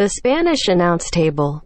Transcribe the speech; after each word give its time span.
The 0.00 0.08
Spanish 0.08 0.66
announce 0.66 1.10
table. 1.10 1.62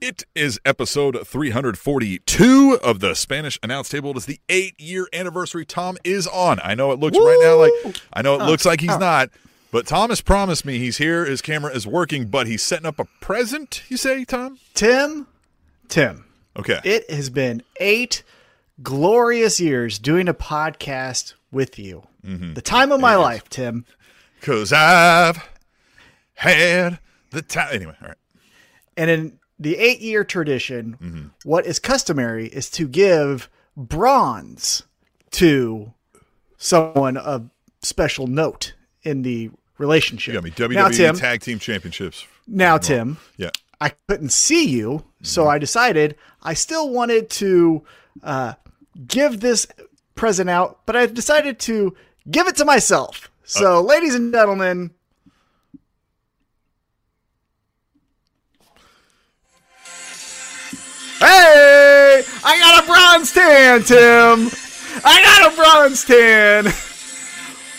It 0.00 0.24
is 0.34 0.58
episode 0.64 1.24
342 1.24 2.80
of 2.82 2.98
the 2.98 3.14
Spanish 3.14 3.60
announce 3.62 3.88
table. 3.90 4.10
It 4.10 4.16
is 4.16 4.26
the 4.26 4.40
eight 4.48 4.74
year 4.80 5.06
anniversary. 5.12 5.64
Tom 5.64 5.98
is 6.02 6.26
on. 6.26 6.58
I 6.64 6.74
know 6.74 6.90
it 6.90 6.98
looks 6.98 7.16
right 7.16 7.38
now 7.40 7.54
like 7.60 7.96
I 8.12 8.22
know 8.22 8.40
it 8.40 8.44
looks 8.44 8.66
like 8.66 8.80
he's 8.80 8.98
not, 8.98 9.30
but 9.70 9.86
Tom 9.86 10.10
has 10.10 10.20
promised 10.20 10.64
me 10.64 10.78
he's 10.80 10.96
here. 10.96 11.24
His 11.24 11.40
camera 11.42 11.72
is 11.72 11.86
working, 11.86 12.26
but 12.26 12.48
he's 12.48 12.62
setting 12.64 12.86
up 12.86 12.98
a 12.98 13.04
present. 13.20 13.84
You 13.88 13.96
say, 13.96 14.24
Tom? 14.24 14.58
Tim, 14.74 15.28
Tim, 15.86 16.24
Okay. 16.58 16.80
it 16.82 17.08
has 17.08 17.30
been 17.30 17.62
eight 17.78 18.24
glorious 18.82 19.60
years 19.60 20.00
doing 20.00 20.26
a 20.26 20.34
podcast 20.34 21.34
with 21.52 21.78
you. 21.78 22.02
Mm-hmm. 22.24 22.54
The 22.54 22.62
time 22.62 22.90
of 22.90 23.00
my 23.00 23.14
life, 23.14 23.48
Tim. 23.48 23.84
Cause 24.46 24.72
I've 24.72 25.44
had 26.34 27.00
the 27.30 27.42
time. 27.42 27.68
Anyway, 27.72 27.94
all 28.00 28.08
right. 28.08 28.16
And 28.96 29.10
in 29.10 29.38
the 29.58 29.76
eight 29.76 30.00
year 30.00 30.22
tradition, 30.24 30.96
Mm-hmm. 31.02 31.26
what 31.48 31.66
is 31.66 31.78
customary 31.80 32.46
is 32.46 32.70
to 32.70 32.86
give 32.86 33.48
bronze 33.76 34.84
to 35.32 35.92
someone 36.58 37.16
of 37.16 37.50
special 37.82 38.26
note 38.26 38.74
in 39.02 39.22
the 39.22 39.50
relationship. 39.78 40.34
You 40.34 40.40
got 40.40 40.44
me. 40.44 40.50
WWE 40.50 40.74
now, 40.74 40.88
Tim, 40.88 41.16
Tag 41.16 41.40
Team 41.40 41.58
Championships. 41.58 42.24
now, 42.46 42.78
Tim, 42.78 43.18
Yeah. 43.36 43.50
I 43.80 43.90
couldn't 44.08 44.30
see 44.30 44.66
you, 44.68 44.90
Mm-hmm. 45.16 45.24
so 45.24 45.48
I 45.48 45.58
decided 45.58 46.14
I 46.42 46.54
still 46.54 46.88
wanted 46.90 47.28
to 47.30 47.82
uh, 48.22 48.54
give 49.08 49.40
this 49.40 49.66
present 50.14 50.48
out, 50.48 50.80
but 50.86 50.94
I 50.96 51.06
decided 51.06 51.58
to 51.60 51.94
give 52.30 52.46
it 52.46 52.56
to 52.56 52.64
myself. 52.64 53.28
So, 53.48 53.76
uh, 53.76 53.80
ladies 53.80 54.16
and 54.16 54.32
gentlemen, 54.32 54.90
hey, 61.20 62.24
I 62.44 62.58
got 62.58 62.82
a 62.82 62.86
bronze 62.88 63.32
tan, 63.32 63.84
Tim. 63.84 64.50
I 65.04 65.22
got 65.22 65.52
a 65.52 65.56
bronze 65.56 66.04
tan. 66.04 66.66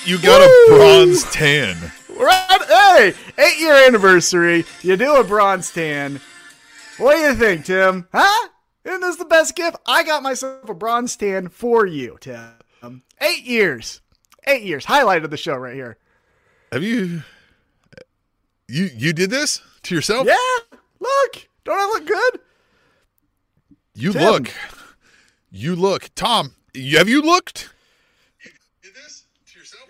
You 0.05 0.17
got 0.19 0.41
a 0.41 0.65
bronze 0.69 1.29
tan. 1.33 1.75
Right? 2.17 2.61
Hey, 2.69 3.13
eight 3.37 3.59
year 3.59 3.73
anniversary. 3.73 4.63
You 4.83 4.95
do 4.95 5.17
a 5.17 5.23
bronze 5.25 5.69
tan. 5.69 6.21
What 6.97 7.15
do 7.15 7.21
you 7.23 7.33
think, 7.33 7.65
Tim? 7.65 8.07
Huh? 8.13 8.47
Isn't 8.85 9.01
this 9.01 9.17
the 9.17 9.25
best 9.25 9.53
gift? 9.57 9.75
I 9.85 10.03
got 10.03 10.23
myself 10.23 10.69
a 10.69 10.73
bronze 10.73 11.17
tan 11.17 11.49
for 11.49 11.85
you, 11.85 12.17
Tim. 12.21 13.03
Eight 13.19 13.43
years. 13.43 13.99
Eight 14.47 14.63
years. 14.63 14.85
Highlight 14.85 15.23
of 15.23 15.29
the 15.31 15.37
show 15.37 15.55
right 15.55 15.75
here. 15.75 15.97
Have 16.71 16.83
you 16.83 17.21
you 18.67 18.89
you 18.95 19.13
did 19.13 19.29
this 19.29 19.61
to 19.83 19.95
yourself? 19.95 20.25
Yeah. 20.27 20.35
Look. 20.99 21.47
Don't 21.63 21.77
I 21.79 21.85
look 21.85 22.05
good? 22.07 22.39
You 23.93 24.13
Tim. 24.13 24.21
look. 24.23 24.53
You 25.51 25.75
look. 25.75 26.09
Tom, 26.15 26.55
have 26.75 27.09
you 27.09 27.21
looked? 27.21 27.73
Did 28.81 28.93
this 28.95 29.25
to 29.51 29.59
yourself? 29.59 29.83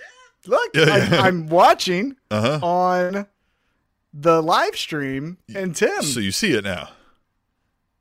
Look. 0.46 0.76
Yeah, 0.76 0.84
I'm, 0.94 1.14
yeah. 1.14 1.22
I'm 1.22 1.48
watching 1.50 2.16
Uh-huh. 2.32 2.60
on 2.66 3.28
the 4.14 4.42
live 4.42 4.76
stream, 4.76 5.38
and 5.54 5.76
Tim, 5.76 6.02
So 6.02 6.20
you 6.20 6.32
see 6.32 6.54
it 6.54 6.64
now. 6.64 6.90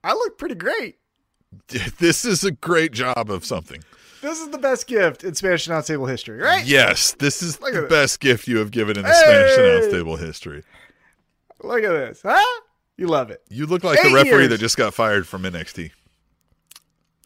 I 0.05 0.12
look 0.15 0.39
pretty 0.39 0.55
great. 0.55 0.97
This 1.99 2.25
is 2.25 2.45
a 2.45 2.51
great 2.53 2.93
job 2.93 3.31
of 3.31 3.45
something. 3.45 3.83
This 4.27 4.41
is 4.41 4.48
the 4.48 4.58
best 4.58 4.88
gift 4.88 5.22
in 5.22 5.36
Spanish 5.36 5.69
Announce 5.69 5.86
Table 5.86 6.06
history, 6.06 6.41
right? 6.41 6.66
Yes, 6.66 7.12
this 7.12 7.42
is 7.44 7.60
Look 7.60 7.74
the 7.74 7.82
this. 7.82 7.91
best 7.91 8.19
gift 8.19 8.48
you 8.48 8.58
have 8.58 8.72
given 8.72 8.96
in 8.98 9.05
the 9.05 9.14
Spanish 9.14 9.55
Hey! 9.55 9.77
announce 9.78 9.92
table 9.92 10.16
history. 10.16 10.64
Look 11.62 11.84
at 11.84 11.91
this. 11.92 12.22
Huh? 12.24 12.60
You 12.97 13.06
love 13.06 13.30
it. 13.30 13.41
You 13.50 13.66
look 13.66 13.84
like 13.84 14.02
the 14.02 14.12
referee 14.12 14.30
years. 14.30 14.48
that 14.48 14.58
just 14.58 14.77
got 14.77 14.94
fired 14.94 15.28
from 15.28 15.44
NXT. 15.44 15.92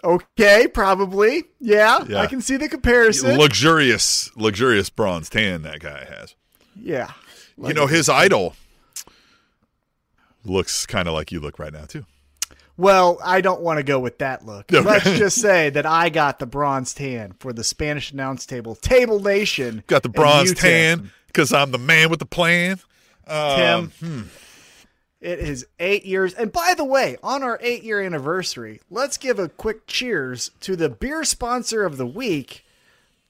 Okay, 0.05 0.69
probably. 0.69 1.45
Yeah, 1.59 2.05
Yeah. 2.07 2.19
I 2.21 2.27
can 2.27 2.43
see 2.43 2.59
the 2.59 2.69
comparison. 2.69 3.39
Luxurious, 3.39 4.31
luxurious 4.37 4.91
bronze 4.91 5.31
tan 5.31 5.63
that 5.63 5.81
guy 5.81 6.05
has. 6.05 6.35
yeah. 6.79 7.13
you 7.57 7.73
know, 7.73 7.87
his 7.87 8.11
idol 8.11 8.57
looks 10.45 10.85
kind 10.85 11.09
of 11.09 11.15
like 11.15 11.33
you 11.33 11.41
look 11.41 11.59
right 11.59 11.73
now 11.73 11.87
too. 11.87 12.05
Well, 12.77 13.19
I 13.23 13.41
don't 13.41 13.61
want 13.61 13.79
to 13.79 13.83
go 13.83 13.99
with 13.99 14.19
that 14.19 14.47
look. 14.47 14.73
Okay. 14.73 14.81
Let's 14.87 15.05
just 15.05 15.41
say 15.41 15.71
that 15.71 15.85
I 15.85 16.09
got 16.09 16.39
the 16.39 16.47
bronze 16.47 16.95
tan 16.95 17.35
for 17.39 17.53
the 17.53 17.65
Spanish 17.65 18.13
announce 18.13 18.47
table. 18.47 18.75
Table 18.75 19.21
Nation. 19.21 19.85
Got 19.87 20.03
the 20.03 20.09
bronze 20.09 20.55
tan 20.55 21.11
because 21.27 21.53
I'm 21.53 21.73
the 21.73 21.79
man 21.79 22.09
with 22.11 22.21
the 22.21 22.27
plan. 22.27 22.81
Um, 23.27 23.93
Tim. 24.01 24.31
It 25.21 25.39
is 25.39 25.67
eight 25.79 26.07
years. 26.07 26.33
And 26.33 26.51
by 26.51 26.73
the 26.75 26.85
way, 26.85 27.19
on 27.23 27.43
our 27.43 27.59
eight 27.61 27.83
year 27.83 28.01
anniversary, 28.01 28.81
let's 28.89 29.19
give 29.19 29.39
a 29.39 29.51
quick 29.51 29.87
cheers 29.87 30.51
to 30.61 30.77
the 30.77 30.89
beer 30.89 31.25
sponsor 31.25 31.85
of 31.85 31.99
the 31.99 32.07
week. 32.07 32.65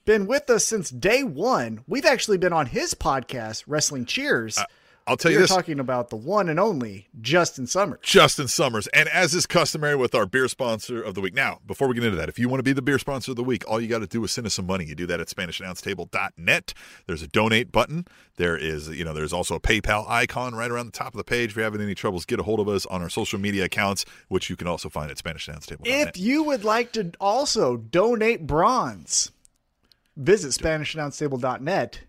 Been 0.05 0.27
with 0.27 0.49
us 0.49 0.65
since 0.65 0.89
day 0.91 1.25
one. 1.25 1.83
We've 1.89 2.07
actually 2.07 2.39
been 2.39 2.53
on 2.53 2.67
his 2.67 2.95
podcast, 2.95 3.65
Wrestling 3.67 4.07
Cheers. 4.07 4.59
I'll 5.07 5.17
tell 5.17 5.31
you 5.31 5.39
We're 5.39 5.43
this. 5.43 5.51
talking 5.51 5.81
about 5.81 6.11
the 6.11 6.17
one 6.17 6.49
and 6.49 6.61
only 6.61 7.09
Justin 7.21 7.67
Summers. 7.67 7.99
Justin 8.03 8.49
Summers. 8.49 8.87
And 8.89 9.09
as 9.09 9.35
is 9.35 9.47
customary 9.47 9.97
with 9.97 10.15
our 10.15 10.27
beer 10.27 10.47
sponsor 10.49 11.03
of 11.03 11.15
the 11.15 11.21
week. 11.21 11.35
Now, 11.35 11.59
before 11.67 11.89
we 11.89 11.95
get 11.95 12.05
into 12.05 12.17
that, 12.17 12.29
if 12.29 12.39
you 12.39 12.49
want 12.49 12.61
to 12.61 12.63
be 12.63 12.73
the 12.73 12.83
beer 12.83 12.99
sponsor 12.99 13.33
of 13.33 13.37
the 13.37 13.45
week, 13.45 13.65
all 13.69 13.81
you 13.81 13.89
got 13.89 14.01
to 14.01 14.07
do 14.07 14.23
is 14.25 14.31
send 14.31 14.47
us 14.47 14.55
some 14.55 14.67
money. 14.67 14.85
You 14.85 14.95
do 14.95 15.07
that 15.07 15.21
at 15.21 15.29
SpanishAnnounceTable.net. 15.29 16.75
There's 17.07 17.23
a 17.23 17.27
donate 17.27 17.73
button. 17.73 18.07
There 18.37 18.57
is, 18.57 18.89
you 18.89 19.05
know, 19.05 19.13
there's 19.13 19.33
also 19.33 19.55
a 19.55 19.61
PayPal 19.61 20.09
icon 20.09 20.55
right 20.55 20.71
around 20.71 20.87
the 20.87 20.93
top 20.93 21.15
of 21.15 21.19
the 21.19 21.25
page. 21.25 21.51
If 21.51 21.57
you're 21.57 21.65
having 21.65 21.81
any 21.81 21.95
troubles, 21.95 22.25
get 22.25 22.39
a 22.39 22.43
hold 22.43 22.61
of 22.61 22.69
us 22.69 22.87
on 22.87 23.03
our 23.03 23.11
social 23.11 23.39
media 23.39 23.65
accounts, 23.65 24.05
which 24.29 24.49
you 24.49 24.57
can 24.57 24.67
also 24.67 24.89
find 24.89 25.11
at 25.11 25.17
SpanishAnnounceTable.net. 25.17 26.09
If 26.09 26.19
you 26.19 26.45
would 26.45 26.65
like 26.65 26.93
to 26.93 27.13
also 27.21 27.77
donate 27.77 28.47
bronze, 28.47 29.33
visit 30.17 30.53
SpanishAnnounceTable.net 30.53 32.01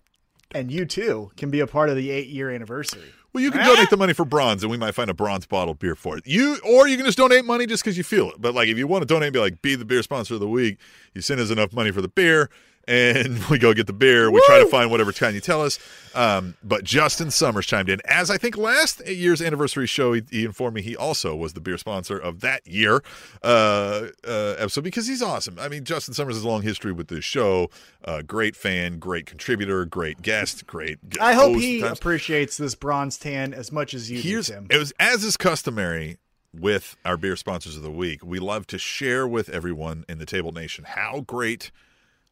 and 0.54 0.72
you 0.72 0.86
too 0.86 1.32
can 1.38 1.50
be 1.50 1.60
a 1.60 1.68
part 1.68 1.90
of 1.90 1.96
the 1.96 2.10
eight 2.12 2.28
year 2.28 2.50
anniversary. 2.50 3.12
Well, 3.34 3.42
you 3.42 3.52
can 3.52 3.66
donate 3.66 3.90
the 3.90 3.96
money 3.96 4.12
for 4.12 4.26
bronze, 4.26 4.62
and 4.62 4.70
we 4.70 4.78
might 4.78 4.94
find 4.94 5.10
a 5.10 5.14
bronze 5.14 5.46
bottle 5.46 5.74
beer 5.74 5.96
for 5.96 6.18
it. 6.18 6.28
You, 6.28 6.60
or 6.68 6.90
you 6.90 6.98
can 6.98 7.06
just 7.06 7.18
donate 7.18 7.46
money 7.46 7.66
just 7.66 7.82
because 7.82 7.98
you 7.98 8.04
feel 8.04 8.30
it. 8.30 8.36
But 8.40 8.54
like, 8.54 8.68
if 8.68 8.78
you 8.78 8.88
want 8.88 9.04
to 9.04 9.06
donate, 9.06 9.32
be 9.32 9.40
like, 9.40 9.62
be 9.62 9.76
the 9.76 9.86
beer 9.86 10.04
sponsor 10.04 10.34
of 10.34 10.42
the 10.42 10.50
week. 10.50 10.78
You 11.14 11.22
send 11.22 11.40
us 11.40 11.50
enough 11.50 11.72
money 11.72 11.92
for 11.92 12.02
the 12.02 12.10
beer, 12.10 12.50
and 12.92 13.44
we 13.50 13.58
go 13.58 13.74
get 13.74 13.88
the 13.88 13.94
beer. 13.94 14.30
We 14.30 14.44
try 14.46 14.60
to 14.60 14.66
find 14.66 14.92
whatever 14.92 15.14
kind 15.14 15.34
you 15.34 15.42
tell 15.42 15.62
us. 15.64 15.80
Um, 16.14 16.56
but 16.62 16.84
Justin 16.84 17.32
Summers 17.32 17.66
chimed 17.66 17.88
in, 17.88 18.02
as 18.04 18.30
I 18.30 18.38
think 18.38 18.58
last 18.58 19.08
year's 19.08 19.42
anniversary 19.42 19.88
show, 19.88 20.12
he, 20.12 20.24
he 20.30 20.44
informed 20.44 20.76
me 20.76 20.82
he 20.82 20.96
also 20.98 21.34
was 21.34 21.54
the 21.54 21.62
beer 21.62 21.78
sponsor 21.78 22.18
of 22.18 22.42
that 22.42 22.68
year 22.68 23.02
uh, 23.44 24.08
uh, 24.28 24.56
episode 24.58 24.84
because 24.84 25.08
he's 25.08 25.22
awesome. 25.22 25.58
I 25.58 25.70
mean, 25.70 25.86
Justin 25.86 26.14
Summers 26.14 26.36
has 26.36 26.44
a 26.44 26.48
long 26.50 26.64
history 26.64 26.92
with 26.92 27.08
this 27.08 27.24
show. 27.24 27.70
Uh, 28.04 28.24
great 28.24 28.58
fan, 28.58 29.00
great 29.00 29.26
contributor, 29.26 29.86
great 29.86 30.22
guest, 30.22 30.68
great. 30.68 31.00
I 31.22 31.32
hope 31.34 31.56
he 31.56 31.80
times. 31.80 31.98
appreciates 31.98 32.58
this 32.58 32.76
bronze 32.76 33.18
tan 33.18 33.54
as 33.54 33.72
much 33.72 33.94
as 33.94 34.12
you 34.12 34.22
Here's 34.22 34.48
do, 34.48 34.54
Tim. 34.56 34.68
it 34.70 34.78
was 34.78 34.92
as 35.00 35.24
is 35.24 35.38
customary 35.38 36.18
with 36.54 36.98
our 37.06 37.16
beer 37.16 37.38
sponsors 37.38 37.78
of 37.78 37.84
the 37.84 37.92
week. 37.92 38.20
We 38.22 38.40
love 38.40 38.68
to 38.68 38.78
share 38.78 39.26
with 39.26 39.48
everyone 39.48 40.04
in 40.10 40.18
the 40.18 40.26
Table 40.26 40.52
Nation 40.52 40.84
how 40.86 41.22
great 41.22 41.72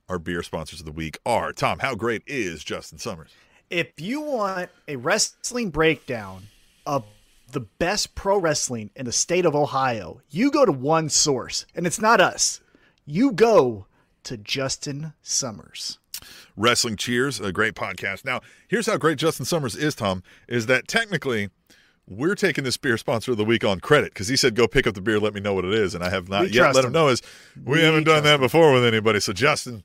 our 0.10 0.20
beer 0.20 0.44
sponsors 0.44 0.80
of 0.80 0.86
the 0.86 0.92
week 0.92 1.20
are. 1.26 1.54
Tom, 1.54 1.80
how 1.80 1.96
great 1.96 2.24
is 2.28 2.64
Justin 2.64 2.98
Summers? 2.98 3.32
If 3.70 3.88
you 3.98 4.22
want 4.22 4.70
a 4.88 4.96
wrestling 4.96 5.70
breakdown 5.70 6.48
of 6.86 7.06
the 7.52 7.60
best 7.62 8.16
pro 8.16 8.38
wrestling 8.38 8.90
in 8.96 9.06
the 9.06 9.12
state 9.12 9.46
of 9.46 9.56
Ohio, 9.56 10.22
you 10.30 10.52
go 10.52 10.66
to 10.66 10.72
one 10.72 11.10
source, 11.10 11.66
and 11.76 11.86
it's 11.86 12.02
not 12.02 12.20
us. 12.20 12.62
You 13.06 13.32
go 13.32 13.86
to 14.24 14.38
Justin 14.38 15.14
Summers. 15.22 16.00
Wrestling 16.58 16.98
Cheers, 16.98 17.40
a 17.40 17.52
great 17.54 17.76
podcast. 17.76 18.26
Now, 18.26 18.42
here's 18.68 18.88
how 18.88 18.98
great 18.98 19.18
Justin 19.18 19.46
Summers 19.46 19.76
is, 19.76 19.96
Tom, 19.96 20.24
is 20.48 20.66
that 20.66 20.88
technically 20.88 21.50
we're 22.08 22.36
taking 22.36 22.64
this 22.64 22.76
beer 22.76 22.98
sponsor 22.98 23.32
of 23.32 23.38
the 23.38 23.46
week 23.46 23.64
on 23.64 23.80
credit 23.80 24.14
because 24.14 24.28
he 24.28 24.36
said, 24.36 24.56
go 24.56 24.68
pick 24.68 24.86
up 24.88 24.96
the 24.96 25.02
beer, 25.02 25.20
let 25.20 25.34
me 25.34 25.40
know 25.40 25.54
what 25.54 25.64
it 25.64 25.74
is. 25.74 25.94
And 25.96 26.04
I 26.04 26.10
have 26.10 26.28
not 26.28 26.42
We 26.42 26.48
yet 26.50 26.74
let 26.74 26.84
him 26.84 26.88
him. 26.88 26.94
know 26.94 27.08
is 27.08 27.22
we, 27.64 27.78
We 27.78 27.82
haven't 27.84 28.04
done 28.06 28.24
that 28.24 28.40
before 28.40 28.74
with 28.74 28.84
anybody. 28.84 29.20
So 29.20 29.32
Justin, 29.32 29.84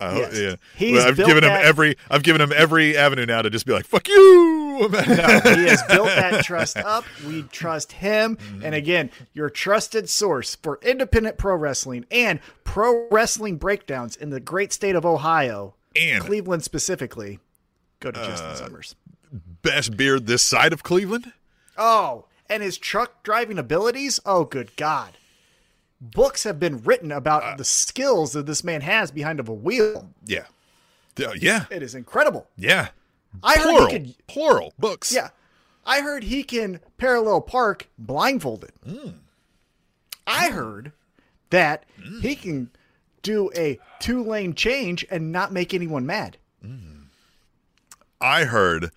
I 0.00 0.10
hope, 0.10 0.18
Yes. 0.32 0.38
yeah. 0.38 0.56
He's 0.76 0.92
Well, 0.94 1.06
I've 1.08 1.16
given 1.16 1.44
him 1.44 1.50
every 1.52 1.96
I've 2.10 2.22
given 2.24 2.40
him 2.40 2.52
every 2.54 2.96
avenue 2.96 3.26
now 3.26 3.42
to 3.42 3.50
just 3.50 3.64
be 3.64 3.72
like, 3.72 3.86
fuck 3.86 4.08
you. 4.08 4.52
No, 4.74 4.90
he 4.90 5.66
has 5.68 5.80
built 5.84 6.08
that 6.08 6.44
trust 6.44 6.76
up. 6.78 7.04
We 7.24 7.42
trust 7.44 7.92
him. 7.92 8.34
Mm-hmm. 8.36 8.64
And 8.64 8.74
again, 8.74 9.10
your 9.32 9.48
trusted 9.48 10.08
source 10.08 10.56
for 10.56 10.80
independent 10.82 11.38
pro 11.38 11.54
wrestling 11.54 12.06
and 12.10 12.40
pro 12.64 13.06
wrestling 13.08 13.56
breakdowns 13.56 14.16
in 14.16 14.30
the 14.30 14.40
great 14.40 14.72
state 14.72 14.96
of 14.96 15.06
Ohio, 15.06 15.74
And- 15.94 16.24
Cleveland 16.24 16.64
specifically. 16.64 17.38
Go 18.00 18.10
to 18.10 18.20
Justin 18.24 18.50
Uh, 18.50 18.54
Summers. 18.56 18.96
Best 19.62 19.96
beard 19.96 20.26
this 20.26 20.42
side 20.42 20.72
of 20.72 20.82
Cleveland. 20.82 21.32
Oh, 21.78 22.26
and 22.50 22.60
his 22.60 22.76
truck 22.76 23.22
driving 23.22 23.58
abilities? 23.58 24.18
Oh, 24.26 24.44
good 24.44 24.74
God. 24.76 25.16
Books 26.12 26.44
have 26.44 26.60
been 26.60 26.82
written 26.82 27.10
about 27.10 27.42
Uh, 27.42 27.56
the 27.56 27.64
skills 27.64 28.32
that 28.32 28.46
this 28.46 28.62
man 28.62 28.82
has 28.82 29.10
behind 29.10 29.40
of 29.40 29.48
a 29.48 29.54
wheel. 29.54 30.10
Yeah. 30.24 30.44
Uh, 31.18 31.32
yeah. 31.40 31.64
It 31.70 31.82
is 31.82 31.94
incredible. 31.94 32.48
Yeah. 32.56 32.88
I 33.42 33.56
heard 33.58 33.90
he 33.90 33.98
could. 33.98 34.26
Plural 34.26 34.72
books. 34.78 35.12
Yeah, 35.12 35.30
I 35.84 36.00
heard 36.02 36.24
he 36.24 36.44
can 36.44 36.80
parallel 36.98 37.40
park 37.40 37.88
blindfolded. 37.98 38.72
I 40.26 40.50
heard 40.50 40.92
that 41.50 41.84
he 42.20 42.36
can 42.36 42.70
do 43.22 43.50
a 43.56 43.78
two 43.98 44.22
lane 44.22 44.54
change 44.54 45.04
and 45.10 45.32
not 45.32 45.52
make 45.52 45.74
anyone 45.74 46.06
mad. 46.06 46.36
I 48.20 48.44
heard 48.44 48.90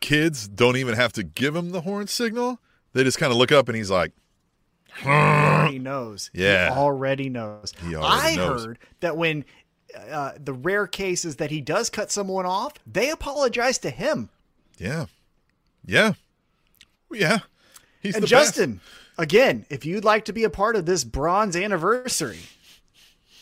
kids 0.00 0.46
don't 0.46 0.76
even 0.76 0.94
have 0.94 1.12
to 1.14 1.22
give 1.22 1.56
him 1.56 1.70
the 1.70 1.80
horn 1.82 2.06
signal. 2.08 2.60
They 2.92 3.02
just 3.02 3.18
kind 3.18 3.32
of 3.32 3.38
look 3.38 3.50
up 3.52 3.68
and 3.68 3.76
he's 3.76 3.90
like, 3.90 4.12
He 5.00 5.78
knows. 5.78 6.30
Yeah. 6.32 6.72
He 6.72 6.78
already 6.78 7.28
knows. 7.28 7.72
He 7.86 7.94
already 7.94 8.32
I 8.32 8.36
knows. 8.36 8.64
heard 8.66 8.78
that 9.00 9.16
when 9.16 9.44
uh, 10.10 10.32
the 10.42 10.52
rare 10.52 10.86
cases 10.86 11.36
that 11.36 11.50
he 11.50 11.60
does 11.60 11.90
cut 11.90 12.10
someone 12.10 12.46
off, 12.46 12.74
they 12.86 13.10
apologize 13.10 13.78
to 13.78 13.90
him. 13.90 14.28
yeah, 14.78 15.06
yeah, 15.84 16.12
yeah. 17.10 17.40
He's 18.00 18.16
and 18.16 18.26
Justin, 18.26 18.80
again, 19.18 19.64
if 19.70 19.84
you'd 19.84 20.04
like 20.04 20.24
to 20.24 20.32
be 20.32 20.44
a 20.44 20.50
part 20.50 20.76
of 20.76 20.86
this 20.86 21.04
bronze 21.04 21.54
anniversary, 21.56 22.40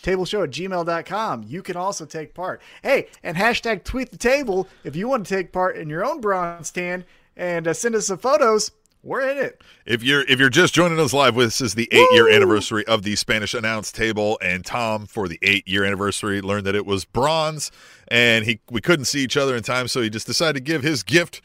tableshow 0.02 0.44
at 0.44 0.50
gmail.com, 0.50 1.44
you 1.46 1.62
can 1.62 1.76
also 1.76 2.04
take 2.04 2.34
part. 2.34 2.60
Hey, 2.82 3.08
and 3.22 3.36
hashtag 3.36 3.84
tweet 3.84 4.10
the 4.10 4.16
table 4.18 4.68
if 4.84 4.96
you 4.96 5.08
want 5.08 5.26
to 5.26 5.34
take 5.34 5.52
part 5.52 5.76
in 5.76 5.88
your 5.88 6.04
own 6.04 6.20
bronze 6.20 6.68
stand 6.68 7.04
and 7.36 7.66
uh, 7.68 7.72
send 7.72 7.94
us 7.94 8.08
some 8.08 8.18
photos. 8.18 8.70
We're 9.02 9.22
in 9.30 9.38
it. 9.38 9.62
If 9.86 10.02
you're 10.02 10.22
if 10.22 10.38
you're 10.38 10.50
just 10.50 10.74
joining 10.74 11.00
us 11.00 11.14
live, 11.14 11.34
this 11.34 11.60
is 11.62 11.74
the 11.74 11.88
eight 11.90 12.06
year 12.12 12.30
anniversary 12.30 12.86
of 12.86 13.02
the 13.02 13.16
Spanish 13.16 13.54
announce 13.54 13.90
table, 13.90 14.38
and 14.42 14.64
Tom 14.64 15.06
for 15.06 15.26
the 15.26 15.38
eight 15.42 15.66
year 15.66 15.84
anniversary 15.84 16.42
learned 16.42 16.66
that 16.66 16.74
it 16.74 16.84
was 16.84 17.06
bronze, 17.06 17.70
and 18.08 18.44
he 18.44 18.60
we 18.70 18.80
couldn't 18.82 19.06
see 19.06 19.20
each 19.20 19.38
other 19.38 19.56
in 19.56 19.62
time, 19.62 19.88
so 19.88 20.02
he 20.02 20.10
just 20.10 20.26
decided 20.26 20.54
to 20.54 20.60
give 20.60 20.82
his 20.82 21.02
gift 21.02 21.40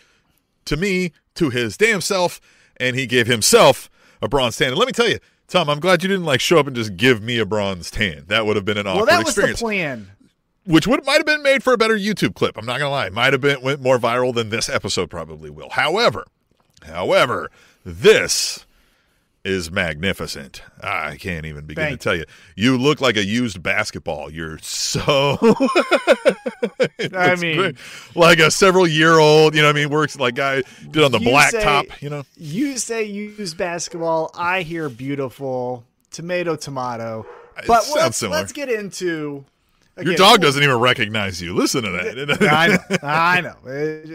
to 0.65 0.75
me 0.75 1.11
to 1.35 1.49
his 1.49 1.77
damn 1.77 2.01
self, 2.01 2.41
and 2.77 2.95
he 2.97 3.05
gave 3.05 3.27
himself 3.27 3.89
a 4.21 4.27
bronze 4.27 4.57
tan. 4.57 4.69
And 4.69 4.77
let 4.77 4.87
me 4.87 4.91
tell 4.91 5.07
you, 5.07 5.19
Tom, 5.47 5.69
I'm 5.69 5.79
glad 5.79 6.03
you 6.03 6.09
didn't 6.09 6.25
like 6.25 6.41
show 6.41 6.57
up 6.59 6.67
and 6.67 6.75
just 6.75 6.97
give 6.97 7.21
me 7.23 7.37
a 7.39 7.45
bronze 7.45 7.89
tan. 7.89 8.25
That 8.27 8.45
would 8.45 8.57
have 8.57 8.65
been 8.65 8.77
an 8.77 8.85
awkward 8.87 9.07
Well, 9.07 9.17
that 9.17 9.19
was 9.23 9.29
experience, 9.29 9.59
the 9.59 9.63
plan. 9.63 10.11
which 10.65 10.87
would 10.87 11.05
might 11.05 11.17
have 11.17 11.25
been 11.25 11.43
made 11.43 11.63
for 11.63 11.71
a 11.71 11.77
better 11.77 11.97
YouTube 11.97 12.35
clip. 12.35 12.57
I'm 12.57 12.65
not 12.65 12.79
gonna 12.79 12.91
lie, 12.91 13.07
might 13.09 13.31
have 13.31 13.41
been 13.41 13.61
went 13.61 13.81
more 13.81 13.97
viral 13.97 14.33
than 14.35 14.49
this 14.49 14.67
episode 14.67 15.09
probably 15.09 15.49
will. 15.49 15.69
However, 15.69 16.25
however, 16.85 17.51
this 17.83 18.65
is 19.43 19.69
magnificent. 19.69 20.63
I 20.81 21.17
can't 21.17 21.45
even 21.45 21.65
begin 21.65 21.83
Thank 21.83 21.99
to 21.99 22.03
tell 22.03 22.15
you. 22.15 22.25
You 22.55 22.77
look 22.79 22.99
like 22.99 23.15
a 23.15 23.23
used 23.23 23.61
basketball. 23.61 24.31
You're 24.31 24.57
so 24.57 25.37
I 27.13 27.35
mean- 27.39 27.57
great. 27.57 27.75
like 28.15 28.39
a 28.39 28.49
several 28.49 28.87
year 28.87 29.19
old, 29.19 29.53
you 29.55 29.61
know 29.61 29.67
what 29.67 29.75
I 29.75 29.79
mean, 29.79 29.89
works 29.89 30.17
like 30.19 30.35
guy 30.35 30.63
did 30.89 31.03
on 31.03 31.11
the 31.11 31.19
black 31.19 31.51
say- 31.51 31.63
top, 31.63 31.85
you 32.01 32.09
know. 32.09 32.23
You 32.37 32.77
say 32.77 33.03
use 33.03 33.53
basketball. 33.53 34.31
I 34.35 34.63
hear 34.63 34.89
beautiful. 34.89 35.83
Tomato, 36.11 36.55
tomato. 36.55 37.25
But 37.67 37.83
sounds 37.83 37.95
let's, 37.95 38.17
similar. 38.17 38.39
let's 38.39 38.51
get 38.51 38.69
into. 38.69 39.45
Your 40.01 40.15
dog 40.15 40.41
doesn't 40.41 40.61
even 40.61 40.79
recognize 40.79 41.41
you. 41.41 41.53
Listen 41.53 41.83
to 41.83 41.91
that. 41.91 42.41
I 42.51 42.67
know. 42.67 42.97
I 43.01 43.41
know. 43.41 43.55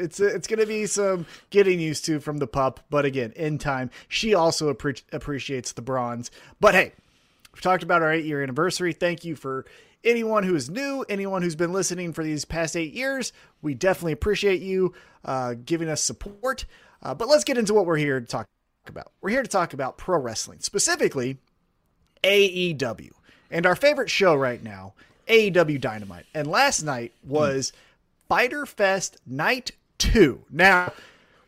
It's 0.00 0.20
it's 0.20 0.46
going 0.46 0.60
to 0.60 0.66
be 0.66 0.86
some 0.86 1.26
getting 1.50 1.80
used 1.80 2.04
to 2.06 2.20
from 2.20 2.38
the 2.38 2.46
pup, 2.46 2.80
but 2.90 3.04
again, 3.04 3.32
in 3.36 3.58
time, 3.58 3.90
she 4.08 4.34
also 4.34 4.72
appre- 4.72 5.02
appreciates 5.12 5.72
the 5.72 5.82
bronze. 5.82 6.30
But 6.60 6.74
hey, 6.74 6.92
we've 7.52 7.62
talked 7.62 7.82
about 7.82 8.02
our 8.02 8.12
eight 8.12 8.24
year 8.24 8.42
anniversary. 8.42 8.92
Thank 8.92 9.24
you 9.24 9.36
for 9.36 9.64
anyone 10.04 10.44
who 10.44 10.54
is 10.54 10.70
new, 10.70 11.04
anyone 11.08 11.42
who's 11.42 11.56
been 11.56 11.72
listening 11.72 12.12
for 12.12 12.24
these 12.24 12.44
past 12.44 12.76
eight 12.76 12.92
years. 12.92 13.32
We 13.62 13.74
definitely 13.74 14.12
appreciate 14.12 14.60
you 14.60 14.94
uh, 15.24 15.54
giving 15.64 15.88
us 15.88 16.02
support. 16.02 16.64
Uh, 17.02 17.14
but 17.14 17.28
let's 17.28 17.44
get 17.44 17.58
into 17.58 17.74
what 17.74 17.86
we're 17.86 17.96
here 17.96 18.20
to 18.20 18.26
talk 18.26 18.46
about. 18.86 19.12
We're 19.20 19.30
here 19.30 19.42
to 19.42 19.48
talk 19.48 19.72
about 19.72 19.98
pro 19.98 20.18
wrestling, 20.18 20.60
specifically 20.60 21.38
AEW. 22.22 23.10
And 23.50 23.66
our 23.66 23.74
favorite 23.74 24.10
show 24.10 24.34
right 24.34 24.62
now, 24.62 24.94
AEW 25.30 25.80
Dynamite. 25.80 26.26
And 26.34 26.46
last 26.46 26.82
night 26.82 27.12
was 27.24 27.72
Fyter 28.28 28.66
Fest 28.66 29.16
Night 29.26 29.70
2. 29.98 30.44
Now, 30.50 30.92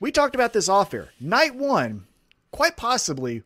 we 0.01 0.11
talked 0.13 0.35
about 0.35 0.53
this 0.53 0.69
off 0.69 0.95
air. 0.95 1.11
Night 1.21 1.55
1, 1.55 2.07
quite 2.51 2.77
possibly 2.77 3.43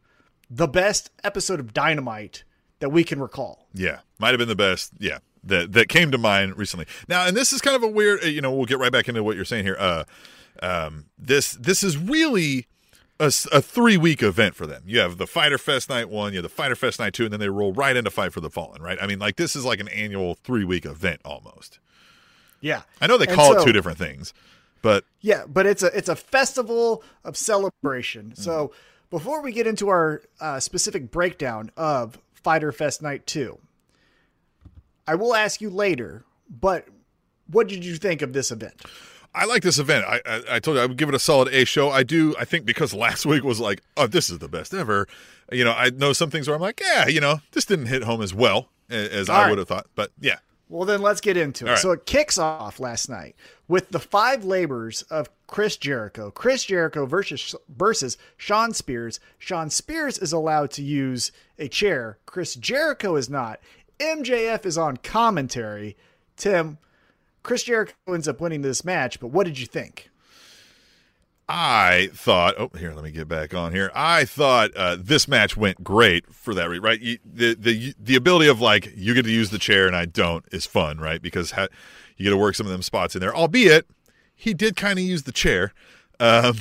the 0.51 0.69
best 0.69 1.11
episode 1.25 1.59
of 1.61 1.73
Dynamite 1.75 2.45
that 2.81 2.91
we 2.91 3.03
can 3.05 3.21
recall. 3.21 3.67
Yeah, 3.73 4.01
might 4.19 4.31
have 4.31 4.39
been 4.39 4.49
the 4.49 4.55
best. 4.55 4.93
Yeah, 4.99 5.19
that 5.45 5.73
that 5.73 5.89
came 5.89 6.11
to 6.13 6.19
mind 6.19 6.57
recently. 6.57 6.87
Now, 7.09 7.27
and 7.27 7.37
this 7.37 7.53
is 7.53 7.61
kind 7.61 7.75
of 7.77 7.83
a 7.83 7.89
weird. 7.89 8.23
uh, 8.23 8.27
You 8.29 8.41
know, 8.41 8.53
we'll 8.53 8.67
get 8.67 8.79
right 8.79 8.93
back 8.93 9.09
into 9.09 9.23
what 9.25 9.37
you're 9.37 9.45
saying 9.45 9.65
here. 9.65 9.77
Uh, 9.79 10.05
um, 10.63 11.07
this 11.19 11.53
this 11.53 11.83
is 11.83 11.97
really 11.99 12.67
a, 13.19 13.31
three 13.31 13.97
week 13.97 14.23
event 14.23 14.55
for 14.55 14.67
them. 14.67 14.83
You 14.87 14.99
have 15.01 15.19
the 15.19 15.27
Fyter 15.27 15.59
Fest 15.59 15.89
night 15.89 16.09
one, 16.09 16.33
you 16.33 16.39
have 16.39 16.43
the 16.43 16.49
Fyter 16.49 16.77
Fest 16.77 16.99
night 16.99 17.15
two, 17.15 17.25
and 17.25 17.33
then 17.33 17.41
they 17.41 17.49
roll 17.49 17.73
right 17.73 17.97
into 17.97 18.11
Fight 18.11 18.33
for 18.33 18.41
the 18.41 18.51
Fallen. 18.51 18.83
Right? 18.83 18.99
I 19.01 19.07
mean, 19.07 19.19
like 19.19 19.37
this 19.37 19.57
is 19.57 19.65
like 19.65 19.81
an 19.81 19.89
annual 19.89 20.35
three 20.35 20.65
week 20.65 20.85
event 20.85 21.21
almost. 21.25 21.79
Yeah. 22.61 22.83
I 23.01 23.07
know 23.07 23.19
they 23.19 23.27
call 23.27 23.53
so- 23.53 23.61
it 23.61 23.65
two 23.65 23.73
different 23.73 23.99
things, 23.99 24.35
but 24.83 25.05
Yeah, 25.21 25.45
but 25.47 25.67
it's 25.67 25.83
a 25.83 25.97
it's 25.97 26.09
a 26.09 26.17
festival 26.17 27.03
of 27.25 27.37
celebration. 27.37 28.35
So 28.35 28.73
before 29.11 29.41
we 29.43 29.53
get 29.53 29.67
into 29.67 29.89
our 29.89 30.23
uh, 30.41 30.61
specific 30.61 31.11
breakdown 31.11 31.71
of 31.77 32.19
Fyter 32.35 32.73
Fest 32.73 33.03
Night 33.03 33.27
Two, 33.27 33.59
I 35.07 35.15
will 35.15 35.35
ask 35.35 35.61
you 35.61 35.71
later. 35.71 36.25
But 36.49 36.87
what 37.49 37.69
did 37.69 37.85
you 37.85 37.97
think 37.97 38.23
of 38.23 38.33
this 38.33 38.51
event? 38.51 38.75
I 39.37 39.45
like 39.45 39.63
this 39.63 39.79
event. 39.79 40.05
I, 40.09 40.21
I 40.27 40.43
I 40.53 40.59
told 40.61 40.77
you 40.77 40.83
I 40.83 40.87
would 40.87 40.97
give 40.97 41.09
it 41.09 41.15
a 41.15 41.19
solid 41.19 41.49
A 41.53 41.65
show. 41.65 41.91
I 41.91 42.03
do. 42.03 42.35
I 42.39 42.45
think 42.45 42.65
because 42.65 42.93
last 42.95 43.27
week 43.33 43.45
was 43.45 43.61
like, 43.61 43.83
oh, 43.97 44.07
this 44.07 44.31
is 44.31 44.39
the 44.39 44.49
best 44.49 44.73
ever. 44.75 45.07
You 45.53 45.63
know, 45.65 45.73
I 45.73 45.91
know 45.91 46.13
some 46.13 46.31
things 46.31 46.49
where 46.49 46.55
I'm 46.57 46.61
like, 46.63 46.81
yeah, 46.81 47.07
you 47.07 47.21
know, 47.21 47.41
this 47.53 47.65
didn't 47.65 47.87
hit 47.87 48.03
home 48.03 48.23
as 48.23 48.35
well 48.35 48.71
a- 48.91 48.95
as 49.15 49.29
I 49.29 49.43
right. 49.43 49.51
would 49.51 49.59
have 49.59 49.69
thought. 49.69 49.87
But 49.95 50.11
yeah, 50.21 50.39
Well, 50.69 50.85
then 50.87 51.03
let's 51.03 51.21
get 51.21 51.37
into 51.37 51.67
it. 51.67 51.71
Right. 51.71 51.79
So 51.79 51.93
it 51.93 52.07
kicks 52.07 52.39
off 52.39 52.81
last 52.81 53.09
night 53.09 53.37
with 53.69 53.91
the 53.91 54.01
five 54.01 54.45
labors 54.45 55.03
of 55.03 55.29
Chris 55.47 55.77
Jericho. 55.77 56.31
Chris 56.33 56.65
Jericho 56.65 57.07
versus 57.07 57.55
versus 57.69 58.17
Shawn 58.37 58.73
Spears. 58.73 59.21
Shawn 59.39 59.71
Spears 59.71 60.19
is 60.19 60.33
allowed 60.33 60.71
to 60.73 60.83
use 60.83 61.31
a 61.59 61.69
chair. 61.69 62.19
Chris 62.27 62.55
Jericho 62.57 63.15
is 63.17 63.31
not. 63.31 63.61
MJF 64.01 64.67
is 64.67 64.77
on 64.77 64.97
commentary. 64.99 65.97
Tim, 66.37 66.79
Chris 67.47 67.63
Jericho 67.63 67.95
ends 68.09 68.27
up 68.27 68.41
winning 68.41 68.63
this 68.63 68.85
match, 68.85 69.21
but 69.21 69.29
what 69.29 69.47
did 69.47 69.57
you 69.57 69.67
think? 69.67 70.11
I 71.49 72.11
thought. 72.13 72.57
Oh, 72.59 72.71
here, 72.77 72.93
let 72.93 73.05
me 73.05 73.13
get 73.13 73.29
back 73.29 73.55
on 73.55 73.73
here. 73.73 73.93
I 73.95 74.25
thought 74.25 74.73
uh, 74.75 74.97
this 74.99 75.29
match 75.29 75.57
went 75.57 75.85
great 75.85 76.35
for 76.35 76.55
that 76.55 76.69
reason, 76.69 76.83
right? 76.83 77.01
You, 77.01 77.19
the 77.25 77.55
the 77.55 77.95
the 78.01 78.17
ability 78.17 78.49
of 78.49 78.61
like 78.61 78.93
you 78.97 79.15
get 79.15 79.27
to 79.27 79.31
use 79.31 79.51
the 79.51 79.61
chair 79.61 79.87
and 79.87 79.95
I 79.95 80.07
don't 80.07 80.45
is 80.51 80.67
fun, 80.67 80.99
right? 80.99 81.23
Because 81.23 81.53
ha- 81.53 81.69
you 82.17 82.25
get 82.25 82.31
to 82.31 82.37
work 82.37 82.57
some 82.57 82.67
of 82.67 82.73
them 82.73 82.83
spots 82.83 83.15
in 83.15 83.21
there. 83.21 83.33
Albeit 83.33 83.87
he 84.35 84.53
did 84.53 84.75
kind 84.75 84.99
of 84.99 85.05
use 85.05 85.23
the 85.23 85.31
chair. 85.31 85.73
Um, 86.19 86.57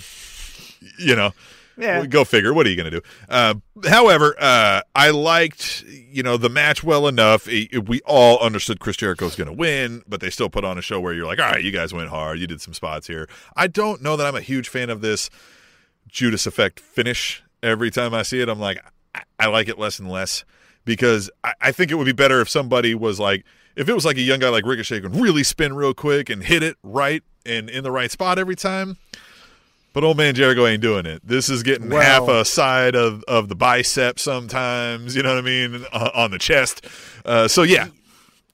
you 1.00 1.15
know, 1.15 1.32
Yeah. 1.77 2.05
Go 2.05 2.24
figure. 2.24 2.53
What 2.53 2.65
are 2.65 2.70
you 2.70 2.75
going 2.77 2.89
to 2.91 3.00
do? 3.00 3.05
Uh, 3.27 3.55
however, 3.88 4.36
uh, 4.39 4.82
I 4.96 5.10
liked 5.10 5.84
you 5.88 6.24
know 6.24 6.38
the 6.38 6.50
match 6.50 6.84
well 6.84 7.08
enough. 7.08 7.48
It- 7.48 7.70
it- 7.74 7.89
we 7.89 8.00
all 8.05 8.39
understood 8.39 8.79
Chris 8.79 8.96
Jericho 8.98 9.25
was 9.25 9.36
going 9.36 9.48
to 9.48 9.53
win, 9.53 10.01
but 10.08 10.22
they 10.22 10.29
still 10.29 10.50
put 10.50 10.63
on 10.63 10.77
a 10.77 10.82
show 10.82 11.00
where 11.00 11.13
you're 11.13 11.25
like, 11.25 11.39
all 11.39 11.51
right, 11.51 11.63
you 11.63 11.72
guys 11.72 11.94
went 11.94 12.10
hard. 12.10 12.39
You 12.39 12.48
did 12.48 12.62
some 12.62 12.74
spots 12.74 13.08
here. 13.08 13.27
I 13.55 13.67
don't 13.67 14.01
know 14.01 14.15
that 14.15 14.25
I'm 14.25 14.36
a 14.36 14.41
huge 14.41 14.70
fan 14.70 14.89
of 14.89 15.01
this 15.01 15.29
Judas 16.08 16.46
effect 16.46 16.79
finish. 16.79 17.44
Every 17.63 17.91
time 17.91 18.13
I 18.13 18.22
see 18.24 18.41
it, 18.41 18.48
I'm 18.50 18.60
like, 18.60 18.79
I, 19.13 19.22
I 19.39 19.48
like 19.48 19.67
it 19.67 19.79
less 19.79 20.00
and 20.00 20.10
less 20.10 20.46
because 20.86 21.29
I, 21.44 21.53
I 21.62 21.72
think 21.72 21.91
it 21.91 21.96
would 21.96 22.05
be 22.05 22.12
better 22.13 22.41
if 22.41 22.50
somebody 22.50 22.94
was 22.96 23.20
like, 23.20 23.44
if 23.75 23.89
it 23.89 23.94
was 23.94 24.05
like 24.05 24.17
a 24.17 24.22
young 24.22 24.39
guy 24.39 24.50
like 24.50 24.65
Ricochet 24.65 25.01
could 25.01 25.15
really 25.15 25.44
spin 25.44 25.74
real 25.75 25.94
quick 25.94 26.29
and 26.29 26.44
hit 26.44 26.63
it 26.63 26.77
right 26.84 27.24
and 27.46 27.70
in 27.70 27.84
the 27.84 27.91
right 27.91 28.12
spot 28.12 28.38
every 28.39 28.55
time. 28.55 28.98
But 29.96 30.04
old 30.04 30.18
man 30.18 30.36
Jericho 30.36 30.68
ain't 30.68 30.82
doing 30.82 31.06
it. 31.06 31.25
This 31.25 31.48
is 31.50 31.64
getting 31.64 31.90
half 31.90 32.28
a 32.28 32.44
side 32.44 32.96
of, 32.96 33.24
of 33.30 33.48
the 33.48 33.56
bicep 33.56 34.20
sometimes, 34.20 35.16
you 35.16 35.24
know 35.24 35.30
what 35.30 35.38
I 35.38 35.42
mean, 35.42 35.86
uh, 35.94 36.10
on 36.14 36.32
the 36.32 36.38
chest. 36.38 36.86
Uh, 37.24 37.48
so 37.48 37.64
yeah, 37.64 37.88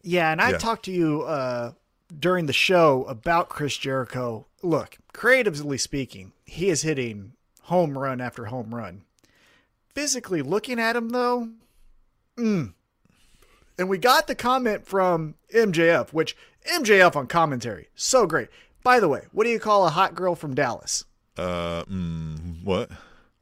Yeah, 0.03 0.31
and 0.31 0.39
I've 0.39 0.51
Yeah. 0.51 0.57
talked 0.59 0.85
to 0.85 0.91
you 0.91 1.23
uh, 1.23 1.71
during 2.17 2.45
the 2.45 2.53
show 2.53 3.05
about 3.05 3.49
Chris 3.49 3.75
Jericho. 3.75 4.45
Look, 4.61 4.99
creatively 5.13 5.79
speaking, 5.79 6.31
he 6.45 6.69
is 6.69 6.83
hitting 6.83 7.33
home 7.63 7.97
run 7.97 8.21
after 8.21 8.45
home 8.45 8.75
run. 8.75 9.01
Physically 9.95 10.43
looking 10.43 10.79
at 10.79 10.95
him, 10.95 11.09
though, 11.09 11.49
mm. 12.37 12.71
and 13.79 13.89
we 13.89 13.97
got 13.97 14.27
the 14.27 14.35
comment 14.35 14.85
from 14.85 15.33
MJF, 15.51 16.13
which 16.13 16.37
MJF 16.71 17.15
on 17.15 17.25
commentary, 17.25 17.87
so 17.95 18.27
great. 18.27 18.49
By 18.83 18.99
the 18.99 19.09
way, 19.09 19.23
what 19.31 19.45
do 19.45 19.49
you 19.49 19.59
call 19.59 19.87
a 19.87 19.89
hot 19.89 20.13
girl 20.13 20.35
from 20.35 20.53
Dallas? 20.53 21.05
Uh, 21.37 21.83
mm, 21.85 22.63
what? 22.63 22.89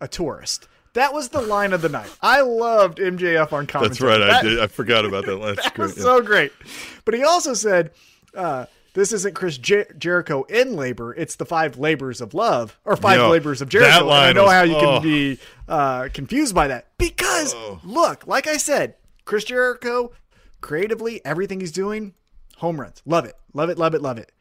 A 0.01 0.07
tourist. 0.07 0.67
That 0.93 1.13
was 1.13 1.29
the 1.29 1.41
line 1.41 1.73
of 1.73 1.81
the 1.81 1.89
night. 1.89 2.09
I 2.21 2.41
loved 2.41 2.97
MJF 2.97 3.53
on 3.53 3.67
commentary. 3.67 3.89
That's 3.89 4.01
right. 4.01 4.21
I 4.21 4.41
did. 4.41 4.59
I 4.59 4.67
forgot 4.67 5.05
about 5.05 5.25
that. 5.25 5.39
That 5.63 5.77
was 5.77 5.95
so 5.95 6.21
great. 6.21 6.51
But 7.05 7.13
he 7.13 7.23
also 7.23 7.53
said, 7.53 7.91
uh, 8.33 8.65
this 8.93 9.13
isn't 9.13 9.35
Chris 9.35 9.57
Jer- 9.57 9.93
Jericho 9.97 10.43
in 10.43 10.75
labor. 10.75 11.13
It's 11.13 11.35
the 11.35 11.45
five 11.45 11.77
labors 11.77 12.21
of 12.21 12.33
love 12.33 12.79
or 12.85 12.95
five 12.95 13.19
Yo, 13.19 13.29
labors 13.29 13.61
of 13.61 13.69
that 13.69 13.79
Jericho. 13.79 14.09
And 14.09 14.11
I 14.11 14.33
know 14.33 14.45
was- 14.45 14.53
how 14.53 14.63
you 14.63 14.75
oh. 14.75 14.79
can 14.79 15.03
be 15.03 15.39
uh, 15.67 16.09
confused 16.11 16.55
by 16.55 16.67
that 16.67 16.87
because 16.97 17.55
look, 17.83 18.25
like 18.25 18.47
I 18.47 18.57
said, 18.57 18.95
Chris 19.25 19.43
Jericho, 19.43 20.11
creatively, 20.59 21.23
everything 21.23 21.59
he's 21.59 21.71
doing, 21.71 22.15
home 22.57 22.81
runs. 22.81 23.01
Love 23.05 23.25
it, 23.25 23.35
love 23.53 23.69
it, 23.69 23.77
love 23.77 23.93
it, 23.93 24.01
love 24.01 24.17
it. 24.17 24.31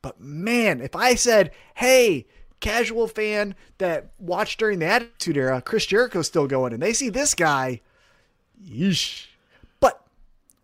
But 0.00 0.20
man, 0.20 0.80
if 0.80 0.94
I 0.94 1.16
said, 1.16 1.50
hey, 1.74 2.26
casual 2.60 3.08
fan 3.08 3.54
that 3.78 4.10
watched 4.18 4.58
during 4.58 4.78
the 4.78 4.86
Attitude 4.86 5.36
Era, 5.36 5.62
Chris 5.62 5.86
Jericho's 5.86 6.26
still 6.26 6.46
going, 6.46 6.72
and 6.72 6.82
they 6.82 6.92
see 6.92 7.08
this 7.08 7.34
guy, 7.34 7.80
yeesh. 8.64 9.26
But 9.80 10.04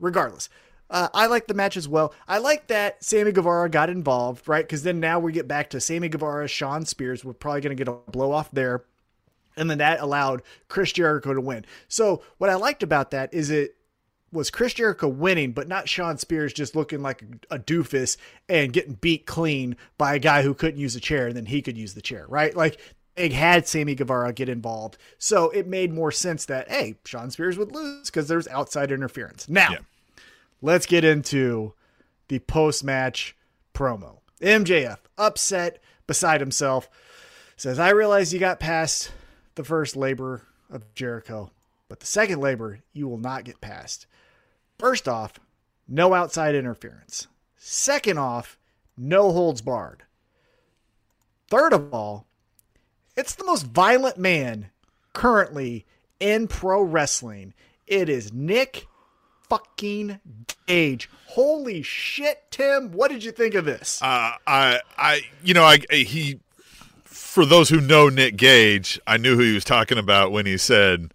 regardless, 0.00 0.48
uh, 0.90 1.08
I 1.14 1.26
like 1.26 1.46
the 1.46 1.54
match 1.54 1.76
as 1.76 1.88
well. 1.88 2.14
I 2.28 2.38
like 2.38 2.68
that 2.68 3.02
Sammy 3.02 3.32
Guevara 3.32 3.68
got 3.68 3.90
involved, 3.90 4.46
right? 4.48 4.64
Because 4.64 4.82
then 4.82 5.00
now 5.00 5.18
we 5.18 5.32
get 5.32 5.48
back 5.48 5.70
to 5.70 5.80
Sammy 5.80 6.08
Guevara, 6.08 6.46
Shawn 6.46 6.84
Spears. 6.84 7.24
We're 7.24 7.32
probably 7.32 7.62
going 7.62 7.76
to 7.76 7.84
get 7.84 7.88
a 7.88 8.10
blow 8.10 8.32
off 8.32 8.50
there. 8.50 8.84
And 9.56 9.70
then 9.70 9.78
that 9.78 10.00
allowed 10.00 10.42
Chris 10.68 10.92
Jericho 10.92 11.32
to 11.32 11.40
win. 11.40 11.64
So 11.88 12.22
what 12.38 12.50
I 12.50 12.54
liked 12.54 12.82
about 12.82 13.12
that 13.12 13.32
is 13.32 13.50
it 13.50 13.76
was 14.34 14.50
Chris 14.50 14.74
Jericho 14.74 15.08
winning, 15.08 15.52
but 15.52 15.68
not 15.68 15.88
Shawn 15.88 16.18
Spears 16.18 16.52
just 16.52 16.74
looking 16.76 17.00
like 17.02 17.22
a, 17.50 17.58
doofus 17.58 18.16
and 18.48 18.72
getting 18.72 18.94
beat 18.94 19.24
clean 19.26 19.76
by 19.96 20.16
a 20.16 20.18
guy 20.18 20.42
who 20.42 20.52
couldn't 20.54 20.80
use 20.80 20.96
a 20.96 21.00
chair 21.00 21.28
and 21.28 21.36
then 21.36 21.46
he 21.46 21.62
could 21.62 21.78
use 21.78 21.94
the 21.94 22.02
chair, 22.02 22.26
right? 22.28 22.54
Like 22.54 22.78
they 23.14 23.28
had 23.28 23.66
Sammy 23.68 23.94
Guevara 23.94 24.32
get 24.32 24.48
involved. 24.48 24.98
So 25.18 25.50
it 25.50 25.66
made 25.68 25.92
more 25.92 26.10
sense 26.10 26.44
that, 26.46 26.68
hey, 26.68 26.96
Shawn 27.04 27.30
Spears 27.30 27.56
would 27.56 27.72
lose 27.72 28.10
because 28.10 28.26
there's 28.28 28.48
outside 28.48 28.90
interference. 28.90 29.48
Now, 29.48 29.70
Yeah. 29.70 29.78
let's 30.60 30.86
get 30.86 31.04
into 31.04 31.72
the 32.28 32.40
post 32.40 32.82
match 32.82 33.36
promo. 33.72 34.18
MJF, 34.40 34.98
upset, 35.16 35.80
beside 36.06 36.40
himself, 36.40 36.90
says, 37.56 37.78
I 37.78 37.90
realize 37.90 38.34
you 38.34 38.40
got 38.40 38.58
past 38.58 39.12
the 39.54 39.64
first 39.64 39.94
labor 39.96 40.42
of 40.68 40.92
Jericho, 40.94 41.52
but 41.88 42.00
the 42.00 42.06
second 42.06 42.40
labor 42.40 42.80
you 42.92 43.06
will 43.06 43.18
not 43.18 43.44
get 43.44 43.60
past. 43.60 44.06
First 44.78 45.08
off, 45.08 45.34
no 45.88 46.14
outside 46.14 46.54
interference. 46.54 47.28
Second 47.56 48.18
off, 48.18 48.58
no 48.96 49.32
holds 49.32 49.62
barred. 49.62 50.02
Third 51.48 51.72
of 51.72 51.92
all, 51.92 52.26
it's 53.16 53.34
the 53.34 53.44
most 53.44 53.66
violent 53.66 54.18
man 54.18 54.70
currently 55.12 55.86
in 56.20 56.48
pro 56.48 56.82
wrestling. 56.82 57.54
It 57.86 58.08
is 58.08 58.32
Nick 58.32 58.86
fucking 59.48 60.20
Gage. 60.66 61.08
Holy 61.26 61.82
shit, 61.82 62.42
Tim. 62.50 62.92
What 62.92 63.10
did 63.10 63.22
you 63.22 63.30
think 63.30 63.54
of 63.54 63.64
this? 63.64 64.00
Uh, 64.02 64.32
I, 64.46 64.80
I, 64.96 65.20
you 65.42 65.54
know, 65.54 65.64
I, 65.64 65.78
he, 65.90 66.40
for 67.04 67.44
those 67.44 67.68
who 67.68 67.80
know 67.80 68.08
Nick 68.08 68.36
Gage, 68.36 69.00
I 69.06 69.16
knew 69.16 69.36
who 69.36 69.42
he 69.42 69.54
was 69.54 69.64
talking 69.64 69.98
about 69.98 70.32
when 70.32 70.46
he 70.46 70.56
said 70.56 71.12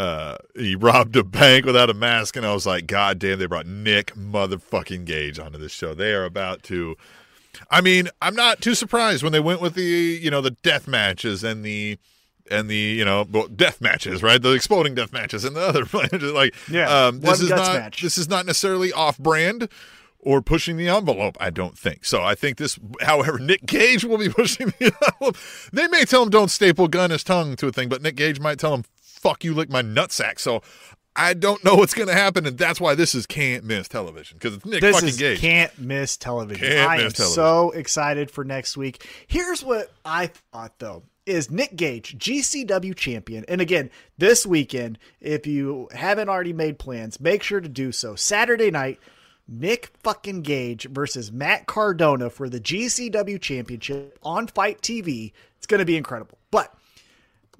uh, 0.00 0.38
he 0.56 0.74
robbed 0.80 1.14
a 1.16 1.22
bank 1.22 1.66
without 1.66 1.90
a 1.90 1.94
mask, 1.94 2.36
and 2.36 2.46
I 2.46 2.54
was 2.54 2.66
like, 2.66 2.86
God 2.86 3.18
damn, 3.18 3.38
they 3.38 3.46
brought 3.46 3.66
Nick 3.66 4.14
motherfucking 4.14 5.04
Gage 5.04 5.38
onto 5.38 5.58
this 5.58 5.72
show. 5.72 5.94
They 5.94 6.12
are 6.12 6.24
about 6.24 6.62
to. 6.64 6.96
I 7.70 7.80
mean, 7.82 8.08
I'm 8.22 8.34
not 8.34 8.62
too 8.62 8.74
surprised 8.74 9.22
when 9.22 9.32
they 9.32 9.40
went 9.40 9.60
with 9.60 9.74
the, 9.74 9.82
you 9.82 10.30
know, 10.30 10.40
the 10.40 10.52
death 10.52 10.88
matches 10.88 11.44
and 11.44 11.64
the. 11.64 11.98
And 12.52 12.68
the 12.68 12.74
you 12.74 13.04
know 13.04 13.28
well, 13.30 13.46
death 13.46 13.80
matches, 13.80 14.24
right? 14.24 14.42
The 14.42 14.50
exploding 14.54 14.96
death 14.96 15.12
matches 15.12 15.44
and 15.44 15.54
the 15.54 15.60
other. 15.60 15.84
Like, 16.32 16.52
Yeah, 16.68 17.06
um, 17.06 17.20
this 17.20 17.40
is 17.40 17.48
not 17.48 17.74
match. 17.74 18.02
this 18.02 18.18
is 18.18 18.28
not 18.28 18.44
necessarily 18.44 18.92
off 18.92 19.18
brand 19.18 19.68
or 20.18 20.42
pushing 20.42 20.76
the 20.76 20.88
envelope. 20.88 21.36
I 21.38 21.50
don't 21.50 21.78
think 21.78 22.04
so. 22.04 22.24
I 22.24 22.34
think 22.34 22.56
this, 22.56 22.76
however, 23.02 23.38
Nick 23.40 23.66
Gage 23.66 24.04
will 24.04 24.18
be 24.18 24.28
pushing 24.28 24.72
the 24.80 24.92
envelope. 25.00 25.36
They 25.72 25.86
may 25.86 26.04
tell 26.04 26.24
him 26.24 26.30
don't 26.30 26.50
staple 26.50 26.88
gun 26.88 27.10
his 27.10 27.22
tongue 27.22 27.54
to 27.54 27.68
a 27.68 27.72
thing, 27.72 27.88
but 27.88 28.02
Nick 28.02 28.16
Gage 28.16 28.40
might 28.40 28.58
tell 28.58 28.74
him 28.74 28.84
fuck 29.20 29.44
you, 29.44 29.54
lick 29.54 29.70
my 29.70 29.82
nutsack. 29.82 30.38
So 30.38 30.62
I 31.16 31.34
don't 31.34 31.62
know 31.64 31.74
what's 31.74 31.94
going 31.94 32.08
to 32.08 32.14
happen, 32.14 32.46
and 32.46 32.56
that's 32.56 32.80
why 32.80 32.94
this 32.94 33.14
is 33.14 33.26
can't 33.26 33.64
miss 33.64 33.88
television 33.88 34.38
because 34.38 34.56
it's 34.56 34.64
Nick 34.64 34.80
this 34.80 34.98
fucking 35.00 35.16
Gage. 35.16 35.40
can't 35.40 35.78
miss 35.78 36.16
television. 36.16 36.66
Can't 36.66 36.90
I 36.90 36.96
miss 36.96 37.04
am 37.06 37.12
television. 37.12 37.34
so 37.34 37.70
excited 37.72 38.30
for 38.30 38.44
next 38.44 38.76
week. 38.76 39.06
Here's 39.26 39.62
what 39.62 39.92
I 40.04 40.28
thought 40.52 40.78
though 40.78 41.02
is 41.26 41.50
Nick 41.50 41.76
Gage, 41.76 42.18
GCW 42.18 42.94
champion. 42.96 43.44
And 43.48 43.60
again, 43.60 43.90
this 44.18 44.46
weekend, 44.46 44.98
if 45.20 45.46
you 45.46 45.88
haven't 45.92 46.28
already 46.28 46.52
made 46.52 46.78
plans, 46.78 47.20
make 47.20 47.42
sure 47.42 47.60
to 47.60 47.68
do 47.68 47.92
so. 47.92 48.16
Saturday 48.16 48.70
night, 48.70 48.98
Nick 49.46 49.90
fucking 50.02 50.42
Gage 50.42 50.88
versus 50.88 51.30
Matt 51.30 51.66
Cardona 51.66 52.30
for 52.30 52.48
the 52.48 52.60
GCW 52.60 53.40
championship 53.40 54.18
on 54.22 54.46
FITE 54.46 54.80
TV. 54.80 55.32
It's 55.58 55.66
going 55.66 55.80
to 55.80 55.84
be 55.84 55.96
incredible. 55.96 56.38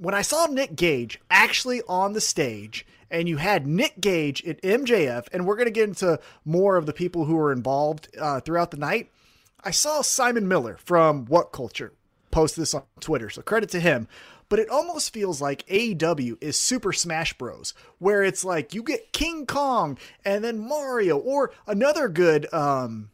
When 0.00 0.14
I 0.14 0.22
saw 0.22 0.46
Nick 0.46 0.76
Gage 0.76 1.20
actually 1.30 1.82
on 1.86 2.14
the 2.14 2.22
stage, 2.22 2.86
and 3.10 3.28
you 3.28 3.36
had 3.36 3.66
Nick 3.66 4.00
Gage 4.00 4.42
at 4.46 4.62
MJF, 4.62 5.26
and 5.30 5.44
we're 5.44 5.56
going 5.56 5.66
to 5.66 5.70
get 5.70 5.90
into 5.90 6.18
more 6.42 6.76
of 6.76 6.86
the 6.86 6.94
people 6.94 7.26
who 7.26 7.34
were 7.36 7.52
involved 7.52 8.08
uh, 8.18 8.40
throughout 8.40 8.70
the 8.70 8.78
night. 8.78 9.10
I 9.62 9.72
saw 9.72 10.00
Simon 10.00 10.48
Miller 10.48 10.78
from 10.82 11.26
What 11.26 11.52
Culture 11.52 11.92
post 12.30 12.56
this 12.56 12.72
on 12.72 12.84
Twitter, 13.00 13.28
so 13.28 13.42
credit 13.42 13.68
to 13.72 13.80
him. 13.80 14.08
But 14.48 14.58
it 14.58 14.70
almost 14.70 15.12
feels 15.12 15.42
like 15.42 15.66
AEW 15.66 16.42
is 16.42 16.58
Super 16.58 16.94
Smash 16.94 17.34
Bros, 17.34 17.74
where 17.98 18.22
it's 18.22 18.42
like 18.42 18.72
you 18.72 18.82
get 18.82 19.12
King 19.12 19.44
Kong 19.44 19.98
and 20.24 20.42
then 20.42 20.58
Mario, 20.58 21.18
or 21.18 21.52
another 21.66 22.08
good 22.08 22.50
um, 22.54 23.10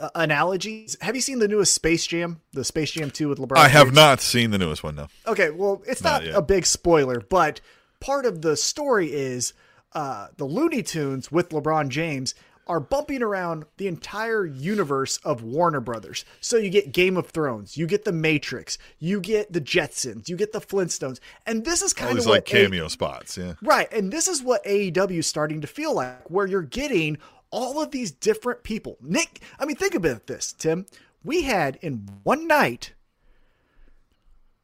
uh, 0.00 0.10
analogy. 0.14 0.88
Have 1.00 1.14
you 1.14 1.20
seen 1.20 1.38
the 1.38 1.48
newest 1.48 1.74
Space 1.74 2.06
Jam, 2.06 2.40
the 2.52 2.64
Space 2.64 2.90
Jam 2.92 3.10
2 3.10 3.28
with 3.28 3.38
LeBron? 3.38 3.56
I 3.56 3.68
have 3.68 3.86
James? 3.88 3.96
not 3.96 4.20
seen 4.20 4.50
the 4.50 4.58
newest 4.58 4.82
one, 4.82 4.96
no. 4.96 5.08
Okay, 5.26 5.50
well, 5.50 5.82
it's 5.86 6.02
Not 6.02 6.24
not, 6.24 6.34
a 6.34 6.42
big 6.42 6.66
spoiler, 6.66 7.20
but 7.20 7.60
part 8.00 8.26
of 8.26 8.42
the 8.42 8.56
story 8.56 9.12
is 9.12 9.52
uh, 9.92 10.28
the 10.36 10.44
Looney 10.44 10.82
Tunes 10.82 11.30
with 11.30 11.50
LeBron 11.50 11.88
James 11.88 12.34
are 12.66 12.80
bumping 12.80 13.22
around 13.22 13.64
the 13.76 13.86
entire 13.86 14.46
universe 14.46 15.18
of 15.18 15.42
Warner 15.42 15.80
Brothers. 15.80 16.24
So 16.40 16.56
you 16.56 16.70
get 16.70 16.92
Game 16.92 17.18
of 17.18 17.28
Thrones, 17.28 17.76
you 17.76 17.86
get 17.86 18.04
The 18.06 18.12
Matrix, 18.12 18.78
you 18.98 19.20
get 19.20 19.52
the 19.52 19.60
Jetsons, 19.60 20.30
you 20.30 20.36
get 20.38 20.52
the 20.52 20.60
Flintstones, 20.62 21.20
and 21.46 21.64
this 21.64 21.82
is 21.82 21.92
All 21.92 22.06
kind 22.06 22.16
these 22.16 22.24
of 22.24 22.30
like 22.30 22.48
what 22.50 22.58
A- 22.58 22.62
cameo 22.64 22.88
spots, 22.88 23.36
yeah. 23.36 23.52
Right. 23.62 23.92
And 23.92 24.10
this 24.10 24.28
is 24.28 24.42
what 24.42 24.64
AEW 24.64 25.18
is 25.18 25.26
starting 25.26 25.60
to 25.60 25.66
feel 25.66 25.94
like, 25.94 26.30
where 26.30 26.46
you're 26.46 26.62
getting 26.62 27.18
all 27.54 27.80
of 27.80 27.92
these 27.92 28.10
different 28.10 28.64
people. 28.64 28.96
Nick, 29.00 29.40
I 29.60 29.64
mean, 29.64 29.76
think 29.76 29.94
about 29.94 30.26
this, 30.26 30.52
Tim. 30.52 30.86
We 31.22 31.42
had 31.42 31.78
in 31.80 32.08
one 32.24 32.48
night 32.48 32.94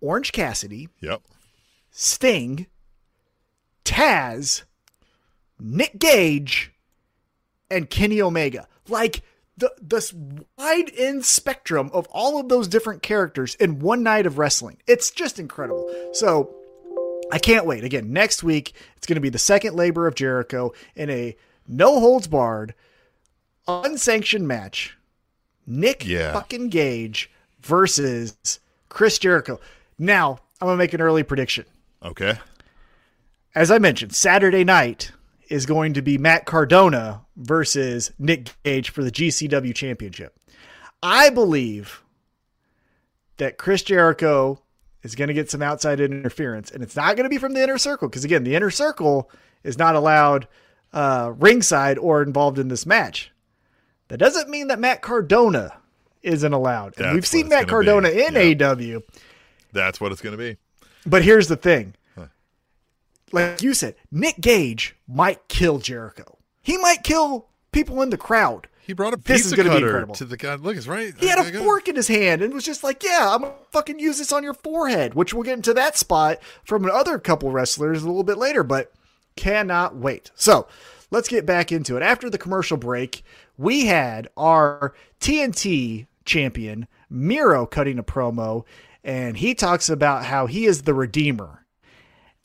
Orange 0.01 0.33
Cassidy, 0.33 0.89
Yep. 1.01 1.23
Sting, 1.93 2.67
Taz, 3.85 4.65
Nick 5.61 5.99
Gage, 6.01 6.73
and 7.71 7.89
Kenny 7.89 8.21
Omega. 8.21 8.67
Like 8.89 9.23
the 9.57 9.73
this 9.81 10.13
wide 10.59 10.91
end 10.97 11.25
spectrum 11.25 11.91
of 11.93 12.09
all 12.11 12.41
of 12.41 12.49
those 12.49 12.67
different 12.67 13.03
characters 13.03 13.55
in 13.57 13.79
one 13.79 14.03
night 14.03 14.27
of 14.27 14.37
wrestling. 14.39 14.79
It's 14.89 15.13
just 15.13 15.39
incredible. 15.39 15.89
So 16.13 16.53
I 17.31 17.39
can't 17.39 17.67
wait. 17.67 17.85
Again, 17.85 18.13
next 18.13 18.43
week 18.43 18.75
it's 18.97 19.07
going 19.07 19.15
to 19.17 19.21
be 19.21 19.29
the 19.29 19.39
second 19.39 19.77
labor 19.77 20.09
of 20.09 20.17
Jericho 20.17 20.73
in 20.97 21.09
a 21.11 21.37
no 21.71 22.01
holds 22.01 22.27
barred, 22.29 22.75
unsanctioned 23.69 24.47
match. 24.47 24.97
Nick 25.67 26.05
Yeah. 26.07 26.33
fucking 26.33 26.69
Gage 26.69 27.31
versus 27.61 28.61
Chris 28.89 29.19
Jericho. 29.19 29.61
Now, 29.99 30.39
I'm 30.61 30.67
going 30.67 30.75
to 30.77 30.79
make 30.83 30.95
an 30.95 31.01
early 31.01 31.23
prediction. 31.23 31.65
Okay. 32.03 32.39
As 33.55 33.71
I 33.71 33.79
mentioned, 33.79 34.15
Saturday 34.15 34.65
night 34.65 35.13
is 35.49 35.67
going 35.67 35.95
to 35.95 36.03
be 36.03 36.19
Matt 36.19 36.47
Cardona 36.47 37.23
versus 37.37 38.13
Nick 38.19 38.51
Gage 38.65 38.91
for 38.91 39.03
the 39.05 39.11
GCW 39.11 39.75
championship. 39.75 40.37
I 41.03 41.31
believe 41.31 42.03
that 43.39 43.59
Chris 43.59 43.83
Jericho 43.83 44.61
is 45.03 45.15
going 45.15 45.29
to 45.29 45.35
get 45.35 45.51
some 45.51 45.63
outside 45.63 45.99
interference, 46.01 46.71
and 46.71 46.83
it's 46.83 46.95
not 46.97 47.17
going 47.17 47.25
to 47.25 47.31
be 47.31 47.39
from 47.39 47.55
the 47.55 47.63
inner 47.63 47.79
circle 47.79 48.09
because 48.09 48.25
again, 48.25 48.45
the 48.45 48.55
inner 48.55 48.71
circle 48.71 49.31
is 49.65 49.79
not 49.79 49.95
allowed 49.95 50.47
uh, 50.93 51.33
ringside 51.39 51.99
or 51.99 52.23
involved 52.23 52.59
in 52.59 52.69
this 52.69 52.85
match. 52.87 53.31
That 54.09 54.19
doesn't 54.19 54.49
mean 54.49 54.69
that 54.69 54.79
Matt 54.81 55.03
Cardona 55.03 55.75
isn't 56.23 56.53
allowed. 56.53 56.95
And 56.97 57.07
That's 57.07 57.15
we've 57.15 57.27
seen 57.27 57.49
Matt 57.49 57.69
Cardona 57.69 58.11
be. 58.11 58.25
in 58.25 58.35
Yeah. 58.35 58.41
AEW. 58.75 59.03
That's 59.73 60.01
what 60.01 60.11
it's 60.13 60.21
going 60.21 60.37
to 60.37 60.39
be. 60.39 60.57
But 61.07 61.23
here's 61.23 61.49
the 61.49 61.57
thing. 61.57 61.95
Like 63.33 63.63
you 63.63 63.75
said, 63.75 63.95
Nick 64.11 64.41
Gage 64.41 64.97
might 65.07 65.47
kill 65.49 65.79
Jericho. 65.79 66.39
He 66.63 66.77
might 66.79 67.05
kill 67.05 67.47
people 67.71 68.03
in 68.03 68.11
the 68.11 68.17
crowd. 68.17 68.67
He 68.81 68.93
brought 68.93 69.15
a 69.15 69.17
This 69.19 69.47
is 69.47 69.53
gonna 69.53 69.71
be 69.71 69.77
incredible. 69.77 70.17
to 70.17 70.25
the 70.25 70.37
guy. 70.37 70.57
Look, 70.57 70.77
it's 70.77 70.89
right. 70.89 71.15
He 71.17 71.29
had 71.29 71.39
a 71.39 71.59
fork 71.61 71.87
in 71.87 71.95
his 71.95 72.09
hand 72.09 72.43
and 72.43 72.53
was 72.53 72.65
just 72.65 72.83
like, 72.83 73.05
"Yeah, 73.05 73.33
I'm 73.33 73.43
gonna 73.43 73.55
fucking 73.71 74.01
use 74.01 74.19
this 74.19 74.33
on 74.33 74.43
your 74.43 74.55
forehead," 74.55 75.15
which 75.15 75.33
we'll 75.33 75.45
get 75.45 75.53
into 75.55 75.73
that 75.75 75.97
spot 75.97 76.39
from 76.65 76.85
another 76.85 77.21
couple 77.21 77.53
wrestlers 77.53 78.03
a 78.03 78.07
little 78.09 78.25
bit 78.25 78.37
later. 78.37 78.65
But 78.65 78.93
cannot 79.41 79.97
wait. 79.97 80.31
So 80.35 80.69
let's 81.11 81.29
get 81.29 81.47
back 81.47 81.73
into 81.73 81.97
it. 81.97 82.03
After 82.03 82.29
the 82.29 82.39
commercial 82.39 82.77
break, 82.77 83.25
we 83.57 83.87
had 83.87 84.29
our 84.37 84.95
TNT 85.21 86.07
champion 86.25 86.87
Miro 87.09 87.67
cutting 87.67 87.99
a 87.99 88.03
promo, 88.05 88.65
and 89.03 89.37
he 89.37 89.55
talks 89.55 89.89
about 89.89 90.25
how 90.27 90.47
he 90.47 90.67
is 90.67 90.83
the 90.83 90.95
Redeemer. 90.95 91.65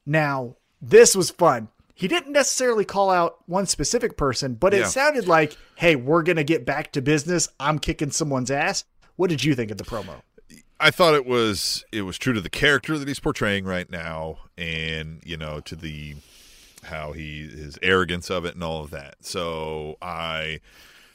Now, 0.05 0.55
this 0.81 1.15
was 1.15 1.29
fun. 1.31 1.69
He 1.93 2.07
didn't 2.07 2.33
necessarily 2.33 2.83
call 2.85 3.09
out 3.09 3.37
one 3.47 3.65
specific 3.67 4.17
person, 4.17 4.55
but 4.55 4.73
it 4.73 4.79
Yeah. 4.81 4.87
sounded 4.87 5.27
like, 5.27 5.57
hey, 5.75 5.95
we're 5.95 6.23
going 6.23 6.35
to 6.37 6.43
get 6.43 6.65
back 6.65 6.91
to 6.93 7.01
business. 7.01 7.47
I'm 7.59 7.79
kicking 7.79 8.11
someone's 8.11 8.51
ass. 8.51 8.83
What 9.15 9.29
did 9.29 9.43
you 9.43 9.55
think 9.55 9.71
of 9.71 9.77
the 9.77 9.85
promo? 9.85 10.21
I 10.79 10.91
thought 10.91 11.13
it 11.13 11.25
was 11.25 11.85
it 11.93 12.01
was 12.01 12.17
true 12.17 12.33
to 12.33 12.41
the 12.41 12.49
character 12.49 12.97
that 12.97 13.07
he's 13.07 13.21
portraying 13.21 13.63
right 13.63 13.89
now, 13.89 14.39
and 14.57 15.21
you 15.25 15.37
know 15.37 15.61
to 15.61 15.75
the 15.75 16.15
how 16.85 17.11
he 17.11 17.47
his 17.47 17.77
arrogance 17.81 18.29
of 18.29 18.45
it 18.45 18.55
and 18.55 18.63
all 18.63 18.83
of 18.83 18.91
that. 18.91 19.15
So 19.21 19.97
I 20.01 20.59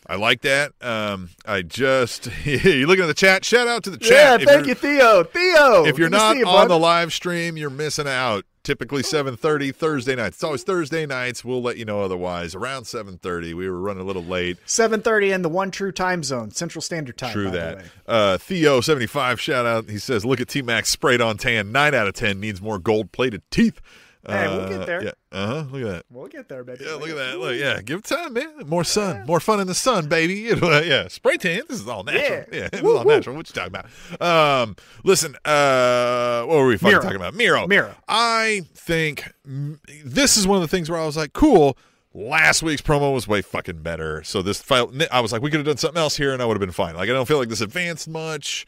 I 0.06 0.16
like 0.16 0.40
that. 0.42 0.72
Um, 0.80 1.30
I 1.46 1.62
just 1.62 2.28
you 2.44 2.86
looking 2.86 3.04
at 3.04 3.08
the 3.08 3.14
chat. 3.14 3.44
Shout 3.44 3.68
out 3.68 3.84
to 3.84 3.90
the 3.90 3.98
chat. 3.98 4.10
Yeah, 4.10 4.34
If 4.42 4.48
thank 4.48 4.66
you're- 4.66 4.74
Theo. 4.74 5.24
Theo. 5.24 5.84
If 5.84 5.98
you're 5.98 6.08
not 6.08 6.36
you, 6.36 6.46
on 6.46 6.68
bud. 6.68 6.70
the 6.74 6.78
live 6.78 7.12
stream, 7.12 7.56
you're 7.56 7.70
missing 7.70 8.08
out. 8.08 8.44
Typically 8.62 9.02
7:30 9.02 9.74
Thursday 9.74 10.14
nights. 10.14 10.36
It's 10.36 10.44
always 10.44 10.62
Thursday 10.64 11.06
nights. 11.06 11.42
We'll 11.42 11.62
let 11.62 11.78
you 11.78 11.86
know 11.86 12.02
otherwise. 12.02 12.54
Around 12.54 12.84
7:30. 12.84 13.54
We 13.54 13.66
were 13.70 13.80
running 13.80 14.02
a 14.02 14.06
little 14.06 14.22
late. 14.22 14.58
7:30 14.66 15.32
in 15.32 15.40
the 15.40 15.48
one 15.48 15.70
true 15.70 15.90
time 15.92 16.22
zone, 16.22 16.50
Central 16.50 16.82
Standard 16.82 17.16
Time. 17.16 17.32
True 17.32 17.46
by 17.46 17.50
that. 17.56 17.76
way. 17.78 17.84
Uh, 18.06 18.36
Theo 18.36 18.82
seventy 18.82 19.06
five 19.06 19.40
shout 19.40 19.64
out. 19.64 19.88
He 19.88 19.98
says, 19.98 20.26
"Look 20.26 20.42
at 20.42 20.48
T 20.48 20.60
Max 20.60 20.90
sprayed 20.90 21.22
on 21.22 21.38
tan. 21.38 21.72
Nine 21.72 21.94
out 21.94 22.06
of 22.06 22.12
ten 22.12 22.38
needs 22.38 22.60
more 22.60 22.78
gold 22.78 23.12
plated 23.12 23.42
teeth." 23.50 23.80
Hey, 24.26 24.48
we'll 24.48 24.60
Uh, 24.60 24.68
get 24.68 24.86
there. 24.86 25.02
Yeah. 25.04 25.10
Uh 25.32 25.46
huh. 25.46 25.64
Look 25.70 25.82
at 25.82 25.88
that. 25.88 26.04
We'll 26.10 26.26
get 26.28 26.48
there, 26.48 26.62
baby. 26.62 26.84
Yeah, 26.84 26.92
look 26.94 27.08
at 27.08 27.16
that. 27.16 27.38
Look, 27.38 27.56
yeah. 27.56 27.80
Give 27.80 28.00
it 28.00 28.04
time, 28.04 28.34
man. 28.34 28.52
More 28.66 28.84
sun, 28.84 29.24
more 29.26 29.40
fun 29.40 29.60
in 29.60 29.66
the 29.66 29.74
sun, 29.74 30.08
baby. 30.08 30.34
You 30.34 30.56
know, 30.60 30.78
yeah. 30.80 31.08
Spray 31.08 31.38
tan. 31.38 31.62
This 31.68 31.80
is 31.80 31.88
all 31.88 32.04
natural. 32.04 32.44
Yeah. 32.52 32.58
Yeah, 32.62 32.68
this 32.68 32.80
is 32.80 32.86
all 32.86 33.04
woo. 33.04 33.10
natural. 33.14 33.36
What 33.36 33.48
you 33.48 33.54
talking 33.54 33.74
about? 33.74 34.62
Um, 34.62 34.76
listen. 35.04 35.36
Uh, 35.44 36.42
what 36.44 36.58
were 36.58 36.66
we 36.66 36.76
fucking 36.76 36.90
Miro. 36.92 37.02
talking 37.02 37.16
about? 37.16 37.34
Miro. 37.34 37.66
Miro. 37.66 37.94
I 38.08 38.62
think 38.74 39.32
this 39.44 40.36
is 40.36 40.46
one 40.46 40.56
of 40.56 40.62
the 40.62 40.68
things 40.68 40.90
where 40.90 41.00
I 41.00 41.06
was 41.06 41.16
like, 41.16 41.32
cool. 41.32 41.78
Last 42.12 42.62
week's 42.64 42.82
promo 42.82 43.14
was 43.14 43.26
way 43.28 43.40
fucking 43.40 43.82
better. 43.82 44.22
So 44.24 44.42
this 44.42 44.60
file, 44.60 44.92
I 45.12 45.20
was 45.20 45.30
like, 45.32 45.42
we 45.42 45.48
could 45.50 45.58
have 45.60 45.66
done 45.66 45.76
something 45.76 46.00
else 46.00 46.16
here, 46.16 46.32
and 46.32 46.42
I 46.42 46.44
would 46.44 46.54
have 46.54 46.60
been 46.60 46.72
fine. 46.72 46.96
Like, 46.96 47.08
I 47.08 47.12
don't 47.12 47.26
feel 47.26 47.38
like 47.38 47.48
this 47.48 47.60
advanced 47.60 48.08
much. 48.08 48.66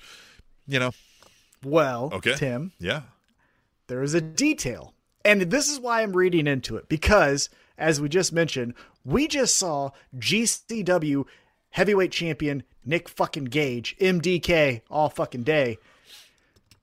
You 0.67 0.79
know. 0.79 0.93
Well, 1.65 2.11
Okay. 2.15 2.35
Tim, 2.37 2.73
Yeah. 2.79 3.03
there 3.89 4.03
is 4.03 4.15
a 4.15 4.21
detail. 4.21 4.95
And 5.25 5.43
this 5.43 5.69
is 5.69 5.79
why 5.79 6.03
I'm 6.03 6.17
reading 6.17 6.47
into 6.47 6.77
it 6.77 6.89
because, 6.89 7.49
as 7.79 8.01
we 8.01 8.09
just 8.09 8.33
mentioned, 8.33 8.75
we 9.05 9.29
just 9.29 9.57
saw 9.57 9.91
GCW 10.19 11.25
heavyweight 11.71 12.13
champion 12.13 12.63
Nick 12.85 13.09
fucking 13.09 13.47
Gage, 13.47 13.97
MDK, 13.99 14.83
all 14.91 15.09
fucking 15.09 15.45
day. 15.45 15.79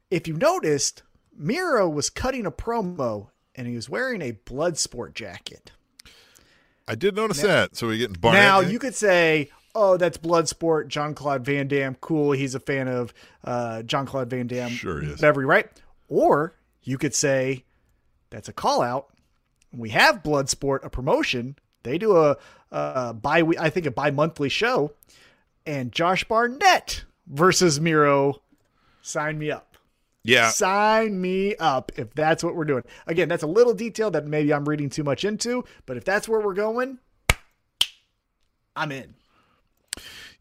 If 0.09 0.27
you 0.27 0.35
noticed, 0.35 1.03
Miro 1.35 1.87
was 1.89 2.09
cutting 2.09 2.45
a 2.45 2.51
promo 2.51 3.29
and 3.55 3.67
he 3.67 3.75
was 3.75 3.89
wearing 3.89 4.21
a 4.21 4.33
Bloodsport 4.33 5.13
jacket. 5.13 5.71
I 6.87 6.95
did 6.95 7.15
notice 7.15 7.41
that. 7.41 7.75
So 7.75 7.87
we 7.87 7.99
getting 7.99 8.15
Barnett. 8.15 8.41
Now 8.41 8.61
you 8.61 8.79
could 8.79 8.95
say, 8.95 9.51
"Oh, 9.75 9.95
that's 9.97 10.17
Bloodsport." 10.17 10.87
John 10.87 11.13
Claude 11.13 11.45
Van 11.45 11.67
Damme, 11.67 11.95
cool. 12.01 12.31
He's 12.31 12.55
a 12.55 12.59
fan 12.59 12.87
of 12.87 13.13
uh, 13.43 13.83
John 13.83 14.07
Claude 14.07 14.29
Van 14.29 14.47
Damme. 14.47 14.71
Sure 14.71 15.03
is. 15.03 15.11
Whatever, 15.11 15.45
right? 15.45 15.69
Or 16.07 16.55
you 16.81 16.97
could 16.97 17.13
say, 17.13 17.65
"That's 18.29 18.47
a 18.49 18.53
call 18.53 18.81
out." 18.81 19.07
We 19.71 19.89
have 19.89 20.23
Bloodsport, 20.23 20.83
a 20.83 20.89
promotion. 20.89 21.55
They 21.83 21.97
do 21.97 22.17
a, 22.17 22.37
a 22.71 23.13
bi, 23.13 23.43
I 23.59 23.69
think 23.69 23.85
a 23.85 23.91
bi-monthly 23.91 24.49
show, 24.49 24.93
and 25.65 25.91
Josh 25.91 26.23
Barnett 26.23 27.05
versus 27.27 27.79
Miro. 27.79 28.41
Sign 29.01 29.37
me 29.39 29.49
up. 29.51 29.77
yeah. 30.23 30.49
Sign 30.49 31.21
me 31.21 31.55
up 31.55 31.91
if 31.97 32.13
that's 32.13 32.43
what 32.43 32.55
we're 32.55 32.65
doing. 32.65 32.83
Again, 33.07 33.29
that's 33.29 33.43
a 33.43 33.47
little 33.47 33.73
detail 33.73 34.11
that 34.11 34.25
maybe 34.25 34.53
I'm 34.53 34.67
reading 34.67 34.89
too 34.89 35.03
much 35.03 35.23
into, 35.23 35.63
but 35.85 35.95
if 35.97 36.03
that's 36.03 36.27
where 36.27 36.41
we're 36.41 36.53
going, 36.53 36.97
I'm 38.75 38.91
in. 38.91 39.15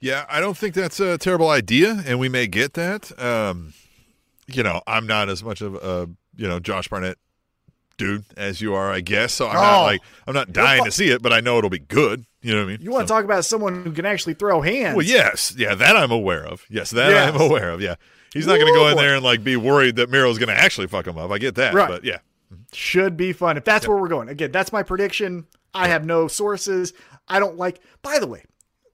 Yeah, 0.00 0.26
I 0.30 0.40
don't 0.40 0.56
think 0.56 0.74
that's 0.74 1.00
a 1.00 1.18
terrible 1.18 1.50
idea, 1.50 2.02
and 2.06 2.18
we 2.20 2.28
may 2.28 2.46
get 2.46 2.74
that. 2.74 3.18
Um, 3.20 3.74
you 4.46 4.62
know, 4.62 4.80
I'm 4.86 5.06
not 5.06 5.28
as 5.28 5.42
much 5.42 5.60
of 5.60 5.74
a 5.74 6.08
you 6.36 6.46
know 6.48 6.60
Josh 6.60 6.88
Barnett 6.88 7.18
dude 7.98 8.24
as 8.36 8.60
you 8.62 8.74
are, 8.74 8.90
I 8.90 9.00
guess. 9.00 9.34
So 9.34 9.46
I'm 9.48 9.54
not 9.54 9.80
Oh. 9.80 9.82
like 9.84 10.00
I'm 10.26 10.34
not 10.34 10.52
dying 10.52 10.84
to 10.84 10.90
see 10.90 11.10
it, 11.10 11.20
but 11.20 11.32
I 11.32 11.40
know 11.40 11.58
it'll 11.58 11.68
be 11.70 11.78
good. 11.78 12.24
You 12.40 12.54
know 12.54 12.60
what 12.60 12.68
I 12.68 12.72
mean? 12.76 12.78
You 12.80 12.90
want 12.92 13.02
to 13.04 13.08
So- 13.08 13.14
talk 13.16 13.24
about 13.24 13.44
someone 13.44 13.82
who 13.84 13.92
can 13.92 14.06
actually 14.06 14.34
throw 14.34 14.62
hands? 14.62 14.96
Well, 14.96 15.04
yes, 15.04 15.54
yeah, 15.58 15.74
that 15.74 15.96
I'm 15.96 16.10
aware 16.12 16.44
of. 16.46 16.64
Yes, 16.70 16.90
that 16.90 17.10
Yes. 17.10 17.34
I'm 17.34 17.40
aware 17.40 17.70
of. 17.70 17.80
Yeah, 17.82 17.96
he's 18.32 18.46
not 18.46 18.54
going 18.58 18.72
to 18.72 18.78
go 18.78 18.88
in 18.88 18.96
there 18.96 19.16
and 19.16 19.24
like 19.24 19.44
be 19.44 19.56
worried 19.56 19.96
that 19.96 20.08
Miro's 20.10 20.38
going 20.38 20.48
to 20.48 20.58
actually 20.58 20.86
fuck 20.86 21.06
him 21.06 21.18
up. 21.18 21.30
I 21.30 21.38
get 21.38 21.56
that, 21.56 21.74
Right. 21.74 21.88
but 21.88 22.04
yeah, 22.04 22.18
should 22.72 23.16
be 23.16 23.32
fun. 23.32 23.56
If 23.56 23.64
that's 23.64 23.86
where 23.88 23.96
we're 23.98 24.08
going, 24.08 24.28
again, 24.28 24.52
that's 24.52 24.72
my 24.72 24.82
prediction. 24.82 25.46
I 25.74 25.88
have 25.88 26.06
no 26.06 26.28
sources. 26.28 26.92
I 27.26 27.40
don't 27.40 27.56
like. 27.56 27.80
By 28.02 28.18
the 28.20 28.26
way, 28.26 28.44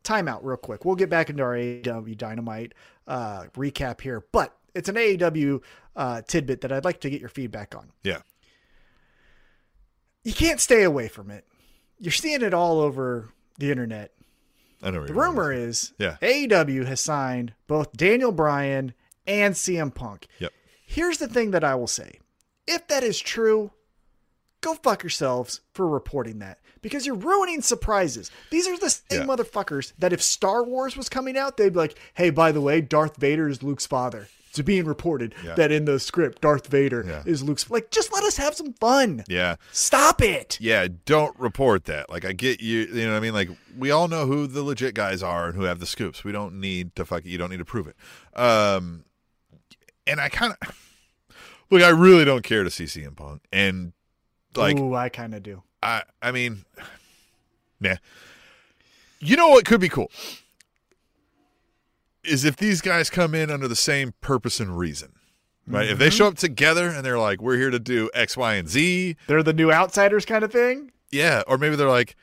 timeout 0.03 0.40
real 0.43 0.57
quick. 0.57 0.85
We'll 0.85 0.97
get 0.97 1.11
back 1.11 1.31
into 1.31 1.43
our 1.43 1.55
AEW 1.57 2.17
Dynamite 2.17 2.73
uh, 3.07 3.45
recap 3.57 4.01
here, 4.01 4.25
but 4.33 4.57
it's 4.75 4.88
an 4.88 4.97
AEW 4.97 5.61
uh, 5.97 6.23
tidbit 6.27 6.62
that 6.62 6.73
I'd 6.73 6.85
like 6.85 7.01
to 7.03 7.11
get 7.11 7.21
your 7.21 7.29
feedback 7.29 7.75
on. 7.77 7.90
yeah, 8.03 8.19
You 10.25 10.33
can't 10.33 10.61
stay 10.61 10.83
away 10.83 11.09
from 11.09 11.31
it. 11.31 11.45
You're 11.99 12.13
seeing 12.13 12.43
it 12.43 12.53
all 12.55 12.81
over 12.81 13.31
the 13.59 13.71
internet. 13.71 14.13
I 14.83 14.91
know. 14.91 15.07
The 15.07 15.15
rumor 15.15 15.53
is 15.53 15.93
Yeah. 15.99 16.17
AEW 16.21 16.87
has 16.87 17.01
signed 17.01 17.55
both 17.67 17.93
Daniel 17.93 18.33
Bryan 18.33 18.93
and 19.27 19.55
CM 19.55 19.95
Punk. 19.95 20.27
Yep. 20.41 20.53
Here's 20.87 21.19
the 21.19 21.29
thing 21.29 21.53
that 21.53 21.65
I 21.65 21.75
will 21.75 21.87
say. 21.87 22.19
If 22.67 22.87
that 22.89 23.03
is 23.03 23.19
true, 23.21 23.71
go 24.61 24.75
fuck 24.75 25.03
yourselves 25.03 25.61
for 25.73 25.87
reporting 25.87 26.39
that 26.41 26.59
because 26.83 27.07
you're 27.07 27.15
ruining 27.15 27.63
surprises. 27.63 28.31
These 28.51 28.67
are 28.69 28.79
the 28.79 28.91
same 28.91 29.21
Yeah. 29.21 29.27
motherfuckers 29.27 29.93
that 29.99 30.13
if 30.13 30.23
Star 30.23 30.63
Wars 30.63 30.97
was 30.97 31.09
coming 31.09 31.37
out, 31.39 31.57
they'd 31.57 31.73
be 31.73 31.79
like, 31.79 31.99
hey, 32.15 32.31
by 32.31 32.53
the 32.53 32.61
way, 32.61 32.81
Darth 32.81 33.17
Vader 33.17 33.49
is 33.49 33.63
Luke's 33.63 33.87
father. 33.87 34.29
It's 34.59 34.64
being 34.64 34.85
reported 34.85 35.35
Yeah. 35.45 35.55
that 35.57 35.73
in 35.73 35.85
the 35.85 35.99
script, 35.99 36.40
Darth 36.40 36.69
Vader 36.69 37.05
Yeah. 37.07 37.23
is 37.27 37.43
Luke's. 37.43 37.69
Like, 37.69 37.90
just 37.90 38.12
let 38.12 38.23
us 38.23 38.37
have 38.37 38.55
some 38.55 38.73
fun. 38.75 39.25
Yeah. 39.29 39.57
Stop 39.73 40.23
it. 40.23 40.57
yeah, 40.61 40.87
don't 41.07 41.37
report 41.38 41.87
that. 41.87 42.09
Like 42.09 42.25
I 42.25 42.33
get 42.33 42.61
you, 42.62 42.81
you 42.83 43.05
know 43.05 43.11
what 43.12 43.17
I 43.17 43.21
mean? 43.21 43.35
Like 43.35 43.49
we 43.77 43.90
all 43.90 44.07
know 44.07 44.27
who 44.27 44.47
the 44.47 44.62
legit 44.62 44.95
guys 44.95 45.23
are 45.25 45.47
and 45.49 45.57
who 45.57 45.64
have 45.64 45.81
the 45.81 45.87
scoops. 45.87 46.23
We 46.23 46.31
don't 46.31 46.61
need 46.61 46.95
to 46.95 47.05
fuck 47.05 47.25
you 47.25 47.37
don't 47.37 47.51
need 47.51 47.59
to 47.59 47.64
prove 47.64 47.88
it. 47.88 47.97
Um 48.38 49.05
and 50.07 50.21
I 50.21 50.29
kind 50.29 50.55
of 50.62 50.69
Look, 51.71 51.83
I 51.83 51.88
really 51.88 52.25
don't 52.25 52.45
care 52.45 52.62
to 52.62 52.71
see 52.71 52.85
CM 52.85 53.17
Punk. 53.17 53.43
And 53.53 53.93
like 54.55 54.79
Ooh, 54.79 54.95
I 54.95 55.09
kind 55.09 55.35
of 55.35 55.43
do. 55.43 55.64
I 55.83 56.05
I 56.23 56.31
mean 56.31 56.64
nah. 57.81 57.97
You 59.19 59.37
know 59.37 59.49
what 59.49 59.64
could 59.64 59.81
be 59.81 59.88
cool? 59.88 60.11
Is 62.27 62.45
if 62.45 62.57
these 62.57 62.81
guys 62.81 63.11
come 63.11 63.35
in 63.35 63.51
under 63.51 63.69
the 63.69 63.77
same 63.77 64.15
purpose 64.21 64.61
and 64.61 64.77
reason. 64.79 65.13
Right? 65.67 65.89
If 65.89 65.99
they 65.99 66.09
mm-hmm. 66.09 66.17
show 66.17 66.27
up 66.27 66.37
together 66.37 66.89
and 66.89 67.03
they're 67.05 67.19
like, 67.19 67.41
we're 67.41 67.57
here 67.57 67.71
to 67.71 67.79
do 67.79 68.11
X, 68.13 68.37
Y, 68.37 68.55
and 68.55 68.69
Z, 68.69 69.17
They're 69.29 69.43
the 69.43 69.55
new 69.55 69.73
outsiders 69.73 70.27
kind 70.27 70.45
of 70.45 70.53
thing. 70.53 70.93
yeah, 71.11 71.43
or 71.47 71.57
maybe 71.57 71.75
they're 71.75 71.89
like, 71.89 72.17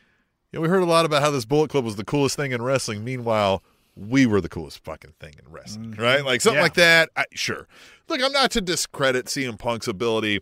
yeah, 0.51 0.59
we 0.59 0.67
heard 0.67 0.83
a 0.83 0.85
lot 0.85 1.05
about 1.05 1.23
how 1.23 1.31
this 1.31 1.45
Bullet 1.45 1.71
Club 1.71 1.83
was 1.83 1.95
the 1.95 2.05
coolest 2.05 2.35
thing 2.35 2.51
in 2.51 2.61
wrestling. 2.61 3.03
Meanwhile, 3.03 3.63
we 3.95 4.27
were 4.27 4.41
the 4.41 4.49
coolest 4.49 4.83
fucking 4.83 5.13
thing 5.19 5.33
in 5.43 5.51
wrestling, 5.51 5.91
mm-hmm. 5.93 6.01
right? 6.01 6.23
Like 6.23 6.41
something 6.41 6.57
Yeah. 6.57 6.63
like 6.63 6.73
that. 6.75 7.09
I, 7.15 7.25
sure. 7.33 7.67
Look, 8.09 8.21
I'm 8.21 8.31
not 8.31 8.51
to 8.51 8.61
discredit 8.61 9.25
CM 9.25 9.57
Punk's 9.57 9.87
ability 9.87 10.41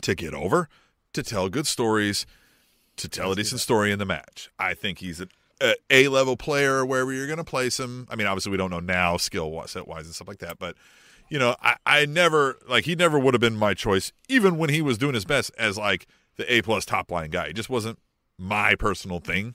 to 0.00 0.14
get 0.16 0.34
over, 0.34 0.68
to 1.12 1.22
tell 1.22 1.48
good 1.48 1.68
stories, 1.68 2.26
to 2.96 3.08
tell 3.08 3.32
a 3.32 3.36
decent 3.36 3.60
story 3.60 3.92
in 3.92 3.98
the 3.98 4.04
match. 4.04 4.50
I 4.58 4.74
think 4.74 4.98
he's 4.98 5.20
a 5.20 5.28
a, 5.90 6.08
level 6.08 6.36
player 6.36 6.84
wherever 6.84 7.12
you're 7.12 7.26
going 7.26 7.38
to 7.38 7.44
place 7.44 7.78
him. 7.78 8.06
I 8.10 8.16
mean, 8.16 8.26
obviously 8.26 8.50
we 8.50 8.56
don't 8.58 8.70
know 8.70 8.80
now 8.80 9.16
skill 9.16 9.62
set 9.66 9.86
wise 9.86 10.06
and 10.06 10.14
stuff 10.14 10.28
like 10.28 10.38
that, 10.38 10.58
but 10.58 10.76
you 11.28 11.38
know, 11.38 11.54
I, 11.62 11.76
I 11.86 12.06
never 12.06 12.58
like 12.68 12.84
he 12.84 12.94
never 12.94 13.18
would 13.18 13.32
have 13.34 13.40
been 13.40 13.56
my 13.56 13.74
choice, 13.74 14.12
even 14.28 14.58
when 14.58 14.70
he 14.70 14.82
was 14.82 14.98
doing 14.98 15.14
his 15.14 15.24
best 15.24 15.50
as 15.58 15.78
like 15.78 16.06
the 16.36 16.52
A 16.52 16.62
plus 16.62 16.84
top 16.84 17.10
line 17.10 17.30
guy. 17.30 17.48
He 17.48 17.52
just 17.52 17.70
wasn't 17.70 17.98
my 18.38 18.74
personal 18.74 19.18
thing. 19.20 19.54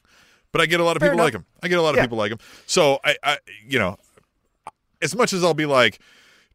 But 0.51 0.61
I 0.61 0.65
get 0.65 0.79
a 0.79 0.83
lot 0.83 0.95
of 0.95 1.01
Fair 1.01 1.09
people 1.09 1.19
enough. 1.25 1.25
like 1.25 1.41
him. 1.41 1.45
I 1.61 1.67
get 1.67 1.77
a 1.77 1.81
lot 1.81 1.89
of 1.89 1.97
Yeah. 1.97 2.03
people 2.03 2.17
like 2.17 2.31
him. 2.31 2.39
So 2.65 2.99
I, 3.03 3.17
I, 3.21 3.37
you 3.67 3.77
know, 3.77 3.97
as 5.01 5.13
much 5.15 5.33
as 5.33 5.43
I'll 5.43 5.53
be 5.53 5.65
like, 5.65 5.99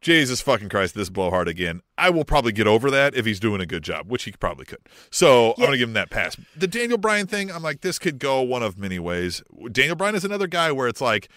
Jesus 0.03 0.41
fucking 0.41 0.69
Christ, 0.69 0.95
this 0.95 1.09
blowhard 1.09 1.47
again. 1.47 1.81
I 1.97 2.09
will 2.09 2.25
probably 2.25 2.51
get 2.51 2.67
over 2.67 2.91
that 2.91 3.15
if 3.15 3.25
he's 3.25 3.39
doing 3.39 3.61
a 3.61 3.65
good 3.65 3.83
job, 3.83 4.09
which 4.09 4.23
he 4.25 4.31
probably 4.33 4.65
could. 4.65 4.79
So 5.09 5.53
I'm 5.57 5.63
gonna 5.63 5.77
give 5.77 5.89
him 5.89 5.93
that 5.93 6.09
pass. 6.09 6.37
The 6.55 6.67
Daniel 6.67 6.97
Bryan 6.97 7.25
thing, 7.25 7.49
I'm 7.49 7.63
like, 7.63 7.81
this 7.81 7.97
could 7.97 8.19
go 8.19 8.41
one 8.41 8.61
of 8.61 8.77
many 8.77 8.99
ways. 8.99 9.41
Daniel 9.71 9.95
Bryan 9.95 10.15
is 10.15 10.25
another 10.25 10.47
guy 10.47 10.71
where 10.71 10.87
it's 10.87 11.01
like, 11.01 11.29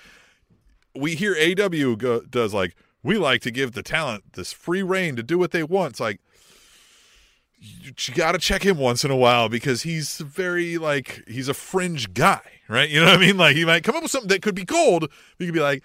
we 0.94 1.14
hear 1.14 1.35
AW 1.35 1.94
go, 1.94 2.20
does 2.22 2.52
like, 2.52 2.74
we 3.02 3.16
like 3.16 3.40
to 3.42 3.52
give 3.52 3.72
the 3.72 3.83
talent 3.83 4.33
this 4.33 4.52
free 4.52 4.83
reign 4.83 5.14
to 5.14 5.22
do 5.22 5.38
what 5.38 5.52
they 5.52 5.62
want. 5.62 5.92
It's 5.92 6.00
like, 6.00 6.20
you, 7.59 7.92
you 7.96 8.14
got 8.14 8.33
to 8.33 8.38
check 8.38 8.64
him 8.64 8.79
once 8.79 9.05
in 9.05 9.11
a 9.11 9.16
while 9.16 9.48
because 9.48 9.83
he's 9.83 10.18
very 10.18 10.76
like 10.76 11.22
he's 11.29 11.48
a 11.48 11.55
fringe 11.55 12.12
guy, 12.14 12.42
right? 12.68 12.88
You 12.88 13.00
know 13.00 13.07
what 13.07 13.16
I 13.16 13.20
mean? 13.20 13.37
Like 13.37 13.57
he 13.57 13.64
might 13.64 13.85
come 13.85 13.96
up 13.96 14.02
with 14.02 14.11
something 14.11 14.29
that 14.29 14.42
could 14.42 14.55
be 14.55 14.64
gold. 14.64 15.11
You 15.38 15.46
could 15.46 15.55
be 15.55 15.61
like, 15.61 15.83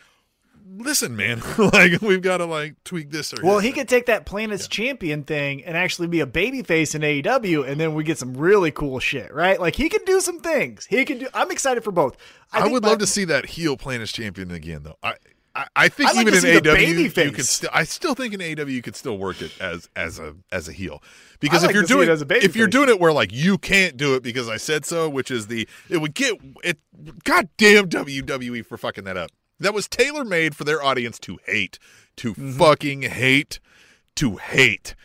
listen, 0.78 1.16
man, 1.16 1.42
like 1.58 2.02
we've 2.02 2.22
got 2.22 2.38
to 2.38 2.46
like 2.46 2.76
tweak 2.84 3.12
this 3.12 3.34
or 3.34 3.44
Well, 3.44 3.60
he 3.60 3.72
could 3.72 3.88
take 3.88 4.06
that 4.06 4.26
Planets 4.26 4.68
Champion 4.68 5.24
thing 5.24 5.64
and 5.64 5.76
actually 5.76 6.08
be 6.08 6.20
a 6.20 6.26
babyface 6.26 6.96
in 6.96 7.02
AEW, 7.02 7.68
and 7.68 7.80
then 7.80 7.94
we 7.94 8.04
get 8.04 8.18
some 8.18 8.34
really 8.34 8.72
cool 8.72 9.00
shit, 9.00 9.34
right? 9.34 9.60
Like 9.60 9.76
he 9.76 9.90
could 9.90 10.06
do 10.06 10.22
some 10.22 10.40
things. 10.40 10.86
He 10.86 11.06
could 11.06 11.20
do. 11.20 11.28
I'm 11.34 11.52
excited 11.52 11.84
for 11.84 11.92
both. 11.92 12.18
I, 12.52 12.62
think 12.62 12.74
would 12.74 12.84
love 12.84 13.00
to 13.00 13.08
see 13.08 13.26
that 13.26 13.46
heel 13.46 13.78
planet's 13.78 14.12
champion 14.12 14.52
again, 14.52 14.84
though. 14.84 14.98
I. 15.04 15.16
I, 15.54 15.68
I 15.76 15.90
think 15.90 16.14
like 16.14 16.28
even 16.28 16.34
in 16.34 16.64
AEW 16.64 17.26
you 17.26 17.32
could 17.32 17.46
still. 17.46 17.70
I 17.74 17.84
still 17.84 18.16
think 18.16 18.34
in 18.34 18.40
AEW 18.40 18.72
you 18.72 18.82
could 18.82 18.96
still 18.96 19.18
work 19.18 19.42
it 19.42 19.52
as 19.60 19.90
as 19.98 20.18
a 20.18 20.34
as 20.50 20.70
a 20.70 20.72
heel 20.72 21.04
because 21.42 21.66
I 21.66 21.68
if 21.68 21.74
you're 21.74 21.84
doing 21.84 22.08
it 22.08 22.12
as 22.14 22.22
a 22.22 22.26
if 22.46 22.56
you're 22.56 22.70
doing 22.70 22.88
it 22.88 23.02
where 23.02 23.12
like 23.12 23.34
you 23.34 23.58
can't 23.58 23.98
do 23.98 24.16
it 24.16 24.24
because 24.24 24.48
I 24.48 24.56
said 24.56 24.86
so, 24.86 25.10
which 25.10 25.30
is 25.30 25.48
the 25.48 25.68
it 25.90 25.98
would 25.98 26.14
get 26.14 26.40
it. 26.64 26.80
Goddamn 27.26 27.90
WWE 27.90 28.66
for 28.66 28.78
fucking 28.78 29.04
that 29.04 29.18
up. 29.18 29.32
That 29.62 29.74
was 29.74 29.88
tailor 29.88 30.26
made 30.26 30.56
for 30.56 30.64
their 30.64 30.84
audience 30.84 31.18
to 31.20 31.40
hate, 31.46 31.80
to 32.18 32.34
Mm-hmm. 32.34 32.52
fucking 32.58 33.02
hate, 33.04 33.60
to 34.16 34.36
hate. 34.38 34.96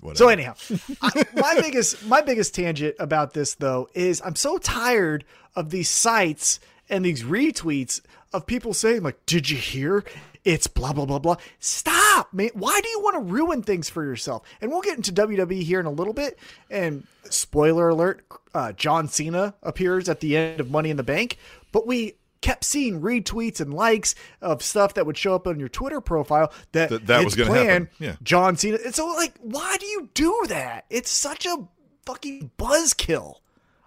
Whatever. 0.00 0.18
So 0.18 0.28
anyhow, 0.28 0.54
I, 1.02 1.24
my 1.34 1.58
biggest 1.60 2.04
my 2.06 2.20
biggest 2.22 2.54
tangent 2.54 2.96
about 2.98 3.34
this 3.34 3.54
though 3.54 3.88
is 3.94 4.20
I'm 4.24 4.34
so 4.36 4.58
tired 4.58 5.24
of 5.54 5.70
these 5.70 5.88
sites 5.88 6.58
and 6.90 7.04
these 7.04 7.22
retweets 7.22 8.00
of 8.32 8.46
people 8.46 8.74
saying 8.74 9.02
like, 9.04 9.24
"Did 9.26 9.48
you 9.48 9.56
hear? 9.56 10.04
It's 10.44 10.66
blah 10.66 10.92
blah 10.92 11.06
blah 11.06 11.20
blah." 11.20 11.36
Stop, 11.60 12.32
man. 12.34 12.50
Why 12.54 12.80
do 12.82 12.88
you 12.88 13.00
want 13.00 13.14
to 13.14 13.32
ruin 13.32 13.62
things 13.62 13.88
for 13.88 14.04
yourself? 14.04 14.42
And 14.60 14.72
we'll 14.72 14.80
get 14.82 14.96
into 14.96 15.12
WWE 15.12 15.62
here 15.62 15.78
in 15.78 15.86
a 15.86 15.90
little 15.90 16.14
bit. 16.14 16.36
And 16.68 17.06
spoiler 17.30 17.88
alert: 17.90 18.24
uh, 18.52 18.72
John 18.72 19.06
Cena 19.06 19.54
appears 19.62 20.08
at 20.08 20.18
the 20.18 20.36
end 20.36 20.58
of 20.58 20.68
Money 20.68 20.90
in 20.90 20.96
the 20.96 21.04
Bank, 21.04 21.38
but 21.72 21.86
we 21.86 22.14
kept 22.40 22.64
seeing 22.64 23.00
retweets 23.00 23.60
and 23.60 23.72
likes 23.72 24.14
of 24.40 24.62
stuff 24.62 24.94
that 24.94 25.06
would 25.06 25.16
show 25.16 25.34
up 25.34 25.46
on 25.46 25.60
your 25.60 25.68
Twitter 25.68 26.00
profile 26.00 26.52
that 26.72 26.90
That- 26.90 27.06
that 27.06 27.24
was 27.24 27.34
gonna 27.36 27.50
planned 27.50 27.68
happen. 27.68 27.88
Yeah. 28.00 28.16
John 28.22 28.56
Cena. 28.56 28.78
And 28.84 28.94
so, 28.94 29.06
like, 29.06 29.34
why 29.40 29.76
do 29.78 29.86
you 29.86 30.08
do 30.12 30.44
that? 30.48 30.84
It's 30.90 31.10
such 31.10 31.46
a 31.46 31.68
fucking 32.04 32.50
buzzkill. 32.58 33.36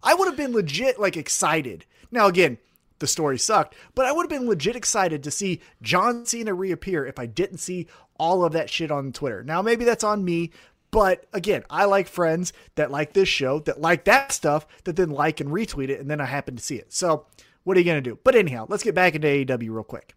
I 0.02 0.14
would 0.14 0.28
have 0.28 0.38
been 0.38 0.54
legit, 0.54 1.00
like, 1.00 1.18
excited. 1.18 1.86
Now, 2.12 2.28
again, 2.28 2.58
the 3.00 3.08
story 3.08 3.38
sucked, 3.38 3.76
but 3.94 4.06
I 4.06 4.14
would 4.14 4.24
have 4.24 4.30
been 4.40 4.48
legit 4.48 4.78
excited 4.78 5.22
to 5.24 5.32
see 5.32 5.60
John 5.82 6.26
Cena 6.26 6.54
reappear 6.54 7.06
if 7.06 7.20
I 7.20 7.26
didn't 7.26 7.58
see 7.58 7.88
all 8.18 8.46
of 8.46 8.54
that 8.54 8.70
shit 8.70 8.90
on 8.90 9.12
Twitter. 9.12 9.44
Now, 9.44 9.62
maybe 9.62 9.84
that's 9.84 10.04
on 10.06 10.24
me, 10.24 10.52
but 10.92 11.26
again, 11.34 11.66
I 11.70 11.84
like 11.84 12.08
friends 12.08 12.54
that 12.76 12.90
like 12.90 13.12
this 13.12 13.28
show, 13.28 13.60
that 13.60 13.82
like 13.82 14.06
that 14.06 14.32
stuff, 14.32 14.66
that 14.86 14.96
then 14.96 15.10
like 15.10 15.42
and 15.42 15.50
retweet 15.50 15.90
it, 15.90 16.00
and 16.00 16.10
then 16.10 16.22
I 16.22 16.26
happen 16.26 16.56
to 16.56 16.64
see 16.64 16.78
it. 16.78 16.94
So, 16.94 17.26
what 17.66 17.76
are 17.76 17.80
you 17.82 17.86
going 17.86 18.02
to 18.02 18.10
do? 18.10 18.18
But 18.24 18.36
anyhow, 18.36 18.66
let's 18.70 18.84
get 18.84 18.96
back 18.96 19.16
into 19.16 19.28
AEW 19.28 19.70
real 19.70 19.84
quick. 19.84 20.16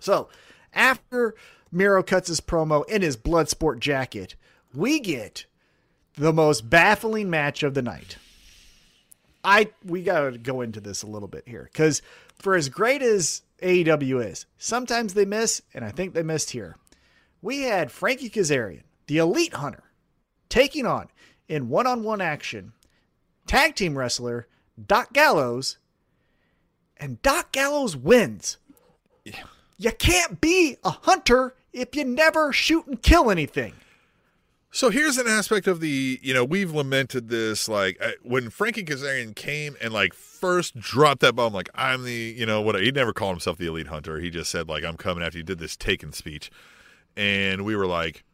So, 0.00 0.28
after 0.72 1.34
Miro 1.70 2.02
cuts 2.02 2.28
his 2.28 2.40
promo 2.40 2.86
in 2.88 3.02
his 3.02 3.16
Bloodsport 3.16 3.78
jacket, 3.78 4.34
we 4.74 4.98
get 4.98 5.46
the 6.14 6.32
most 6.32 6.68
baffling 6.68 7.30
match 7.30 7.62
of 7.62 7.74
the 7.74 7.82
night. 7.82 8.16
I 9.44 9.70
we 9.84 10.02
got 10.02 10.30
to 10.30 10.38
go 10.38 10.62
into 10.62 10.80
this 10.80 11.02
a 11.02 11.06
little 11.06 11.28
bit 11.28 11.46
here 11.46 11.68
cuz 11.74 12.00
for 12.34 12.54
as 12.54 12.70
great 12.70 13.02
as 13.02 13.42
AEW 13.62 14.24
is, 14.24 14.46
sometimes 14.56 15.14
they 15.14 15.26
miss 15.26 15.60
and 15.74 15.84
I 15.84 15.90
think 15.90 16.14
they 16.14 16.22
missed 16.22 16.50
here. 16.50 16.76
We 17.42 17.62
had 17.62 17.92
Frankie 17.92 18.30
Kazarian, 18.30 18.84
the 19.06 19.18
Elite 19.18 19.54
Hunter, 19.54 19.84
taking 20.48 20.86
on 20.86 21.08
in 21.46 21.68
one-on-one 21.68 22.22
action 22.22 22.72
tag 23.46 23.74
team 23.74 23.98
wrestler 23.98 24.48
Doc 24.82 25.12
Gallows 25.12 25.76
and 26.96 27.20
Doc 27.22 27.52
Gallows 27.52 27.96
wins. 27.96 28.58
You 29.76 29.92
can't 29.92 30.40
be 30.40 30.76
a 30.84 30.90
hunter 30.90 31.54
if 31.72 31.96
you 31.96 32.04
never 32.04 32.52
shoot 32.52 32.86
and 32.86 33.02
kill 33.02 33.30
anything. 33.30 33.74
So 34.70 34.90
here's 34.90 35.18
an 35.18 35.28
aspect 35.28 35.68
of 35.68 35.78
the, 35.78 36.18
you 36.20 36.34
know, 36.34 36.44
we've 36.44 36.72
lamented 36.72 37.28
this. 37.28 37.68
Like 37.68 37.96
I, 38.02 38.14
when 38.22 38.50
Frankie 38.50 38.82
Kazarian 38.82 39.36
came 39.36 39.76
and 39.80 39.94
like 39.94 40.12
first 40.12 40.76
dropped 40.76 41.20
that 41.20 41.36
bomb, 41.36 41.52
like 41.52 41.70
I'm 41.76 42.02
the, 42.02 42.34
you 42.36 42.44
know, 42.44 42.60
what 42.60 42.80
he 42.80 42.90
never 42.90 43.12
called 43.12 43.34
himself 43.34 43.56
the 43.56 43.66
elite 43.66 43.86
hunter. 43.86 44.18
He 44.18 44.30
just 44.30 44.50
said 44.50 44.68
like 44.68 44.82
I'm 44.82 44.96
coming 44.96 45.22
after 45.22 45.38
you. 45.38 45.44
Did 45.44 45.60
this 45.60 45.76
taken 45.76 46.12
speech, 46.12 46.50
and 47.16 47.64
we 47.64 47.76
were 47.76 47.86
like, 47.86 48.24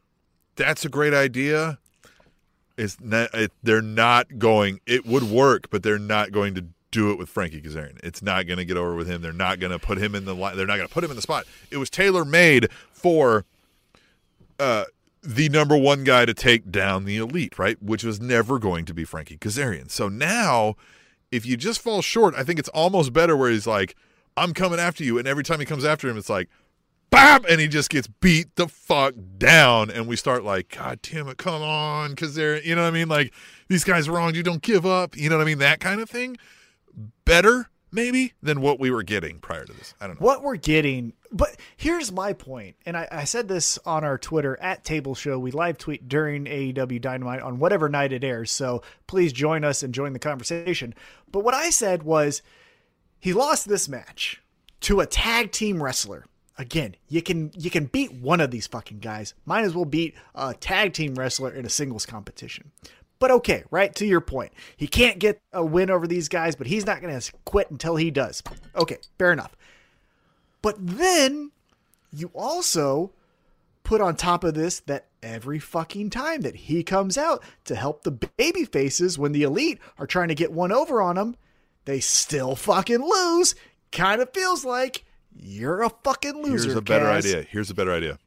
that's 0.57 0.83
a 0.87 0.89
great 0.89 1.13
idea. 1.13 1.79
It's 2.79 2.99
not. 2.99 3.35
It, 3.35 3.53
they're 3.63 3.83
not 3.83 4.39
going. 4.39 4.81
It 4.87 5.05
would 5.05 5.25
work, 5.25 5.69
but 5.69 5.83
they're 5.83 5.99
not 5.99 6.33
going 6.33 6.55
to 6.55 6.65
do 6.91 7.11
it 7.11 7.19
with 7.19 7.29
Frankie 7.29 7.61
Kazarian. 7.61 7.99
It's 8.03 8.23
not 8.23 8.47
going 8.47 8.59
to 8.59 8.65
get 8.65 8.77
over 8.77 8.95
with 8.95 9.09
him. 9.09 9.23
They're 9.23 9.33
not 9.33 9.61
going 9.61 9.73
to 9.73 9.79
put 9.79 9.99
him 9.99 10.15
in 10.15 10.25
the 10.25 10.35
line. 10.35 10.57
They're 10.57 10.67
not 10.67 10.77
going 10.77 10.89
to 10.89 10.95
put 10.95 11.05
him 11.05 11.11
in 11.11 11.17
the 11.17 11.23
spot. 11.23 11.47
It 11.71 11.77
was 11.77 11.91
tailor 11.91 12.25
made 12.25 12.71
for 12.93 13.45
uh, 14.59 14.85
the 15.23 15.49
number 15.49 15.77
one 15.77 16.05
guy 16.05 16.25
to 16.25 16.35
take 16.35 16.71
down 16.71 17.05
the 17.05 17.17
elite, 17.19 17.59
right? 17.59 17.81
Which 17.83 18.05
was 18.05 18.21
never 18.21 18.59
going 18.59 18.85
to 18.87 18.95
be 18.95 19.05
Frankie 19.05 19.39
Kazarian. 19.39 19.91
So 19.91 20.09
now, 20.09 20.77
if 21.31 21.47
you 21.47 21.57
just 21.57 21.81
fall 21.81 22.03
short, 22.03 22.35
I 22.35 22.43
think 22.43 22.59
it's 22.59 22.69
almost 22.71 23.13
better 23.13 23.37
where 23.37 23.51
he's 23.51 23.67
like, 23.67 23.97
I'm 24.37 24.55
coming 24.55 24.79
after 24.79 25.05
you. 25.05 25.19
And 25.19 25.29
every 25.29 25.45
time 25.45 25.61
he 25.61 25.67
comes 25.67 25.85
after 25.85 26.09
him, 26.09 26.17
it's 26.17 26.31
like, 26.31 26.49
"Bap!" 27.11 27.45
And 27.49 27.61
he 27.61 27.69
just 27.69 27.91
gets 27.91 28.07
beat 28.07 28.55
the 28.57 28.69
fuck 28.69 29.15
down. 29.39 29.91
And 29.91 30.07
we 30.07 30.17
start 30.17 30.45
like, 30.45 30.75
God 30.77 31.01
damn 31.03 31.29
it, 31.29 31.37
come 31.37 31.63
on, 31.63 32.17
Kazarian. 32.17 32.65
You 32.65 32.75
know 32.75 32.83
what 32.83 32.89
I 32.89 32.93
mean? 32.93 33.09
Like, 33.09 33.35
these 33.69 33.85
guys 33.85 34.09
wronged 34.09 34.37
you, 34.37 34.43
don't 34.43 34.63
give 34.63 34.87
up. 34.87 35.17
You 35.17 35.29
know 35.29 35.37
what 35.37 35.43
I 35.43 35.47
mean? 35.47 35.59
That 35.59 35.81
kind 35.81 36.01
of 36.01 36.09
thing. 36.09 36.37
Better, 37.25 37.71
maybe, 37.93 38.33
than 38.43 38.61
what 38.61 38.79
we 38.81 38.91
were 38.91 39.03
getting 39.03 39.39
prior 39.39 39.65
to 39.65 39.73
this. 39.73 39.95
I 40.01 40.07
don't 40.07 40.21
know. 40.21 40.27
What 40.27 40.43
we're 40.43 40.57
getting, 40.57 41.13
but 41.33 41.57
here's 41.77 42.11
my 42.11 42.33
point, 42.33 42.77
and 42.87 42.97
I, 42.97 43.09
I 43.11 43.25
said 43.25 43.49
this 43.49 43.79
on 43.85 44.05
our 44.05 44.19
Twitter 44.19 44.59
at 44.61 44.85
Table 44.85 45.15
Show. 45.15 45.39
We 45.39 45.51
live 45.51 45.79
tweet 45.79 46.09
during 46.09 46.45
AEW 46.45 47.01
Dynamite 47.01 47.41
on 47.41 47.59
whatever 47.59 47.89
night 47.89 48.13
it 48.13 48.25
airs, 48.25 48.51
so 48.51 48.83
please 49.07 49.33
join 49.33 49.65
us 49.65 49.83
and 49.83 49.95
join 49.95 50.13
the 50.13 50.19
conversation. 50.19 50.95
But 51.31 51.45
what 51.45 51.55
I 51.55 51.71
said 51.71 52.03
was 52.03 52.43
he 53.21 53.33
lost 53.33 53.69
this 53.69 53.89
match 53.89 54.43
to 54.81 55.01
a 55.01 55.07
tag 55.07 55.53
team 55.53 55.83
wrestler. 55.83 56.25
Again, 56.59 56.97
you 57.09 57.23
can 57.23 57.53
you 57.57 57.71
can 57.71 57.87
beat 57.87 58.13
one 58.13 58.41
of 58.41 58.51
these 58.51 58.67
fucking 58.67 58.99
guys. 58.99 59.35
Might 59.47 59.65
as 59.65 59.75
well 59.75 59.87
beat 59.87 60.15
a 60.35 60.53
tag 60.53 60.93
team 60.93 61.15
wrestler 61.15 61.51
in 61.51 61.65
a 61.65 61.71
singles 61.71 62.05
competition. 62.05 62.71
But 63.21 63.31
okay, 63.31 63.63
right 63.71 63.95
to 63.97 64.07
your 64.07 64.21
point. 64.21 64.53
He 64.77 64.89
can't 64.89 65.21
get 65.21 65.41
a 65.53 65.65
win 65.65 65.91
over 65.91 66.09
these 66.09 66.29
guys, 66.29 66.57
but 66.57 66.67
he's 66.67 66.87
not 66.87 67.01
going 67.01 67.21
to 67.21 67.33
quit 67.45 67.71
until 67.71 67.95
he 67.97 68.11
does. 68.11 68.43
Okay, 68.75 68.97
fair 69.19 69.33
enough. 69.33 69.55
But 70.63 70.77
then 70.79 71.53
you 72.13 72.31
also 72.35 73.13
put 73.85 74.01
on 74.01 74.17
top 74.17 74.43
of 74.43 74.55
this 74.55 74.81
that 74.81 75.07
every 75.23 75.59
fucking 75.59 76.11
time 76.11 76.41
that 76.41 76.55
he 76.55 76.83
comes 76.83 77.19
out 77.19 77.43
to 77.67 77.75
help 77.75 78.03
the 78.03 78.11
baby 78.11 78.65
faces 78.65 79.19
when 79.19 79.33
the 79.33 79.43
elite 79.43 79.79
are 79.99 80.07
trying 80.07 80.29
to 80.29 80.35
get 80.35 80.51
one 80.51 80.73
over 80.73 81.03
on 81.03 81.19
him, 81.19 81.37
they 81.85 82.01
still 82.01 82.57
fucking 82.57 83.03
lose. 83.03 83.55
Kind 83.93 84.23
of 84.23 84.33
feels 84.33 84.65
like 84.65 85.05
you're 85.37 85.83
a 85.83 85.91
fucking 86.05 86.43
loser. 86.43 86.65
Here's 86.65 86.77
a 86.77 86.83
better 86.83 87.11
idea. 87.11 87.43
Here's 87.43 87.71
a 87.71 87.75
better 87.75 87.93
idea. 87.93 88.19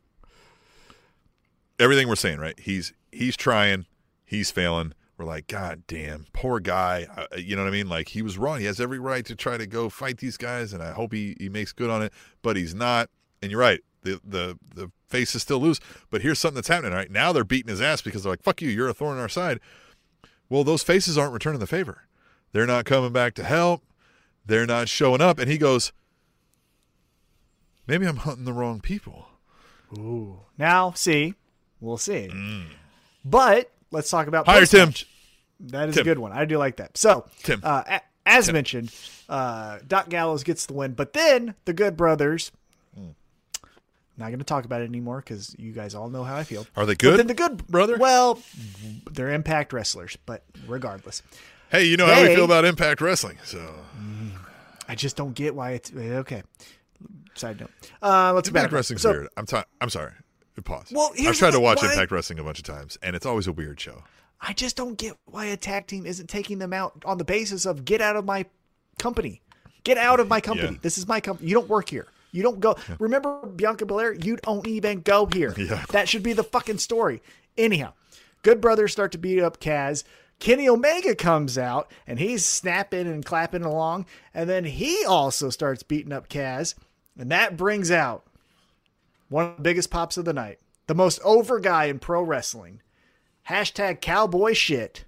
Everything 1.80 2.08
we're 2.08 2.16
saying, 2.16 2.40
right? 2.40 2.60
He's 2.60 2.94
he's 3.12 3.36
trying, 3.36 3.86
he's 4.34 4.52
failing. 4.52 4.93
We're 5.17 5.26
like, 5.26 5.48
God 5.48 5.84
damn, 5.88 6.26
poor 6.34 6.60
guy. 6.60 7.08
You 7.38 7.56
know 7.56 7.62
what 7.62 7.67
I 7.69 7.72
mean? 7.72 7.88
Like 7.88 8.10
he 8.10 8.22
was 8.22 8.38
wrong. 8.38 8.60
He 8.60 8.65
has 8.65 8.82
every 8.82 9.00
right 9.00 9.24
to 9.26 9.36
try 9.36 9.58
to 9.58 9.67
go 9.67 9.89
fight 9.89 10.17
these 10.17 10.38
guys, 10.38 10.74
and 10.74 10.82
I 10.82 10.91
hope 10.91 11.13
he, 11.13 11.38
he 11.39 11.50
makes 11.50 11.72
good 11.72 11.89
on 11.89 12.02
it. 12.02 12.12
But 12.41 12.58
he's 12.58 12.74
not. 12.74 13.10
And 13.41 13.52
you're 13.52 13.62
right. 13.62 13.80
The 14.02 14.19
the 14.24 14.58
the 14.74 14.91
faces 15.08 15.43
still 15.43 15.60
lose. 15.60 15.80
But 16.10 16.24
here's 16.24 16.39
something 16.39 16.56
that's 16.56 16.67
happening 16.67 16.93
right 16.93 17.12
now. 17.12 17.32
They're 17.32 17.43
beating 17.43 17.69
his 17.69 17.82
ass 17.82 18.02
because 18.02 18.24
they're 18.24 18.32
like, 18.32 18.43
fuck 18.43 18.62
you. 18.62 18.69
You're 18.69 18.89
a 18.89 18.93
thorn 18.93 19.17
in 19.17 19.22
our 19.22 19.30
side. 19.30 19.60
Well, 20.50 20.63
those 20.63 20.84
faces 20.84 21.17
aren't 21.17 21.34
returning 21.34 21.60
the 21.60 21.67
favor. 21.67 22.08
They're 22.52 22.67
not 22.67 22.86
coming 22.86 23.13
back 23.13 23.34
to 23.36 23.43
help. 23.43 23.84
They're 24.46 24.65
not 24.65 24.89
showing 24.89 25.22
up. 25.22 25.39
And 25.39 25.50
he 25.50 25.58
goes, 25.58 25.93
maybe 27.88 28.06
I'm 28.06 28.17
hunting 28.17 28.46
the 28.46 28.54
wrong 28.54 28.82
people. 28.82 29.28
Ooh. 29.98 30.39
Now, 30.58 30.91
see, 30.91 31.36
we'll 31.80 31.98
see. 31.98 32.30
Mm. 32.32 32.65
But 33.24 33.72
let's 33.94 34.10
talk 34.10 34.28
about 34.28 34.46
Mm. 34.46 34.52
Hire 34.52 34.66
Tim. 34.66 34.94
That 35.62 35.88
is 35.90 35.96
Tim. 35.96 36.02
a 36.02 36.04
good 36.04 36.20
one. 36.20 36.32
I 36.34 36.44
do 36.46 36.58
like 36.58 36.76
that. 36.78 36.98
So, 36.98 37.26
Tim. 37.44 37.62
Uh, 37.64 37.84
a- 37.88 38.02
as 38.26 38.52
mentioned, 38.52 38.94
uh, 39.30 39.80
Doc 39.88 40.10
Gallows 40.10 40.44
gets 40.44 40.66
the 40.66 40.74
win, 40.74 40.94
but 40.94 41.14
then 41.14 41.56
the 41.66 41.74
Good 41.74 41.96
Brothers. 41.96 42.52
Mm. 43.00 43.14
Not 44.18 44.28
going 44.28 44.40
to 44.40 44.46
talk 44.46 44.66
about 44.66 44.82
it 44.82 44.86
anymore 44.86 45.18
because 45.20 45.56
you 45.58 45.72
guys 45.72 45.96
all 45.96 46.10
know 46.10 46.24
how 46.24 46.36
I 46.36 46.44
feel. 46.44 46.68
Are 46.76 46.86
they 46.86 46.94
But 46.94 47.00
good? 47.00 47.20
then 47.20 47.28
the 47.28 47.34
Good 47.34 47.66
brother? 47.68 47.98
Well, 47.98 48.40
they're 49.12 49.32
Impact 49.32 49.74
wrestlers, 49.74 50.18
but 50.26 50.44
regardless, 50.68 51.24
hey, 51.72 51.86
you 51.86 51.98
know 51.98 52.06
how 52.06 52.22
we 52.22 52.36
feel 52.36 52.46
about 52.46 52.64
Impact 52.66 53.02
Wrestling. 53.02 53.38
So 53.44 53.74
I 54.88 54.96
just 54.96 55.16
don't 55.16 55.34
get 55.34 55.56
why 55.56 55.72
it's 55.72 55.92
okay. 55.96 56.44
Side 57.36 57.60
note. 57.60 57.72
Uh, 58.02 58.32
let's 58.34 58.48
Impact 58.50 58.66
back. 58.68 58.72
Wrestling's 58.74 59.02
So- 59.02 59.12
weird. 59.12 59.28
I'm, 59.36 59.46
t- 59.48 59.58
I'm 59.82 59.90
sorry. 59.90 60.12
Pause. 60.62 60.92
Well, 60.92 61.12
I've 61.20 61.36
tried 61.38 61.52
to 61.52 61.60
watch 61.60 61.82
why- 61.82 61.89
Impact 61.92 62.12
Wrestling 62.12 62.39
a 62.39 62.44
bunch 62.44 62.60
of 62.60 62.66
times, 62.66 62.98
and 63.02 63.16
it's 63.16 63.26
always 63.26 63.48
a 63.48 63.52
weird 63.52 63.80
show. 63.80 64.04
I 64.39 64.54
just 64.54 64.76
don't 64.76 64.98
get 64.98 65.16
why 65.26 65.46
a 65.46 65.58
tag 65.58 65.88
team 65.88 66.06
isn't 66.06 66.28
taking 66.28 66.60
them 66.60 66.74
out 66.74 67.02
on 67.06 67.18
the 67.18 67.24
basis 67.24 67.66
of 67.66 67.86
get 67.86 68.02
out 68.02 68.16
of 68.16 68.26
my 68.26 68.46
company. 69.00 69.42
Get 69.84 69.98
out 69.98 70.20
of 70.20 70.28
my 70.28 70.42
company. 70.50 70.74
Yeah. 70.74 70.80
This 70.82 70.98
is 70.98 71.08
my 71.08 71.20
company. 71.22 71.50
You 71.50 71.56
don't 71.56 71.70
work 71.70 71.89
here. 71.89 72.08
You 72.32 72.44
don't 72.44 72.60
go. 72.60 72.76
Remember 73.00 73.46
Bianca 73.46 73.86
Belair? 73.86 74.13
You 74.13 74.38
don't 74.38 74.68
even 74.68 75.02
go 75.02 75.28
here. 75.28 75.54
Yeah. 75.58 75.84
That 75.89 76.10
should 76.10 76.24
be 76.24 76.34
the 76.34 76.44
fucking 76.44 76.80
story. 76.80 77.22
Anyhow, 77.58 77.94
Good 78.42 78.60
Brothers 78.60 78.92
start 78.92 79.12
to 79.13 79.18
beat 79.18 79.39
up 79.42 79.60
Kaz. 79.60 80.04
Kenny 80.39 80.68
Omega 80.68 81.16
comes 81.16 81.58
out 81.58 81.89
and 82.08 82.20
he's 82.20 82.44
snapping 82.46 83.08
and 83.08 83.24
clapping 83.26 83.63
along. 83.63 84.06
And 84.34 84.50
then 84.50 84.66
he 84.66 85.06
also 85.06 85.50
starts 85.52 85.84
beating 85.84 86.12
up 86.12 86.28
Kaz. 86.28 86.74
And 87.18 87.32
that 87.32 87.56
brings 87.56 87.92
out 87.92 88.26
one 89.34 89.46
of 89.46 89.56
the 89.58 89.63
biggest 89.63 89.89
pops 89.89 90.15
of 90.15 90.26
the 90.26 90.34
night, 90.34 90.60
the 90.88 90.93
most 90.93 91.19
over 91.24 91.60
guy 91.60 91.86
in 91.86 91.98
pro 91.98 92.22
wrestling. 92.22 92.82
Hashtag 93.50 94.00
cowboy 94.00 94.54
shit. 94.54 95.06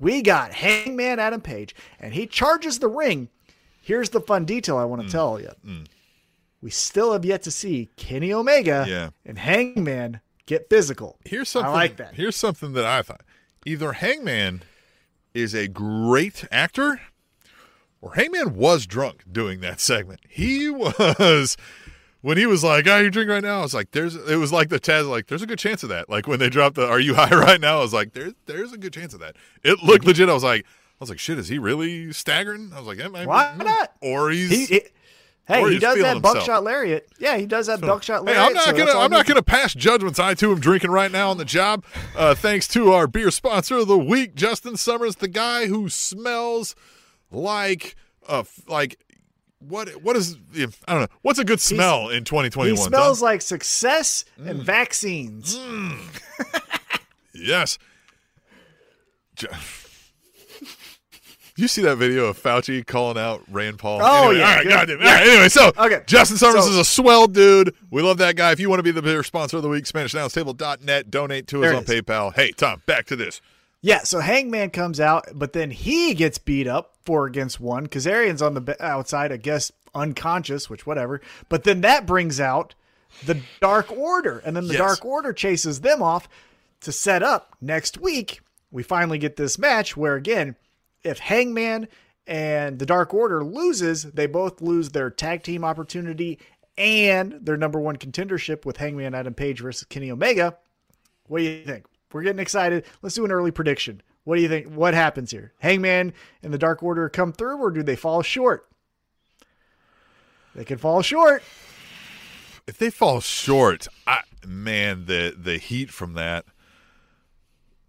We 0.00 0.20
got 0.20 0.52
Hangman 0.54 1.18
Adam 1.20 1.40
Page, 1.40 1.74
and 2.00 2.12
he 2.12 2.26
charges 2.26 2.80
the 2.80 2.88
ring. 2.88 3.28
Here's 3.80 4.10
the 4.10 4.20
fun 4.20 4.44
detail 4.44 4.76
I 4.76 4.82
Mm. 4.82 4.88
want 4.88 5.02
to 5.02 5.08
tell 5.08 5.40
you. 5.40 5.50
We 6.60 6.70
still 6.70 7.12
have 7.12 7.24
yet 7.24 7.42
to 7.44 7.50
see 7.52 7.88
Kenny 7.96 8.32
Omega 8.32 8.84
Yeah. 8.88 9.10
and 9.24 9.38
Hangman 9.38 10.20
get 10.46 10.68
physical. 10.68 11.18
Here's 11.24 11.48
something. 11.48 11.70
I 11.70 11.74
like 11.74 11.96
that. 11.98 12.14
Here's 12.16 12.34
something 12.36 12.72
that 12.72 12.84
I 12.84 13.02
thought. 13.02 13.22
Either 13.64 13.92
Hangman 13.92 14.62
is 15.34 15.54
a 15.54 15.68
great 15.68 16.44
actor, 16.50 17.00
or 18.00 18.14
Hangman 18.14 18.54
was 18.54 18.86
drunk 18.86 19.22
doing 19.30 19.60
that 19.60 19.78
segment. 19.80 20.20
He 20.28 20.68
was 20.70 21.56
when 22.20 22.36
he 22.36 22.46
was 22.46 22.62
like, 22.64 22.86
"Oh, 22.86 22.98
you 22.98 23.10
drink 23.10 23.30
right 23.30 23.42
now." 23.42 23.60
I 23.60 23.62
was 23.62 23.74
like, 23.74 23.90
"There's." 23.92 24.14
It 24.14 24.36
was 24.36 24.52
like 24.52 24.68
the 24.68 24.80
Taz, 24.80 25.08
like, 25.08 25.26
"There's 25.26 25.42
a 25.42 25.46
good 25.46 25.58
chance 25.58 25.82
of 25.82 25.88
that." 25.90 26.08
Like 26.10 26.26
when 26.26 26.38
they 26.38 26.48
dropped 26.48 26.76
the 26.76 26.86
"Are 26.86 27.00
you 27.00 27.14
high 27.14 27.30
right 27.36 27.60
now?" 27.60 27.78
I 27.78 27.82
was 27.82 27.92
like, 27.94 28.12
"There's, 28.12 28.32
there's 28.46 28.72
a 28.72 28.78
good 28.78 28.92
chance 28.92 29.14
of 29.14 29.20
that." 29.20 29.36
It 29.62 29.82
looked 29.82 30.04
legit. 30.04 30.28
I 30.28 30.34
was 30.34 30.44
like, 30.44 30.64
I 30.64 30.66
was 31.00 31.10
like, 31.10 31.18
"Shit, 31.18 31.38
is 31.38 31.48
he 31.48 31.58
really 31.58 32.12
staggering?" 32.12 32.72
I 32.74 32.78
was 32.78 32.86
like, 32.86 32.98
yeah, 32.98 33.08
maybe. 33.08 33.26
Why 33.26 33.54
not? 33.56 33.92
Or 34.00 34.30
he's. 34.30 34.50
He, 34.50 34.66
he- 34.66 34.82
hey, 35.46 35.62
Or 35.62 35.70
he 35.70 35.78
does 35.78 35.96
that 36.02 36.14
himself. 36.14 36.34
buckshot 36.34 36.62
lariat. 36.64 37.08
Yeah, 37.18 37.36
he 37.38 37.46
does 37.46 37.68
that 37.68 37.80
buckshot 37.80 38.24
lariat. 38.24 38.42
Hey. 38.42 38.46
I'm 38.48 38.52
not 38.54 38.64
so 38.64 38.72
gonna 38.76 38.98
I'm 38.98 39.10
not 39.10 39.24
gonna 39.26 39.42
pass 39.42 39.72
judgments. 39.74 40.18
I 40.18 40.34
too 40.34 40.50
am 40.52 40.60
drinking 40.60 40.90
right 40.90 41.10
now 41.10 41.30
on 41.30 41.38
the 41.38 41.44
job. 41.46 41.84
Uh, 42.16 42.34
thanks 42.34 42.68
to 42.68 42.92
our 42.92 43.06
beer 43.06 43.30
sponsor 43.30 43.76
of 43.78 43.88
the 43.88 43.96
week, 43.96 44.34
Justin 44.34 44.76
Summers, 44.76 45.16
the 45.16 45.28
guy 45.28 45.66
who 45.66 45.88
smells 45.88 46.74
like 47.30 47.96
uh 48.28 48.44
like 48.66 48.98
what 49.60 49.88
what 50.02 50.16
is 50.16 50.36
I 50.56 50.92
don't 50.92 51.00
know 51.02 51.06
what's 51.22 51.38
a 51.38 51.44
good 51.44 51.60
smell 51.60 52.08
in 52.10 52.24
2021. 52.24 52.76
He 52.76 52.82
smells 52.82 53.20
like 53.22 53.42
success 53.42 54.24
Mm. 54.40 54.50
and 54.50 54.62
vaccines. 54.62 55.58
yes. 57.34 57.78
You 61.56 61.66
see 61.66 61.82
that 61.82 61.96
video 61.96 62.26
of 62.26 62.40
Fauci 62.40 62.86
calling 62.86 63.18
out 63.18 63.42
Rand 63.50 63.80
Paul? 63.80 63.98
Oh, 64.00 64.28
Anyway, 64.30 64.38
yeah, 64.38 64.44
All 64.48 64.54
right, 64.54 64.62
good. 64.62 64.68
goddamn. 64.70 64.98
All 65.00 65.04
right, 65.06 65.26
anyway, 65.26 65.48
so 65.48 65.72
Okay, 65.76 66.02
Justin 66.06 66.36
Summers 66.36 66.64
so- 66.66 66.70
is 66.70 66.76
a 66.76 66.84
swell 66.84 67.26
dude. 67.26 67.74
We 67.90 68.00
love 68.00 68.18
that 68.18 68.36
guy. 68.36 68.52
If 68.52 68.60
you 68.60 68.68
want 68.70 68.78
to 68.78 68.84
be 68.84 68.92
the 68.92 69.02
sponsor 69.24 69.56
of 69.56 69.64
the 69.64 69.68
week, 69.68 69.84
SpanishAnnounceTable.net, 69.84 71.10
donate 71.10 71.48
to 71.48 71.64
us 71.64 71.74
on 71.74 71.82
is. 71.82 71.88
PayPal. 71.90 72.32
Hey, 72.32 72.52
Tom, 72.52 72.80
back 72.86 73.06
to 73.06 73.16
this. 73.16 73.40
Yeah, 73.80 74.02
so 74.02 74.18
Hangman 74.18 74.70
comes 74.70 74.98
out, 74.98 75.26
but 75.34 75.52
then 75.52 75.70
he 75.70 76.14
gets 76.14 76.38
beat 76.38 76.66
up 76.66 76.96
four 77.04 77.26
against 77.26 77.60
one. 77.60 77.86
Kazarian's 77.86 78.42
on 78.42 78.54
the 78.54 78.76
outside, 78.80 79.30
I 79.30 79.36
guess, 79.36 79.70
unconscious, 79.94 80.68
which 80.68 80.86
whatever. 80.86 81.20
But 81.48 81.64
then 81.64 81.82
that 81.82 82.04
brings 82.04 82.40
out 82.40 82.74
the 83.24 83.40
Dark 83.60 83.90
Order, 83.92 84.42
and 84.44 84.56
then 84.56 84.66
the 84.66 84.74
Yes. 84.74 84.78
Dark 84.78 85.04
Order 85.04 85.32
chases 85.32 85.80
them 85.80 86.02
off 86.02 86.28
to 86.80 86.92
set 86.92 87.22
up 87.22 87.56
next 87.60 87.98
week. 87.98 88.40
We 88.70 88.82
finally 88.82 89.18
get 89.18 89.36
this 89.36 89.58
match 89.58 89.96
where 89.96 90.14
again, 90.16 90.56
if 91.04 91.18
Hangman 91.20 91.88
and 92.26 92.78
the 92.78 92.86
Dark 92.86 93.14
Order 93.14 93.44
loses, 93.44 94.02
they 94.02 94.26
both 94.26 94.60
lose 94.60 94.90
their 94.90 95.08
tag 95.08 95.42
team 95.42 95.64
opportunity 95.64 96.38
and 96.76 97.32
their 97.40 97.56
number 97.56 97.80
one 97.80 97.96
contendership 97.96 98.64
with 98.64 98.76
Hangman 98.76 99.14
Adam 99.14 99.34
Page 99.34 99.60
versus 99.60 99.84
Kenny 99.84 100.10
Omega. 100.10 100.56
What 101.26 101.38
do 101.38 101.44
you 101.44 101.64
think? 101.64 101.86
We're 102.12 102.22
getting 102.22 102.40
excited. 102.40 102.84
Let's 103.02 103.14
do 103.14 103.24
an 103.24 103.32
early 103.32 103.50
prediction. 103.50 104.02
What 104.24 104.36
do 104.36 104.42
you 104.42 104.48
think? 104.48 104.72
What 104.72 104.94
happens 104.94 105.30
here? 105.30 105.52
Hangman 105.58 106.12
and 106.42 106.52
the 106.52 106.58
Dark 106.58 106.82
Order 106.82 107.08
come 107.08 107.32
through, 107.32 107.58
or 107.58 107.70
do 107.70 107.82
they 107.82 107.96
fall 107.96 108.22
short? 108.22 108.68
They 110.54 110.64
can 110.64 110.78
fall 110.78 111.02
short. 111.02 111.42
If 112.66 112.76
they 112.78 112.90
fall 112.90 113.20
short, 113.20 113.88
I, 114.06 114.20
man, 114.46 115.06
the 115.06 115.34
the 115.36 115.58
heat 115.58 115.90
from 115.90 116.14
that. 116.14 116.44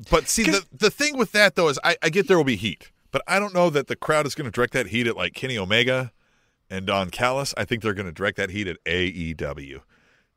But 0.10 0.30
see, 0.30 0.44
the, 0.44 0.64
the 0.72 0.90
thing 0.90 1.18
with 1.18 1.34
that 1.34 1.56
though 1.56 1.68
is, 1.68 1.78
I, 1.84 1.98
I 2.02 2.10
get 2.10 2.28
there 2.28 2.38
will 2.38 2.46
be 2.46 2.56
heat, 2.56 2.92
but 3.12 3.22
I 3.28 3.40
don't 3.40 3.54
know 3.54 3.70
that 3.70 3.88
the 3.88 3.98
crowd 3.98 4.26
is 4.26 4.36
going 4.36 4.46
to 4.46 4.52
direct 4.52 4.72
that 4.74 4.88
heat 4.88 5.08
at 5.08 5.18
like 5.18 5.34
Kenny 5.34 5.58
Omega 5.58 6.14
and 6.70 6.86
Don 6.86 7.10
Callis. 7.10 7.54
I 7.58 7.66
think 7.66 7.82
they're 7.82 7.94
going 7.94 8.06
to 8.06 8.14
direct 8.14 8.38
that 8.38 8.52
heat 8.52 8.68
at 8.68 8.78
AEW. 8.86 9.82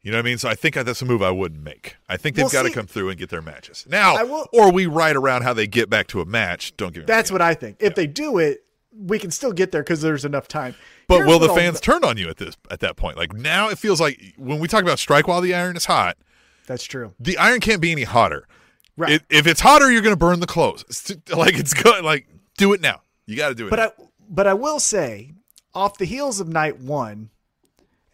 You 0.03 0.11
know 0.11 0.19
what 0.19 0.25
I 0.25 0.29
mean? 0.29 0.39
So 0.39 0.49
I 0.49 0.55
think 0.55 0.75
that's 0.75 1.01
a 1.01 1.05
move 1.05 1.23
I 1.23 1.31
wouldn't 1.31 1.63
make. 1.63 1.97
I 2.09 2.17
think 2.17 2.35
they've 2.35 2.43
Well, 2.45 2.51
got 2.51 2.65
to 2.65 2.71
come 2.71 2.87
through 2.87 3.11
and 3.11 3.19
get 3.19 3.31
their 3.31 3.43
matches 3.43 3.87
now, 3.89 4.25
will- 4.25 4.49
or 4.53 4.73
we 4.73 4.87
ride 4.87 5.15
around 5.15 5.43
how 5.43 5.53
they 5.53 5.67
get 5.69 5.89
back 5.89 6.09
to 6.09 6.21
a 6.21 6.25
match. 6.27 6.77
Don't 6.77 6.93
get 6.93 7.01
me 7.01 7.07
That's 7.07 7.31
what 7.31 7.41
I 7.41 7.55
think. 7.55 7.77
If 7.79 7.95
they 7.95 8.09
do 8.09 8.39
it, 8.39 8.65
we 8.95 9.19
can 9.19 9.31
still 9.31 9.53
get 9.53 9.71
there 9.73 9.83
because 9.83 10.03
there's 10.03 10.25
enough 10.25 10.49
time. 10.49 10.75
But 11.07 11.19
Here's 11.19 11.29
will 11.29 11.39
the 11.39 11.49
fans 11.51 11.81
turn 11.81 12.05
on 12.05 12.17
you 12.17 12.29
at 12.29 12.37
this 12.37 12.57
at 12.71 12.81
that 12.81 12.97
point? 12.97 13.17
Like 13.17 13.33
now, 13.33 13.69
it 13.69 13.79
feels 13.79 14.01
like 14.01 14.21
when 14.37 14.59
we 14.59 14.67
talk 14.69 14.83
about 14.83 14.99
strike 14.99 15.29
while 15.29 15.41
the 15.41 15.55
iron 15.55 15.77
is 15.77 15.85
hot. 15.85 16.17
That's 16.67 16.85
true. 16.85 17.15
the 17.19 17.39
iron 17.39 17.61
can't 17.61 17.81
be 17.81 17.93
any 17.93 18.05
hotter. 18.05 18.47
Right. 18.97 19.13
It, 19.15 19.23
if 19.31 19.47
it's 19.47 19.61
hotter, 19.61 19.91
you're 19.91 20.03
going 20.03 20.13
to 20.15 20.19
burn 20.19 20.41
the 20.41 20.47
clothes. 20.47 20.85
It's 20.89 21.11
like 21.35 21.55
it's 21.59 21.75
good. 21.75 22.05
Like 22.05 22.27
do 22.57 22.73
it 22.73 22.81
now. 22.81 23.03
You 23.27 23.37
got 23.37 23.49
to 23.51 23.55
do 23.55 23.67
it. 23.69 23.71
But 23.71 23.79
now. 23.79 23.85
I 23.87 24.05
but 24.29 24.47
I 24.47 24.55
will 24.55 24.81
say, 24.81 25.33
off 25.75 25.99
the 25.99 26.05
heels 26.05 26.41
of 26.41 26.49
night 26.49 26.79
one, 26.81 27.31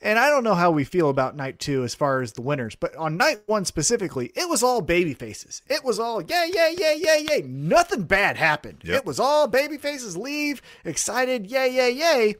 and 0.00 0.18
I 0.18 0.28
don't 0.30 0.44
know 0.44 0.54
how 0.54 0.70
we 0.70 0.84
feel 0.84 1.08
about 1.10 1.36
night 1.36 1.58
two 1.58 1.82
as 1.84 1.94
far 1.94 2.20
as 2.22 2.32
the 2.32 2.42
winners, 2.42 2.74
but 2.76 2.94
on 2.96 3.16
night 3.16 3.40
one 3.46 3.64
specifically, 3.64 4.30
it 4.36 4.48
was 4.48 4.62
all 4.62 4.80
baby 4.80 5.14
faces. 5.14 5.62
It 5.68 5.84
was 5.84 5.98
all 5.98 6.22
yeah, 6.22 6.44
yeah, 6.44 6.68
yeah, 6.68 6.94
yeah, 6.94 7.16
yeah. 7.16 7.40
Nothing 7.44 8.02
bad 8.04 8.36
happened. 8.36 8.82
Yep. 8.84 8.96
It 8.96 9.04
was 9.06 9.18
all 9.20 9.46
baby 9.48 9.76
faces 9.76 10.16
leave, 10.16 10.62
excited, 10.84 11.46
yay, 11.50 11.68
yay, 11.70 11.90
yay. 11.90 12.36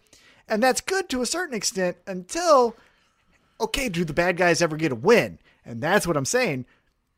And 0.49 0.62
that's 0.62 0.81
good 0.81 1.09
to 1.11 1.21
a 1.23 1.27
certain 1.27 1.55
extent 1.57 1.97
until 2.07 2.77
okay, 3.61 3.88
do 3.88 4.05
the 4.05 4.12
bad 4.12 4.37
guys 4.37 4.62
ever 4.62 4.77
get 4.77 4.92
a 4.92 4.97
win? 4.97 5.38
And 5.64 5.83
that's 5.83 6.07
what 6.07 6.16
I'm 6.16 6.25
saying. 6.25 6.64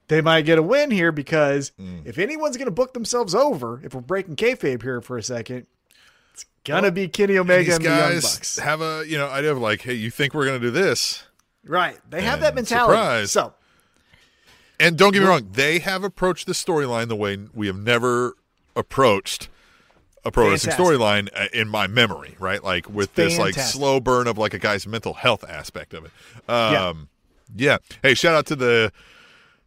They 0.08 0.20
might 0.22 0.42
get 0.46 0.58
a 0.58 0.62
win 0.62 0.90
here 0.90 1.12
because 1.12 1.70
Mm. 1.78 2.04
if 2.04 2.18
anyone's 2.18 2.56
going 2.56 2.66
to 2.66 2.72
book 2.72 2.94
themselves 2.94 3.32
over, 3.34 3.80
if 3.84 3.94
we're 3.94 4.00
breaking 4.00 4.36
kayfabe 4.36 4.82
here 4.82 5.00
for 5.00 5.16
a 5.18 5.22
second, 5.22 5.66
it's 6.42 6.50
gonna 6.64 6.90
be 6.90 7.08
Kenny 7.08 7.38
Omega 7.38 7.64
these 7.64 7.76
and 7.76 7.84
the 7.84 7.88
Young 7.88 7.98
guys 7.98 8.22
Bucks. 8.22 8.58
have 8.58 8.80
a 8.80 9.04
you 9.06 9.16
know 9.18 9.28
idea 9.28 9.52
of 9.52 9.58
like, 9.58 9.82
hey, 9.82 9.94
you 9.94 10.10
think 10.10 10.34
we're 10.34 10.44
going 10.46 10.60
to 10.60 10.66
do 10.66 10.70
this? 10.70 11.24
Right? 11.64 11.98
They 12.08 12.22
have 12.22 12.34
And 12.34 12.42
that 12.44 12.54
mentality. 12.54 12.92
surprise. 12.96 13.30
So 13.32 13.54
And 14.78 14.96
don't 14.96 15.12
get 15.12 15.20
me 15.20 15.26
wrong, 15.28 15.48
they 15.52 15.78
have 15.80 16.04
approached 16.04 16.46
the 16.46 16.52
storyline 16.54 17.08
the 17.08 17.16
way 17.16 17.38
we 17.54 17.66
have 17.66 17.76
never 17.78 18.34
approached 18.74 19.48
a 20.24 20.30
pro 20.30 20.50
wrestling 20.50 20.74
storyline 20.76 21.28
uh, 21.34 21.46
in 21.52 21.68
my 21.68 21.86
memory, 21.86 22.36
right? 22.38 22.62
Like 22.62 22.88
with 22.88 23.14
this 23.14 23.38
like 23.38 23.54
slow 23.54 24.00
burn 24.00 24.26
of 24.26 24.36
like 24.38 24.54
a 24.54 24.58
guy's 24.58 24.86
mental 24.86 25.14
health 25.14 25.44
aspect 25.48 25.94
of 25.94 26.04
it. 26.04 26.10
Yeah. 26.48 26.88
Um, 26.88 27.08
yeah. 27.56 27.78
Hey, 28.02 28.14
shout 28.14 28.34
out 28.34 28.46
to 28.46 28.56
the 28.56 28.92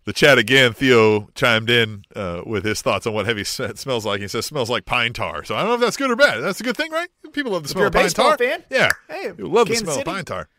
the 0.05 0.13
chat 0.13 0.37
again. 0.37 0.73
Theo 0.73 1.29
chimed 1.35 1.69
in 1.69 2.03
uh, 2.15 2.41
with 2.45 2.65
his 2.65 2.81
thoughts 2.81 3.05
on 3.07 3.13
what 3.13 3.25
heavy 3.25 3.43
smells 3.43 4.05
like. 4.05 4.21
He 4.21 4.27
says 4.27 4.45
smells 4.45 4.69
like 4.69 4.85
pine 4.85 5.13
tar. 5.13 5.43
So 5.43 5.55
I 5.55 5.59
don't 5.59 5.69
know 5.69 5.75
if 5.75 5.81
that's 5.81 5.97
good 5.97 6.11
or 6.11 6.15
bad. 6.15 6.39
That's 6.41 6.59
a 6.59 6.63
good 6.63 6.77
thing, 6.77 6.91
right? 6.91 7.09
People 7.31 7.51
love 7.53 7.63
the 7.63 7.69
smell 7.69 7.85
of 7.87 7.93
pine 7.93 8.09
tar. 8.09 8.37
fan, 8.37 8.63
yeah. 8.69 8.89
hey, 9.09 9.31
People 9.31 9.51
love 9.51 9.67
the 9.67 9.75
smell 9.75 9.95
City. 9.95 10.09
of 10.09 10.15
pine 10.15 10.25
tar. 10.25 10.49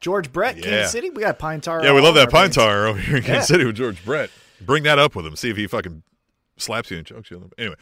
George 0.00 0.32
Brett, 0.32 0.56
Yeah. 0.56 0.62
Kansas 0.64 0.92
City, 0.92 1.10
we 1.10 1.20
got 1.22 1.38
pine 1.38 1.60
tar. 1.60 1.84
Yeah, 1.84 1.92
we 1.92 2.00
love 2.00 2.14
that 2.14 2.30
pine 2.30 2.50
tar 2.50 2.86
over 2.86 2.98
here 2.98 3.16
in 3.16 3.22
Yeah. 3.22 3.28
Kansas 3.28 3.48
City 3.48 3.64
with 3.64 3.76
George 3.76 4.02
Brett. 4.04 4.30
Bring 4.60 4.82
that 4.84 4.98
up 4.98 5.14
with 5.14 5.26
him. 5.26 5.36
See 5.36 5.50
if 5.50 5.56
he 5.56 5.66
fucking 5.66 6.02
slaps 6.56 6.90
you 6.90 6.98
and 6.98 7.06
chokes 7.06 7.30
you. 7.30 7.36
a 7.36 7.38
little 7.38 7.48
bit. 7.50 7.58
Anyway, 7.62 7.76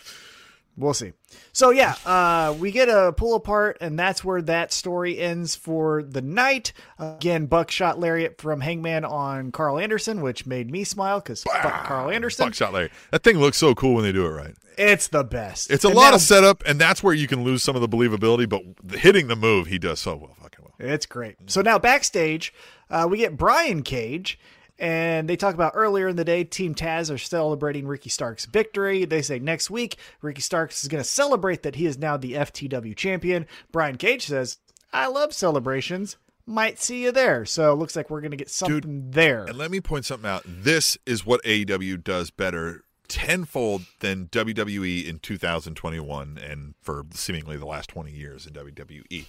We'll 0.78 0.94
see. 0.94 1.12
So 1.52 1.70
yeah, 1.70 1.96
uh, 2.06 2.54
we 2.58 2.70
get 2.70 2.88
a 2.88 3.12
pull 3.12 3.34
apart, 3.34 3.78
and 3.80 3.98
that's 3.98 4.22
where 4.24 4.40
that 4.42 4.72
story 4.72 5.18
ends 5.18 5.56
for 5.56 6.04
the 6.04 6.22
night. 6.22 6.72
again, 6.98 7.46
buckshot 7.46 7.98
lariat 7.98 8.40
from 8.40 8.60
Hangman 8.60 9.04
on 9.04 9.50
Karl 9.50 9.78
Anderson, 9.78 10.20
which 10.20 10.46
made 10.46 10.70
me 10.70 10.84
smile 10.84 11.18
because 11.18 11.42
fuck 11.42 11.84
Karl 11.84 12.10
Anderson. 12.10 12.46
buckshot 12.46 12.72
lariat. 12.72 12.92
That 13.10 13.24
thing 13.24 13.38
looks 13.38 13.58
so 13.58 13.74
cool 13.74 13.94
when 13.94 14.04
they 14.04 14.12
do 14.12 14.24
it 14.24 14.30
right. 14.30 14.54
It's 14.78 15.08
the 15.08 15.24
best. 15.24 15.72
It's 15.72 15.84
a 15.84 15.88
And 15.88 15.96
lot 15.96 16.14
of 16.14 16.20
setup, 16.20 16.62
and 16.64 16.80
that's 16.80 17.02
where 17.02 17.12
you 17.12 17.26
can 17.26 17.42
lose 17.42 17.64
some 17.64 17.74
of 17.74 17.82
the 17.82 17.88
believability. 17.88 18.48
But 18.48 18.96
hitting 19.00 19.26
the 19.26 19.34
move, 19.34 19.66
he 19.66 19.78
does 19.78 19.98
so 19.98 20.14
well, 20.14 20.36
fucking 20.40 20.64
well. 20.64 20.74
It's 20.78 21.06
great. 21.06 21.34
So 21.46 21.60
now 21.60 21.80
backstage, 21.80 22.54
uh, 22.88 23.08
we 23.10 23.18
get 23.18 23.36
Brian 23.36 23.82
Cage, 23.82 24.38
and 24.78 25.28
they 25.28 25.36
talk 25.36 25.54
about 25.54 25.72
earlier 25.74 26.08
in 26.08 26.16
the 26.16 26.24
day, 26.24 26.44
Team 26.44 26.74
Taz 26.74 27.12
are 27.12 27.18
celebrating 27.18 27.86
Ricky 27.86 28.10
Stark's 28.10 28.46
victory. 28.46 29.04
They 29.04 29.22
say 29.22 29.38
next 29.38 29.70
week, 29.70 29.96
Ricky 30.22 30.40
Starks 30.40 30.82
is 30.82 30.88
going 30.88 31.02
to 31.02 31.08
celebrate 31.08 31.62
that 31.64 31.74
he 31.74 31.86
is 31.86 31.98
now 31.98 32.16
the 32.16 32.34
FTW 32.34 32.94
champion. 32.94 33.46
Brian 33.72 33.96
Cage 33.96 34.26
says, 34.26 34.58
I 34.92 35.08
love 35.08 35.32
celebrations. 35.32 36.16
Might 36.46 36.78
see 36.78 37.02
you 37.02 37.12
there. 37.12 37.44
So 37.44 37.72
it 37.72 37.76
looks 37.76 37.96
like 37.96 38.08
we're 38.08 38.20
going 38.20 38.30
to 38.30 38.36
get 38.36 38.50
something 38.50 39.10
there. 39.10 39.44
And 39.44 39.58
let 39.58 39.70
me 39.70 39.80
point 39.80 40.06
something 40.06 40.30
out. 40.30 40.44
This 40.46 40.96
is 41.04 41.26
what 41.26 41.42
AEW 41.42 42.02
does 42.02 42.30
better 42.30 42.84
tenfold 43.08 43.82
than 44.00 44.26
WWE 44.26 45.06
in 45.06 45.18
2021 45.18 46.38
and 46.38 46.74
for 46.80 47.04
seemingly 47.12 47.56
the 47.56 47.66
last 47.66 47.88
20 47.88 48.12
years 48.12 48.46
in 48.46 48.52
WWE. 48.52 49.26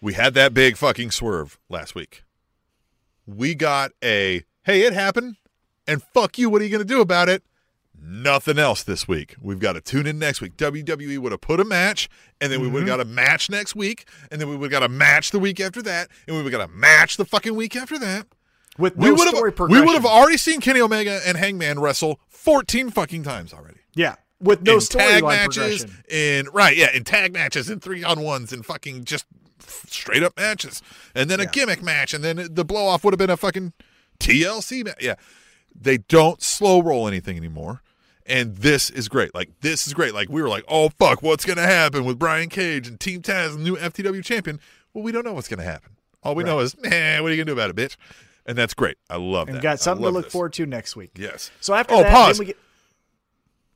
we 0.00 0.14
had 0.14 0.34
that 0.34 0.52
big 0.52 0.76
fucking 0.76 1.10
swerve 1.10 1.58
last 1.68 1.94
week. 1.94 2.22
We 3.26 3.54
got 3.54 3.92
a 4.02 4.44
hey, 4.64 4.82
it 4.82 4.92
happened, 4.92 5.36
and 5.86 6.02
fuck 6.02 6.38
you, 6.38 6.50
what 6.50 6.60
are 6.60 6.64
you 6.64 6.70
going 6.70 6.86
to 6.86 6.94
do 6.94 7.00
about 7.00 7.28
it? 7.28 7.42
Nothing 8.04 8.58
else 8.58 8.82
this 8.82 9.06
week. 9.06 9.36
We've 9.40 9.60
got 9.60 9.74
to 9.74 9.80
tune 9.80 10.06
in 10.06 10.18
next 10.18 10.40
week. 10.40 10.56
WWE 10.56 11.18
would 11.18 11.30
have 11.30 11.40
put 11.40 11.60
a 11.60 11.64
match, 11.64 12.08
and 12.40 12.50
then 12.50 12.60
we 12.60 12.66
would 12.66 12.80
have 12.80 12.88
mm-hmm. 12.88 12.98
got 12.98 13.00
a 13.00 13.04
match 13.04 13.48
next 13.48 13.76
week, 13.76 14.08
and 14.30 14.40
then 14.40 14.48
we 14.48 14.56
would 14.56 14.72
have 14.72 14.80
got 14.80 14.84
a 14.84 14.92
match 14.92 15.30
the 15.30 15.38
week 15.38 15.60
after 15.60 15.80
that, 15.82 16.08
and 16.26 16.36
we 16.36 16.42
would 16.42 16.52
have 16.52 16.60
got 16.60 16.68
a 16.68 16.72
match 16.72 17.16
the 17.16 17.24
fucking 17.24 17.54
week 17.54 17.76
after 17.76 17.98
that. 17.98 18.26
With 18.76 18.96
We 18.96 19.08
no 19.08 19.14
would 19.14 19.28
story 19.28 19.52
have 19.56 19.68
we 19.68 19.80
would 19.80 19.94
have 19.94 20.06
already 20.06 20.38
seen 20.38 20.60
Kenny 20.60 20.80
Omega 20.80 21.20
and 21.26 21.36
Hangman 21.36 21.78
wrestle 21.78 22.18
14 22.28 22.90
fucking 22.90 23.22
times 23.22 23.52
already. 23.52 23.80
yeah, 23.94 24.16
with 24.40 24.62
no 24.62 24.74
in 24.74 24.80
tag 24.80 25.22
matches, 25.22 25.84
progression. 25.84 26.04
in 26.08 26.48
right, 26.52 26.76
yeah, 26.76 26.90
in 26.92 27.04
tag 27.04 27.32
matches, 27.32 27.70
in 27.70 27.78
three 27.78 28.02
on 28.02 28.20
ones, 28.20 28.52
and 28.52 28.66
fucking 28.66 29.04
just 29.04 29.26
straight 29.88 30.22
up 30.22 30.36
matches, 30.36 30.82
and 31.14 31.28
then 31.30 31.40
a 31.40 31.46
gimmick 31.46 31.82
match, 31.82 32.14
and 32.14 32.22
then 32.22 32.48
the 32.50 32.64
blow 32.64 32.86
off 32.86 33.04
would 33.04 33.12
have 33.12 33.18
been 33.18 33.30
a 33.30 33.36
fucking 33.36 33.72
TLC 34.20 34.84
match. 34.84 34.98
Yeah, 35.00 35.14
they 35.74 35.98
don't 35.98 36.42
slow 36.42 36.80
roll 36.82 37.08
anything 37.08 37.36
anymore, 37.36 37.82
and 38.26 38.56
this 38.56 38.90
is 38.90 39.08
great. 39.08 39.34
Like 39.34 39.50
this 39.60 39.86
is 39.86 39.94
great. 39.94 40.14
Like 40.14 40.28
we 40.28 40.42
were 40.42 40.48
like, 40.48 40.64
oh 40.68 40.90
fuck, 40.90 41.22
what's 41.22 41.44
gonna 41.44 41.62
happen 41.62 42.04
with 42.04 42.18
Brian 42.18 42.48
Cage 42.48 42.86
and 42.88 42.98
Team 43.00 43.22
Taz, 43.22 43.54
and 43.54 43.64
new 43.64 43.76
FTW 43.76 44.24
champion? 44.24 44.60
Well, 44.94 45.02
we 45.04 45.12
don't 45.12 45.24
know 45.24 45.32
what's 45.32 45.48
gonna 45.48 45.62
happen. 45.64 45.92
All 46.22 46.34
we 46.34 46.44
know 46.44 46.60
is, 46.60 46.78
man, 46.80 47.22
what 47.22 47.32
are 47.32 47.34
you 47.34 47.42
gonna 47.44 47.54
do 47.56 47.60
about 47.60 47.70
it, 47.70 47.76
bitch? 47.76 47.96
And 48.46 48.58
that's 48.58 48.74
great. 48.74 48.96
I 49.08 49.16
love 49.16 49.48
And 49.48 49.56
that. 49.58 49.62
got 49.62 49.78
something 49.80 50.04
to 50.04 50.10
look 50.10 50.24
this. 50.24 50.32
forward 50.32 50.52
to 50.54 50.66
next 50.66 50.96
week. 50.96 51.12
Yes. 51.16 51.50
So 51.60 51.74
after 51.74 51.94
Oh, 51.94 52.02
that, 52.02 52.10
pause. 52.12 52.40
get 52.40 52.56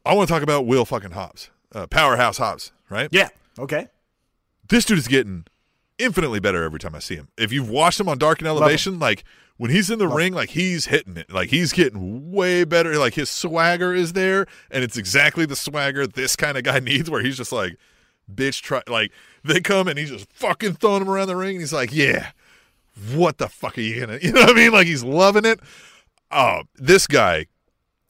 I 0.05 0.15
want 0.15 0.29
to 0.29 0.33
talk 0.35 0.43
about 0.43 0.67
Will 0.67 0.85
fucking 0.85 1.13
Hobbs, 1.13 1.51
uh, 1.75 1.87
Powerhouse 1.89 2.39
Hobbs, 2.39 2.71
right? 2.91 3.09
yeah, 3.11 3.29
okay, 3.59 3.89
this 4.69 4.85
dude 4.85 4.99
is 4.99 5.09
getting 5.09 5.45
infinitely 5.99 6.41
better 6.41 6.63
every 6.63 6.79
time 6.79 6.95
I 6.95 6.99
see 6.99 7.17
him. 7.17 7.29
If 7.37 7.53
you've 7.53 7.69
watched 7.69 8.01
him 8.01 8.09
on 8.09 8.19
Dark 8.19 8.39
and 8.41 8.49
Elevation, 8.49 8.99
like 8.99 9.25
when 9.57 9.71
he's 9.71 9.91
in 9.91 9.99
the 9.99 10.09
ring, 10.09 10.35
like 10.35 10.51
he's 10.51 10.87
hitting 10.87 11.17
it. 11.17 11.31
Like 11.33 11.49
he's 11.51 11.73
getting 11.73 12.31
way 12.31 12.65
better. 12.65 12.97
Like 12.99 13.15
his 13.15 13.31
swagger 13.31 13.95
is 13.95 14.13
there, 14.13 14.47
and 14.71 14.85
it's 14.85 14.97
exactly 14.97 15.47
the 15.47 15.57
swagger 15.57 16.07
this 16.07 16.37
kind 16.37 16.59
of 16.59 16.65
guy 16.65 16.79
needs. 16.81 17.11
Where 17.11 17.23
he's 17.23 17.37
just 17.37 17.53
like, 17.53 17.77
bitch, 18.33 18.61
try. 18.63 18.83
Like 18.87 19.13
they 19.45 19.61
come 19.61 19.89
and 19.89 19.99
he's 19.99 20.11
just 20.11 20.33
fucking 20.33 20.75
throwing 20.75 21.03
him 21.03 21.11
around 21.11 21.29
the 21.29 21.37
ring, 21.37 21.57
and 21.57 21.61
he's 21.61 21.73
like, 21.73 21.93
yeah, 21.93 22.31
what 23.15 23.39
the 23.39 23.49
fuck 23.49 23.79
are 23.79 23.83
you 23.83 24.01
gonna? 24.01 24.19
You 24.23 24.33
know 24.33 24.43
what 24.43 24.51
I 24.51 24.55
mean? 24.55 24.73
Like 24.73 24.87
he's 24.87 25.05
loving 25.05 25.45
it. 25.45 25.61
Oh, 26.31 26.63
this 26.75 27.07
guy 27.07 27.47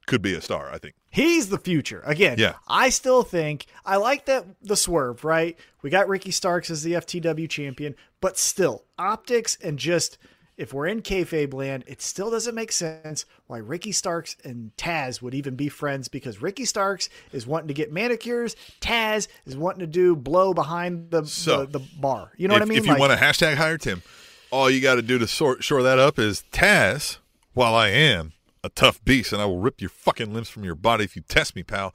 could 0.06 0.22
be 0.22 0.34
a 0.34 0.40
star. 0.40 0.70
I 0.72 0.78
think. 0.78 0.94
He's 1.10 1.48
the 1.48 1.58
future. 1.58 2.02
Again, 2.04 2.36
Yeah. 2.38 2.54
I 2.68 2.90
still 2.90 3.22
think 3.22 3.66
I 3.84 3.96
like 3.96 4.26
that 4.26 4.44
the 4.62 4.76
swerve, 4.76 5.24
right? 5.24 5.58
We 5.82 5.90
got 5.90 6.08
Ricky 6.08 6.30
Starks 6.30 6.70
as 6.70 6.82
the 6.82 6.92
FTW 6.92 7.48
champion, 7.48 7.94
but 8.20 8.36
still, 8.38 8.84
optics 8.98 9.56
and 9.62 9.78
just 9.78 10.18
if 10.58 10.72
we're 10.72 10.86
in 10.86 11.02
kayfabe 11.02 11.52
land, 11.52 11.84
it 11.86 12.00
still 12.00 12.30
doesn't 12.30 12.54
make 12.54 12.72
sense 12.72 13.26
why 13.46 13.58
Ricky 13.58 13.92
Starks 13.92 14.36
and 14.42 14.72
Taz 14.78 15.20
would 15.20 15.34
even 15.34 15.54
be 15.54 15.68
friends 15.68 16.08
because 16.08 16.40
Ricky 16.40 16.64
Starks 16.64 17.10
is 17.32 17.46
wanting 17.46 17.68
to 17.68 17.74
get 17.74 17.92
manicures, 17.92 18.56
Taz 18.80 19.28
is 19.44 19.54
wanting 19.56 19.80
to 19.80 19.86
do 19.86 20.16
blow 20.16 20.54
behind 20.54 21.10
the 21.10 21.26
So, 21.26 21.66
the, 21.66 21.78
the 21.78 21.86
bar. 22.00 22.32
You 22.38 22.48
know 22.48 22.54
if, 22.54 22.60
what 22.60 22.66
I 22.66 22.68
mean? 22.70 22.78
If 22.78 22.86
you 22.86 22.92
Like, 22.92 23.00
want 23.00 23.12
to 23.12 23.18
hashtag 23.22 23.56
hire 23.56 23.76
Tim, 23.76 24.02
all 24.50 24.70
you 24.70 24.80
got 24.80 24.94
to 24.94 25.02
do 25.02 25.18
to 25.18 25.26
sort, 25.26 25.62
shore 25.62 25.82
that 25.82 25.98
up 25.98 26.18
is 26.18 26.44
Taz, 26.52 27.18
while 27.52 27.74
I 27.74 27.88
am 27.88 28.32
a 28.64 28.68
tough 28.68 29.02
beast 29.04 29.32
and 29.32 29.40
I 29.40 29.44
will 29.46 29.58
rip 29.58 29.80
your 29.80 29.90
fucking 29.90 30.32
limbs 30.34 30.48
from 30.48 30.64
your 30.64 30.74
body 30.74 31.04
if 31.04 31.16
you 31.16 31.22
test 31.22 31.54
me, 31.56 31.62
pal, 31.62 31.94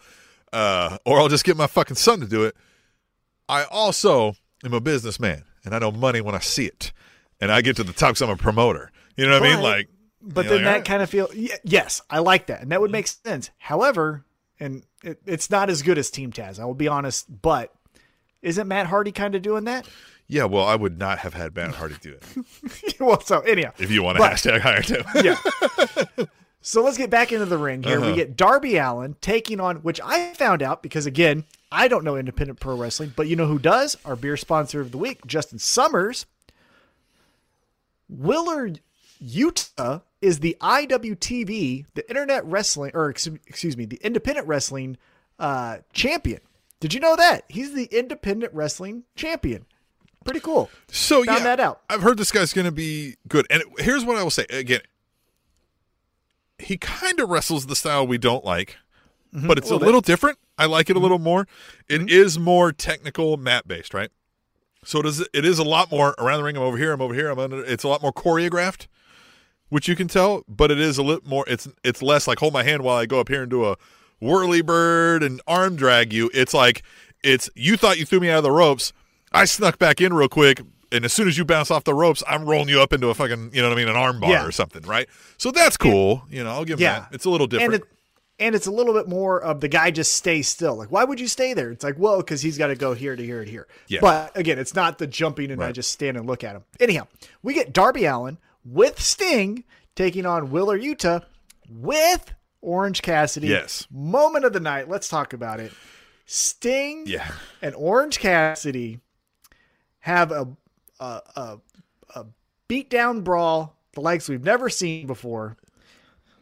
uh, 0.53 0.97
or 1.05 1.19
I'll 1.19 1.27
just 1.29 1.43
get 1.43 1.57
my 1.57 1.67
fucking 1.67 1.95
son 1.97 2.19
to 2.21 2.25
do 2.27 2.43
it. 2.43 2.55
I 3.49 3.65
also 3.65 4.35
am 4.63 4.73
a 4.73 4.79
businessman 4.81 5.43
and 5.65 5.75
I 5.75 5.79
know 5.79 5.91
money 5.91 6.21
when 6.21 6.35
I 6.35 6.39
see 6.39 6.65
it. 6.65 6.91
And 7.39 7.51
I 7.51 7.61
get 7.61 7.75
to 7.77 7.83
the 7.83 7.91
top 7.93 8.09
because 8.11 8.21
I'm 8.21 8.29
a 8.29 8.37
promoter. 8.37 8.91
You 9.17 9.25
know 9.27 9.39
what 9.39 9.49
I 9.49 9.55
mean? 9.55 9.63
Like, 9.63 9.89
But 10.21 10.43
then 10.47 10.57
like, 10.57 10.63
that 10.63 10.71
right. 10.73 10.85
kind 10.85 11.01
of 11.01 11.09
feel 11.09 11.27
yes, 11.63 12.01
I 12.09 12.19
like 12.19 12.45
that, 12.47 12.61
and 12.61 12.71
that 12.71 12.79
would 12.79 12.91
make 12.91 13.07
sense. 13.07 13.49
However, 13.57 14.23
and 14.59 14.83
it, 15.03 15.19
it's 15.25 15.49
not 15.49 15.69
as 15.71 15.81
good 15.81 15.97
as 15.97 16.11
Team 16.11 16.31
Taz. 16.31 16.59
I 16.59 16.65
will 16.65 16.75
be 16.75 16.87
honest, 16.87 17.25
but 17.41 17.73
isn't 18.43 18.67
Matt 18.67 18.85
Hardy 18.87 19.11
kind 19.11 19.33
of 19.33 19.41
doing 19.41 19.63
that? 19.63 19.87
yeah, 20.27 20.43
well, 20.45 20.65
I 20.65 20.75
would 20.75 20.97
not 20.99 21.17
have 21.19 21.33
had 21.33 21.55
Matt 21.55 21.71
Hardy 21.75 21.95
do 21.99 22.15
it 22.15 22.99
well, 23.01 23.19
so 23.21 23.39
anyhow, 23.41 23.71
if 23.79 23.89
you 23.91 24.01
want 24.03 24.17
to 24.17 24.19
But- 24.23 24.33
hashtag 24.33 24.59
hire 24.61 24.81
Tim. 24.83 25.03
yeah. 25.25 26.25
So 26.61 26.83
let's 26.83 26.97
get 26.97 27.09
back 27.09 27.31
into 27.31 27.45
the 27.45 27.57
ring 27.57 27.81
here. 27.81 27.97
Uh-huh. 27.97 28.11
We 28.11 28.15
get 28.15 28.37
Darby 28.37 28.77
Allin 28.77 29.15
taking 29.19 29.59
on, 29.59 29.77
which 29.77 29.99
I 30.03 30.33
found 30.33 30.61
out 30.61 30.83
because 30.83 31.05
again, 31.05 31.45
I 31.71 31.87
don't 31.87 32.03
know 32.03 32.17
independent 32.17 32.59
pro 32.59 32.75
wrestling, 32.75 33.13
but 33.15 33.27
you 33.27 33.35
know 33.35 33.47
who 33.47 33.59
does? 33.59 33.97
Our 34.05 34.15
beer 34.15 34.37
sponsor 34.37 34.81
of 34.81 34.91
the 34.91 34.97
week, 34.97 35.25
Justin 35.25 35.57
Summers. 35.57 36.25
Wheeler 38.09 38.73
Yuta 39.23 40.01
is 40.21 40.39
the 40.39 40.55
IWTV, 40.61 41.85
the 41.93 42.09
Internet 42.09 42.45
Wrestling, 42.45 42.91
or 42.93 43.09
ex- 43.09 43.27
excuse 43.47 43.75
me, 43.75 43.85
the 43.85 43.99
Independent 44.03 44.47
Wrestling 44.47 44.97
uh, 45.39 45.77
champion. 45.93 46.41
Did 46.79 46.93
you 46.93 46.99
know 46.99 47.15
that 47.15 47.45
he's 47.47 47.73
the 47.73 47.85
Independent 47.85 48.53
Wrestling 48.53 49.03
champion? 49.15 49.65
Pretty 50.23 50.39
cool. 50.39 50.69
So 50.87 51.23
Found 51.23 51.39
yeah, 51.39 51.43
that 51.43 51.59
out. 51.59 51.81
I've 51.89 52.03
heard 52.03 52.17
this 52.17 52.31
guy's 52.31 52.53
going 52.53 52.65
to 52.65 52.71
be 52.71 53.15
good. 53.27 53.47
And 53.49 53.63
here's 53.79 54.05
what 54.05 54.17
I 54.17 54.23
will 54.23 54.29
say 54.29 54.45
again: 54.49 54.81
he 56.61 56.77
kind 56.77 57.19
of 57.19 57.29
wrestles 57.29 57.65
the 57.65 57.75
style 57.75 58.05
we 58.07 58.17
don't 58.17 58.45
like, 58.45 58.77
but 59.33 59.57
it's 59.57 59.69
a 59.69 59.73
Mm-hmm. 59.75 59.83
little. 59.85 60.01
Mm-hmm. 60.01 60.05
different. 60.11 60.37
I 60.57 60.65
like 60.65 60.89
it 60.89 60.95
a 60.95 60.99
little 60.99 61.19
more. 61.19 61.47
It 61.89 62.09
is 62.09 62.37
more 62.37 62.71
technical, 62.71 63.35
mat 63.37 63.67
based, 63.67 63.93
right? 63.93 64.09
So 64.83 64.99
it 64.99 65.05
is. 65.05 65.27
It 65.33 65.45
is 65.45 65.59
a 65.59 65.63
lot 65.63 65.91
more 65.91 66.15
around 66.19 66.37
the 66.39 66.43
ring. 66.43 66.55
I'm 66.57 66.63
over 66.63 66.77
here. 66.77 66.91
I'm 66.91 67.01
over 67.01 67.13
here. 67.13 67.29
I'm 67.29 67.39
under. 67.39 67.63
It's 67.63 67.83
a 67.83 67.87
lot 67.87 68.01
more 68.01 68.11
choreographed, 68.13 68.87
which 69.69 69.87
you 69.87 69.95
can 69.95 70.07
tell. 70.07 70.43
But 70.47 70.71
it 70.71 70.79
is 70.79 70.97
a 70.97 71.03
little 71.03 71.27
more. 71.27 71.45
It's 71.47 71.67
it's 71.83 72.01
less 72.01 72.27
like 72.27 72.39
hold 72.39 72.53
my 72.53 72.63
hand 72.63 72.83
while 72.83 72.97
I 72.97 73.05
go 73.05 73.19
up 73.19 73.29
here 73.29 73.41
and 73.41 73.49
do 73.49 73.65
a 73.65 73.75
whirly 74.19 74.61
bird 74.61 75.23
and 75.23 75.41
arm 75.47 75.75
drag 75.75 76.13
you. 76.13 76.29
It's 76.33 76.53
like 76.53 76.83
it's 77.23 77.49
you 77.55 77.77
thought 77.77 77.99
you 77.99 78.05
threw 78.05 78.19
me 78.19 78.29
out 78.29 78.39
of 78.39 78.43
the 78.43 78.51
ropes. 78.51 78.91
I 79.31 79.45
snuck 79.45 79.77
back 79.79 80.01
in 80.01 80.13
real 80.13 80.27
quick, 80.29 80.61
and 80.91 81.05
as 81.05 81.13
soon 81.13 81.27
as 81.27 81.37
you 81.37 81.45
bounce 81.45 81.71
off 81.71 81.83
the 81.83 81.93
ropes, 81.93 82.23
I'm 82.27 82.45
rolling 82.45 82.69
you 82.69 82.81
up 82.81 82.93
into 82.93 83.09
a 83.09 83.13
fucking 83.13 83.51
you 83.53 83.61
know 83.61 83.69
what 83.69 83.77
I 83.77 83.81
mean, 83.81 83.87
an 83.89 83.95
arm 83.95 84.19
bar 84.19 84.31
Yeah. 84.31 84.45
or 84.45 84.51
something, 84.51 84.83
right? 84.83 85.07
So 85.37 85.51
that's 85.51 85.77
cool. 85.77 86.23
you 86.29 86.43
know, 86.43 86.51
I'll 86.51 86.65
give 86.65 86.79
him 86.79 86.83
Yeah. 86.83 86.99
that. 87.01 87.09
It's 87.13 87.25
a 87.25 87.29
little 87.29 87.47
different. 87.47 87.73
And 87.73 87.83
it, 87.83 87.89
and 88.39 88.55
it's 88.55 88.65
a 88.65 88.71
little 88.71 88.93
bit 88.93 89.07
more 89.07 89.39
of 89.39 89.61
the 89.61 89.67
guy 89.67 89.91
just 89.91 90.13
stays 90.13 90.47
still. 90.47 90.75
Like, 90.75 90.91
why 90.91 91.03
would 91.03 91.19
you 91.19 91.27
stay 91.27 91.53
there? 91.53 91.69
It's 91.71 91.83
like, 91.83 91.95
well, 91.99 92.17
because 92.17 92.41
he's 92.41 92.57
got 92.57 92.67
to 92.67 92.75
go 92.75 92.93
here 92.93 93.15
to 93.15 93.23
here 93.23 93.45
to 93.45 93.49
here. 93.49 93.67
Yeah. 93.87 93.99
But 94.01 94.35
again, 94.35 94.57
it's 94.57 94.73
not 94.73 94.97
the 94.97 95.05
jumping 95.07 95.51
and 95.51 95.63
I 95.63 95.71
just 95.71 95.91
stand 95.91 96.17
and 96.17 96.25
look 96.25 96.43
at 96.43 96.55
him. 96.55 96.63
Anyhow, 96.79 97.07
we 97.43 97.53
get 97.53 97.71
Darby 97.71 98.05
Allin 98.05 98.39
with 98.65 98.99
Sting 98.99 99.63
taking 99.95 100.25
on 100.25 100.49
Wheeler 100.51 100.79
Yuta 100.79 101.23
with 101.69 102.33
Orange 102.61 103.01
Cassidy. 103.03 103.47
Yes. 103.47 103.87
Moment 103.91 104.43
of 104.45 104.53
the 104.53 104.59
night. 104.59 104.89
Let's 104.89 105.07
talk 105.07 105.33
about 105.33 105.59
it. 105.59 105.71
Sting 106.25 107.03
yeah. 107.05 107.31
and 107.61 107.75
Orange 107.75 108.19
Cassidy 108.19 108.99
have 109.99 110.31
a 110.31 110.47
a 111.01 111.21
a, 111.35 111.57
a 112.15 112.25
beatdown 112.69 113.23
brawl 113.23 113.75
the 113.93 114.01
likes 114.01 114.29
we've 114.29 114.43
never 114.45 114.69
seen 114.69 115.05
before. 115.07 115.57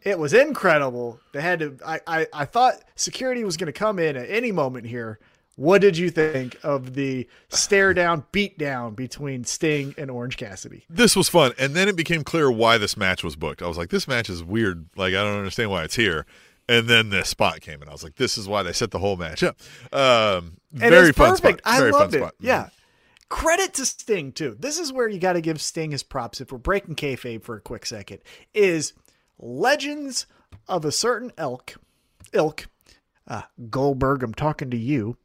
It 0.03 0.17
was 0.19 0.33
incredible. 0.33 1.19
They 1.33 1.41
had 1.41 1.59
to. 1.59 1.77
I 1.85 1.99
I, 2.07 2.27
I 2.33 2.45
thought 2.45 2.75
security 2.95 3.43
was 3.43 3.57
going 3.57 3.67
to 3.67 3.73
come 3.73 3.99
in 3.99 4.15
at 4.15 4.29
any 4.29 4.51
moment 4.51 4.85
here. 4.87 5.19
What 5.55 5.81
did 5.81 5.97
you 5.97 6.09
think 6.09 6.57
of 6.63 6.93
the 6.93 7.27
stare 7.49 7.93
down, 7.93 8.23
beat 8.31 8.57
down 8.57 8.93
between 8.95 9.43
Sting 9.43 9.93
and 9.97 10.09
Orange 10.09 10.37
Cassidy? 10.37 10.85
this 10.89 11.17
was 11.17 11.27
fun 11.27 11.51
and 11.59 11.73
then 11.75 11.89
it 11.89 11.97
became 11.97 12.23
clear 12.23 12.49
why 12.49 12.77
this 12.77 12.95
match 12.95 13.25
was 13.25 13.35
booked 13.35 13.61
i 13.61 13.67
was 13.67 13.77
like 13.77 13.89
this 13.89 14.07
match 14.07 14.29
is 14.29 14.41
weird 14.41 14.85
like 14.95 15.09
i 15.13 15.21
don't 15.21 15.37
understand 15.37 15.69
why 15.69 15.83
it's 15.83 15.95
here 15.97 16.25
and 16.69 16.87
then 16.87 17.09
this 17.09 17.27
spot 17.27 17.59
came 17.59 17.81
and 17.81 17.89
i 17.89 17.93
was 17.93 18.05
like 18.05 18.15
this 18.15 18.37
is 18.37 18.47
why 18.47 18.63
they 18.63 18.71
set 18.71 18.91
the 18.91 18.99
whole 18.99 19.17
match 19.17 19.43
up 19.43 19.57
um 19.93 20.57
And 20.71 20.91
very 20.91 21.11
fun 21.11 21.31
perfect. 21.31 21.59
spot 21.59 21.73
I 21.75 21.77
very 21.79 21.91
loved 21.91 22.13
fun 22.13 22.21
it. 22.21 22.23
spot 22.23 22.35
Yeah. 22.39 22.69
Credit 23.29 23.73
to 23.75 23.85
Sting 23.85 24.31
too. 24.31 24.55
This 24.59 24.79
is 24.79 24.91
where 24.91 25.07
you 25.07 25.19
got 25.19 25.33
to 25.33 25.41
give 25.41 25.61
Sting 25.61 25.91
his 25.91 26.03
props. 26.03 26.41
If 26.41 26.51
we're 26.51 26.57
breaking 26.57 26.95
kayfabe 26.95 27.43
for 27.43 27.55
a 27.55 27.61
quick 27.61 27.85
second, 27.85 28.19
is 28.53 28.93
legends 29.37 30.25
of 30.67 30.83
a 30.83 30.91
certain 30.91 31.31
ilk, 31.37 31.75
ilk, 32.33 32.67
uh, 33.27 33.43
Goldberg. 33.69 34.23
I'm 34.23 34.33
talking 34.33 34.71
to 34.71 34.77
you, 34.77 35.17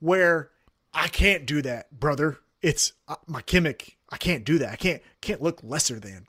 where 0.00 0.50
I 0.92 1.08
can't 1.08 1.46
do 1.46 1.60
that, 1.62 1.98
brother. 1.98 2.38
It's 2.62 2.94
uh, 3.08 3.16
my 3.26 3.42
gimmick. 3.44 3.98
I 4.10 4.16
can't 4.16 4.44
do 4.44 4.58
that. 4.58 4.72
I 4.72 4.76
can't 4.76 5.02
can't 5.20 5.42
look 5.42 5.60
lesser 5.62 6.00
than. 6.00 6.26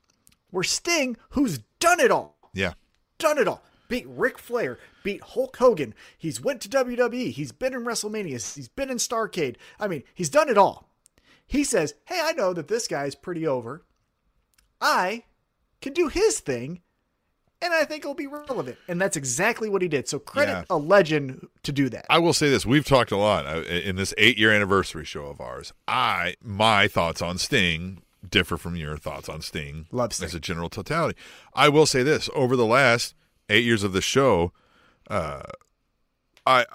Where 0.51 0.63
Sting, 0.63 1.17
who's 1.29 1.59
done 1.79 1.99
it 1.99 2.11
all, 2.11 2.37
yeah 2.53 2.73
done 3.17 3.37
it 3.37 3.47
all. 3.47 3.63
Beat 3.87 4.07
Ric 4.07 4.39
Flair, 4.39 4.79
beat 5.03 5.21
Hulk 5.21 5.57
Hogan. 5.57 5.93
He's 6.17 6.41
went 6.41 6.61
to 6.61 6.69
WWE. 6.69 7.31
He's 7.31 7.51
been 7.51 7.73
in 7.73 7.85
WrestleMania. 7.85 8.55
He's 8.55 8.67
been 8.67 8.89
in 8.89 8.97
Starcade. 8.97 9.57
I 9.79 9.87
mean, 9.87 10.03
he's 10.13 10.29
done 10.29 10.49
it 10.49 10.57
all. 10.57 10.84
He 11.47 11.63
says, 11.63 11.93
"Hey, 12.05 12.19
I 12.23 12.31
know 12.33 12.53
that 12.53 12.67
this 12.67 12.87
guy's 12.87 13.15
pretty 13.15 13.45
over. 13.45 13.85
I 14.81 15.23
can 15.81 15.93
do 15.93 16.07
his 16.07 16.39
thing 16.39 16.81
and 17.61 17.73
I 17.73 17.85
think 17.85 18.03
it'll 18.03 18.13
be 18.13 18.27
relevant. 18.27 18.77
And 18.87 18.99
that's 19.01 19.15
exactly 19.17 19.69
what 19.69 19.81
he 19.81 19.87
did. 19.87 20.07
So 20.07 20.19
credit 20.19 20.51
Yeah. 20.51 20.63
a 20.69 20.77
legend 20.77 21.47
to 21.63 21.71
do 21.71 21.89
that. 21.89 22.05
I 22.09 22.19
will 22.19 22.33
say 22.33 22.49
this: 22.49 22.65
we've 22.65 22.85
talked 22.85 23.11
a 23.11 23.17
lot 23.17 23.45
uh, 23.47 23.61
in 23.61 23.95
this 23.95 24.13
eight-year 24.17 24.51
anniversary 24.51 25.05
show 25.05 25.25
of 25.25 25.39
ours. 25.41 25.73
I 25.87 26.35
my 26.41 26.87
thoughts 26.87 27.21
on 27.21 27.37
Sting 27.37 28.01
differ 28.27 28.57
from 28.57 28.75
your 28.75 28.97
thoughts 28.97 29.29
on 29.29 29.41
Sting. 29.41 29.87
Love 29.91 30.13
Sting. 30.13 30.25
as 30.25 30.35
a 30.35 30.39
general 30.39 30.69
totality. 30.69 31.17
I 31.53 31.69
will 31.69 31.85
say 31.85 32.03
this: 32.03 32.29
over 32.35 32.55
the 32.55 32.65
last 32.65 33.15
eight 33.49 33.63
years 33.63 33.83
of 33.83 33.93
the 33.93 34.01
show, 34.01 34.51
uh, 35.09 35.43
I. 36.45 36.61
I 36.61 36.65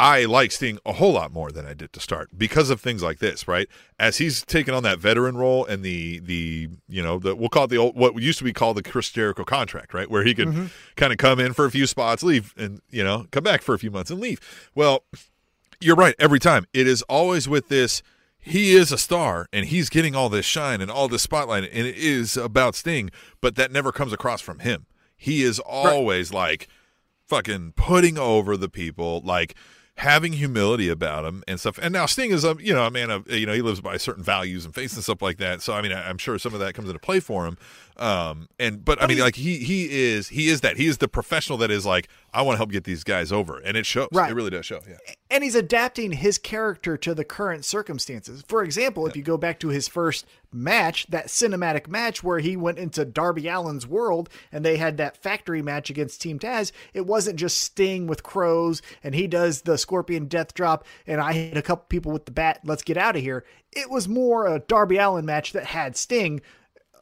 I 0.00 0.24
like 0.24 0.50
Sting 0.50 0.78
a 0.86 0.94
whole 0.94 1.12
lot 1.12 1.30
more 1.30 1.52
than 1.52 1.66
I 1.66 1.74
did 1.74 1.92
to 1.92 2.00
start 2.00 2.30
because 2.36 2.70
of 2.70 2.80
things 2.80 3.02
like 3.02 3.18
this, 3.18 3.46
right? 3.46 3.68
As 3.98 4.16
he's 4.16 4.42
taken 4.42 4.72
on 4.72 4.82
that 4.84 4.98
veteran 4.98 5.36
role 5.36 5.66
and 5.66 5.82
the 5.82 6.20
the 6.20 6.70
you 6.88 7.02
know 7.02 7.18
the 7.18 7.36
we'll 7.36 7.50
call 7.50 7.64
it 7.64 7.66
the 7.66 7.76
old 7.76 7.96
what 7.96 8.16
used 8.16 8.38
to 8.38 8.44
be 8.44 8.54
called 8.54 8.78
the 8.78 8.82
Chris 8.82 9.10
Jericho 9.10 9.44
contract, 9.44 9.92
right? 9.92 10.10
Where 10.10 10.24
he 10.24 10.34
could 10.34 10.48
mm-hmm. 10.48 10.66
kind 10.96 11.12
of 11.12 11.18
come 11.18 11.38
in 11.38 11.52
for 11.52 11.66
a 11.66 11.70
few 11.70 11.86
spots, 11.86 12.22
leave, 12.22 12.54
and 12.56 12.80
you 12.88 13.04
know 13.04 13.26
come 13.30 13.44
back 13.44 13.60
for 13.60 13.74
a 13.74 13.78
few 13.78 13.90
months 13.90 14.10
and 14.10 14.18
leave. 14.18 14.40
Well, 14.74 15.04
you're 15.82 15.96
right 15.96 16.14
every 16.18 16.38
time. 16.38 16.66
It 16.72 16.86
is 16.86 17.02
always 17.02 17.46
with 17.46 17.68
this. 17.68 18.02
He 18.38 18.72
is 18.72 18.90
a 18.90 18.96
star 18.96 19.48
and 19.52 19.66
he's 19.66 19.90
getting 19.90 20.16
all 20.16 20.30
this 20.30 20.46
shine 20.46 20.80
and 20.80 20.90
all 20.90 21.08
this 21.08 21.22
spotlight, 21.22 21.64
and 21.64 21.86
it 21.86 21.96
is 21.96 22.38
about 22.38 22.74
Sting, 22.74 23.10
but 23.42 23.54
that 23.56 23.70
never 23.70 23.92
comes 23.92 24.14
across 24.14 24.40
from 24.40 24.60
him. 24.60 24.86
He 25.14 25.42
is 25.42 25.58
always 25.58 26.32
like 26.32 26.68
fucking 27.28 27.74
putting 27.76 28.16
over 28.16 28.56
the 28.56 28.70
people, 28.70 29.20
like 29.26 29.54
having 30.00 30.32
humility 30.32 30.88
about 30.88 31.26
him 31.26 31.44
and 31.46 31.60
stuff. 31.60 31.78
And 31.80 31.92
now 31.92 32.06
Sting 32.06 32.30
is 32.30 32.42
a 32.42 32.56
you 32.58 32.72
know 32.72 32.86
a 32.86 32.90
man 32.90 33.10
of 33.10 33.30
you 33.30 33.44
know 33.46 33.52
he 33.52 33.60
lives 33.62 33.80
by 33.82 33.98
certain 33.98 34.24
values 34.24 34.64
and 34.64 34.74
faith 34.74 34.94
and 34.94 35.02
stuff 35.02 35.20
like 35.20 35.36
that. 35.38 35.60
So 35.60 35.74
I 35.74 35.82
mean 35.82 35.92
I- 35.92 36.08
I'm 36.08 36.16
sure 36.18 36.38
some 36.38 36.54
of 36.54 36.60
that 36.60 36.74
comes 36.74 36.88
into 36.88 36.98
play 36.98 37.20
for 37.20 37.46
him. 37.46 37.58
Um 38.00 38.48
and 38.58 38.84
but 38.84 39.02
I 39.02 39.06
mean 39.06 39.18
like 39.18 39.36
he 39.36 39.58
he 39.58 39.90
is 39.90 40.28
he 40.28 40.48
is 40.48 40.62
that 40.62 40.78
he 40.78 40.86
is 40.86 40.98
the 40.98 41.08
professional 41.08 41.58
that 41.58 41.70
is 41.70 41.84
like 41.84 42.08
I 42.32 42.42
want 42.42 42.54
to 42.54 42.58
help 42.58 42.70
get 42.70 42.84
these 42.84 43.02
guys 43.04 43.32
over, 43.32 43.58
and 43.58 43.76
it 43.76 43.84
shows. 43.84 44.08
Right. 44.12 44.30
It 44.30 44.34
really 44.34 44.50
does 44.50 44.64
show. 44.64 44.80
Yeah. 44.88 44.96
and 45.30 45.42
he's 45.42 45.56
adapting 45.56 46.12
his 46.12 46.38
character 46.38 46.96
to 46.96 47.12
the 47.14 47.24
current 47.24 47.64
circumstances. 47.64 48.42
For 48.46 48.62
example, 48.62 49.06
if 49.06 49.16
you 49.16 49.22
go 49.22 49.36
back 49.36 49.58
to 49.60 49.68
his 49.68 49.88
first 49.88 50.26
match, 50.52 51.06
that 51.08 51.26
cinematic 51.26 51.88
match 51.88 52.22
where 52.22 52.38
he 52.38 52.56
went 52.56 52.78
into 52.78 53.04
Darby 53.04 53.48
Allin's 53.48 53.86
world 53.86 54.28
and 54.52 54.64
they 54.64 54.76
had 54.76 54.96
that 54.96 55.16
factory 55.16 55.60
match 55.60 55.90
against 55.90 56.22
Team 56.22 56.38
Taz, 56.38 56.72
it 56.94 57.04
wasn't 57.06 57.36
just 57.36 57.58
Sting 57.60 58.06
with 58.06 58.22
crows 58.22 58.80
and 59.02 59.14
he 59.14 59.26
does 59.26 59.62
the 59.62 59.76
Scorpion 59.76 60.26
Death 60.26 60.54
Drop 60.54 60.84
and 61.06 61.20
I 61.20 61.32
hit 61.32 61.56
a 61.56 61.62
couple 61.62 61.86
people 61.88 62.12
with 62.12 62.26
the 62.26 62.32
bat, 62.32 62.60
let's 62.64 62.82
get 62.82 62.96
out 62.96 63.16
of 63.16 63.22
here. 63.22 63.44
It 63.72 63.90
was 63.90 64.08
more 64.08 64.46
a 64.46 64.60
Darby 64.60 64.98
Allen 64.98 65.24
match 65.26 65.52
that 65.52 65.66
had 65.66 65.96
Sting 65.96 66.40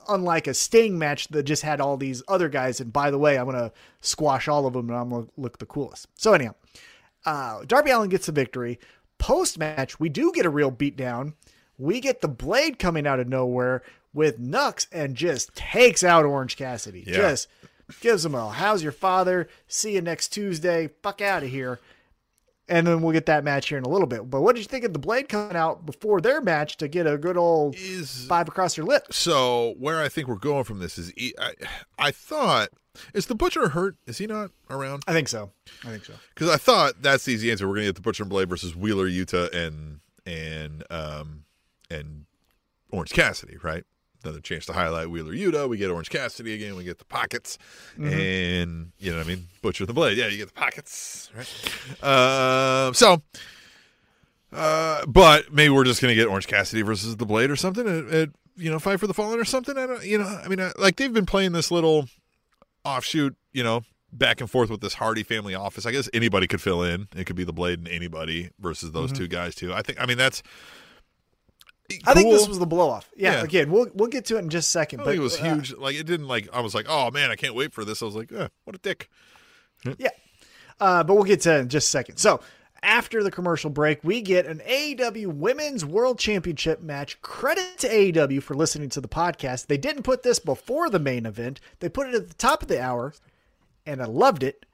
unlike 0.08 0.46
a 0.46 0.54
Sting 0.54 0.98
match 0.98 1.28
that 1.28 1.44
just 1.44 1.62
had 1.62 1.80
all 1.80 1.96
these 1.96 2.22
other 2.28 2.48
guys. 2.48 2.80
And 2.80 2.92
by 2.92 3.10
the 3.10 3.18
way, 3.18 3.38
I'm 3.38 3.44
going 3.44 3.56
to 3.56 3.72
squash 4.00 4.48
all 4.48 4.66
of 4.66 4.72
them 4.72 4.88
and 4.88 4.98
I'm 4.98 5.10
going 5.10 5.26
to 5.26 5.32
look 5.36 5.58
the 5.58 5.66
coolest. 5.66 6.08
So, 6.14 6.32
anyhow, 6.32 6.54
uh, 7.24 7.64
Darby 7.66 7.90
Allin 7.90 8.08
gets 8.08 8.26
the 8.26 8.32
victory. 8.32 8.78
Post 9.18 9.58
match, 9.58 9.98
we 10.00 10.08
do 10.08 10.32
get 10.32 10.46
a 10.46 10.50
real 10.50 10.72
beatdown. 10.72 11.34
We 11.76 12.00
get 12.00 12.20
the 12.20 12.28
blade 12.28 12.78
coming 12.78 13.06
out 13.06 13.20
of 13.20 13.28
nowhere 13.28 13.82
with 14.12 14.38
Nux 14.38 14.86
and 14.92 15.14
just 15.14 15.54
takes 15.54 16.02
out 16.02 16.24
Orange 16.24 16.56
Cassidy. 16.56 17.04
Yeah. 17.06 17.16
Just 17.16 17.48
gives 18.00 18.24
him 18.24 18.34
a 18.34 18.50
how's 18.50 18.82
your 18.82 18.92
father? 18.92 19.48
See 19.66 19.94
you 19.94 20.00
next 20.00 20.28
Tuesday. 20.28 20.90
Fuck 21.02 21.20
out 21.20 21.42
of 21.42 21.50
here. 21.50 21.80
And 22.68 22.86
then 22.86 23.00
we'll 23.00 23.12
get 23.12 23.26
that 23.26 23.44
match 23.44 23.68
here 23.68 23.78
in 23.78 23.84
a 23.84 23.88
little 23.88 24.06
bit. 24.06 24.28
But 24.28 24.42
what 24.42 24.54
did 24.54 24.60
you 24.60 24.66
think 24.66 24.84
of 24.84 24.92
the 24.92 24.98
blade 24.98 25.28
coming 25.28 25.56
out 25.56 25.86
before 25.86 26.20
their 26.20 26.40
match 26.40 26.76
to 26.78 26.88
get 26.88 27.06
a 27.06 27.16
good 27.16 27.36
old 27.36 27.74
Is 27.76 28.26
five 28.26 28.46
across 28.48 28.76
your 28.76 28.86
lips? 28.86 29.16
so 29.16 29.74
where 29.78 30.00
I 30.00 30.08
think 30.08 30.28
we're 30.28 30.36
going 30.36 30.64
from 30.64 30.78
this 30.78 30.98
is 30.98 31.12
I 31.98 32.10
thought 32.10 32.68
is 33.14 33.26
the 33.26 33.34
butcher 33.34 33.68
hurt? 33.70 33.96
Is 34.06 34.18
he 34.18 34.26
not 34.26 34.50
around? 34.70 35.02
I 35.06 35.12
think 35.12 35.28
so. 35.28 35.52
I 35.84 35.88
think 35.88 36.04
so. 36.04 36.14
Because 36.34 36.48
I 36.50 36.56
thought 36.56 36.94
that's 37.00 37.24
the 37.24 37.32
easy 37.32 37.50
answer. 37.50 37.68
We're 37.68 37.74
gonna 37.76 37.86
get 37.86 37.94
the 37.94 38.00
Butcher 38.02 38.24
and 38.24 38.30
Blade 38.30 38.48
versus 38.48 38.74
Wheeler 38.74 39.08
Yuta, 39.08 39.52
and 39.54 40.00
and 40.26 40.84
um 40.90 41.44
and 41.90 42.26
Orange 42.90 43.12
Cassidy, 43.12 43.56
right? 43.62 43.84
Another 44.28 44.42
chance 44.42 44.66
to 44.66 44.74
highlight 44.74 45.08
Wheeler 45.08 45.32
Yuta. 45.32 45.66
We 45.66 45.78
get 45.78 45.90
Orange 45.90 46.10
Cassidy 46.10 46.52
again. 46.52 46.76
We 46.76 46.84
get 46.84 46.98
the 46.98 47.06
pockets, 47.06 47.56
and 47.96 48.92
you 48.98 49.10
know 49.10 49.16
what 49.16 49.26
I 49.26 49.28
mean. 49.28 49.46
Butcher 49.62 49.86
the 49.86 49.94
Blade. 49.94 50.18
Yeah, 50.18 50.26
you 50.26 50.36
get 50.36 50.48
the 50.48 50.60
pockets, 50.60 51.30
right? 51.34 52.04
Um, 52.04 52.92
so. 52.92 53.22
Uh, 54.52 55.06
but 55.06 55.50
maybe 55.50 55.70
we're 55.70 55.84
just 55.84 56.02
gonna 56.02 56.14
get 56.14 56.26
Orange 56.26 56.46
Cassidy 56.46 56.82
versus 56.82 57.16
the 57.16 57.24
Blade 57.24 57.50
or 57.50 57.56
something 57.56 57.86
at, 57.88 58.12
at 58.12 58.28
you 58.56 58.70
know 58.70 58.78
Fight 58.78 59.00
for 59.00 59.06
the 59.06 59.14
Fallen 59.14 59.40
or 59.40 59.46
something. 59.46 59.78
I 59.78 59.86
don't, 59.86 60.04
you 60.04 60.18
know, 60.18 60.26
I 60.26 60.48
mean, 60.48 60.60
I, 60.60 60.72
like 60.78 60.96
they've 60.96 61.12
been 61.12 61.26
playing 61.26 61.52
this 61.52 61.70
little 61.70 62.06
offshoot, 62.84 63.34
you 63.52 63.62
know, 63.62 63.82
back 64.12 64.42
and 64.42 64.50
forth 64.50 64.68
with 64.68 64.82
this 64.82 64.94
Hardy 64.94 65.22
family 65.22 65.54
office. 65.54 65.86
I 65.86 65.92
guess 65.92 66.10
anybody 66.12 66.46
could 66.46 66.60
fill 66.60 66.82
in. 66.82 67.08
It 67.16 67.24
could 67.24 67.36
be 67.36 67.44
the 67.44 67.52
Blade 67.54 67.78
and 67.78 67.88
anybody 67.88 68.50
versus 68.60 68.92
those 68.92 69.10
two 69.10 69.26
guys 69.28 69.54
too. 69.54 69.72
I 69.72 69.80
think. 69.80 69.98
I 69.98 70.04
mean, 70.04 70.18
that's. 70.18 70.42
I 72.06 72.14
think 72.14 72.30
this 72.30 72.46
was 72.46 72.58
the 72.58 72.66
blow 72.66 72.90
off. 72.90 73.10
Yeah, 73.16 73.32
Yeah. 73.34 73.44
again, 73.44 73.70
we'll 73.70 73.86
we'll 73.94 74.08
get 74.08 74.26
to 74.26 74.36
it 74.36 74.40
in 74.40 74.50
just 74.50 74.68
a 74.68 74.70
second. 74.70 75.00
I 75.00 75.04
but 75.04 75.10
think 75.10 75.20
it 75.20 75.22
was 75.22 75.40
uh, 75.40 75.54
huge. 75.54 75.72
Like 75.74 75.96
it 75.96 76.06
didn't 76.06 76.28
like. 76.28 76.48
I 76.52 76.60
was 76.60 76.74
like, 76.74 76.86
oh 76.88 77.10
man, 77.10 77.30
I 77.30 77.36
can't 77.36 77.54
wait 77.54 77.72
for 77.72 77.84
this. 77.84 78.02
I 78.02 78.04
was 78.04 78.14
like, 78.14 78.30
eh, 78.32 78.48
what 78.64 78.76
a 78.76 78.78
dick. 78.78 79.08
Yeah. 79.98 80.08
Uh, 80.80 81.02
but 81.02 81.14
we'll 81.14 81.24
get 81.24 81.40
to 81.42 81.56
it 81.56 81.60
in 81.60 81.68
just 81.68 81.88
a 81.88 81.90
second. 81.90 82.16
So 82.18 82.40
after 82.82 83.22
the 83.24 83.30
commercial 83.30 83.70
break, 83.70 84.04
we 84.04 84.20
get 84.20 84.46
an 84.46 84.60
AEW 84.68 85.26
Women's 85.28 85.84
World 85.84 86.18
Championship 86.18 86.80
match. 86.82 87.20
Credit 87.22 87.78
to 87.78 87.88
AEW 87.88 88.42
for 88.42 88.54
listening 88.54 88.88
to 88.90 89.00
the 89.00 89.08
podcast. 89.08 89.66
They 89.66 89.78
didn't 89.78 90.02
put 90.04 90.22
this 90.22 90.38
before 90.38 90.88
the 90.90 90.98
main 91.00 91.26
event. 91.26 91.58
They 91.80 91.88
put 91.88 92.08
it 92.08 92.14
at 92.14 92.28
the 92.28 92.34
top 92.34 92.62
of 92.62 92.68
the 92.68 92.80
hour, 92.80 93.14
and 93.86 94.00
I 94.02 94.06
loved 94.06 94.42
it. 94.42 94.64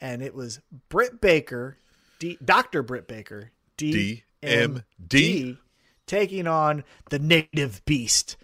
And 0.00 0.22
it 0.22 0.34
was 0.34 0.60
Britt 0.88 1.20
Baker, 1.20 1.76
D, 2.18 2.36
Dr. 2.44 2.82
Britt 2.82 3.06
Baker, 3.06 3.52
DMD, 3.78 5.58
taking 6.06 6.46
on 6.46 6.84
the 7.10 7.18
native 7.18 7.84
beast, 7.84 8.36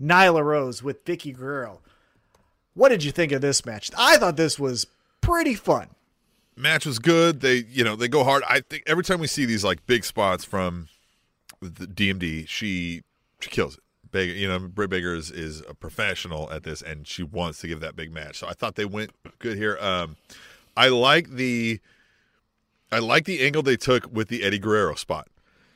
Nyla 0.00 0.42
Rose 0.44 0.82
with 0.82 1.04
Vickie 1.04 1.36
Guerrero. 1.36 1.80
What 2.74 2.90
did 2.90 3.04
you 3.04 3.10
think 3.12 3.32
of 3.32 3.40
this 3.40 3.64
match? 3.64 3.90
I 3.96 4.16
thought 4.18 4.36
this 4.36 4.58
was 4.58 4.86
pretty 5.20 5.54
fun. 5.54 5.88
match 6.56 6.86
was 6.86 6.98
good. 6.98 7.40
They, 7.40 7.64
you 7.68 7.84
know, 7.84 7.96
they 7.96 8.08
go 8.08 8.22
hard. 8.24 8.42
I 8.48 8.60
think 8.60 8.82
every 8.86 9.04
time 9.04 9.18
we 9.18 9.26
see 9.26 9.44
these 9.44 9.64
like 9.64 9.86
big 9.86 10.04
spots 10.04 10.44
from 10.44 10.88
the 11.60 11.86
DMD, 11.86 12.46
she 12.46 13.02
she 13.40 13.50
kills 13.50 13.76
it. 13.76 13.82
Baker, 14.12 14.32
you 14.34 14.48
know, 14.48 14.58
Britt 14.60 14.90
Baker 14.90 15.14
is, 15.14 15.30
is 15.30 15.62
a 15.68 15.74
professional 15.74 16.50
at 16.52 16.62
this, 16.62 16.80
and 16.80 17.06
she 17.06 17.22
wants 17.22 17.60
to 17.60 17.66
give 17.68 17.80
that 17.80 17.96
big 17.96 18.12
match. 18.12 18.38
So 18.38 18.46
I 18.46 18.52
thought 18.52 18.76
they 18.76 18.84
went 18.84 19.10
good 19.38 19.56
here. 19.56 19.76
Um, 19.80 20.16
I 20.76 20.88
like 20.88 21.30
the, 21.30 21.80
I 22.92 22.98
like 23.00 23.24
the 23.24 23.44
angle 23.44 23.62
they 23.62 23.76
took 23.76 24.10
with 24.10 24.28
the 24.28 24.42
Eddie 24.42 24.58
Guerrero 24.58 24.94
spot. 24.94 25.28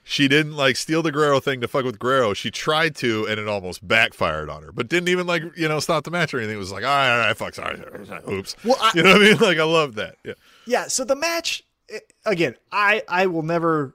She 0.02 0.26
didn't 0.28 0.56
like 0.56 0.76
steal 0.76 1.02
the 1.02 1.12
Guerrero 1.12 1.40
thing 1.40 1.60
to 1.60 1.68
fuck 1.68 1.84
with 1.84 1.98
Guerrero. 1.98 2.34
She 2.34 2.50
tried 2.50 2.96
to, 2.96 3.26
and 3.26 3.38
it 3.38 3.46
almost 3.46 3.86
backfired 3.86 4.50
on 4.50 4.62
her. 4.62 4.72
But 4.72 4.88
didn't 4.88 5.08
even 5.08 5.26
like 5.26 5.42
you 5.56 5.68
know 5.68 5.78
stop 5.80 6.04
the 6.04 6.10
match 6.10 6.34
or 6.34 6.38
anything. 6.38 6.56
It 6.56 6.58
was 6.58 6.72
like, 6.72 6.82
all 6.84 6.88
right, 6.90 7.12
all 7.12 7.18
right, 7.18 7.36
fuck, 7.36 7.54
sorry, 7.54 7.80
oops. 8.28 8.56
Well, 8.64 8.76
I- 8.80 8.90
you 8.94 9.02
know 9.02 9.12
what 9.12 9.20
I 9.22 9.24
mean? 9.24 9.36
Like 9.40 9.58
I 9.58 9.64
love 9.64 9.94
that. 9.96 10.16
Yeah. 10.24 10.32
Yeah, 10.66 10.88
so 10.88 11.04
the 11.04 11.16
match 11.16 11.62
eh, 11.90 11.98
again, 12.26 12.54
I 12.72 13.02
I 13.08 13.26
will 13.26 13.42
never 13.42 13.94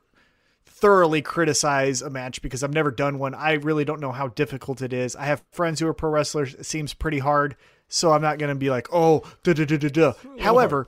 thoroughly 0.65 1.21
criticize 1.21 2.01
a 2.01 2.09
match 2.09 2.41
because 2.41 2.63
I've 2.63 2.73
never 2.73 2.91
done 2.91 3.17
one. 3.19 3.33
I 3.33 3.53
really 3.53 3.85
don't 3.85 3.99
know 4.01 4.11
how 4.11 4.27
difficult 4.29 4.81
it 4.81 4.93
is. 4.93 5.15
I 5.15 5.25
have 5.25 5.43
friends 5.51 5.79
who 5.79 5.87
are 5.87 5.93
pro 5.93 6.09
wrestlers. 6.09 6.53
It 6.53 6.65
seems 6.65 6.93
pretty 6.93 7.19
hard, 7.19 7.55
so 7.87 8.11
I'm 8.11 8.21
not 8.21 8.37
going 8.39 8.49
to 8.49 8.55
be 8.55 8.69
like, 8.69 8.87
"Oh, 8.91 9.23
da 9.43 9.53
da 9.53 9.65
da 9.65 9.77
da 9.77 9.89
da." 9.89 10.13
However, 10.39 10.87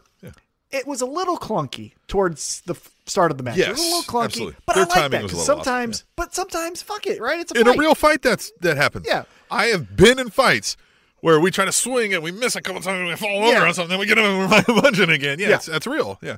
it 0.72 0.86
was 0.88 1.01
a 1.01 1.05
little 1.05 1.38
clunky 1.38 1.93
towards 2.07 2.61
the 2.61 2.74
f- 2.74 2.91
start 3.05 3.32
of 3.32 3.38
the 3.38 3.43
match. 3.43 3.57
it 3.57 3.70
was 3.70 3.80
a 3.80 3.84
little 3.84 4.01
clunky, 4.03 4.26
absolutely. 4.26 4.55
but 4.65 4.76
Their 4.76 4.84
I 4.86 4.88
like 5.01 5.11
that 5.11 5.22
because 5.24 5.39
off, 5.39 5.45
sometimes, 5.45 6.03
but 6.15 6.34
sometimes, 6.36 6.82
fuck 6.82 7.05
it, 7.07 7.22
right? 7.22 7.39
It's 7.39 7.51
a 7.53 7.59
in 7.59 7.65
fight. 7.65 7.76
a 7.76 7.80
real 7.80 7.95
fight 7.95 8.22
that's 8.22 8.51
that 8.61 8.76
happens 8.78 9.05
Yeah. 9.07 9.24
i 9.49 9.68
have 9.68 9.95
been 9.95 10.20
in 10.20 10.30
fights 10.30 10.76
where 11.22 11.39
we 11.39 11.49
try 11.51 11.65
to 11.65 11.72
swing 11.72 12.13
and 12.13 12.22
we 12.22 12.32
miss 12.32 12.55
a 12.55 12.61
couple 12.61 12.82
times 12.82 12.99
and 12.99 13.07
we 13.07 13.15
fall 13.15 13.43
over 13.43 13.51
Yeah. 13.53 13.63
on 13.68 13.74
something 13.74 13.89
then 13.89 13.99
we 13.99 14.05
get 14.05 14.18
him 14.18 14.26
and 14.26 14.51
we're 14.68 14.82
punching 14.82 15.09
again 15.09 15.39
yeah, 15.39 15.49
Yeah. 15.49 15.55
It's, 15.55 15.65
that's 15.68 15.88
real 15.88 16.20
yeah 16.22 16.38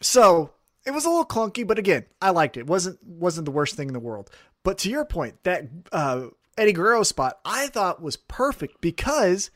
So 0.00 0.50
it 0.84 0.92
was 0.92 1.04
a 1.04 1.08
little 1.08 1.26
clunky, 1.26 1.66
but 1.66 1.78
again, 1.78 2.04
I 2.22 2.30
liked 2.30 2.56
it. 2.56 2.66
wasn't 2.66 2.98
wasn't 3.04 3.44
the 3.44 3.50
worst 3.50 3.74
thing 3.74 3.88
in 3.88 3.92
the 3.94 4.00
world. 4.00 4.30
But 4.62 4.78
to 4.78 4.90
your 4.90 5.04
point, 5.04 5.42
that 5.44 5.64
uh, 5.92 6.26
Eddie 6.58 6.72
Guerrero 6.72 7.02
spot 7.02 7.38
I 7.44 7.66
thought 7.68 8.00
was 8.02 8.16
perfect 8.16 8.80
because 8.80 9.50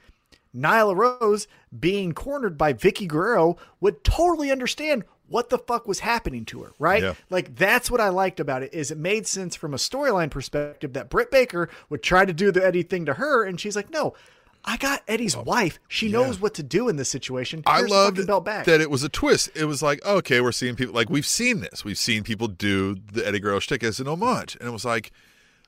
Nyla 0.57 0.97
Rose 0.97 1.47
being 1.79 2.13
cornered 2.13 2.59
by 2.59 2.73
Vickie 2.73 3.09
Guerrero 3.09 3.57
would 3.81 4.03
totally 4.05 4.51
understand 4.51 5.05
what 5.31 5.49
the 5.49 5.59
fuck 5.59 5.87
was 5.87 6.01
happening 6.01 6.45
to 6.45 6.63
her, 6.63 6.73
right? 6.79 7.03
Yeah. 7.03 7.15
Like 7.31 7.55
that's 7.55 7.91
what 7.91 8.01
I 8.01 8.09
liked 8.09 8.41
about 8.41 8.63
it 8.63 8.75
is 8.75 8.91
it 8.91 8.99
made 8.99 9.27
sense 9.27 9.55
from 9.55 9.73
a 9.73 9.79
storyline 9.79 10.31
perspective 10.31 10.93
that 10.95 11.09
Britt 11.09 11.31
Baker 11.31 11.71
would 11.89 12.03
try 12.03 12.25
to 12.25 12.33
do 12.33 12.51
the 12.51 12.65
Eddie 12.65 12.83
thing 12.83 13.07
to 13.07 13.15
her, 13.15 13.45
and 13.45 13.59
she's 13.59 13.77
like, 13.77 13.91
no. 13.91 14.15
I 14.63 14.77
got 14.77 15.03
Eddie's 15.09 15.37
oh, 15.37 15.43
wife. 15.43 15.79
She 15.89 16.11
knows 16.11 16.39
what 16.39 16.53
to 16.55 16.63
do 16.63 16.91
in 16.91 16.97
this 16.97 17.09
situation. 17.09 17.63
i 17.65 17.79
Here's 17.79 17.91
loved 17.91 18.27
belt 18.27 18.45
back. 18.45 18.67
that 18.67 18.83
it 18.83 18.91
was 18.91 19.03
a 19.03 19.09
twist 19.09 19.49
it 19.55 19.65
was 19.65 19.83
like 19.83 20.05
okay 20.05 20.43
we're 20.43 20.53
seeing 20.53 20.77
people 20.77 20.95
like 20.95 21.09
we've 21.09 21.25
seen 21.25 21.61
this 21.61 21.83
we've 21.83 21.97
seen 21.97 22.25
people 22.25 22.47
do 22.47 22.97
the 23.11 23.27
eddie 23.27 23.41
guerrero 23.41 23.59
shtick 23.59 23.83
as 23.83 24.01
an 24.01 24.07
homage 24.07 24.59
and 24.61 24.69
it 24.69 24.73
was 24.73 24.85
like 24.85 25.13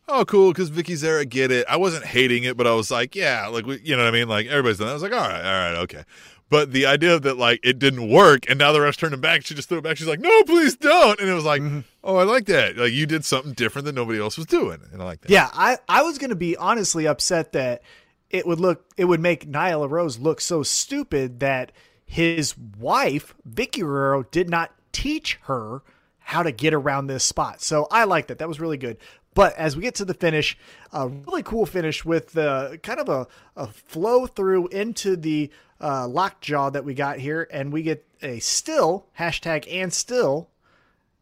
oh, 0.09 0.25
cool, 0.25 0.53
because 0.53 0.71
Vickie's 0.71 1.01
there. 1.01 1.19
I 1.19 1.25
get 1.25 1.51
it. 1.51 1.67
I 1.69 1.77
wasn't 1.77 2.05
hating 2.05 2.45
it, 2.45 2.57
but 2.57 2.67
I 2.67 2.75
was 2.75 2.91
like, 2.91 3.15
yeah, 3.15 3.47
like 3.49 3.67
we- 3.67 3.81
you 3.83 3.97
know 3.97 4.05
what 4.05 4.15
I 4.15 4.17
mean. 4.17 4.29
Like 4.29 4.47
everybody's 4.47 4.79
done. 4.79 4.87
That. 4.87 4.93
I 4.93 4.95
was 4.95 5.03
like, 5.03 5.13
all 5.13 5.21
right, 5.21 5.45
all 5.45 5.73
right, 5.73 5.79
okay. 5.83 6.05
But 6.53 6.73
the 6.73 6.85
idea 6.85 7.19
that 7.19 7.39
like 7.39 7.61
it 7.63 7.79
didn't 7.79 8.11
work, 8.11 8.45
and 8.47 8.59
now 8.59 8.73
the 8.73 8.79
refs 8.79 8.97
turned 8.97 9.15
it 9.15 9.23
back. 9.23 9.45
She 9.45 9.55
just 9.55 9.71
threw 9.71 9.79
it 9.79 9.85
back. 9.85 9.97
She's 9.97 10.07
like, 10.07 10.21
no, 10.21 10.43
please 10.43 10.77
don't. 10.77 11.19
And 11.19 11.29
it 11.29 11.33
was 11.33 11.47
like, 11.47 11.63
mm-hmm. 11.63 11.81
oh, 12.05 12.17
I 12.17 12.25
like 12.25 12.45
that. 12.45 12.77
Like 12.77 12.93
you 12.93 13.07
did 13.07 13.25
something 13.25 13.55
different 13.55 13.87
than 13.87 13.95
nobody 13.95 14.21
else 14.21 14.37
was 14.37 14.47
doing, 14.47 14.79
and 14.93 15.01
I 15.01 15.05
like 15.07 15.23
that. 15.23 15.31
Yeah, 15.31 15.49
I, 15.55 15.79
I 15.89 16.03
was 16.03 16.19
going 16.19 16.29
to 16.29 16.37
be 16.37 16.55
honestly 16.59 17.07
upset 17.07 17.53
that 17.53 17.83
it 18.29 18.47
would 18.47 18.61
look 18.61 18.85
it 18.99 19.07
would 19.07 19.21
make 19.21 19.51
Nyla 19.51 19.89
Rose 19.89 20.19
look 20.19 20.43
so 20.43 20.63
stupid 20.63 21.41
that 21.41 21.73
his 22.05 22.55
wife 22.59 23.35
Vickie 23.49 23.81
Guerrero 23.81 24.25
did 24.25 24.51
not 24.51 24.73
teach 24.93 25.39
her 25.45 25.83
how 26.19 26.43
to 26.43 26.53
get 26.53 26.75
around 26.75 27.07
this 27.07 27.25
spot. 27.25 27.63
So 27.63 27.87
I 27.91 28.05
like 28.05 28.27
that. 28.27 28.39
That 28.39 28.49
was 28.49 28.61
really 28.61 28.77
good. 28.77 28.99
But 29.35 29.57
as 29.57 29.77
we 29.77 29.83
get 29.83 29.95
to 29.97 30.05
the 30.05 30.15
finish, 30.15 30.59
a 30.93 31.09
really 31.09 31.43
cool 31.43 31.67
finish 31.67 32.05
with 32.05 32.33
the 32.33 32.79
kind 32.83 33.01
of 33.01 33.09
a, 33.09 33.27
a 33.57 33.67
flow 33.67 34.27
through 34.27 34.69
into 34.69 35.17
the 35.17 35.51
uh, 35.81 36.07
lockjaw 36.07 36.71
that 36.71 36.85
we 36.85 36.95
got 36.95 37.19
here, 37.19 37.49
and 37.51 37.73
we 37.73 37.83
get 37.83 38.07
a 38.23 38.39
still 38.41 39.07
hashtag 39.19 39.67
and 39.73 39.93
still 39.93 40.49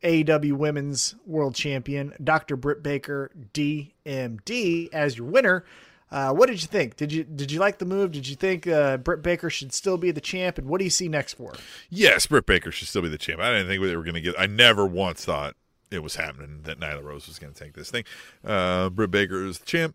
AEW 0.03 0.53
Women's 0.53 1.15
World 1.27 1.55
Champion, 1.55 2.15
Dr. 2.23 2.57
Britt 2.57 2.83
Baker, 2.83 3.31
DMD, 3.55 4.89
as 4.93 5.17
your 5.17 5.27
winner. 5.27 5.65
Uh, 6.11 6.33
what 6.33 6.49
did 6.49 6.61
you 6.61 6.67
think? 6.67 6.97
Did 6.97 7.13
you 7.13 7.23
did 7.23 7.53
you 7.53 7.61
like 7.61 7.79
the 7.79 7.85
move? 7.85 8.11
Did 8.11 8.27
you 8.27 8.35
think 8.35 8.67
uh, 8.67 8.97
Britt 8.97 9.23
Baker 9.23 9.49
should 9.49 9.73
still 9.73 9.97
be 9.97 10.11
the 10.11 10.21
champ? 10.21 10.59
And 10.59 10.67
what 10.67 10.79
do 10.79 10.85
you 10.85 10.91
see 10.91 11.09
next 11.09 11.35
for? 11.35 11.53
Yes, 11.89 12.27
Britt 12.27 12.47
Baker 12.47 12.73
should 12.73 12.89
still 12.89 13.03
be 13.03 13.09
the 13.09 13.19
champ. 13.19 13.41
I 13.41 13.53
didn't 13.53 13.69
think 13.69 13.81
they 13.83 13.95
were 13.95 14.03
going 14.03 14.15
to 14.15 14.21
get. 14.21 14.35
I 14.37 14.47
never 14.47 14.85
once 14.85 15.25
thought 15.25 15.55
it 15.91 16.03
was 16.03 16.17
happening 16.17 16.61
that 16.65 16.79
Nyla 16.79 17.03
Rose 17.03 17.27
was 17.27 17.39
going 17.39 17.53
to 17.53 17.59
take 17.65 17.75
this 17.75 17.91
thing. 17.91 18.05
Uh, 18.45 18.91
Britt 18.91 19.11
Baker 19.11 19.45
is 19.45 19.59
the 19.59 19.67
champ. 19.67 19.95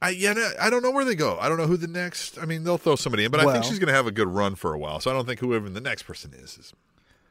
I 0.00 0.10
yeah, 0.10 0.34
I 0.60 0.68
don't 0.68 0.82
know 0.82 0.90
where 0.90 1.04
they 1.04 1.14
go. 1.14 1.38
I 1.40 1.48
don't 1.48 1.58
know 1.58 1.66
who 1.66 1.76
the 1.76 1.86
next. 1.86 2.36
I 2.38 2.44
mean, 2.44 2.64
they'll 2.64 2.78
throw 2.78 2.96
somebody 2.96 3.24
in, 3.24 3.30
but 3.30 3.40
I 3.40 3.52
think 3.52 3.64
she's 3.64 3.78
going 3.78 3.88
to 3.88 3.94
have 3.94 4.06
a 4.08 4.12
good 4.12 4.26
run 4.28 4.56
for 4.56 4.74
a 4.74 4.78
while. 4.78 4.98
So 4.98 5.10
I 5.10 5.14
don't 5.14 5.26
think 5.26 5.38
whoever 5.38 5.68
the 5.68 5.80
next 5.80 6.02
person 6.02 6.32
is 6.34 6.58
is. 6.58 6.72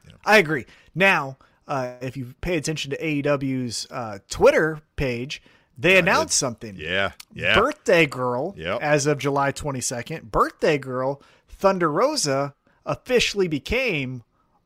You 0.06 0.12
know. 0.12 0.16
I 0.24 0.38
agree. 0.38 0.64
Now, 0.94 1.36
uh, 1.68 1.92
if 2.00 2.16
you 2.16 2.34
pay 2.40 2.56
attention 2.56 2.90
to 2.92 2.98
AEW's 2.98 3.86
uh, 3.90 4.18
Twitter 4.30 4.80
page, 4.96 5.42
they 5.76 5.98
announced 5.98 6.38
something. 6.38 6.76
Yeah, 6.78 7.12
yeah. 7.34 7.58
Birthday 7.58 8.06
Girl, 8.06 8.54
Yep. 8.56 8.80
as 8.80 9.06
of 9.06 9.18
July 9.18 9.52
22nd, 9.52 10.30
Birthday 10.30 10.78
Girl, 10.78 11.20
Thunder 11.48 11.90
Rosa 11.90 12.54
officially 12.86 13.48
became 13.48 14.22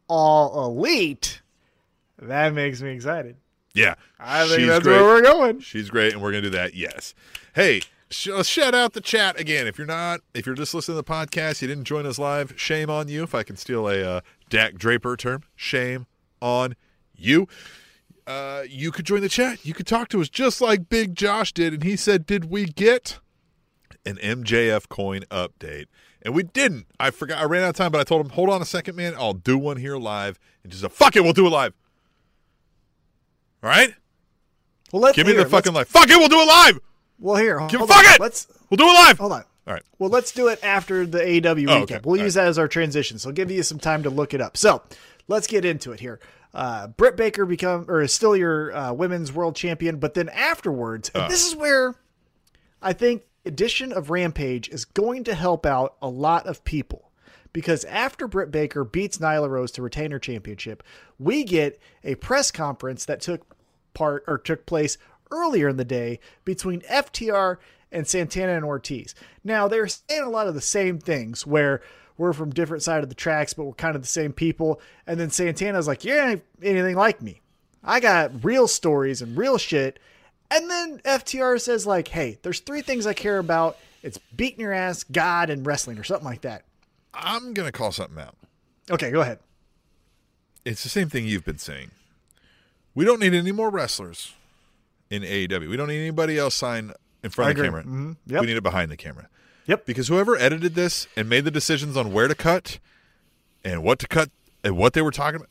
All 0.08 0.64
Elite. 0.64 1.42
That 2.18 2.54
makes 2.54 2.80
me 2.80 2.90
excited. 2.90 3.36
yeah, 3.74 3.94
I 4.18 4.46
think 4.48 4.66
that's 4.68 4.84
great. 4.84 4.94
where 4.94 5.04
we're 5.04 5.22
going. 5.22 5.60
She's 5.60 5.90
great, 5.90 6.12
and 6.14 6.22
we're 6.22 6.30
going 6.32 6.42
to 6.44 6.50
do 6.50 6.56
that. 6.56 6.74
Yes. 6.74 7.14
Hey, 7.54 7.82
sh- 8.10 8.28
let's 8.28 8.48
shout 8.48 8.74
out 8.74 8.94
the 8.94 9.00
chat 9.00 9.38
again. 9.38 9.66
If 9.66 9.76
you're 9.78 9.86
not, 9.86 10.20
if 10.34 10.46
you're 10.46 10.54
just 10.54 10.72
listening 10.74 10.96
to 10.96 11.02
the 11.02 11.10
podcast, 11.12 11.60
you 11.62 11.68
didn't 11.68 11.84
join 11.84 12.06
us 12.06 12.18
live. 12.18 12.54
Shame 12.56 12.88
on 12.90 13.08
you. 13.08 13.22
If 13.22 13.34
I 13.34 13.42
can 13.42 13.56
steal 13.56 13.88
a 13.88 14.02
uh, 14.02 14.20
Dak 14.48 14.74
Draper 14.76 15.16
term, 15.16 15.42
shame 15.54 16.06
on 16.40 16.74
you. 17.14 17.48
Uh, 18.26 18.62
you 18.68 18.90
could 18.90 19.04
join 19.06 19.20
the 19.20 19.28
chat. 19.28 19.64
You 19.64 19.72
could 19.74 19.86
talk 19.86 20.08
to 20.08 20.20
us 20.20 20.28
just 20.28 20.60
like 20.60 20.88
Big 20.88 21.14
Josh 21.14 21.52
did, 21.52 21.72
and 21.74 21.82
he 21.84 21.96
said, 21.96 22.26
"Did 22.26 22.46
we 22.46 22.64
get 22.64 23.20
an 24.04 24.16
MJF 24.16 24.88
coin 24.88 25.20
update?" 25.30 25.84
And 26.22 26.34
we 26.34 26.42
didn't. 26.42 26.86
I 26.98 27.10
forgot. 27.10 27.38
I 27.38 27.44
ran 27.44 27.62
out 27.62 27.68
of 27.70 27.76
time, 27.76 27.92
but 27.92 28.00
I 28.00 28.04
told 28.04 28.24
him, 28.24 28.30
"Hold 28.30 28.50
on 28.50 28.60
a 28.60 28.64
second, 28.64 28.96
man. 28.96 29.14
I'll 29.16 29.32
do 29.34 29.56
one 29.56 29.76
here 29.76 29.96
live." 29.96 30.40
And 30.64 30.72
just 30.72 30.82
a 30.82 30.88
fuck 30.88 31.14
it, 31.14 31.22
we'll 31.22 31.34
do 31.34 31.46
it 31.46 31.50
live. 31.50 31.74
All 33.62 33.70
right. 33.70 33.94
Well, 34.92 35.02
let's 35.02 35.16
Give 35.16 35.26
me 35.26 35.32
here, 35.34 35.44
the 35.44 35.50
fucking 35.50 35.72
live. 35.72 35.88
Fuck 35.88 36.08
it, 36.08 36.16
we'll 36.16 36.28
do 36.28 36.40
it 36.40 36.46
live. 36.46 36.78
Well, 37.18 37.36
here, 37.36 37.66
Give- 37.68 37.80
on. 37.82 37.88
fuck 37.88 38.04
it! 38.04 38.20
Let's 38.20 38.46
We'll 38.70 38.76
do 38.76 38.84
it 38.84 38.92
live. 38.92 39.18
hold 39.18 39.32
on. 39.32 39.44
All 39.66 39.74
right. 39.74 39.82
Well, 39.98 40.10
let's 40.10 40.30
do 40.32 40.48
it 40.48 40.62
after 40.62 41.04
the 41.06 41.18
AW 41.20 41.50
Oh, 41.50 41.54
recap. 41.54 41.82
okay. 41.82 42.00
We'll 42.04 42.20
All 42.20 42.24
use 42.24 42.34
that 42.34 42.46
as 42.46 42.58
our 42.58 42.68
transition. 42.68 43.18
So, 43.18 43.30
I'll 43.30 43.34
give 43.34 43.50
you 43.50 43.62
some 43.62 43.78
time 43.80 44.02
to 44.04 44.10
look 44.10 44.32
it 44.34 44.40
up. 44.40 44.56
So, 44.56 44.82
let's 45.26 45.46
get 45.48 45.64
into 45.64 45.90
it 45.92 45.98
here. 46.00 46.20
Uh, 46.54 46.86
Britt 46.86 47.16
Baker 47.16 47.44
become 47.44 47.84
or 47.88 48.00
is 48.00 48.12
still 48.12 48.36
your 48.36 48.74
uh, 48.74 48.92
women's 48.92 49.32
world 49.32 49.56
champion, 49.56 49.98
but 49.98 50.14
then 50.14 50.28
afterwards, 50.28 51.10
and 51.14 51.30
this 51.30 51.44
is 51.46 51.56
where 51.56 51.94
I 52.80 52.92
think 52.92 53.22
edition 53.44 53.92
of 53.92 54.08
Rampage 54.10 54.68
is 54.68 54.84
going 54.84 55.24
to 55.24 55.34
help 55.34 55.66
out 55.66 55.96
a 56.00 56.08
lot 56.08 56.46
of 56.46 56.64
people 56.64 57.05
because 57.56 57.86
after 57.86 58.28
Britt 58.28 58.50
Baker 58.50 58.84
beats 58.84 59.16
Nyla 59.16 59.48
Rose 59.48 59.70
to 59.72 59.82
retain 59.82 60.10
her 60.10 60.18
championship, 60.18 60.82
we 61.18 61.42
get 61.42 61.80
a 62.04 62.14
press 62.16 62.50
conference 62.50 63.06
that 63.06 63.22
took 63.22 63.56
part 63.94 64.24
or 64.26 64.36
took 64.36 64.66
place 64.66 64.98
earlier 65.30 65.70
in 65.70 65.78
the 65.78 65.82
day 65.82 66.20
between 66.44 66.82
FTR 66.82 67.56
and 67.90 68.06
Santana 68.06 68.52
and 68.52 68.64
Ortiz. 68.66 69.14
Now 69.42 69.68
they're 69.68 69.88
saying 69.88 70.22
a 70.22 70.28
lot 70.28 70.48
of 70.48 70.54
the 70.54 70.60
same 70.60 70.98
things 70.98 71.46
where 71.46 71.80
we're 72.18 72.34
from 72.34 72.50
different 72.50 72.82
side 72.82 73.02
of 73.02 73.08
the 73.08 73.14
tracks, 73.14 73.54
but 73.54 73.64
we're 73.64 73.72
kind 73.72 73.96
of 73.96 74.02
the 74.02 74.06
same 74.06 74.34
people. 74.34 74.78
And 75.06 75.18
then 75.18 75.30
Santana's 75.30 75.88
like, 75.88 76.04
"You 76.04 76.12
ain't 76.12 76.42
anything 76.62 76.94
like 76.96 77.22
me. 77.22 77.40
I 77.82 78.00
got 78.00 78.44
real 78.44 78.68
stories 78.68 79.22
and 79.22 79.34
real 79.34 79.56
shit." 79.56 79.98
And 80.50 80.70
then 80.70 81.00
FTR 81.06 81.58
says 81.58 81.86
like, 81.86 82.08
"Hey, 82.08 82.36
there's 82.42 82.60
three 82.60 82.82
things 82.82 83.06
I 83.06 83.14
care 83.14 83.38
about. 83.38 83.78
It's 84.02 84.18
beating 84.18 84.60
your 84.60 84.74
ass, 84.74 85.04
God, 85.04 85.48
and 85.48 85.64
wrestling, 85.64 85.98
or 85.98 86.04
something 86.04 86.28
like 86.28 86.42
that." 86.42 86.62
I'm 87.16 87.54
gonna 87.54 87.72
call 87.72 87.92
something 87.92 88.18
out. 88.22 88.36
Okay, 88.90 89.10
go 89.10 89.20
ahead. 89.20 89.38
It's 90.64 90.82
the 90.82 90.88
same 90.88 91.08
thing 91.08 91.26
you've 91.26 91.44
been 91.44 91.58
saying. 91.58 91.90
We 92.94 93.04
don't 93.04 93.20
need 93.20 93.34
any 93.34 93.52
more 93.52 93.70
wrestlers 93.70 94.34
in 95.10 95.22
AEW. 95.22 95.68
We 95.68 95.76
don't 95.76 95.88
need 95.88 96.00
anybody 96.00 96.38
else 96.38 96.54
sign 96.54 96.92
in 97.22 97.30
front 97.30 97.50
of 97.52 97.56
the 97.56 97.62
camera. 97.62 97.84
Mhm. 97.84 98.16
Yep. 98.26 98.40
We 98.40 98.46
need 98.46 98.56
it 98.56 98.62
behind 98.62 98.90
the 98.90 98.96
camera. 98.96 99.28
Yep. 99.66 99.86
Because 99.86 100.08
whoever 100.08 100.36
edited 100.36 100.74
this 100.74 101.06
and 101.16 101.28
made 101.28 101.44
the 101.44 101.50
decisions 101.50 101.96
on 101.96 102.12
where 102.12 102.28
to 102.28 102.34
cut 102.34 102.78
and 103.64 103.82
what 103.82 103.98
to 104.00 104.08
cut 104.08 104.30
and 104.64 104.76
what 104.76 104.92
they 104.92 105.02
were 105.02 105.10
talking 105.10 105.36
about, 105.36 105.50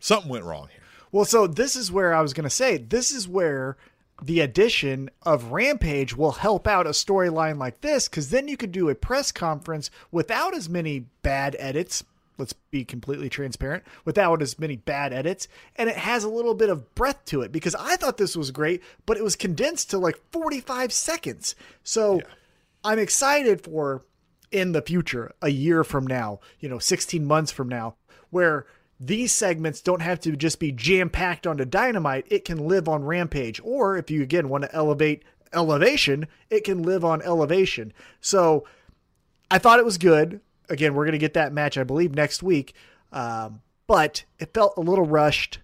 something 0.00 0.28
went 0.30 0.44
wrong 0.44 0.68
here. 0.70 0.82
Well, 1.12 1.24
so 1.24 1.46
this 1.46 1.76
is 1.76 1.90
where 1.90 2.12
I 2.14 2.20
was 2.20 2.32
going 2.34 2.44
to 2.44 2.50
say 2.50 2.76
this 2.76 3.10
is 3.10 3.26
where 3.28 3.76
the 4.22 4.40
addition 4.40 5.10
of 5.22 5.52
Rampage 5.52 6.16
will 6.16 6.32
help 6.32 6.66
out 6.66 6.86
a 6.86 6.90
storyline 6.90 7.58
like 7.58 7.80
this 7.80 8.08
because 8.08 8.30
then 8.30 8.48
you 8.48 8.56
could 8.56 8.72
do 8.72 8.88
a 8.88 8.94
press 8.94 9.30
conference 9.30 9.90
without 10.10 10.54
as 10.54 10.68
many 10.68 11.06
bad 11.22 11.56
edits. 11.58 12.02
Let's 12.38 12.52
be 12.52 12.84
completely 12.84 13.28
transparent 13.28 13.84
without 14.04 14.42
as 14.42 14.58
many 14.58 14.76
bad 14.76 15.12
edits, 15.12 15.48
and 15.76 15.88
it 15.88 15.96
has 15.96 16.22
a 16.22 16.28
little 16.28 16.54
bit 16.54 16.68
of 16.68 16.94
breath 16.94 17.24
to 17.26 17.40
it 17.42 17.50
because 17.50 17.74
I 17.74 17.96
thought 17.96 18.18
this 18.18 18.36
was 18.36 18.50
great, 18.50 18.82
but 19.06 19.16
it 19.16 19.24
was 19.24 19.36
condensed 19.36 19.90
to 19.90 19.98
like 19.98 20.20
45 20.32 20.92
seconds. 20.92 21.54
So 21.82 22.20
I'm 22.84 22.98
excited 22.98 23.62
for 23.62 24.04
in 24.52 24.72
the 24.72 24.82
future, 24.82 25.32
a 25.42 25.48
year 25.48 25.82
from 25.82 26.06
now, 26.06 26.40
you 26.60 26.68
know, 26.68 26.78
16 26.78 27.24
months 27.24 27.50
from 27.50 27.68
now, 27.68 27.96
where 28.30 28.66
these 28.98 29.32
segments 29.32 29.80
don't 29.80 30.02
have 30.02 30.20
to 30.20 30.36
just 30.36 30.58
be 30.58 30.72
jam 30.72 31.10
packed 31.10 31.46
onto 31.46 31.64
Dynamite. 31.64 32.26
It 32.30 32.44
can 32.44 32.66
live 32.66 32.88
on 32.88 33.04
Rampage. 33.04 33.60
Or 33.62 33.96
if 33.96 34.10
you 34.10 34.22
again 34.22 34.48
want 34.48 34.64
to 34.64 34.74
elevate 34.74 35.22
elevation, 35.52 36.26
it 36.50 36.64
can 36.64 36.82
live 36.82 37.04
on 37.04 37.22
elevation. 37.22 37.92
So 38.20 38.66
I 39.50 39.58
thought 39.58 39.78
it 39.78 39.84
was 39.84 39.98
good. 39.98 40.40
Again, 40.68 40.94
we're 40.94 41.04
going 41.04 41.12
to 41.12 41.18
get 41.18 41.34
that 41.34 41.52
match, 41.52 41.76
I 41.78 41.84
believe, 41.84 42.14
next 42.14 42.42
week. 42.42 42.74
Um, 43.12 43.60
but 43.86 44.24
it 44.38 44.52
felt 44.52 44.76
a 44.76 44.80
little 44.80 45.06
rushed. 45.06 45.60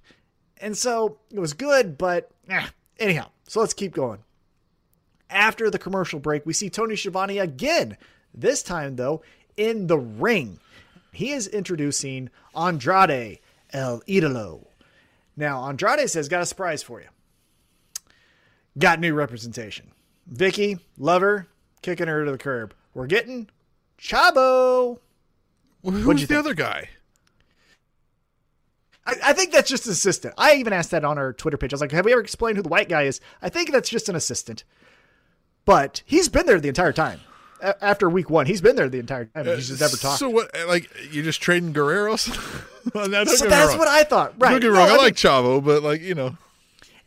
And 0.58 0.76
so 0.76 1.18
it 1.32 1.40
was 1.40 1.54
good, 1.54 1.98
but 1.98 2.30
eh. 2.48 2.66
anyhow, 2.98 3.30
so 3.48 3.60
let's 3.60 3.74
keep 3.74 3.92
going. 3.92 4.20
After 5.28 5.70
the 5.70 5.78
commercial 5.78 6.20
break, 6.20 6.46
we 6.46 6.52
see 6.52 6.70
Tony 6.70 6.94
Schiavone 6.94 7.38
again, 7.38 7.96
this 8.32 8.62
time 8.62 8.96
though, 8.96 9.22
in 9.56 9.86
the 9.86 9.98
ring. 9.98 10.58
He 11.12 11.32
is 11.32 11.46
introducing 11.46 12.30
Andrade 12.56 13.38
El 13.72 14.00
Idolo. 14.08 14.66
Now, 15.36 15.64
Andrade 15.68 16.08
says, 16.10 16.28
Got 16.28 16.42
a 16.42 16.46
surprise 16.46 16.82
for 16.82 17.00
you. 17.00 17.08
Got 18.78 19.00
new 19.00 19.14
representation. 19.14 19.92
Vickie, 20.32 20.80
lover, 20.96 21.48
kicking 21.82 22.06
her 22.08 22.24
to 22.24 22.30
the 22.30 22.38
curb. 22.38 22.74
We're 22.94 23.06
getting 23.06 23.48
Chavo. 23.98 24.98
Who's 25.82 26.06
you 26.06 26.26
the 26.26 26.34
think? 26.34 26.38
other 26.38 26.54
guy? 26.54 26.88
I, 29.04 29.14
I 29.26 29.32
think 29.32 29.52
that's 29.52 29.68
just 29.68 29.86
an 29.86 29.92
assistant. 29.92 30.34
I 30.38 30.54
even 30.54 30.72
asked 30.72 30.92
that 30.92 31.04
on 31.04 31.18
our 31.18 31.32
Twitter 31.32 31.56
page. 31.56 31.72
I 31.72 31.76
was 31.76 31.80
like, 31.80 31.92
"Have 31.92 32.04
we 32.04 32.12
ever 32.12 32.20
explained 32.20 32.56
who 32.56 32.62
the 32.62 32.68
white 32.68 32.88
guy 32.88 33.02
is?" 33.02 33.20
I 33.42 33.48
think 33.48 33.72
that's 33.72 33.88
just 33.90 34.08
an 34.08 34.14
assistant, 34.14 34.64
but 35.64 36.02
he's 36.06 36.28
been 36.28 36.46
there 36.46 36.60
the 36.60 36.68
entire 36.68 36.92
time. 36.92 37.20
After 37.80 38.10
week 38.10 38.28
one, 38.28 38.46
he's 38.46 38.60
been 38.60 38.74
there 38.76 38.88
the 38.88 38.98
entire 38.98 39.26
time. 39.26 39.46
He's 39.46 39.68
just 39.68 39.80
never 39.80 39.96
talked. 39.96 40.18
So 40.18 40.28
what? 40.28 40.50
Like 40.66 40.90
you're 41.12 41.24
just 41.24 41.40
trading 41.40 41.72
Guerreros? 41.72 42.28
no, 42.94 43.24
So 43.24 43.48
that's 43.48 43.76
what 43.76 43.88
I 43.88 44.02
thought. 44.04 44.34
Right? 44.38 44.50
Don't 44.50 44.60
get 44.60 44.68
me 44.68 44.74
No, 44.74 44.80
wrong. 44.80 44.88
I, 44.88 44.92
mean- 44.94 44.98
like 45.02 45.14
Chavo, 45.14 45.64
but 45.64 45.82
like 45.82 46.00
you 46.02 46.14
know, 46.14 46.36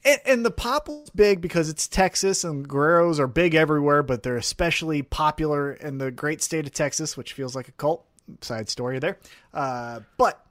and, 0.06 0.20
and 0.26 0.46
the 0.46 0.52
pop 0.52 0.88
was 0.88 1.10
big 1.10 1.42
because 1.42 1.68
it's 1.70 1.88
Texas 1.88 2.44
and 2.44 2.68
Guerreros 2.68 3.20
are 3.20 3.28
big 3.28 3.54
everywhere, 3.56 4.02
but 4.04 4.24
they're 4.24 4.38
especially 4.38 5.02
popular 5.02 5.74
in 5.74 5.98
the 5.98 6.10
great 6.12 6.42
state 6.42 6.66
of 6.66 6.74
Texas, 6.74 7.18
which 7.18 7.34
feels 7.34 7.56
like 7.56 7.68
a 7.68 7.74
cult. 7.74 8.06
Side 8.42 8.70
story 8.70 8.98
there, 8.98 9.20
uh, 9.54 10.00
but 10.18 10.44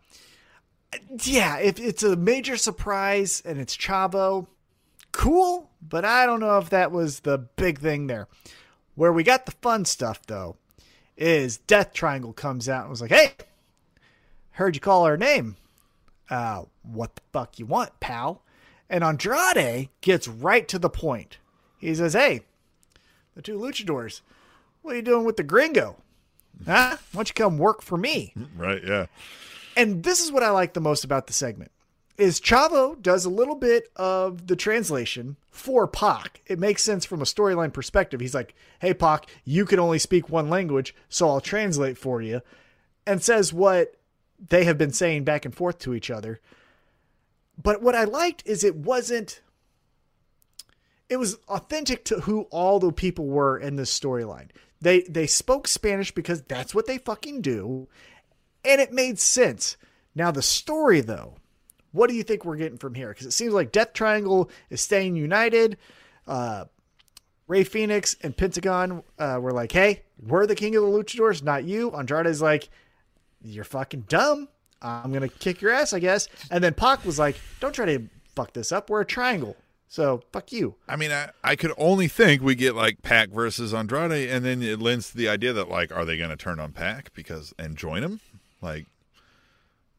yeah, 1.25 1.59
if 1.59 1.81
it's 1.81 2.03
a 2.05 2.15
major 2.15 2.57
surprise 2.57 3.43
and 3.45 3.59
it's 3.59 3.77
Chavo, 3.77 4.47
cool. 5.13 5.71
but 5.83 6.05
I 6.05 6.25
don't 6.27 6.39
know 6.41 6.59
if 6.59 6.71
that 6.71 6.93
was 6.93 7.21
the 7.21 7.39
big 7.39 7.81
thing 7.81 8.07
there. 8.07 8.29
Where 8.95 9.13
we 9.13 9.23
got 9.23 9.47
the 9.47 9.53
fun 9.53 9.85
stuff 9.85 10.21
though 10.27 10.57
is 11.17 11.59
Death 11.59 11.93
Triangle 11.93 12.33
comes 12.33 12.69
out 12.69 12.83
and 12.83 12.91
was 12.91 13.01
like, 13.01 13.11
"Hey, 13.11 13.33
heard 14.53 14.75
you 14.75 14.81
call 14.81 15.05
our 15.05 15.17
name. 15.17 15.57
Uh, 16.31 16.65
what 16.83 17.17
the 17.17 17.23
fuck 17.33 17.59
you 17.59 17.67
want, 17.67 17.99
pal?" 18.01 18.43
And 18.89 19.03
Andrade 19.03 19.89
gets 20.01 20.29
right 20.29 20.67
to 20.69 20.79
the 20.79 20.91
point. 20.91 21.39
He 21.79 21.95
says, 21.95 22.13
"Hey, 22.13 22.43
the 23.35 23.43
two 23.43 23.59
luchadors, 23.59 24.21
what 24.83 24.93
are 24.93 24.97
you 24.97 25.03
doing 25.03 25.25
with 25.25 25.37
the 25.37 25.43
gringo? 25.43 25.97
Huh? 26.65 26.97
Why 27.13 27.19
don't 27.19 27.29
you 27.29 27.35
come 27.35 27.59
work 27.59 27.83
for 27.83 27.97
me?" 27.97 28.33
Right, 28.57 28.83
yeah. 28.85 29.07
And 29.77 30.05
this 30.05 30.21
is 30.21 30.31
what 30.31 30.45
I 30.45 30.51
like 30.51 30.75
the 30.75 30.81
most 30.81 31.05
about 31.05 31.27
the 31.27 31.33
segment 31.33 31.73
is 32.17 32.41
Chavo 32.41 33.01
does 33.01 33.25
a 33.25 33.31
little 33.31 33.57
bit 33.57 33.91
of 33.97 34.47
the 34.47 34.57
translation 34.57 35.37
for 35.51 35.87
Pac. 35.87 36.43
It 36.47 36.59
makes 36.59 36.83
sense 36.83 37.05
from 37.05 37.21
a 37.21 37.25
storyline 37.25 37.73
perspective. 37.73 38.21
He's 38.21 38.35
like, 38.35 38.55
"Hey 38.81 38.95
Pac, 38.95 39.27
you 39.45 39.65
can 39.65 39.79
only 39.79 39.99
speak 39.99 40.29
one 40.29 40.49
language, 40.49 40.95
so 41.09 41.29
I'll 41.29 41.41
translate 41.41 41.99
for 41.99 42.23
you." 42.23 42.41
And 43.07 43.23
says 43.23 43.53
what 43.53 43.97
they 44.49 44.65
have 44.65 44.79
been 44.79 44.93
saying 44.93 45.25
back 45.25 45.45
and 45.45 45.55
forth 45.55 45.79
to 45.81 45.95
each 45.95 46.11
other. 46.11 46.41
But 47.61 47.83
what 47.83 47.95
I 47.95 48.05
liked 48.05 48.43
is 48.47 48.65
it 48.65 48.77
wasn't 48.77 49.41
it 51.09 51.17
was 51.19 51.37
authentic 51.49 52.05
to 52.07 52.21
who 52.21 52.43
all 52.51 52.79
the 52.79 52.93
people 52.93 53.27
were 53.27 53.59
in 53.59 53.77
this 53.77 53.97
storyline. 53.97 54.49
They 54.81 55.03
they 55.03 55.27
spoke 55.27 55.69
Spanish 55.69 56.13
because 56.13 56.43
that's 56.43 56.75
what 56.75 56.87
they 56.87 56.99
fucking 56.99 57.43
do, 57.43 57.89
and 58.65 58.81
it 58.81 58.93
made 58.93 59.19
sense. 59.19 59.77
Now 60.15 60.31
the 60.31 60.43
story 60.43 61.01
though, 61.01 61.37
what 61.95 62.11
do 62.11 62.17
you 62.17 62.25
think 62.25 62.45
we're 62.45 62.57
getting 62.57 62.77
from 62.77 62.95
here? 62.95 63.11
Because 63.11 63.27
it 63.27 63.31
seems 63.31 63.55
like 63.55 63.71
Death 63.71 63.93
Triangle 63.93 64.51
is 64.69 64.81
staying 64.81 65.15
united. 65.15 65.79
Uh, 66.27 66.65
Rey 67.47 67.65
Fénix 67.65 68.17
and 68.23 68.37
Pentagon 68.37 69.05
uh, 69.19 69.39
were 69.41 69.53
like, 69.53 69.71
"Hey, 69.71 70.03
we're 70.21 70.47
the 70.47 70.57
king 70.57 70.75
of 70.75 70.83
the 70.83 70.89
luchadors, 70.89 71.43
not 71.43 71.65
you." 71.65 71.93
Andrade's 71.93 72.43
like, 72.43 72.69
"You're 73.43 73.65
fucking 73.65 74.07
dumb. 74.09 74.49
I'm 74.83 75.13
gonna 75.13 75.29
kick 75.29 75.63
your 75.63 75.71
ass, 75.71 75.93
I 75.93 76.01
guess." 76.01 76.29
And 76.51 76.65
then 76.65 76.75
Pac 76.75 77.05
was 77.05 77.19
like, 77.19 77.37
"Don't 77.61 77.73
try 77.73 77.87
to 77.87 78.09
fuck 78.35 78.55
this 78.55 78.73
up. 78.73 78.91
We're 78.91 79.03
a 79.03 79.07
triangle, 79.07 79.57
so 79.87 80.25
fuck 80.33 80.51
you." 80.51 80.75
I 80.89 80.97
mean, 80.97 81.13
I, 81.13 81.31
I 81.45 81.55
could 81.55 81.73
only 81.79 82.09
think 82.09 82.43
we 82.43 82.57
get 82.57 82.75
like 82.75 83.03
Pac 83.03 83.29
versus 83.29 83.73
Andrade, 83.73 84.31
and 84.31 84.45
then 84.45 84.63
it 84.63 84.81
lends 84.81 85.11
to 85.11 85.17
the 85.17 85.29
idea 85.29 85.53
that 85.53 85.69
like, 85.69 85.95
are 85.95 86.05
they 86.05 86.17
going 86.17 86.31
to 86.31 86.37
turn 86.37 86.59
on 86.59 86.73
Pac 86.73 87.15
because 87.15 87.55
and 87.57 87.77
join 87.77 88.03
him? 88.03 88.21
Like, 88.61 88.87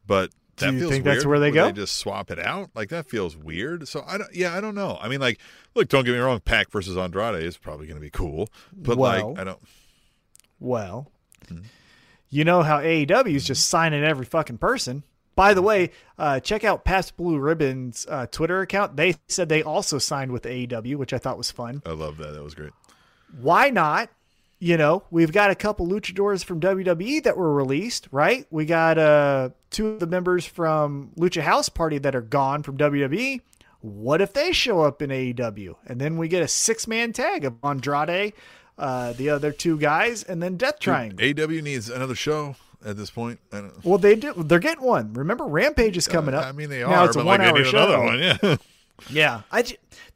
but 0.06 0.30
that 0.56 0.70
Do 0.70 0.76
you 0.76 0.88
think 0.90 1.04
weird. 1.04 1.16
that's 1.16 1.26
where 1.26 1.38
they 1.38 1.48
Would 1.50 1.54
go? 1.54 1.66
They 1.66 1.72
just 1.72 1.96
swap 1.98 2.30
it 2.30 2.38
out. 2.38 2.70
Like 2.74 2.88
that 2.90 3.08
feels 3.08 3.36
weird. 3.36 3.86
So 3.88 4.02
I 4.06 4.18
don't. 4.18 4.34
Yeah, 4.34 4.56
I 4.56 4.60
don't 4.60 4.74
know. 4.74 4.98
I 5.00 5.08
mean, 5.08 5.20
like, 5.20 5.38
look, 5.74 5.88
don't 5.88 6.04
get 6.04 6.12
me 6.12 6.18
wrong. 6.18 6.40
Pac 6.40 6.70
versus 6.70 6.96
Andrade 6.96 7.42
is 7.42 7.56
probably 7.56 7.86
going 7.86 7.96
to 7.96 8.00
be 8.00 8.10
cool, 8.10 8.48
but 8.72 8.96
Well- 8.98 9.30
like, 9.30 9.38
I 9.40 9.44
don't. 9.44 9.60
Well, 10.58 11.10
you 12.30 12.44
know 12.44 12.62
how 12.62 12.78
AEW 12.78 13.34
is 13.34 13.44
just 13.44 13.68
signing 13.68 14.02
every 14.02 14.24
fucking 14.24 14.58
person. 14.58 15.02
By 15.34 15.52
the 15.52 15.60
way, 15.60 15.90
uh, 16.18 16.40
check 16.40 16.64
out 16.64 16.84
Pabst 16.86 17.14
Blue 17.18 17.38
Ribbon's 17.38 18.06
uh, 18.08 18.26
Twitter 18.26 18.62
account. 18.62 18.96
They 18.96 19.16
said 19.28 19.50
they 19.50 19.62
also 19.62 19.98
signed 19.98 20.32
with 20.32 20.44
AEW, 20.44 20.96
which 20.96 21.12
I 21.12 21.18
thought 21.18 21.36
was 21.36 21.50
fun. 21.50 21.82
I 21.84 21.90
love 21.90 22.16
that. 22.16 22.32
That 22.32 22.42
was 22.42 22.54
great. 22.54 22.72
Why 23.38 23.68
not? 23.68 24.08
You 24.58 24.78
know, 24.78 25.04
we've 25.10 25.32
got 25.32 25.50
a 25.50 25.54
couple 25.54 25.86
luchadors 25.86 26.42
from 26.42 26.60
WWE 26.60 27.22
that 27.24 27.36
were 27.36 27.52
released, 27.52 28.08
right? 28.10 28.46
We 28.50 28.64
got 28.64 28.96
uh, 28.96 29.50
two 29.70 29.88
of 29.88 30.00
the 30.00 30.06
members 30.06 30.46
from 30.46 31.10
Lucha 31.18 31.42
House 31.42 31.68
Party 31.68 31.98
that 31.98 32.16
are 32.16 32.22
gone 32.22 32.62
from 32.62 32.78
WWE. 32.78 33.42
What 33.80 34.22
if 34.22 34.32
they 34.32 34.52
show 34.52 34.80
up 34.80 35.02
in 35.02 35.10
AEW? 35.10 35.76
And 35.86 36.00
then 36.00 36.16
we 36.16 36.28
get 36.28 36.42
a 36.42 36.48
six 36.48 36.88
man 36.88 37.12
tag 37.12 37.44
of 37.44 37.56
Andrade, 37.62 38.32
uh, 38.78 39.12
the 39.12 39.28
other 39.28 39.52
two 39.52 39.78
guys, 39.78 40.22
and 40.22 40.42
then 40.42 40.56
Death 40.56 40.78
Triangle. 40.78 41.18
AW 41.22 41.60
needs 41.60 41.90
another 41.90 42.14
show 42.14 42.56
at 42.84 42.96
this 42.96 43.10
point. 43.10 43.38
I 43.52 43.58
don't, 43.58 43.84
Well, 43.84 43.98
they 43.98 44.14
do. 44.14 44.32
They're 44.36 44.58
getting 44.58 44.84
one. 44.84 45.12
Remember, 45.12 45.44
Rampage 45.44 45.96
is 45.98 46.08
coming 46.08 46.34
up. 46.34 46.44
I 46.46 46.52
mean, 46.52 46.70
they 46.70 46.82
are. 46.82 46.90
Now 46.90 47.04
it's 47.04 47.16
a 47.16 47.22
like 47.22 47.40
one-hour 47.40 47.64
show. 47.64 48.04
one. 48.04 48.18
Yeah. 48.18 48.56
Yeah, 49.10 49.42
I. 49.52 49.64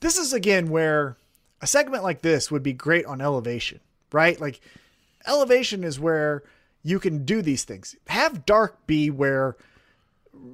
This 0.01 0.17
is 0.17 0.33
again 0.33 0.71
where 0.71 1.19
a 1.61 1.67
segment 1.67 2.03
like 2.03 2.23
this 2.23 2.51
would 2.51 2.63
be 2.63 2.73
great 2.73 3.05
on 3.05 3.21
Elevation, 3.21 3.81
right? 4.13 4.41
Like, 4.41 4.61
Elevation 5.27 5.85
is 5.85 6.01
where 6.01 6.43
you 6.83 6.99
can 6.99 7.25
do 7.25 7.43
these 7.43 7.65
things. 7.65 7.95
Have 8.09 8.47
Dark 8.47 8.87
be 8.87 9.11
where, 9.11 9.57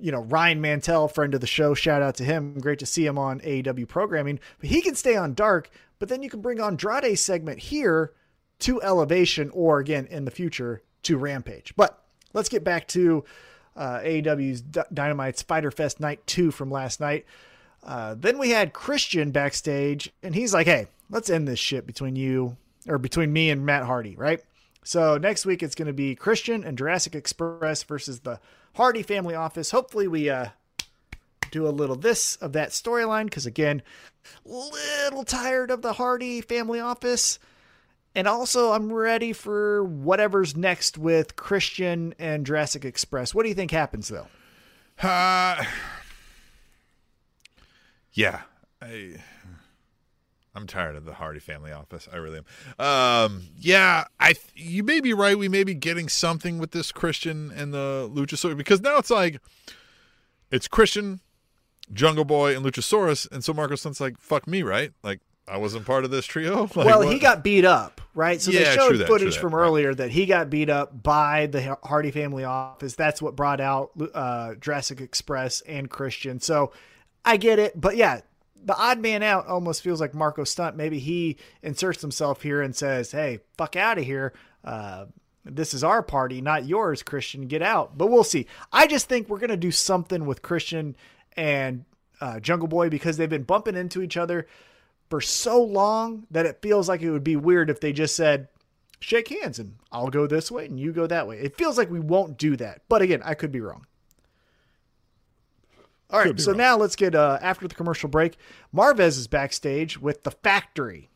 you 0.00 0.10
know, 0.10 0.22
Ryan 0.22 0.60
Mantell, 0.60 1.08
friend 1.08 1.34
of 1.34 1.40
the 1.40 1.46
show, 1.46 1.74
shout 1.74 2.02
out 2.02 2.16
to 2.16 2.24
him. 2.24 2.58
Great 2.58 2.80
to 2.80 2.86
see 2.86 3.06
him 3.06 3.18
on 3.18 3.40
AEW 3.40 3.86
programming. 3.86 4.40
But 4.58 4.70
he 4.70 4.82
can 4.82 4.94
stay 4.94 5.16
on 5.16 5.34
Dark, 5.34 5.70
but 5.98 6.08
then 6.08 6.22
you 6.22 6.30
can 6.30 6.40
bring 6.40 6.60
Andrade's 6.60 7.20
segment 7.20 7.58
here 7.60 8.12
to 8.60 8.82
Elevation, 8.82 9.50
or 9.50 9.78
again 9.78 10.06
in 10.06 10.24
the 10.24 10.30
future 10.30 10.82
to 11.02 11.18
Rampage. 11.18 11.74
But 11.76 12.02
let's 12.32 12.48
get 12.48 12.64
back 12.64 12.88
to 12.88 13.24
uh, 13.76 13.98
AEW's 14.00 14.62
D- 14.62 14.80
Dynamite's 14.92 15.42
Fest 15.74 16.00
Night 16.00 16.26
Two 16.26 16.50
from 16.50 16.70
last 16.70 16.98
night. 16.98 17.26
Uh, 17.84 18.14
then 18.18 18.38
we 18.38 18.50
had 18.50 18.72
Christian 18.72 19.30
backstage, 19.30 20.10
and 20.22 20.34
he's 20.34 20.54
like, 20.54 20.66
"Hey, 20.66 20.86
let's 21.10 21.28
end 21.28 21.46
this 21.46 21.58
shit 21.58 21.86
between 21.86 22.16
you 22.16 22.56
or 22.88 22.98
between 22.98 23.32
me 23.32 23.50
and 23.50 23.64
Matt 23.66 23.84
Hardy, 23.84 24.16
right?" 24.16 24.42
So 24.84 25.18
next 25.18 25.44
week 25.44 25.62
it's 25.62 25.74
going 25.74 25.86
to 25.86 25.92
be 25.92 26.14
Christian 26.14 26.62
and 26.62 26.78
Jurassic 26.78 27.14
Express 27.14 27.82
versus 27.82 28.20
the 28.20 28.38
Hardy 28.74 29.02
Family 29.02 29.34
Office. 29.34 29.72
Hopefully 29.72 30.06
we 30.06 30.30
uh, 30.30 30.50
do 31.50 31.66
a 31.66 31.70
little 31.70 31.96
this 31.96 32.36
of 32.36 32.52
that 32.52 32.70
storyline 32.70 33.24
because 33.24 33.46
again, 33.46 33.82
little 34.44 35.24
tired 35.24 35.70
of 35.70 35.82
the 35.82 35.94
Hardy 35.94 36.40
Family 36.40 36.80
Office. 36.80 37.38
And 38.14 38.26
also, 38.26 38.72
I'm 38.72 38.90
ready 38.90 39.34
for 39.34 39.84
whatever's 39.84 40.56
next 40.56 40.96
with 40.96 41.36
Christian 41.36 42.14
and 42.18 42.46
Jurassic 42.46 42.84
Express. 42.84 43.34
What 43.34 43.42
do 43.42 43.50
you 43.50 43.54
think 43.54 43.70
happens 43.70 44.08
though? 44.08 44.28
Uh, 45.02 45.62
yeah, 48.12 48.42
I, 48.80 49.16
I'm 50.56 50.66
tired 50.66 50.96
of 50.96 51.04
the 51.04 51.14
Hardy 51.14 51.38
family 51.38 51.70
office. 51.70 52.08
I 52.10 52.16
really 52.16 52.38
am. 52.78 52.84
Um, 52.84 53.42
yeah, 53.58 54.04
I 54.18 54.32
th- 54.32 54.52
you 54.54 54.82
may 54.82 55.00
be 55.00 55.12
right. 55.12 55.38
We 55.38 55.48
may 55.48 55.64
be 55.64 55.74
getting 55.74 56.08
something 56.08 56.58
with 56.58 56.70
this 56.70 56.92
Christian 56.92 57.52
and 57.54 57.74
the 57.74 58.10
Luchasaurus 58.12 58.56
because 58.56 58.80
now 58.80 58.96
it's 58.96 59.10
like 59.10 59.40
it's 60.50 60.66
Christian, 60.66 61.20
Jungle 61.92 62.24
Boy, 62.24 62.56
and 62.56 62.64
Luchasaurus, 62.64 63.30
and 63.30 63.44
so 63.44 63.52
Marko 63.52 63.74
Stunt's 63.74 64.00
like, 64.00 64.18
"Fuck 64.18 64.46
me," 64.46 64.62
right? 64.62 64.92
Like 65.02 65.20
I 65.46 65.58
wasn't 65.58 65.84
part 65.84 66.04
of 66.04 66.10
this 66.10 66.24
trio. 66.24 66.66
Like, 66.74 66.86
well, 66.86 67.00
what? 67.00 67.12
he 67.12 67.18
got 67.18 67.44
beat 67.44 67.64
up, 67.64 68.00
right? 68.14 68.40
So 68.40 68.50
Yeah, 68.50 68.70
they 68.70 68.74
showed 68.76 68.96
that, 68.96 69.06
footage 69.06 69.34
that, 69.34 69.40
from 69.40 69.54
right. 69.54 69.62
earlier 69.62 69.94
that 69.94 70.10
he 70.10 70.26
got 70.26 70.50
beat 70.50 70.70
up 70.70 71.02
by 71.02 71.46
the 71.46 71.76
Hardy 71.84 72.10
family 72.10 72.44
office. 72.44 72.94
That's 72.94 73.22
what 73.22 73.36
brought 73.36 73.60
out 73.60 73.90
uh, 74.14 74.54
Jurassic 74.54 75.00
Express 75.00 75.60
and 75.62 75.88
Christian. 75.88 76.40
So 76.40 76.72
I 77.24 77.36
get 77.36 77.58
it, 77.58 77.78
but 77.80 77.96
yeah, 77.96 78.20
the 78.66 78.76
odd 78.76 78.98
man 78.98 79.22
out 79.22 79.46
almost 79.46 79.82
feels 79.82 80.00
like 80.00 80.12
Marko 80.12 80.44
Stunt. 80.44 80.76
Maybe 80.76 80.98
he 80.98 81.38
inserts 81.62 82.02
himself 82.02 82.42
here 82.42 82.60
and 82.60 82.76
says, 82.76 83.12
"Hey, 83.12 83.40
fuck 83.56 83.76
out 83.76 83.98
of 83.98 84.04
here." 84.04 84.34
Uh, 84.64 85.06
this 85.44 85.72
is 85.72 85.84
our 85.84 86.02
party, 86.02 86.40
not 86.40 86.66
yours, 86.66 87.02
Christian. 87.04 87.46
Get 87.46 87.62
out. 87.62 87.96
But 87.96 88.08
we'll 88.08 88.24
see. 88.24 88.46
I 88.72 88.86
just 88.86 89.08
think 89.08 89.28
we're 89.28 89.38
gonna 89.38 89.56
do 89.56 89.70
something 89.70 90.26
with 90.26 90.42
Christian 90.42 90.96
and 91.36 91.84
uh, 92.20 92.40
Jungle 92.40 92.68
Boy 92.68 92.90
because 92.90 93.16
they've 93.16 93.30
been 93.30 93.44
bumping 93.44 93.76
into 93.76 94.02
each 94.02 94.16
other 94.16 94.46
for 95.08 95.20
so 95.20 95.62
long 95.62 96.26
that 96.30 96.46
it 96.46 96.62
feels 96.62 96.88
like 96.88 97.02
it 97.02 97.10
would 97.10 97.24
be 97.24 97.36
weird 97.36 97.70
if 97.70 97.80
they 97.80 97.92
just 97.92 98.16
said, 98.16 98.48
shake 98.98 99.28
hands 99.28 99.58
and 99.58 99.76
I'll 99.92 100.08
go 100.08 100.26
this 100.26 100.50
way 100.50 100.66
and 100.66 100.80
you 100.80 100.92
go 100.92 101.06
that 101.06 101.28
way. 101.28 101.38
It 101.38 101.56
feels 101.56 101.78
like 101.78 101.90
we 101.90 102.00
won't 102.00 102.38
do 102.38 102.56
that. 102.56 102.82
But 102.88 103.02
again, 103.02 103.22
I 103.24 103.34
could 103.34 103.52
be 103.52 103.60
wrong. 103.60 103.86
All 106.10 106.20
right, 106.20 106.38
so 106.40 106.52
wrong. 106.52 106.58
now 106.58 106.76
let's 106.76 106.94
get 106.96 107.14
uh, 107.14 107.38
after 107.42 107.66
the 107.66 107.74
commercial 107.74 108.08
break. 108.08 108.36
Marvez 108.74 109.18
is 109.18 109.26
backstage 109.26 109.98
with 109.98 110.22
the 110.22 110.30
factory. 110.30 111.10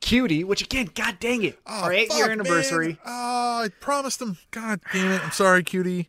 Cutie, 0.00 0.44
which 0.44 0.62
again, 0.62 0.88
god 0.94 1.16
dang 1.18 1.42
it, 1.42 1.58
Oh, 1.66 1.84
our 1.84 1.92
eight 1.92 2.12
year 2.14 2.30
anniversary. 2.30 2.88
man. 2.88 2.98
Oh, 3.04 3.62
I 3.64 3.68
promised 3.80 4.22
him. 4.22 4.38
God 4.52 4.80
damn 4.92 5.10
it. 5.12 5.24
I'm 5.24 5.32
sorry, 5.32 5.64
cutie. 5.64 6.08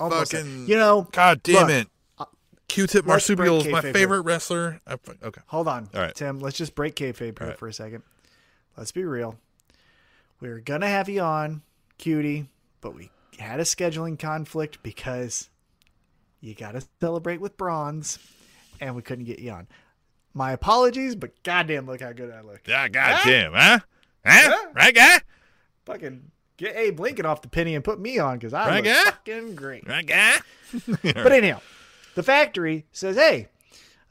Almost 0.00 0.32
fucking- 0.32 0.66
you 0.66 0.76
know, 0.76 1.06
God 1.12 1.42
damn 1.44 1.68
look, 1.68 1.70
it. 1.70 1.88
Uh, 2.18 2.24
Q-Tip 2.66 3.06
let's 3.06 3.28
Marsupial 3.28 3.58
is 3.60 3.68
my 3.68 3.80
favorite 3.80 4.22
wrestler. 4.22 4.80
Okay. 4.88 5.40
Hold 5.46 5.68
on, 5.68 5.88
All 5.94 6.00
right. 6.00 6.14
Tim. 6.14 6.40
Let's 6.40 6.56
just 6.56 6.74
break 6.74 6.96
kayfabe 6.96 7.38
here 7.38 7.48
right. 7.48 7.58
for 7.58 7.68
a 7.68 7.72
second. 7.72 8.02
Let's 8.76 8.90
be 8.92 9.04
real. 9.04 9.38
We 10.40 10.48
are 10.48 10.58
gonna 10.60 10.88
have 10.88 11.08
you 11.08 11.20
on, 11.20 11.62
cutie, 11.98 12.48
but 12.80 12.94
we 12.94 13.10
had 13.38 13.60
a 13.60 13.64
scheduling 13.64 14.18
conflict 14.18 14.82
because 14.82 15.48
you 16.40 16.54
got 16.54 16.72
to 16.72 16.82
celebrate 17.00 17.40
with 17.40 17.56
bronze, 17.56 18.18
and 18.80 18.94
we 18.96 19.02
couldn't 19.02 19.24
get 19.24 19.38
you 19.38 19.50
on. 19.52 19.66
My 20.34 20.52
apologies, 20.52 21.14
but 21.16 21.42
goddamn, 21.42 21.86
look 21.86 22.00
how 22.00 22.12
good 22.12 22.32
I 22.32 22.40
look. 22.42 22.60
Yeah, 22.66 22.88
God 22.88 23.20
damn, 23.24 23.52
huh? 23.52 23.78
Huh? 24.24 24.66
Right, 24.74 24.94
guy? 24.94 25.20
Fucking 25.86 26.30
get 26.56 26.76
Abe 26.76 27.00
Lincoln 27.00 27.26
off 27.26 27.42
the 27.42 27.48
penny 27.48 27.74
and 27.74 27.82
put 27.82 27.98
me 27.98 28.18
on 28.18 28.38
because 28.38 28.54
I 28.54 28.68
Right, 28.68 28.76
look 28.76 28.84
guy? 28.84 29.04
fucking 29.10 29.54
great. 29.54 29.88
Right, 29.88 30.06
guy? 30.06 30.36
But 31.02 31.32
anyhow, 31.32 31.60
the 32.14 32.22
factory 32.22 32.86
says, 32.92 33.16
"Hey, 33.16 33.48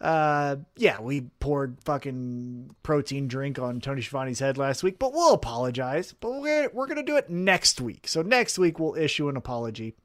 Uh, 0.01 0.55
yeah, 0.77 0.99
we 1.01 1.21
poured 1.39 1.77
fucking 1.83 2.73
protein 2.83 3.27
drink 3.27 3.59
on 3.59 3.79
Tony 3.81 4.01
Schiavone's 4.01 4.39
head 4.39 4.57
last 4.57 4.81
week, 4.81 4.97
but 4.97 5.13
we'll 5.13 5.33
apologize. 5.33 6.13
But 6.19 6.41
we're 6.41 6.69
we're 6.73 6.87
gonna 6.87 7.03
do 7.03 7.17
it 7.17 7.29
next 7.29 7.79
week. 7.81 8.07
So 8.07 8.21
next 8.21 8.57
week 8.57 8.79
we'll 8.79 8.95
issue 8.95 9.27
an 9.29 9.35
apology. 9.37 9.95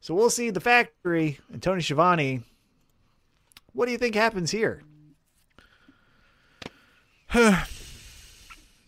So 0.00 0.14
we'll 0.14 0.30
see 0.30 0.50
the 0.50 0.60
factory 0.60 1.38
and 1.52 1.62
Tony 1.62 1.82
Schiavone. 1.82 2.42
What 3.72 3.86
do 3.86 3.92
you 3.92 3.98
think 3.98 4.14
happens 4.14 4.50
here? 4.50 4.82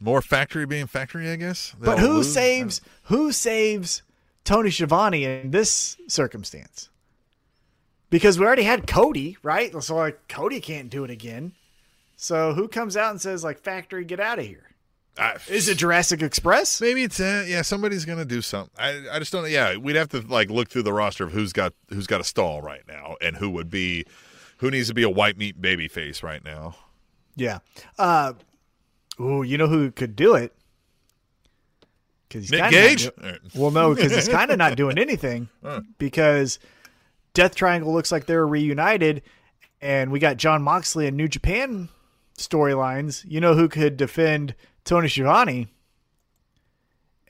More 0.00 0.20
factory 0.22 0.66
being 0.66 0.86
factory, 0.86 1.28
I 1.30 1.36
guess. 1.36 1.74
But 1.78 1.96
They'll 1.96 2.06
who 2.06 2.14
lose. 2.14 2.32
saves 2.32 2.80
who 3.04 3.30
saves 3.30 4.02
Tony 4.44 4.70
Schiavone 4.70 5.24
in 5.24 5.50
this 5.52 5.96
circumstance? 6.08 6.88
Because 8.10 8.38
we 8.38 8.44
already 8.44 8.64
had 8.64 8.86
Cody, 8.86 9.36
right? 9.42 9.72
So 9.82 9.96
like 9.96 10.28
Cody 10.28 10.60
can't 10.60 10.90
do 10.90 11.04
it 11.04 11.10
again. 11.10 11.52
So 12.16 12.52
who 12.54 12.68
comes 12.68 12.96
out 12.96 13.10
and 13.12 13.20
says 13.20 13.44
like 13.44 13.60
factory 13.60 14.04
get 14.04 14.20
out 14.20 14.38
of 14.38 14.46
here? 14.46 14.71
I- 15.18 15.36
Is 15.48 15.68
it 15.68 15.76
Jurassic 15.78 16.22
Express? 16.22 16.80
Maybe 16.80 17.02
it's 17.02 17.20
uh, 17.20 17.44
yeah. 17.46 17.62
Somebody's 17.62 18.04
gonna 18.04 18.24
do 18.24 18.40
something. 18.40 18.72
I 18.78 19.02
I 19.12 19.18
just 19.18 19.30
don't. 19.32 19.50
Yeah, 19.50 19.76
we'd 19.76 19.96
have 19.96 20.08
to 20.10 20.20
like 20.20 20.50
look 20.50 20.68
through 20.68 20.84
the 20.84 20.92
roster 20.92 21.24
of 21.24 21.32
who's 21.32 21.52
got 21.52 21.74
who's 21.90 22.06
got 22.06 22.20
a 22.20 22.24
stall 22.24 22.62
right 22.62 22.82
now 22.88 23.16
and 23.20 23.36
who 23.36 23.50
would 23.50 23.68
be 23.70 24.06
who 24.58 24.70
needs 24.70 24.88
to 24.88 24.94
be 24.94 25.02
a 25.02 25.10
white 25.10 25.36
meat 25.36 25.60
baby 25.60 25.86
face 25.88 26.22
right 26.22 26.42
now. 26.44 26.76
Yeah. 27.36 27.58
Uh 27.98 28.32
ooh, 29.20 29.42
you 29.42 29.58
know 29.58 29.66
who 29.68 29.90
could 29.90 30.16
do 30.16 30.34
it? 30.34 30.54
Cuz 32.30 32.50
Nick 32.50 32.70
Gage. 32.70 33.10
Right. 33.22 33.38
Well, 33.54 33.70
no, 33.70 33.94
because 33.94 34.14
he's 34.14 34.28
kind 34.28 34.50
of 34.50 34.56
not 34.58 34.76
doing 34.76 34.96
anything 34.98 35.48
because 35.98 36.58
Death 37.34 37.54
Triangle 37.54 37.92
looks 37.92 38.10
like 38.10 38.26
they're 38.26 38.46
reunited, 38.46 39.22
and 39.80 40.10
we 40.10 40.18
got 40.18 40.38
Jon 40.38 40.62
Moxley 40.62 41.06
and 41.06 41.16
New 41.16 41.28
Japan 41.28 41.90
storylines. 42.38 43.24
You 43.28 43.40
know 43.40 43.54
who 43.54 43.68
could 43.68 43.96
defend 43.98 44.54
Tony 44.84 45.08
Schiavone? 45.08 45.68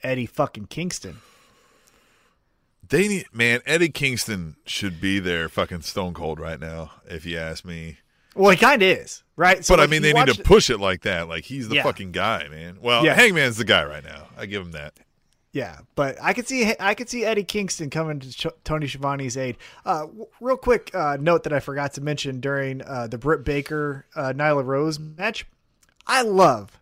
Eddie 0.03 0.25
fucking 0.25 0.65
Kingston. 0.67 1.17
They 2.89 3.07
need 3.07 3.25
man. 3.31 3.61
Eddie 3.65 3.89
Kingston 3.89 4.55
should 4.65 4.99
be 4.99 5.19
there, 5.19 5.47
fucking 5.49 5.81
stone 5.81 6.13
cold 6.13 6.39
right 6.39 6.59
now. 6.59 6.91
If 7.05 7.25
you 7.25 7.37
ask 7.37 7.63
me. 7.63 7.97
Well, 8.35 8.51
he 8.51 8.57
kind 8.57 8.81
of 8.81 8.87
is, 8.87 9.23
right? 9.35 9.63
So, 9.63 9.75
But 9.75 9.83
I 9.83 9.87
mean, 9.87 10.01
they 10.01 10.11
need 10.11 10.27
to 10.27 10.43
push 10.43 10.69
it 10.69 10.79
like 10.79 11.03
that. 11.03 11.29
Like 11.29 11.45
he's 11.45 11.69
the 11.69 11.75
Yeah. 11.75 11.83
fucking 11.83 12.11
guy, 12.11 12.47
man. 12.49 12.77
Well, 12.81 13.05
Yeah. 13.05 13.13
Hangman's 13.13 13.57
the 13.57 13.63
guy 13.63 13.85
right 13.85 14.03
now. 14.03 14.27
I 14.37 14.45
give 14.47 14.61
him 14.61 14.71
that. 14.71 14.93
Yeah, 15.53 15.77
but 15.95 16.17
I 16.21 16.33
could 16.33 16.47
see 16.47 16.73
I 16.79 16.95
could 16.95 17.09
see 17.09 17.23
Eddie 17.23 17.43
Kingston 17.43 17.89
coming 17.91 18.19
to 18.19 18.31
Ch- 18.31 18.47
Tony 18.63 18.87
Schiavone's 18.87 19.37
aid. 19.37 19.57
Uh, 19.85 20.01
w- 20.01 20.25
real 20.41 20.57
quick 20.57 20.89
uh, 20.95 21.15
note 21.19 21.43
that 21.43 21.53
I 21.53 21.59
forgot 21.59 21.93
to 21.93 22.01
mention 22.01 22.39
during 22.41 22.81
uh, 22.81 23.05
the 23.07 23.19
Britt 23.19 23.45
Baker 23.45 24.05
uh, 24.15 24.33
Nyla 24.35 24.65
Rose 24.65 24.99
match. 24.99 25.45
I 26.07 26.23
love 26.23 26.79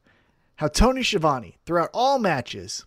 how 0.62 0.68
Tony 0.68 1.01
Schiavone 1.01 1.57
throughout 1.66 1.89
all 1.91 2.20
matches, 2.20 2.86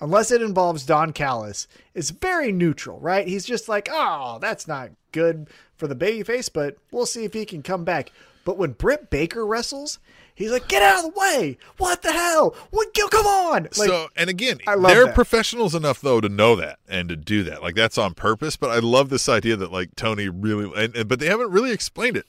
unless 0.00 0.30
it 0.30 0.40
involves 0.40 0.86
Don 0.86 1.12
Callis, 1.12 1.68
is 1.92 2.12
very 2.12 2.50
neutral. 2.50 2.98
Right? 2.98 3.28
He's 3.28 3.44
just 3.44 3.68
like, 3.68 3.90
oh, 3.92 4.38
that's 4.40 4.66
not 4.66 4.90
good 5.12 5.50
for 5.76 5.86
the 5.86 5.94
babyface, 5.94 6.50
but 6.50 6.78
we'll 6.90 7.04
see 7.04 7.24
if 7.24 7.34
he 7.34 7.44
can 7.44 7.62
come 7.62 7.84
back. 7.84 8.10
But 8.46 8.56
when 8.56 8.72
Britt 8.72 9.10
Baker 9.10 9.44
wrestles, 9.44 9.98
he's 10.34 10.50
like, 10.50 10.66
get 10.66 10.82
out 10.82 11.04
of 11.04 11.12
the 11.12 11.20
way! 11.20 11.58
What 11.76 12.00
the 12.00 12.10
hell? 12.12 12.56
What? 12.70 12.88
Come 12.94 13.26
on! 13.26 13.64
Like, 13.64 13.74
so, 13.74 14.08
and 14.16 14.30
again, 14.30 14.58
they're 14.64 15.04
that. 15.04 15.14
professionals 15.14 15.74
enough 15.74 16.00
though 16.00 16.22
to 16.22 16.28
know 16.30 16.56
that 16.56 16.78
and 16.88 17.10
to 17.10 17.16
do 17.16 17.42
that. 17.42 17.60
Like 17.62 17.74
that's 17.74 17.98
on 17.98 18.14
purpose. 18.14 18.56
But 18.56 18.70
I 18.70 18.78
love 18.78 19.10
this 19.10 19.28
idea 19.28 19.56
that 19.56 19.70
like 19.70 19.94
Tony 19.94 20.30
really, 20.30 20.72
and, 20.74 20.96
and 20.96 21.06
but 21.06 21.20
they 21.20 21.26
haven't 21.26 21.50
really 21.50 21.72
explained 21.72 22.16
it. 22.16 22.24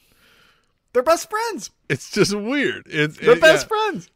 they're 0.91 1.01
best 1.01 1.29
friends. 1.29 1.71
It's 1.87 2.11
just 2.11 2.35
weird. 2.35 2.87
It's 2.87 3.17
They're 3.17 3.37
it- 3.37 3.41
best 3.41 3.63
yeah. 3.65 3.67
friends. 3.69 4.09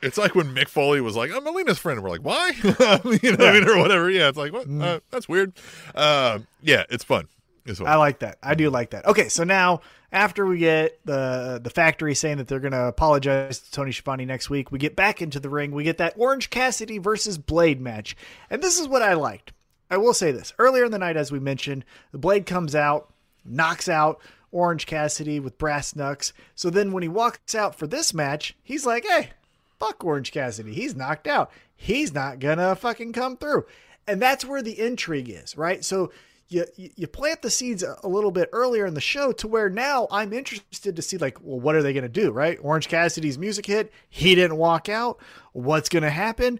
It's 0.00 0.18
like 0.18 0.34
when 0.34 0.54
Mick 0.54 0.68
Foley 0.68 1.00
was 1.00 1.16
like, 1.16 1.30
"I'm 1.32 1.44
Melina's 1.44 1.78
friend," 1.78 1.98
and 1.98 2.04
we're 2.04 2.10
like, 2.10 2.24
"Why?" 2.24 2.52
you 2.62 3.32
know, 3.32 3.44
what 3.44 3.48
I 3.48 3.52
mean, 3.52 3.68
or 3.68 3.78
whatever. 3.78 4.10
Yeah, 4.10 4.28
it's 4.28 4.38
like, 4.38 4.52
what? 4.52 4.68
Mm. 4.68 4.82
Uh, 4.82 5.00
that's 5.10 5.28
weird. 5.28 5.52
Uh, 5.94 6.40
yeah, 6.62 6.84
it's 6.90 7.04
fun. 7.04 7.28
It's 7.66 7.78
fun. 7.78 7.88
I 7.88 7.96
like 7.96 8.20
that. 8.20 8.38
I 8.42 8.54
do 8.54 8.70
like 8.70 8.90
that. 8.90 9.06
Okay, 9.06 9.28
so 9.28 9.44
now 9.44 9.80
after 10.12 10.46
we 10.46 10.58
get 10.58 10.98
the 11.04 11.60
the 11.62 11.70
factory 11.70 12.14
saying 12.14 12.38
that 12.38 12.48
they're 12.48 12.60
going 12.60 12.72
to 12.72 12.86
apologize 12.86 13.58
to 13.58 13.70
Tony 13.70 13.92
Schiavone 13.92 14.24
next 14.24 14.48
week, 14.48 14.72
we 14.72 14.78
get 14.78 14.96
back 14.96 15.20
into 15.20 15.40
the 15.40 15.50
ring. 15.50 15.72
We 15.72 15.84
get 15.84 15.98
that 15.98 16.14
Orange 16.16 16.50
Cassidy 16.50 16.98
versus 16.98 17.36
Blade 17.38 17.80
match, 17.80 18.16
and 18.50 18.62
this 18.62 18.78
is 18.78 18.88
what 18.88 19.02
I 19.02 19.14
liked. 19.14 19.52
I 19.90 19.96
will 19.96 20.14
say 20.14 20.32
this: 20.32 20.52
earlier 20.58 20.84
in 20.84 20.92
the 20.92 20.98
night, 20.98 21.16
as 21.16 21.32
we 21.32 21.40
mentioned, 21.40 21.84
the 22.12 22.18
Blade 22.18 22.46
comes 22.46 22.74
out, 22.74 23.12
knocks 23.44 23.88
out 23.88 24.20
Orange 24.50 24.86
Cassidy 24.86 25.40
with 25.40 25.58
brass 25.58 25.94
knucks. 25.94 26.32
So 26.54 26.70
then 26.70 26.92
when 26.92 27.02
he 27.02 27.08
walks 27.08 27.54
out 27.54 27.74
for 27.74 27.86
this 27.86 28.14
match, 28.14 28.56
he's 28.62 28.86
like, 28.86 29.04
"Hey, 29.04 29.30
fuck 29.78 30.04
Orange 30.04 30.32
Cassidy. 30.32 30.72
He's 30.72 30.94
knocked 30.94 31.26
out. 31.26 31.50
He's 31.74 32.12
not 32.12 32.38
gonna 32.38 32.74
fucking 32.76 33.12
come 33.12 33.36
through. 33.36 33.66
And 34.06 34.20
that's 34.20 34.44
where 34.44 34.62
the 34.62 34.78
intrigue 34.80 35.28
is, 35.28 35.56
right? 35.56 35.84
So 35.84 36.12
you 36.48 36.64
you 36.76 37.06
plant 37.06 37.42
the 37.42 37.50
seeds 37.50 37.82
a 37.82 37.96
a 38.02 38.08
little 38.08 38.30
bit 38.30 38.48
earlier 38.52 38.86
in 38.86 38.94
the 38.94 39.00
show 39.00 39.32
to 39.32 39.48
where 39.48 39.68
now 39.68 40.08
I'm 40.10 40.32
interested 40.32 40.96
to 40.96 41.02
see 41.02 41.18
like, 41.18 41.38
well, 41.42 41.60
what 41.60 41.74
are 41.74 41.82
they 41.82 41.92
gonna 41.92 42.08
do, 42.08 42.30
right? 42.30 42.58
Orange 42.62 42.88
Cassidy's 42.88 43.38
music 43.38 43.66
hit. 43.66 43.92
He 44.08 44.34
didn't 44.34 44.56
walk 44.56 44.88
out. 44.88 45.18
What's 45.52 45.88
gonna 45.88 46.10
happen? 46.10 46.58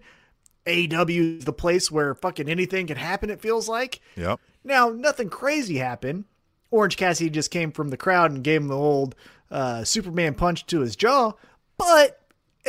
AEW 0.65 1.39
is 1.39 1.45
the 1.45 1.53
place 1.53 1.89
where 1.89 2.13
fucking 2.13 2.49
anything 2.49 2.87
can 2.87 2.97
happen. 2.97 3.29
It 3.29 3.41
feels 3.41 3.67
like. 3.67 4.01
Yep. 4.15 4.39
Now, 4.63 4.89
nothing 4.89 5.29
crazy 5.29 5.77
happened. 5.77 6.25
Orange 6.71 6.97
Cassidy 6.97 7.29
just 7.29 7.49
came 7.49 7.71
from 7.71 7.89
the 7.89 7.97
crowd 7.97 8.31
and 8.31 8.43
gave 8.43 8.61
him 8.61 8.67
the 8.67 8.77
old 8.77 9.15
uh, 9.49 9.83
Superman 9.83 10.35
punch 10.35 10.65
to 10.67 10.81
his 10.81 10.95
jaw, 10.95 11.33
but 11.77 12.18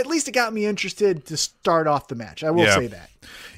at 0.00 0.06
least 0.06 0.26
it 0.28 0.32
got 0.32 0.52
me 0.52 0.66
interested 0.66 1.24
to 1.26 1.36
start 1.36 1.86
off 1.86 2.08
the 2.08 2.14
match. 2.16 2.42
I 2.42 2.50
will 2.50 2.64
Yeah. 2.64 2.74
say 2.76 2.86
that. 2.88 3.10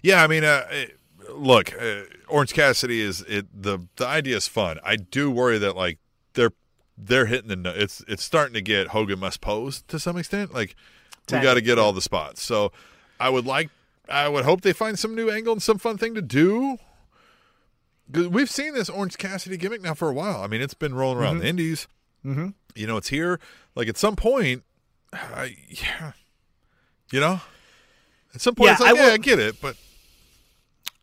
Yeah, 0.02 0.22
I 0.22 0.26
mean, 0.26 0.44
uh, 0.44 0.66
it- 0.70 0.98
look, 1.30 1.72
uh, 1.80 2.02
Orange 2.28 2.52
Cassidy 2.52 3.00
is 3.00 3.22
it. 3.22 3.46
The 3.62 3.78
the 3.96 4.06
idea 4.06 4.36
is 4.36 4.48
fun. 4.48 4.78
I 4.84 4.96
do 4.96 5.30
worry 5.30 5.58
that 5.58 5.76
like 5.76 5.98
they're 6.34 6.52
they're 6.98 7.26
hitting 7.26 7.62
the. 7.62 7.72
It's 7.82 8.02
it's 8.08 8.22
starting 8.22 8.54
to 8.54 8.62
get 8.62 8.88
Hogan 8.88 9.18
must 9.20 9.40
pose 9.40 9.82
to 9.88 9.98
some 9.98 10.16
extent. 10.18 10.52
Like 10.52 10.74
we 11.30 11.40
got 11.40 11.54
to 11.54 11.60
get 11.62 11.78
all 11.78 11.92
the 11.92 12.02
spots. 12.02 12.42
So 12.42 12.72
I 13.20 13.28
would 13.30 13.46
like. 13.46 13.70
I 14.08 14.28
would 14.28 14.44
hope 14.44 14.60
they 14.62 14.72
find 14.72 14.98
some 14.98 15.14
new 15.14 15.30
angle 15.30 15.52
and 15.52 15.62
some 15.62 15.78
fun 15.78 15.96
thing 15.96 16.14
to 16.16 16.22
do. 16.22 16.76
we've 18.12 18.50
seen 18.50 18.74
this 18.74 18.90
Orange 18.90 19.16
Cassidy 19.16 19.56
gimmick 19.56 19.80
now 19.80 19.94
for 19.94 20.08
a 20.08 20.12
while. 20.12 20.42
I 20.42 20.46
mean, 20.46 20.60
it's 20.60 20.74
been 20.74 20.94
rolling 20.94 21.18
around 21.18 21.38
the 21.38 21.46
Indies. 21.46 21.86
Mm-hmm. 22.24 22.48
You 22.74 22.86
know, 22.86 22.96
it's 22.96 23.08
here. 23.08 23.40
Like 23.74 23.88
at 23.88 23.96
some 23.96 24.16
point, 24.16 24.64
I, 25.12 25.56
yeah, 25.68 26.12
you 27.12 27.20
know, 27.20 27.40
at 28.34 28.40
some 28.40 28.54
point, 28.54 28.66
Yeah, 28.68 28.72
it's 28.72 28.80
like, 28.80 28.94
I 28.94 28.96
yeah, 28.98 29.06
will- 29.06 29.12
I 29.12 29.16
get 29.18 29.38
it, 29.38 29.60
but 29.60 29.76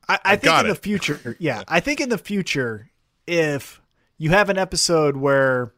I, 0.07 0.19
I 0.25 0.35
think 0.35 0.59
in 0.59 0.65
it. 0.65 0.69
the 0.69 0.75
future, 0.75 1.37
yeah, 1.39 1.63
I 1.67 1.79
think 1.79 2.01
in 2.01 2.09
the 2.09 2.17
future, 2.17 2.89
if 3.27 3.79
you 4.17 4.31
have 4.31 4.49
an 4.49 4.57
episode 4.57 5.15
where, 5.15 5.71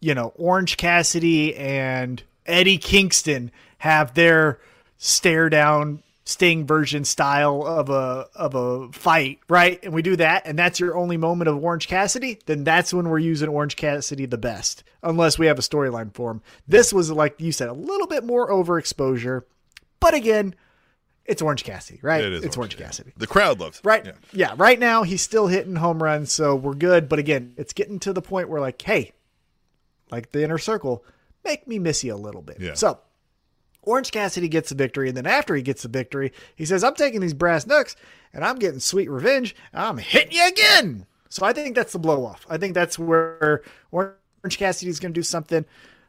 you 0.00 0.14
know, 0.14 0.32
Orange 0.36 0.76
Cassidy 0.76 1.54
and 1.56 2.22
Eddie 2.46 2.78
Kingston 2.78 3.50
have 3.78 4.14
their 4.14 4.60
stare 4.98 5.50
down 5.50 6.02
Sting 6.24 6.66
version 6.66 7.04
style 7.04 7.66
of 7.66 7.90
a 7.90 8.28
of 8.34 8.54
a 8.54 8.92
fight, 8.92 9.40
right? 9.48 9.82
And 9.82 9.92
we 9.92 10.02
do 10.02 10.16
that, 10.16 10.46
and 10.46 10.58
that's 10.58 10.78
your 10.78 10.96
only 10.96 11.16
moment 11.16 11.48
of 11.48 11.62
Orange 11.62 11.88
Cassidy, 11.88 12.38
then 12.46 12.62
that's 12.62 12.94
when 12.94 13.08
we're 13.08 13.18
using 13.18 13.48
Orange 13.48 13.76
Cassidy 13.76 14.26
the 14.26 14.38
best, 14.38 14.84
unless 15.02 15.38
we 15.38 15.46
have 15.46 15.58
a 15.58 15.62
storyline 15.62 16.14
for 16.14 16.30
him. 16.30 16.42
This 16.68 16.92
was 16.92 17.10
like 17.10 17.40
you 17.40 17.52
said, 17.52 17.68
a 17.68 17.72
little 17.72 18.06
bit 18.06 18.24
more 18.24 18.50
overexposure, 18.50 19.42
but 19.98 20.14
again, 20.14 20.54
it's 21.24 21.42
Orange 21.42 21.64
Cassidy, 21.64 22.00
right? 22.02 22.24
it 22.24 22.32
is. 22.32 22.44
it's 22.44 22.56
Orange 22.56 22.76
Cassidy. 22.76 23.12
The 23.16 23.26
crowd 23.26 23.60
loves 23.60 23.78
it. 23.78 23.84
Right. 23.84 24.04
Yeah. 24.04 24.12
Yeah. 24.32 24.54
Right 24.56 24.78
now, 24.78 25.04
he's 25.04 25.22
still 25.22 25.46
hitting 25.46 25.76
home 25.76 26.02
runs, 26.02 26.32
so 26.32 26.56
we're 26.56 26.74
good. 26.74 27.08
But 27.08 27.18
again, 27.18 27.54
it's 27.56 27.72
getting 27.72 27.98
to 28.00 28.12
the 28.12 28.22
point 28.22 28.48
where, 28.48 28.60
like, 28.60 28.82
hey, 28.82 29.12
like 30.10 30.32
the 30.32 30.42
inner 30.42 30.58
circle, 30.58 31.04
make 31.44 31.68
me 31.68 31.78
miss 31.78 32.02
you 32.02 32.14
a 32.14 32.16
little 32.16 32.42
bit. 32.42 32.58
Yeah. 32.60 32.74
So, 32.74 32.98
Orange 33.82 34.10
Cassidy 34.12 34.48
gets 34.48 34.68
the 34.68 34.74
victory, 34.74 35.08
and 35.08 35.16
then 35.16 35.26
after 35.26 35.54
he 35.54 35.62
gets 35.62 35.82
the 35.82 35.88
victory, 35.88 36.32
he 36.54 36.64
says, 36.64 36.84
I'm 36.84 36.94
taking 36.94 37.20
these 37.20 37.34
brass 37.34 37.66
knucks 37.66 37.96
and 38.32 38.44
I'm 38.44 38.56
getting 38.56 38.80
sweet 38.80 39.10
revenge. 39.10 39.56
I'm 39.72 39.98
hitting 39.98 40.32
you 40.32 40.46
again. 40.46 41.06
So 41.28 41.46
I 41.46 41.52
think 41.52 41.74
that's 41.74 41.92
the 41.92 41.98
blow 41.98 42.24
off. 42.24 42.46
I 42.48 42.58
think 42.58 42.74
that's 42.74 42.98
where 42.98 43.62
Orange 43.92 44.14
Cassidy 44.58 44.90
is 44.90 45.00
going 45.00 45.12
to 45.12 45.18
do 45.18 45.24
something. 45.24 45.64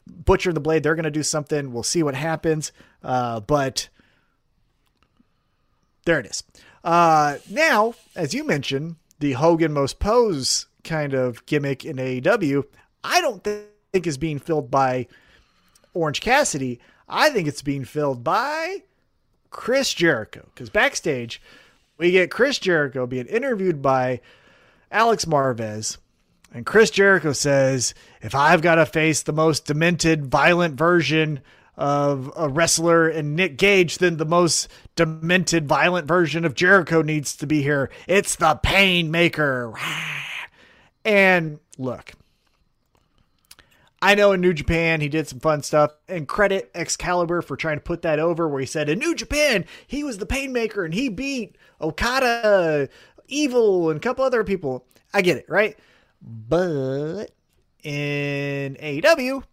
Butcher 0.07 0.49
and 0.49 0.57
the 0.57 0.61
Blade, 0.61 0.84
they're 0.84 0.95
going 0.95 1.03
to 1.03 1.11
do 1.11 1.24
something. 1.24 1.72
We'll 1.72 1.84
see 1.84 2.03
what 2.03 2.15
happens. 2.15 2.72
Uh, 3.03 3.39
but 3.39 3.89
there 6.05 6.19
it 6.19 6.26
is. 6.26 6.43
Uh, 6.84 7.38
now, 7.49 7.93
as 8.15 8.34
you 8.34 8.43
mentioned, 8.43 8.95
the 9.19 9.34
Hogan 9.34 9.72
most 9.72 9.99
pose 9.99 10.65
kind 10.84 11.13
of 11.13 11.45
gimmick 11.45 11.86
in 11.86 11.97
AEW, 11.97 12.63
I 13.03 13.22
don't 13.22 13.43
think 13.43 14.07
is 14.07 14.17
being 14.17 14.39
filled 14.39 14.72
by 14.72 15.07
Orange 15.93 16.22
Cassidy. 16.22 16.80
I 17.12 17.30
think 17.30 17.47
it's 17.47 17.62
being 17.62 17.84
filled 17.84 18.24
by 18.24 18.84
Chris 19.49 19.93
Jericho. 19.93 20.47
Because 20.53 20.70
backstage, 20.70 21.41
we 21.97 22.12
get 22.12 22.32
Chris 22.32 22.57
Jericho 22.57 23.05
being 23.05 23.28
interviewed 23.28 23.82
by 23.82 24.22
Alex 24.91 25.26
Marvez. 25.26 25.97
And 26.53 26.66
Chris 26.66 26.89
Jericho 26.89 27.34
says, 27.34 27.93
if 28.22 28.34
I've 28.34 28.62
got 28.62 28.76
to 28.76 28.86
face 28.86 29.22
the 29.22 29.34
most 29.34 29.66
demented, 29.66 30.28
violent 30.28 30.76
version 30.76 31.41
of 31.78 32.32
a 32.36 32.49
wrestler 32.49 33.09
in 33.09 33.36
Nick 33.36 33.57
Gage, 33.57 33.97
then 33.97 34.18
the 34.18 34.26
most 34.26 34.68
demented, 34.95 35.68
violent 35.68 36.07
version 36.07 36.45
of 36.45 36.55
Jericho 36.55 37.01
needs 37.01 37.36
to 37.38 37.47
be 37.47 37.62
here. 37.62 37.89
It's 38.07 38.36
the 38.36 38.55
pain 38.55 39.12
maker. 39.12 39.74
And 41.03 41.57
look, 41.80 42.12
I 44.02 44.16
know 44.16 44.32
in 44.32 44.41
New 44.41 44.54
Japan 44.54 44.99
he 44.99 45.10
did 45.10 45.28
some 45.28 45.39
fun 45.39 45.62
stuff, 45.62 45.91
and 46.08 46.28
credit 46.28 46.72
Excalibur 46.74 47.41
for 47.41 47.56
trying 47.56 47.78
to 47.78 47.84
put 47.84 48.02
that 48.02 48.20
over 48.20 48.47
where 48.47 48.60
he 48.60 48.66
said 48.66 48.89
in 48.89 48.99
New 48.99 49.14
Japan 49.14 49.66
he 49.86 50.04
was 50.04 50.18
the 50.18 50.26
Painmaker 50.26 50.84
and 50.84 50.93
he 50.93 51.10
beat 51.10 51.56
Okada, 51.80 52.89
Evil, 53.28 53.89
and 53.89 53.97
a 53.97 54.02
couple 54.02 54.26
other 54.26 54.43
people. 54.43 54.86
I 55.14 55.22
get 55.22 55.38
it, 55.38 55.45
right? 55.47 55.78
But 56.22 57.32
in 57.84 58.76
AEW, 58.76 59.43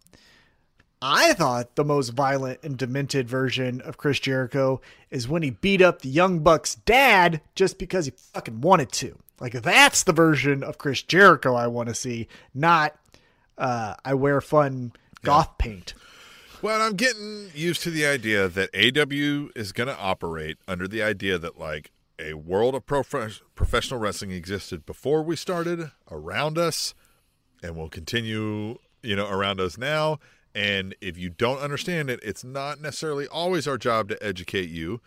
I 1.00 1.32
thought 1.34 1.76
the 1.76 1.84
most 1.84 2.10
violent 2.10 2.60
and 2.62 2.76
demented 2.76 3.28
version 3.28 3.80
of 3.82 3.98
Chris 3.98 4.18
Jericho 4.18 4.80
is 5.10 5.28
when 5.28 5.42
he 5.42 5.50
beat 5.50 5.80
up 5.80 6.02
the 6.02 6.08
Young 6.08 6.40
Bucks' 6.40 6.74
dad 6.74 7.40
just 7.54 7.78
because 7.78 8.06
he 8.06 8.12
fucking 8.16 8.60
wanted 8.60 8.92
to. 8.92 9.16
Like 9.40 9.52
that's 9.52 10.02
the 10.02 10.12
version 10.12 10.64
of 10.64 10.78
Chris 10.78 11.02
Jericho 11.02 11.54
I 11.54 11.68
want 11.68 11.88
to 11.88 11.94
see, 11.94 12.26
not 12.52 12.96
uh, 13.58 13.94
I 14.04 14.14
wear 14.14 14.40
fun 14.40 14.92
goth 15.22 15.58
paint. 15.58 15.94
Well, 16.62 16.80
I'm 16.80 16.94
getting 16.94 17.50
used 17.54 17.82
to 17.82 17.90
the 17.90 18.06
idea 18.06 18.48
that 18.48 18.70
AW 18.74 19.50
is 19.54 19.72
going 19.72 19.86
to 19.88 19.96
operate 19.96 20.58
under 20.66 20.88
the 20.88 21.02
idea 21.02 21.38
that 21.38 21.58
like 21.58 21.92
a 22.18 22.34
world 22.34 22.74
of 22.74 22.84
prof- 22.84 23.42
professional 23.54 24.00
wrestling 24.00 24.32
existed 24.32 24.84
before 24.84 25.22
we 25.22 25.36
started, 25.36 25.92
around 26.10 26.58
us, 26.58 26.94
and 27.62 27.76
will 27.76 27.88
continue, 27.88 28.78
you 29.02 29.14
know, 29.14 29.28
around 29.28 29.60
us 29.60 29.78
now. 29.78 30.18
And 30.54 30.96
if 31.00 31.16
you 31.16 31.28
don't 31.28 31.58
understand 31.60 32.10
it, 32.10 32.18
it's 32.22 32.42
not 32.42 32.80
necessarily 32.80 33.28
always 33.28 33.68
our 33.68 33.78
job 33.78 34.08
to 34.08 34.20
educate 34.24 34.68
you. 34.68 35.00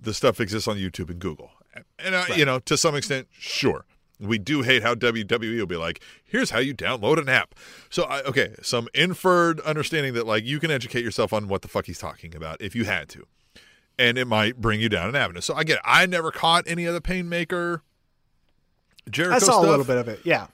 The 0.00 0.12
stuff 0.12 0.40
exists 0.40 0.68
on 0.68 0.76
YouTube 0.76 1.08
and 1.08 1.18
Google. 1.18 1.52
And, 1.98 2.14
uh, 2.14 2.24
you 2.36 2.44
know, 2.44 2.58
to 2.58 2.76
some 2.76 2.94
extent, 2.94 3.28
sure. 3.32 3.86
We 4.26 4.38
do 4.38 4.62
hate 4.62 4.82
how 4.82 4.94
WWE 4.94 5.58
will 5.58 5.66
be 5.66 5.76
like, 5.76 6.02
here's 6.24 6.50
how 6.50 6.58
you 6.58 6.74
download 6.74 7.18
an 7.18 7.28
app. 7.28 7.54
So, 7.90 8.04
I, 8.04 8.22
okay, 8.22 8.54
some 8.62 8.88
inferred 8.94 9.60
understanding 9.60 10.14
that, 10.14 10.26
like, 10.26 10.44
you 10.44 10.60
can 10.60 10.70
educate 10.70 11.04
yourself 11.04 11.32
on 11.32 11.48
what 11.48 11.62
the 11.62 11.68
fuck 11.68 11.86
he's 11.86 11.98
talking 11.98 12.34
about 12.34 12.60
if 12.60 12.74
you 12.74 12.84
had 12.84 13.08
to. 13.10 13.26
And 13.98 14.16
it 14.16 14.26
might 14.26 14.60
bring 14.60 14.80
you 14.80 14.88
down 14.88 15.08
an 15.08 15.16
avenue. 15.16 15.40
So, 15.40 15.54
I 15.54 15.64
get 15.64 15.76
it. 15.76 15.82
I 15.84 16.06
never 16.06 16.30
caught 16.30 16.64
any 16.66 16.84
of 16.84 16.94
the 16.94 17.00
Painmaker 17.00 17.80
Jericho 19.10 19.36
I 19.36 19.38
saw 19.38 19.52
stuff. 19.52 19.64
a 19.64 19.70
little 19.70 19.84
bit 19.84 19.98
of 19.98 20.08
it. 20.08 20.20
Yeah. 20.24 20.46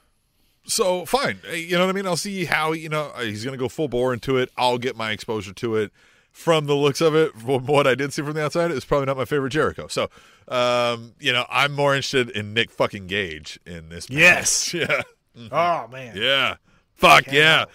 So 0.65 1.05
fine, 1.05 1.39
you 1.51 1.77
know 1.77 1.85
what 1.85 1.89
I 1.89 1.93
mean. 1.93 2.05
I'll 2.05 2.15
see 2.15 2.45
how 2.45 2.73
you 2.73 2.89
know 2.89 3.11
he's 3.17 3.43
going 3.43 3.57
to 3.57 3.57
go 3.57 3.67
full 3.69 3.87
bore 3.87 4.13
into 4.13 4.37
it. 4.37 4.51
I'll 4.55 4.77
get 4.77 4.95
my 4.95 5.11
exposure 5.11 5.53
to 5.53 5.77
it. 5.77 5.91
From 6.39 6.67
the 6.67 6.73
looks 6.75 7.01
of 7.01 7.15
it, 7.15 7.35
from 7.35 7.65
what 7.65 7.85
I 7.85 7.95
did 7.95 8.13
see 8.13 8.21
from 8.21 8.31
the 8.31 8.45
outside, 8.45 8.71
it's 8.71 8.85
probably 8.85 9.07
not 9.07 9.17
my 9.17 9.25
favorite 9.25 9.49
Jericho. 9.49 9.87
So, 9.87 10.09
um, 10.47 11.11
you 11.19 11.33
know, 11.33 11.45
I'm 11.49 11.73
more 11.73 11.93
interested 11.93 12.29
in 12.29 12.53
Nick 12.53 12.71
fucking 12.71 13.07
Gage 13.07 13.59
in 13.65 13.89
this. 13.89 14.09
Yes. 14.09 14.73
match. 14.73 14.89
yeah, 15.35 15.47
Oh 15.51 15.87
man. 15.91 16.15
yeah, 16.15 16.55
fuck 16.95 17.29
yeah. 17.29 17.65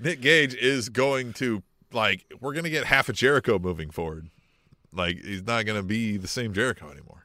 Nick 0.00 0.20
Gage 0.20 0.52
is 0.56 0.88
going 0.88 1.32
to 1.34 1.62
like 1.92 2.24
we're 2.40 2.54
going 2.54 2.64
to 2.64 2.70
get 2.70 2.86
half 2.86 3.08
a 3.08 3.12
Jericho 3.12 3.56
moving 3.56 3.90
forward. 3.90 4.30
Like 4.92 5.22
he's 5.22 5.46
not 5.46 5.64
going 5.64 5.78
to 5.78 5.86
be 5.86 6.16
the 6.16 6.26
same 6.26 6.52
Jericho 6.52 6.90
anymore. 6.90 7.24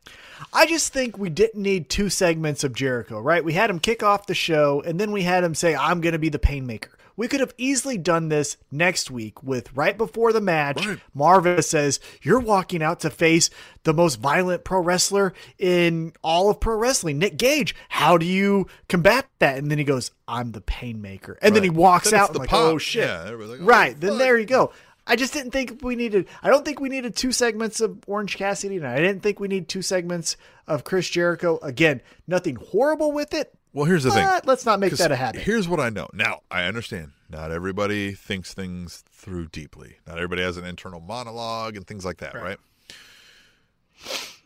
I 0.54 0.68
just 0.68 0.94
think 0.94 1.18
we 1.18 1.32
didn't 1.32 1.60
need 1.62 1.89
two 1.89 2.10
segments 2.12 2.64
of 2.64 2.74
Jericho, 2.74 3.20
right? 3.20 3.44
We 3.44 3.54
had 3.54 3.68
him 3.70 3.80
kick 3.80 4.04
off 4.04 4.28
the 4.28 4.36
show, 4.36 4.84
and 4.86 5.00
then 5.00 5.12
we 5.12 5.24
had 5.24 5.44
him 5.44 5.56
say, 5.56 5.76
I'm 5.76 6.02
going 6.02 6.14
to 6.14 6.20
be 6.20 6.30
the 6.30 6.38
Painmaker. 6.39 6.89
We 7.16 7.28
could 7.28 7.39
have 7.39 7.53
easily 7.57 7.97
done 7.97 8.30
this 8.30 8.57
next 8.72 9.11
week 9.11 9.43
with 9.43 9.74
right 9.74 9.97
before 9.97 10.34
the 10.34 10.41
match. 10.41 10.86
Right. 10.86 10.99
Marvez 11.16 11.66
says, 11.66 11.99
You're 12.22 12.39
walking 12.39 12.82
out 12.82 13.01
to 13.01 13.09
face 13.09 13.49
the 13.84 13.93
most 13.93 14.16
violent 14.16 14.64
pro 14.64 14.82
wrestler 14.82 15.34
in 15.57 16.14
all 16.24 16.49
of 16.49 16.59
pro 16.59 16.76
wrestling, 16.76 17.20
Nick 17.20 17.38
Gage. 17.38 17.76
How 17.89 18.18
do 18.18 18.26
you 18.26 18.68
combat 18.88 19.28
that? 19.39 19.57
And 19.57 19.70
then 19.70 19.78
he 19.78 19.84
goes, 19.84 20.11
I'm 20.28 20.51
the 20.51 20.61
Painmaker. 20.61 21.38
And 21.41 21.55
then 21.55 21.64
he 21.64 21.70
walks 21.70 22.11
Then 22.11 22.20
out 22.20 22.34
the 22.34 22.39
like, 22.39 22.49
pop. 22.49 22.59
Oh 22.59 22.78
shit. 22.78 23.07
Yeah, 23.07 23.30
like, 23.30 23.61
oh, 23.61 23.64
right. 23.64 23.99
Then 23.99 24.11
fuck. 24.11 24.20
there 24.20 24.38
you 24.38 24.45
go. 24.45 24.72
I 25.05 25.16
just 25.18 25.34
didn't 25.34 25.51
think 25.51 25.80
we 25.82 25.95
needed. 25.95 26.28
I 26.41 26.49
don't 26.49 26.64
think 26.64 26.80
we 26.80 26.88
needed 26.88 27.16
two 27.16 27.34
segments 27.34 27.82
of 27.82 27.99
Orange 28.07 28.38
Cassidy, 28.38 28.78
and 28.78 28.88
I 28.88 28.95
didn't 28.97 29.22
think 29.22 29.39
we 29.39 29.49
need 29.49 29.68
two 29.68 29.82
segments 29.82 30.38
of 30.66 30.86
Chris 30.86 31.09
Jericho. 31.09 31.59
Again, 31.61 32.01
nothing 32.26 32.55
horrible 32.55 33.11
with 33.11 33.34
it. 33.34 33.53
Well, 33.74 33.86
here's 33.86 34.04
the 34.04 34.12
thing. 34.12 34.28
Let's 34.46 34.66
not 34.66 34.80
make 34.80 34.94
that 34.94 35.12
a 35.12 35.16
habit. 35.16 35.42
Here's 35.42 35.68
what 35.68 35.80
I 35.80 35.90
know. 35.90 36.08
Now, 36.14 36.42
I 36.52 36.64
understand. 36.66 37.12
Not 37.30 37.52
everybody 37.52 38.12
thinks 38.14 38.54
things 38.54 39.04
through 39.12 39.48
deeply. 39.48 39.98
Not 40.06 40.18
everybody 40.18 40.44
has 40.44 40.58
an 40.58 40.66
internal 40.66 41.00
monologue 41.00 41.76
and 41.76 41.88
things 41.88 42.06
like 42.06 42.18
that, 42.18 42.36
right? 42.36 42.60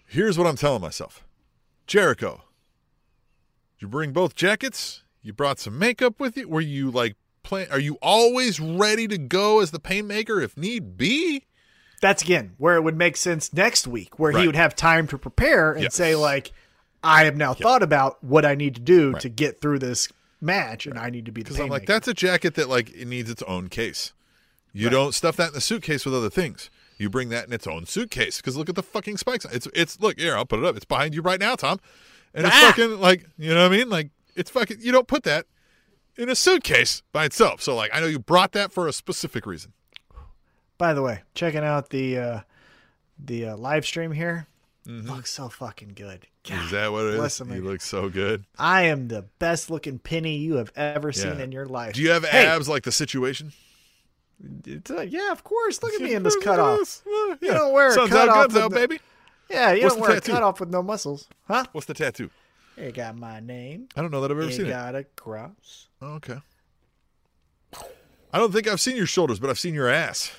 Here's 0.07 0.37
what 0.37 0.47
I'm 0.47 0.55
telling 0.55 0.81
myself 0.81 1.25
Jericho, 1.85 2.43
you 3.79 3.87
bring 3.87 4.13
both 4.13 4.35
jackets? 4.35 5.03
You 5.21 5.33
brought 5.33 5.59
some 5.59 5.77
makeup 5.77 6.19
with 6.19 6.37
you? 6.37 6.47
Were 6.47 6.61
you 6.61 6.89
like, 6.89 7.15
plan- 7.43 7.67
are 7.71 7.79
you 7.79 7.97
always 8.01 8.59
ready 8.61 9.07
to 9.09 9.17
go 9.17 9.59
as 9.59 9.71
the 9.71 9.79
painmaker 9.79 10.41
if 10.41 10.55
need 10.55 10.97
be? 10.97 11.43
That's 12.01 12.21
again 12.23 12.53
where 12.57 12.75
it 12.75 12.81
would 12.83 12.95
make 12.95 13.17
sense 13.17 13.51
next 13.51 13.87
week, 13.87 14.17
where 14.19 14.31
Right. 14.31 14.41
he 14.41 14.47
would 14.47 14.55
have 14.55 14.75
time 14.75 15.07
to 15.07 15.17
prepare 15.17 15.73
and 15.73 15.83
Yes. 15.83 15.95
say 15.95 16.15
like, 16.15 16.53
"I 17.03 17.25
have 17.25 17.35
now 17.37 17.53
thought 17.53 17.83
about 17.83 18.23
what 18.23 18.45
I 18.45 18.55
need 18.55 18.75
to 18.75 18.81
do 18.81 19.13
to 19.13 19.29
get 19.29 19.59
through 19.61 19.79
this 19.79 20.09
match, 20.41 20.85
and 20.85 20.97
I 20.99 21.09
need 21.09 21.25
to 21.25 21.31
be 21.31 21.41
the 21.41 21.45
Because 21.49 21.59
I'm 21.59 21.69
like, 21.69 21.83
Painmaker." 21.83 21.87
that's 21.87 22.07
a 22.07 22.13
jacket 22.13 22.55
that 22.55 22.69
like 22.69 22.89
it 22.93 23.07
needs 23.07 23.29
its 23.29 23.41
own 23.43 23.69
case. 23.69 24.13
You 24.73 24.89
don't 24.89 25.13
stuff 25.13 25.37
that 25.37 25.47
in 25.49 25.53
the 25.53 25.61
suitcase 25.61 26.05
with 26.05 26.13
other 26.13 26.29
things. 26.29 26.69
You 26.99 27.09
bring 27.09 27.29
that 27.29 27.47
in 27.47 27.53
its 27.53 27.65
own 27.65 27.85
suitcase. 27.87 28.37
Because 28.37 28.55
look 28.57 28.69
at 28.69 28.75
the 28.75 28.83
fucking 28.83 29.17
spikes. 29.17 29.45
It's 29.45 29.67
it's 29.73 29.99
look 29.99 30.19
here. 30.19 30.35
I'll 30.35 30.45
put 30.45 30.59
it 30.59 30.65
up. 30.65 30.75
It's 30.75 30.85
behind 30.85 31.15
you 31.15 31.21
right 31.21 31.39
now, 31.39 31.55
Tom. 31.55 31.79
And 32.33 32.45
it's 32.45 32.55
Ah! 32.55 32.67
fucking 32.75 32.99
like 32.99 33.25
you 33.37 33.53
know 33.53 33.63
what 33.63 33.71
I 33.73 33.77
mean. 33.77 33.89
Like 33.89 34.09
it's 34.35 34.51
fucking. 34.51 34.77
You 34.81 34.91
don't 34.91 35.07
put 35.07 35.23
that 35.23 35.45
in 36.15 36.29
a 36.29 36.35
suitcase 36.35 37.01
by 37.11 37.25
itself. 37.25 37.61
So 37.61 37.75
like 37.75 37.89
I 37.93 37.99
know 37.99 38.05
you 38.07 38.19
brought 38.19 38.51
that 38.51 38.71
for 38.71 38.87
a 38.87 38.93
specific 38.93 39.45
reason. 39.47 39.73
By 40.77 40.93
the 40.93 41.01
way, 41.01 41.21
checking 41.33 41.63
out 41.63 41.89
the 41.89 42.17
uh, 42.17 42.39
the 43.17 43.47
uh, 43.49 43.57
live 43.57 43.85
stream 43.85 44.11
here 44.11 44.47
Mm-hmm. 44.87 45.09
looks 45.11 45.31
so 45.31 45.49
fucking 45.49 45.93
good. 45.95 46.27
Is 46.49 46.71
that 46.71 46.91
what 46.91 47.05
it 47.05 47.09
is? 47.13 47.15
bless 47.17 47.41
him, 47.41 47.49
You 47.49 47.61
man. 47.61 47.65
look 47.71 47.81
so 47.81 48.09
good. 48.09 48.45
I 48.57 48.83
am 48.83 49.07
the 49.07 49.23
best 49.39 49.69
looking 49.69 49.99
penny 49.99 50.37
you 50.37 50.55
have 50.55 50.71
ever 50.75 51.11
seen 51.11 51.37
Yeah. 51.37 51.43
in 51.43 51.51
your 51.51 51.65
life. 51.65 51.93
Do 51.93 52.01
you 52.01 52.11
have 52.11 52.23
Hey, 52.25 52.45
abs 52.45 52.67
like 52.69 52.83
the 52.83 52.91
situation? 52.91 53.53
it's, 54.65 54.89
uh, 54.91 55.01
yeah, 55.01 55.31
of 55.31 55.43
course. 55.43 55.81
Look 55.83 55.93
at 55.93 56.01
me 56.07 56.13
in 56.13 56.23
this 56.23 56.37
cutoff. 56.37 57.01
Yeah. 57.05 57.35
You 57.41 57.51
don't 57.53 57.73
wear 57.73 57.89
a 57.89 57.91
Sun's 57.93 58.09
cutoff 58.11 58.37
out, 58.37 58.51
the- 58.51 58.69
baby. 58.69 58.99
Yeah, 59.49 59.71
you 59.71 59.83
What's 59.83 59.95
don't 59.95 60.01
wear 60.01 60.17
a 60.17 60.21
cutoff 60.21 60.59
with 60.59 60.69
no 60.69 60.83
muscles, 60.83 61.27
huh? 61.47 61.65
What's 61.71 61.87
the 61.87 61.93
tattoo? 61.93 62.29
It 62.75 62.93
got 62.93 63.17
my 63.17 63.39
name. 63.39 63.87
I 63.95 64.01
don't 64.01 64.11
know 64.11 64.19
that 64.21 64.29
I've 64.29 64.37
ever 64.37 64.47
You 64.47 64.53
seen 64.53 64.65
it. 64.67 64.69
got 64.69 64.93
a 64.93 65.03
cross. 65.05 65.87
Oh, 66.01 66.15
okay. 66.15 66.37
I 68.33 68.37
don't 68.39 68.51
think 68.51 68.67
I've 68.67 68.81
seen 68.81 68.95
your 68.97 69.05
shoulders, 69.05 69.39
but 69.39 69.49
I've 69.49 69.57
seen 69.59 69.73
your 69.73 69.87
ass. 69.89 70.31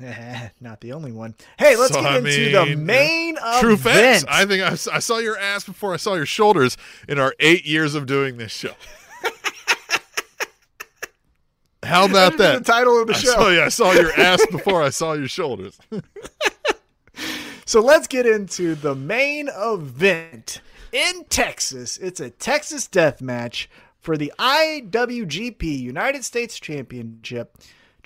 Not 0.60 0.80
the 0.80 0.92
only 0.92 1.12
one. 1.12 1.34
Hey, 1.58 1.76
let's 1.76 1.94
So, 1.94 2.02
get 2.02 2.12
I 2.12 2.18
into 2.18 2.50
the 2.50 2.66
mean, 2.66 2.86
main 2.86 3.36
True 3.60 3.74
event. 3.74 4.22
facts. 4.22 4.24
I 4.28 4.44
think 4.44 4.62
I, 4.62 4.72
I 4.94 4.98
saw 5.00 5.18
your 5.18 5.38
ass 5.38 5.64
before 5.64 5.94
I 5.94 5.96
saw 5.96 6.14
your 6.14 6.26
shoulders 6.26 6.76
in 7.08 7.18
our 7.18 7.34
eight 7.40 7.64
years 7.66 7.94
of 7.94 8.06
doing 8.06 8.36
this 8.36 8.52
show. 8.52 8.74
How 11.82 12.04
about 12.06 12.36
that? 12.38 12.58
the 12.58 12.64
title 12.64 13.00
of 13.00 13.06
the 13.06 13.14
show. 13.14 13.32
saw, 13.32 13.48
yeah, 13.48 13.66
I 13.66 13.68
saw 13.68 13.92
your 13.92 14.12
ass 14.20 14.44
before 14.50 14.82
I 14.82 14.90
saw 14.90 15.12
your 15.12 15.28
shoulders. 15.28 15.78
So 17.64 17.80
let's 17.80 18.06
get 18.06 18.26
into 18.26 18.74
the 18.74 18.94
main 18.94 19.48
event 19.56 20.60
in 20.92 21.24
Texas. 21.28 21.96
It's 21.98 22.20
a 22.20 22.30
Texas 22.30 22.86
death 22.86 23.20
match 23.20 23.68
for 24.00 24.16
the 24.16 24.32
IWGP 24.38 25.62
United 25.80 26.24
States 26.24 26.58
Championship. 26.60 27.56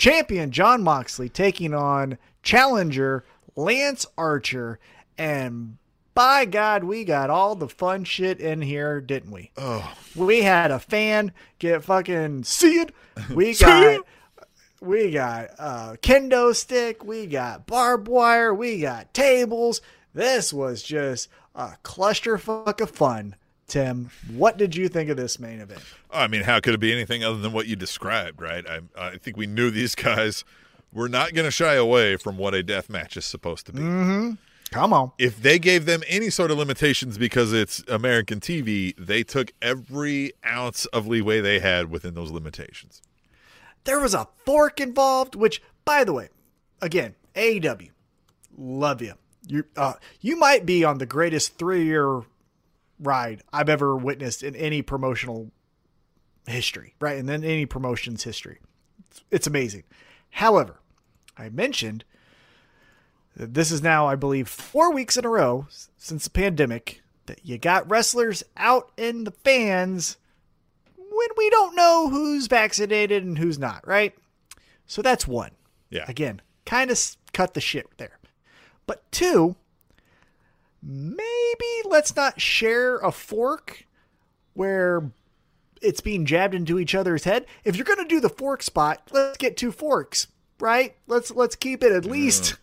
Champion 0.00 0.50
Jon 0.50 0.82
Moxley 0.82 1.28
taking 1.28 1.74
on 1.74 2.16
challenger 2.42 3.22
Lance 3.54 4.06
Archer. 4.16 4.80
And 5.18 5.76
by 6.14 6.46
God, 6.46 6.84
we 6.84 7.04
got 7.04 7.28
all 7.28 7.54
the 7.54 7.68
fun 7.68 8.04
shit 8.04 8.40
in 8.40 8.62
here, 8.62 9.02
didn't 9.02 9.30
we? 9.30 9.50
Oh, 9.58 9.92
We 10.16 10.40
had 10.40 10.70
a 10.70 10.78
fan 10.78 11.32
get 11.58 11.84
fucking 11.84 12.44
seared. 12.44 12.94
We 13.34 13.52
See 13.52 13.62
got 13.66 13.82
it? 13.86 14.00
we 14.80 15.10
got 15.10 15.50
uh 15.58 15.96
kendo 16.00 16.54
stick, 16.56 17.04
we 17.04 17.26
got 17.26 17.66
barbed 17.66 18.08
wire, 18.08 18.54
we 18.54 18.80
got 18.80 19.12
tables. 19.12 19.82
This 20.14 20.50
was 20.50 20.82
just 20.82 21.28
a 21.54 21.72
clusterfuck 21.84 22.80
of 22.80 22.90
fun. 22.90 23.34
Tim, 23.70 24.10
what 24.32 24.56
did 24.56 24.74
you 24.74 24.88
think 24.88 25.10
of 25.10 25.16
this 25.16 25.38
main 25.38 25.60
event? 25.60 25.80
I 26.10 26.26
mean, 26.26 26.42
how 26.42 26.58
could 26.58 26.74
it 26.74 26.80
be 26.80 26.92
anything 26.92 27.22
other 27.22 27.38
than 27.38 27.52
what 27.52 27.68
you 27.68 27.76
described, 27.76 28.42
right? 28.42 28.64
I, 28.68 28.80
I 28.98 29.16
think 29.16 29.36
we 29.36 29.46
knew 29.46 29.70
these 29.70 29.94
guys 29.94 30.44
were 30.92 31.08
not 31.08 31.34
going 31.34 31.44
to 31.44 31.52
shy 31.52 31.74
away 31.74 32.16
from 32.16 32.36
what 32.36 32.52
a 32.52 32.64
death 32.64 32.90
match 32.90 33.16
is 33.16 33.24
supposed 33.24 33.66
to 33.66 33.72
be. 33.72 33.80
Come 34.72 34.92
on. 34.92 35.12
if 35.18 35.40
they 35.40 35.58
gave 35.58 35.84
them 35.86 36.02
any 36.08 36.30
sort 36.30 36.50
of 36.50 36.58
limitations 36.58 37.16
because 37.16 37.52
it's 37.52 37.82
American 37.88 38.40
TV, 38.40 38.94
they 38.98 39.22
took 39.22 39.52
every 39.62 40.32
ounce 40.44 40.86
of 40.86 41.06
leeway 41.06 41.40
they 41.40 41.60
had 41.60 41.90
within 41.90 42.14
those 42.14 42.30
limitations. 42.30 43.02
There 43.84 44.00
was 44.00 44.14
a 44.14 44.26
fork 44.44 44.80
involved, 44.80 45.34
which, 45.34 45.62
by 45.84 46.04
the 46.04 46.12
way, 46.12 46.28
again, 46.82 47.14
AEW, 47.34 47.90
love 48.58 49.00
you. 49.00 49.14
You 49.46 49.64
uh, 49.76 49.94
you 50.20 50.36
might 50.36 50.66
be 50.66 50.84
on 50.84 50.98
the 50.98 51.06
greatest 51.06 51.58
three 51.58 51.84
year 51.84 52.22
ride 53.00 53.42
I've 53.52 53.68
ever 53.68 53.96
witnessed 53.96 54.42
in 54.42 54.54
any 54.56 54.82
promotional 54.82 55.50
history, 56.46 56.94
right? 57.00 57.18
And 57.18 57.28
then 57.28 57.44
any 57.44 57.66
promotion's 57.66 58.24
history. 58.24 58.58
It's, 59.10 59.22
it's 59.30 59.46
amazing. 59.46 59.84
However, 60.30 60.80
I 61.36 61.48
mentioned 61.48 62.04
that 63.36 63.54
this 63.54 63.70
is 63.70 63.82
now, 63.82 64.06
I 64.06 64.16
believe, 64.16 64.48
four 64.48 64.92
weeks 64.92 65.16
in 65.16 65.24
a 65.24 65.28
row 65.28 65.66
since 65.96 66.24
the 66.24 66.30
pandemic 66.30 67.02
that 67.26 67.40
you 67.44 67.58
got 67.58 67.88
wrestlers 67.88 68.42
out 68.56 68.90
in 68.96 69.24
the 69.24 69.30
fans 69.30 70.16
when 70.96 71.28
we 71.36 71.50
don't 71.50 71.76
know 71.76 72.08
who's 72.08 72.46
vaccinated 72.46 73.24
and 73.24 73.38
who's 73.38 73.58
not, 73.58 73.86
right? 73.86 74.14
So 74.86 75.02
that's 75.02 75.26
one. 75.26 75.52
Yeah. 75.90 76.04
Again, 76.08 76.42
kind 76.66 76.90
of 76.90 76.98
cut 77.32 77.54
the 77.54 77.60
shit 77.60 77.86
there. 77.98 78.18
But 78.86 79.10
two, 79.12 79.56
maybe 80.82 81.66
let's 81.84 82.14
not 82.16 82.40
share 82.40 82.98
a 82.98 83.12
fork 83.12 83.86
where 84.54 85.10
it's 85.80 86.00
being 86.00 86.26
jabbed 86.26 86.54
into 86.54 86.78
each 86.78 86.94
other's 86.94 87.24
head. 87.24 87.46
If 87.64 87.76
you're 87.76 87.84
going 87.84 87.98
to 87.98 88.04
do 88.04 88.20
the 88.20 88.28
fork 88.28 88.62
spot, 88.62 89.08
let's 89.12 89.38
get 89.38 89.56
two 89.56 89.72
forks, 89.72 90.28
right? 90.58 90.96
Let's 91.06 91.30
let's 91.30 91.56
keep 91.56 91.82
it 91.82 91.92
at 91.92 92.04
least 92.04 92.56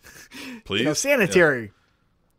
Please. 0.64 0.80
you 0.80 0.84
know, 0.84 0.94
sanitary. 0.94 1.72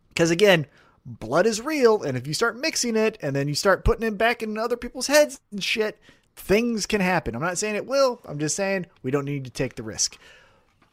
Because 0.09 0.31
again, 0.31 0.65
blood 1.05 1.45
is 1.45 1.61
real, 1.61 2.03
and 2.03 2.17
if 2.17 2.27
you 2.27 2.33
start 2.33 2.57
mixing 2.57 2.95
it 2.95 3.17
and 3.21 3.35
then 3.35 3.47
you 3.47 3.55
start 3.55 3.85
putting 3.85 4.07
it 4.07 4.17
back 4.17 4.43
in 4.43 4.57
other 4.57 4.77
people's 4.77 5.07
heads 5.07 5.39
and 5.51 5.63
shit, 5.63 5.99
things 6.35 6.85
can 6.85 7.01
happen. 7.01 7.35
I'm 7.35 7.41
not 7.41 7.57
saying 7.57 7.75
it 7.75 7.85
will. 7.85 8.21
I'm 8.25 8.39
just 8.39 8.55
saying 8.55 8.87
we 9.03 9.11
don't 9.11 9.25
need 9.25 9.45
to 9.45 9.51
take 9.51 9.75
the 9.75 9.83
risk. 9.83 10.17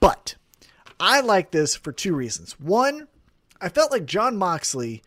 But 0.01 0.37
I 1.01 1.20
like 1.20 1.51
this 1.51 1.74
for 1.74 1.93
two 1.93 2.14
reasons. 2.14 2.59
One, 2.61 3.09
I 3.61 3.69
felt 3.69 3.91
like 3.91 4.07
Jon 4.07 4.37
Moxley 4.37 5.03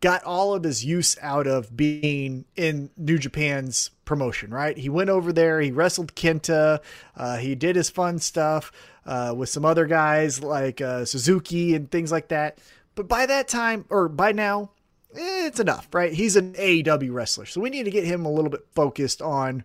got 0.00 0.24
all 0.24 0.54
of 0.54 0.64
his 0.64 0.84
use 0.84 1.16
out 1.20 1.46
of 1.46 1.76
being 1.76 2.46
in 2.56 2.90
New 2.96 3.18
Japan's 3.18 3.90
promotion, 4.04 4.50
right? 4.50 4.76
He 4.76 4.88
went 4.88 5.10
over 5.10 5.32
there, 5.32 5.60
he 5.60 5.70
wrestled 5.70 6.14
Kenta, 6.14 6.80
uh, 7.16 7.36
he 7.36 7.54
did 7.54 7.76
his 7.76 7.90
fun 7.90 8.18
stuff 8.18 8.72
uh, 9.04 9.34
with 9.36 9.48
some 9.48 9.64
other 9.64 9.86
guys 9.86 10.42
like 10.42 10.80
uh, 10.80 11.04
Suzuki 11.04 11.74
and 11.74 11.90
things 11.90 12.10
like 12.10 12.28
that. 12.28 12.58
But 12.94 13.08
by 13.08 13.26
that 13.26 13.48
time, 13.48 13.84
or 13.90 14.08
by 14.08 14.32
now, 14.32 14.70
eh, 15.14 15.46
it's 15.46 15.60
enough, 15.60 15.88
right? 15.92 16.12
He's 16.12 16.36
an 16.36 16.54
AEW 16.54 17.12
wrestler. 17.12 17.46
So 17.46 17.60
we 17.60 17.70
need 17.70 17.84
to 17.84 17.90
get 17.90 18.04
him 18.04 18.24
a 18.24 18.32
little 18.32 18.50
bit 18.50 18.66
focused 18.74 19.20
on 19.20 19.64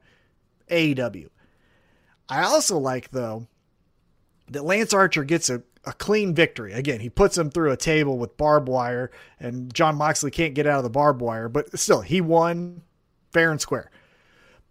AEW. 0.70 1.30
I 2.28 2.44
also 2.44 2.78
like, 2.78 3.12
though, 3.12 3.48
that 4.50 4.66
Lance 4.66 4.94
Archer 4.94 5.24
gets 5.24 5.50
a, 5.50 5.64
a 5.86 5.94
clean 5.94 6.34
victory. 6.34 6.74
Again, 6.74 7.00
he 7.00 7.10
puts 7.10 7.38
him 7.38 7.50
through 7.50 7.72
a 7.72 7.78
table 7.78 8.18
with 8.18 8.38
barbed 8.38 8.68
wire, 8.68 9.12
and 9.40 9.74
Jon 9.74 9.96
Moxley 9.96 10.32
can't 10.32 10.54
get 10.54 10.68
out 10.68 10.78
of 10.78 10.84
the 10.84 10.90
barbed 10.90 11.22
wire, 11.22 11.50
but 11.50 11.78
still, 11.78 12.02
he 12.02 12.22
won 12.22 12.82
fair 13.32 13.52
and 13.52 13.62
square. 13.62 13.92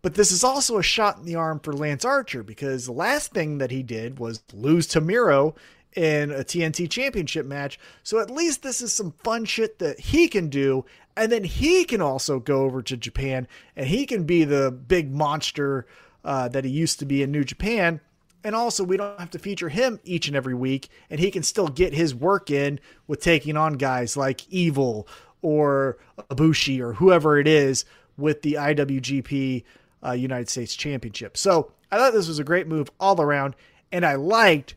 But 0.03 0.15
this 0.15 0.33
is 0.33 0.45
also 0.45 0.77
a 0.77 0.83
shot 0.83 1.17
in 1.17 1.25
the 1.25 1.37
arm 1.37 1.61
for 1.61 1.73
Lance 1.73 2.05
Archer 2.05 2.43
because 2.43 2.85
the 2.85 2.93
last 2.93 3.33
thing 3.33 3.57
that 3.59 3.71
he 3.71 3.83
did 3.83 4.19
was 4.19 4.43
lose 4.53 4.87
to 4.89 5.01
Miro 5.01 5.55
in 5.97 6.31
a 6.31 6.45
TNT 6.45 6.91
championship 6.91 7.47
match. 7.47 7.79
So 8.03 8.21
at 8.21 8.31
least 8.31 8.62
this 8.62 8.83
is 8.83 8.93
some 8.93 9.15
fun 9.25 9.47
shit 9.47 9.79
that 9.79 9.99
he 9.99 10.29
can 10.29 10.49
do. 10.49 10.85
And 11.17 11.33
then 11.33 11.45
he 11.45 11.85
can 11.85 12.03
also 12.03 12.39
go 12.39 12.65
over 12.65 12.83
to 12.83 12.97
Japan 12.97 13.49
and 13.77 13.87
he 13.87 14.05
can 14.05 14.25
be 14.25 14.45
the 14.45 14.71
big 14.71 15.11
monster 15.11 15.87
uh, 16.25 16.49
that 16.49 16.65
he 16.65 16.71
used 16.71 16.99
to 16.99 17.07
be 17.07 17.23
in 17.23 17.31
New 17.31 17.45
Japan. 17.45 18.01
And 18.45 18.55
also, 18.55 18.84
we 18.84 18.99
don't 18.99 19.18
have 19.18 19.30
to 19.30 19.38
feature 19.38 19.70
him 19.70 19.99
each 20.05 20.28
and 20.28 20.36
every 20.36 20.55
week, 20.55 20.90
and 21.09 21.18
he 21.18 21.30
can 21.30 21.42
still 21.42 21.68
get 21.68 21.95
his 21.95 22.14
work 22.14 22.51
in 22.51 22.78
with 23.07 23.22
taking 23.22 23.57
on 23.57 23.74
guys 23.74 24.18
like 24.18 24.47
Evil 24.51 25.09
or 25.40 25.97
Abushi 26.30 26.78
or 26.78 26.92
whoever 26.92 27.38
it 27.38 27.49
is 27.49 27.86
with 28.18 28.42
the 28.42 28.55
IWGP 28.55 29.64
uh, 30.05 30.12
United 30.12 30.51
States 30.51 30.76
Championship. 30.76 31.38
So 31.38 31.72
I 31.90 31.97
thought 31.97 32.12
this 32.12 32.28
was 32.28 32.38
a 32.38 32.45
great 32.45 32.66
move 32.66 32.90
all 33.01 33.20
around, 33.20 33.57
and 33.90 34.05
I 34.05 34.16
liked 34.16 34.74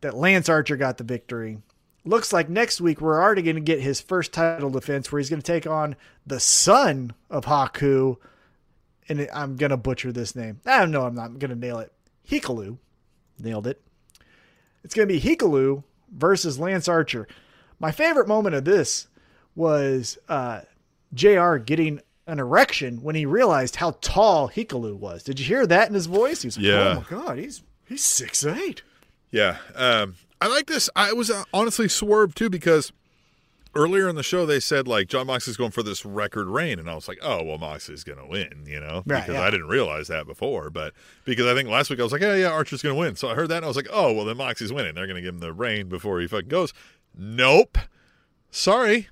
that 0.00 0.16
Lance 0.16 0.48
Archer 0.48 0.76
got 0.76 0.96
the 0.96 1.04
victory. 1.04 1.58
Looks 2.04 2.32
like 2.32 2.48
next 2.48 2.80
week 2.80 3.00
we're 3.00 3.20
already 3.20 3.42
going 3.42 3.56
to 3.56 3.60
get 3.60 3.80
his 3.80 4.00
first 4.00 4.32
title 4.32 4.70
defense 4.70 5.12
where 5.12 5.18
he's 5.18 5.28
going 5.28 5.42
to 5.42 5.52
take 5.52 5.66
on 5.66 5.96
the 6.26 6.40
son 6.40 7.12
of 7.28 7.44
Haku. 7.44 8.16
And 9.10 9.28
I'm 9.32 9.56
going 9.56 9.70
to 9.70 9.76
butcher 9.76 10.12
this 10.12 10.34
name. 10.36 10.60
I 10.64 10.86
know, 10.86 11.02
I'm 11.02 11.14
not 11.14 11.38
going 11.38 11.50
to 11.50 11.56
nail 11.56 11.80
it. 11.80 11.92
Hikalu. 12.28 12.78
Nailed 13.38 13.66
it. 13.66 13.80
It's 14.84 14.94
going 14.94 15.08
to 15.08 15.12
be 15.14 15.20
Hikalu 15.20 15.82
versus 16.12 16.58
Lance 16.58 16.88
Archer. 16.88 17.28
My 17.78 17.90
favorite 17.92 18.26
moment 18.28 18.54
of 18.54 18.64
this 18.64 19.06
was 19.54 20.18
uh, 20.28 20.62
JR 21.14 21.56
getting 21.56 22.00
an 22.26 22.38
erection 22.38 23.02
when 23.02 23.14
he 23.14 23.24
realized 23.26 23.76
how 23.76 23.92
tall 24.00 24.48
Hikalu 24.48 24.94
was. 24.96 25.22
Did 25.22 25.40
you 25.40 25.46
hear 25.46 25.66
that 25.66 25.88
in 25.88 25.94
his 25.94 26.06
voice? 26.06 26.42
He 26.42 26.46
was 26.48 26.56
like, 26.56 26.66
Yeah. 26.66 26.94
oh 26.96 27.04
my 27.10 27.24
God, 27.24 27.38
he's 27.38 27.62
he's 27.86 28.04
six 28.04 28.44
eight. 28.44 28.82
Yeah. 29.30 29.58
Um, 29.74 30.16
I 30.40 30.48
like 30.48 30.66
this. 30.66 30.88
I 30.96 31.12
was 31.12 31.30
uh, 31.30 31.44
honestly 31.52 31.88
swerved 31.88 32.36
too 32.36 32.50
because 32.50 32.92
earlier 33.78 34.08
in 34.08 34.16
the 34.16 34.22
show 34.22 34.44
they 34.44 34.60
said 34.60 34.88
like 34.88 35.08
Jon 35.08 35.26
Moxley's 35.28 35.56
going 35.56 35.70
for 35.70 35.82
this 35.82 36.04
record 36.04 36.48
reign, 36.48 36.78
and 36.78 36.90
I 36.90 36.94
was 36.94 37.06
like, 37.08 37.18
oh 37.22 37.42
well, 37.44 37.58
Moxley's 37.58 38.04
going 38.04 38.18
to 38.18 38.26
win, 38.26 38.64
you 38.66 38.80
know, 38.80 39.02
Right, 39.06 39.20
because 39.24 39.34
yeah. 39.34 39.42
I 39.42 39.50
didn't 39.50 39.68
realize 39.68 40.08
that 40.08 40.26
before. 40.26 40.70
But 40.70 40.92
because 41.24 41.46
I 41.46 41.54
think 41.54 41.68
last 41.68 41.88
week 41.88 42.00
I 42.00 42.02
was 42.02 42.12
like, 42.12 42.20
yeah, 42.20 42.34
yeah, 42.34 42.50
Archer's 42.50 42.82
going 42.82 42.94
to 42.94 42.98
win, 43.00 43.16
so 43.16 43.28
I 43.28 43.34
heard 43.34 43.48
that 43.50 43.58
and 43.58 43.64
I 43.64 43.68
was 43.68 43.76
like, 43.76 43.88
oh 43.92 44.12
well, 44.12 44.24
then 44.24 44.36
Moxley's 44.36 44.72
winning. 44.72 44.94
They're 44.94 45.06
going 45.06 45.16
to 45.16 45.22
give 45.22 45.34
him 45.34 45.40
the 45.40 45.52
reign 45.52 45.88
before 45.88 46.20
he 46.20 46.26
fucking 46.26 46.48
goes. 46.48 46.72
Nope. 47.16 47.78
Sorry. 48.50 49.08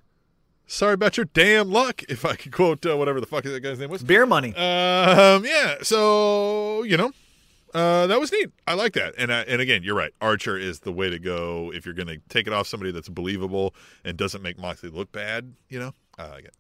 Sorry 0.67 0.95
about 0.95 1.17
your 1.17 1.27
damn 1.27 1.71
luck. 1.71 2.03
If 2.09 2.25
I 2.25 2.35
could 2.35 2.53
quote 2.53 2.85
uh, 2.85 2.97
whatever 2.97 3.21
the 3.21 3.27
fuck 3.27 3.45
that 3.45 3.61
guy's 3.63 3.79
name 3.79 3.91
was. 3.91 4.03
Beer 4.03 4.27
money. 4.27 4.49
Um, 4.57 5.45
yeah. 5.45 5.77
So 5.83 6.83
you 6.83 6.97
know, 6.97 7.13
uh, 7.77 8.07
that 8.07 8.19
was 8.19 8.33
neat. 8.33 8.51
I 8.67 8.75
like 8.75 8.95
that. 8.95 9.15
And 9.19 9.31
and 9.31 9.61
again, 9.61 9.83
you're 9.83 9.95
right. 9.95 10.13
Archer 10.21 10.57
is 10.57 10.81
the 10.81 10.93
way 10.93 11.11
to 11.11 11.19
go 11.19 11.71
if 11.75 11.85
you're 11.85 11.95
going 11.95 12.09
to 12.09 12.19
take 12.29 12.47
it 12.47 12.53
off 12.53 12.67
somebody 12.67 12.91
that's 12.91 13.09
believable 13.09 13.75
and 14.05 14.17
doesn't 14.17 14.43
make 14.43 14.59
Moxley 14.59 14.89
look 14.89 15.13
bad. 15.13 15.53
You 15.69 15.81
know, 15.81 15.95
I 16.19 16.29
like 16.29 16.45
it. 16.45 16.55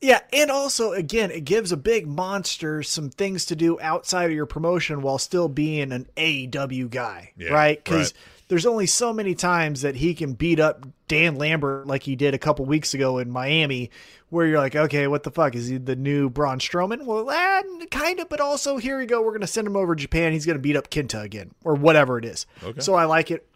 Yeah, 0.00 0.20
and 0.32 0.50
also 0.50 0.92
again, 0.92 1.30
it 1.30 1.44
gives 1.44 1.72
a 1.72 1.76
big 1.76 2.06
monster 2.06 2.82
some 2.82 3.10
things 3.10 3.44
to 3.46 3.56
do 3.56 3.80
outside 3.80 4.26
of 4.26 4.32
your 4.32 4.46
promotion 4.46 5.02
while 5.02 5.18
still 5.18 5.48
being 5.48 5.92
an 5.92 6.06
AEW 6.16 6.90
guy, 6.90 7.32
Yeah, 7.36 7.50
right? 7.50 7.82
Because 7.82 8.12
right. 8.12 8.22
There's 8.48 8.66
only 8.66 8.86
so 8.86 9.12
many 9.12 9.34
times 9.34 9.82
that 9.82 9.96
he 9.96 10.14
can 10.14 10.32
beat 10.32 10.58
up 10.58 10.86
Dan 11.06 11.36
Lambert 11.36 11.86
like 11.86 12.02
he 12.02 12.16
did 12.16 12.34
a 12.34 12.38
couple 12.38 12.64
weeks 12.64 12.94
ago 12.94 13.18
in 13.18 13.30
Miami, 13.30 13.90
where 14.30 14.46
you're 14.46 14.58
like, 14.58 14.74
okay, 14.74 15.06
what 15.06 15.22
the 15.22 15.30
fuck 15.30 15.54
is 15.54 15.68
he 15.68 15.76
the 15.76 15.96
new 15.96 16.30
Braun 16.30 16.58
Strowman? 16.58 17.04
Well, 17.04 17.30
eh, 17.30 17.62
kind 17.90 18.20
of, 18.20 18.28
but 18.28 18.40
also 18.40 18.78
here 18.78 18.98
we 18.98 19.06
go, 19.06 19.22
we're 19.22 19.32
gonna 19.32 19.46
send 19.46 19.66
him 19.66 19.76
over 19.76 19.94
to 19.94 20.00
Japan. 20.00 20.32
He's 20.32 20.46
gonna 20.46 20.58
beat 20.58 20.76
up 20.76 20.90
Kenta 20.90 21.22
again 21.22 21.52
or 21.62 21.74
whatever 21.74 22.18
it 22.18 22.24
is. 22.24 22.46
Okay. 22.62 22.80
So 22.80 22.94
I 22.94 23.04
like 23.04 23.30
it 23.30 23.46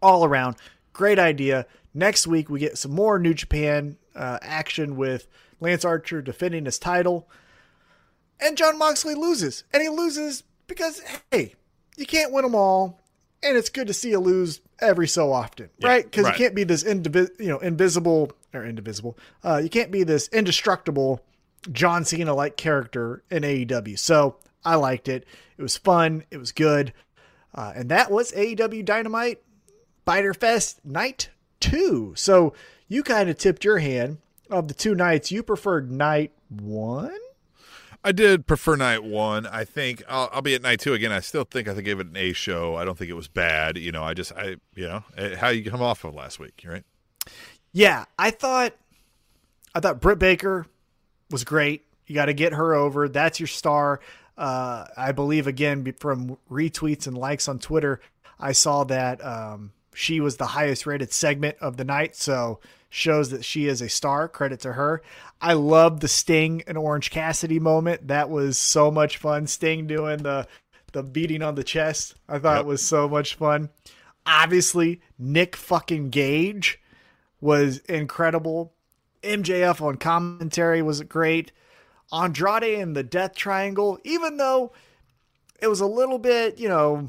all 0.00 0.24
around. 0.24 0.56
Great 0.92 1.18
idea. 1.18 1.66
Next 1.92 2.26
week 2.26 2.48
we 2.48 2.60
get 2.60 2.78
some 2.78 2.92
more 2.92 3.18
New 3.18 3.34
Japan 3.34 3.96
uh, 4.14 4.38
action 4.42 4.96
with 4.96 5.26
Lance 5.60 5.84
Archer 5.84 6.22
defending 6.22 6.66
his 6.66 6.78
title, 6.78 7.28
and 8.40 8.56
Jon 8.56 8.78
Moxley 8.78 9.14
loses, 9.14 9.64
and 9.72 9.82
he 9.82 9.88
loses 9.88 10.44
because 10.66 11.02
hey, 11.32 11.54
you 11.96 12.06
can't 12.06 12.32
win 12.32 12.44
them 12.44 12.54
all, 12.54 12.99
and 13.42 13.56
it's 13.56 13.68
good 13.68 13.86
to 13.86 13.94
see 13.94 14.10
you 14.10 14.18
lose 14.18 14.60
every 14.80 15.08
so 15.08 15.32
often, 15.32 15.70
right? 15.82 16.04
Because 16.04 16.24
right. 16.24 16.38
you 16.38 16.44
can't 16.44 16.54
be 16.54 16.64
this 16.64 16.84
indivi- 16.84 17.38
you 17.38 17.48
know 17.48 17.58
invisible 17.58 18.32
or 18.52 18.64
indivisible. 18.64 19.18
Uh, 19.44 19.60
you 19.62 19.68
can't 19.68 19.90
be 19.90 20.02
this 20.02 20.28
indestructible 20.28 21.24
John 21.70 22.04
Cena 22.04 22.34
like 22.34 22.56
character 22.56 23.22
in 23.30 23.42
AEW. 23.42 23.98
So 23.98 24.36
I 24.64 24.76
liked 24.76 25.08
it. 25.08 25.26
It 25.58 25.62
was 25.62 25.76
fun. 25.76 26.24
It 26.30 26.38
was 26.38 26.52
good. 26.52 26.92
Uh, 27.54 27.72
and 27.74 27.88
that 27.90 28.10
was 28.10 28.32
AEW 28.32 28.84
Dynamite 28.84 29.42
Fyter 30.06 30.34
Fest 30.34 30.84
Night 30.84 31.30
2. 31.60 32.14
So 32.16 32.54
you 32.88 33.02
kind 33.02 33.28
of 33.28 33.38
tipped 33.38 33.64
your 33.64 33.78
hand 33.78 34.18
of 34.50 34.68
the 34.68 34.74
two 34.74 34.94
nights. 34.94 35.30
You 35.30 35.42
preferred 35.42 35.90
night 35.90 36.32
one? 36.48 37.16
I 38.02 38.12
did 38.12 38.46
prefer 38.46 38.76
night 38.76 39.04
one. 39.04 39.46
I 39.46 39.64
think 39.64 40.02
I'll, 40.08 40.30
I'll 40.32 40.42
be 40.42 40.54
at 40.54 40.62
night 40.62 40.80
two 40.80 40.94
again. 40.94 41.12
I 41.12 41.20
still 41.20 41.44
think 41.44 41.68
I 41.68 41.78
gave 41.80 42.00
it 42.00 42.06
an 42.06 42.16
A 42.16 42.32
show. 42.32 42.76
I 42.76 42.84
don't 42.84 42.96
think 42.96 43.10
it 43.10 43.14
was 43.14 43.28
bad. 43.28 43.76
You 43.76 43.92
know, 43.92 44.02
I 44.02 44.14
just 44.14 44.32
I 44.32 44.56
you 44.74 44.86
know 44.86 45.04
eh, 45.16 45.36
how 45.36 45.48
you 45.48 45.70
come 45.70 45.82
off 45.82 46.04
of 46.04 46.14
last 46.14 46.38
week, 46.38 46.64
right? 46.66 46.84
Yeah, 47.72 48.06
I 48.18 48.30
thought 48.30 48.74
I 49.74 49.80
thought 49.80 50.00
Britt 50.00 50.18
Baker 50.18 50.66
was 51.30 51.44
great. 51.44 51.84
You 52.06 52.14
got 52.14 52.26
to 52.26 52.34
get 52.34 52.54
her 52.54 52.74
over. 52.74 53.08
That's 53.08 53.38
your 53.38 53.46
star. 53.46 54.00
Uh, 54.36 54.86
I 54.96 55.12
believe 55.12 55.46
again 55.46 55.94
from 55.98 56.38
retweets 56.50 57.06
and 57.06 57.16
likes 57.16 57.46
on 57.46 57.58
Twitter, 57.58 58.00
I 58.38 58.52
saw 58.52 58.84
that 58.84 59.24
um, 59.24 59.72
she 59.94 60.20
was 60.20 60.38
the 60.38 60.46
highest 60.46 60.86
rated 60.86 61.12
segment 61.12 61.58
of 61.60 61.76
the 61.76 61.84
night. 61.84 62.16
So 62.16 62.60
shows 62.90 63.30
that 63.30 63.44
she 63.44 63.66
is 63.66 63.80
a 63.80 63.88
star. 63.88 64.28
Credit 64.28 64.60
to 64.60 64.72
her. 64.74 65.00
I 65.40 65.54
love 65.54 66.00
the 66.00 66.08
Sting 66.08 66.62
and 66.66 66.76
Orange 66.76 67.10
Cassidy 67.10 67.58
moment. 67.58 68.08
That 68.08 68.28
was 68.28 68.58
so 68.58 68.90
much 68.90 69.16
fun. 69.16 69.46
Sting 69.46 69.86
doing 69.86 70.18
the 70.18 70.46
the 70.92 71.02
beating 71.04 71.40
on 71.40 71.54
the 71.54 71.62
chest. 71.64 72.16
I 72.28 72.38
thought 72.40 72.56
Yep. 72.56 72.64
it 72.64 72.66
was 72.66 72.82
so 72.82 73.08
much 73.08 73.36
fun. 73.36 73.70
Obviously, 74.26 75.00
Nick 75.18 75.54
fucking 75.54 76.10
Gage 76.10 76.80
was 77.40 77.78
incredible. 77.78 78.74
MJF 79.22 79.80
on 79.80 79.96
commentary 79.96 80.82
was 80.82 81.00
great. 81.02 81.52
Andrade 82.12 82.80
and 82.80 82.96
the 82.96 83.04
Death 83.04 83.36
Triangle, 83.36 83.98
even 84.02 84.36
though 84.36 84.72
it 85.60 85.68
was 85.68 85.80
a 85.80 85.86
little 85.86 86.18
bit, 86.18 86.58
you 86.58 86.68
know, 86.68 87.08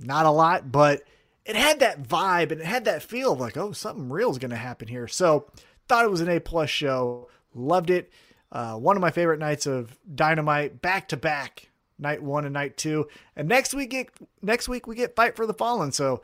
not 0.00 0.26
a 0.26 0.30
lot, 0.30 0.70
but 0.70 1.02
it 1.48 1.56
had 1.56 1.80
that 1.80 2.02
vibe 2.02 2.52
and 2.52 2.60
it 2.60 2.66
had 2.66 2.84
that 2.84 3.02
feel 3.02 3.32
of 3.32 3.40
like, 3.40 3.56
oh, 3.56 3.72
something 3.72 4.10
real 4.10 4.30
is 4.30 4.38
going 4.38 4.50
to 4.50 4.56
happen 4.56 4.86
here. 4.86 5.08
So 5.08 5.46
thought 5.88 6.04
it 6.04 6.10
was 6.10 6.20
an 6.20 6.28
A 6.28 6.38
plus 6.38 6.68
show. 6.68 7.28
Loved 7.54 7.88
it. 7.88 8.12
Uh, 8.52 8.74
one 8.74 8.96
of 8.96 9.00
my 9.00 9.10
favorite 9.10 9.40
nights 9.40 9.66
of 9.66 9.98
Dynamite, 10.14 10.82
back 10.82 11.08
to 11.08 11.16
back, 11.16 11.70
night 11.98 12.22
one 12.22 12.44
and 12.44 12.52
night 12.52 12.76
two. 12.76 13.08
And 13.34 13.48
next 13.48 13.72
week, 13.72 13.90
get, 13.90 14.10
next 14.42 14.68
week 14.68 14.86
we 14.86 14.94
get 14.94 15.16
Fight 15.16 15.36
for 15.36 15.46
the 15.46 15.54
Fallen. 15.54 15.90
So 15.90 16.20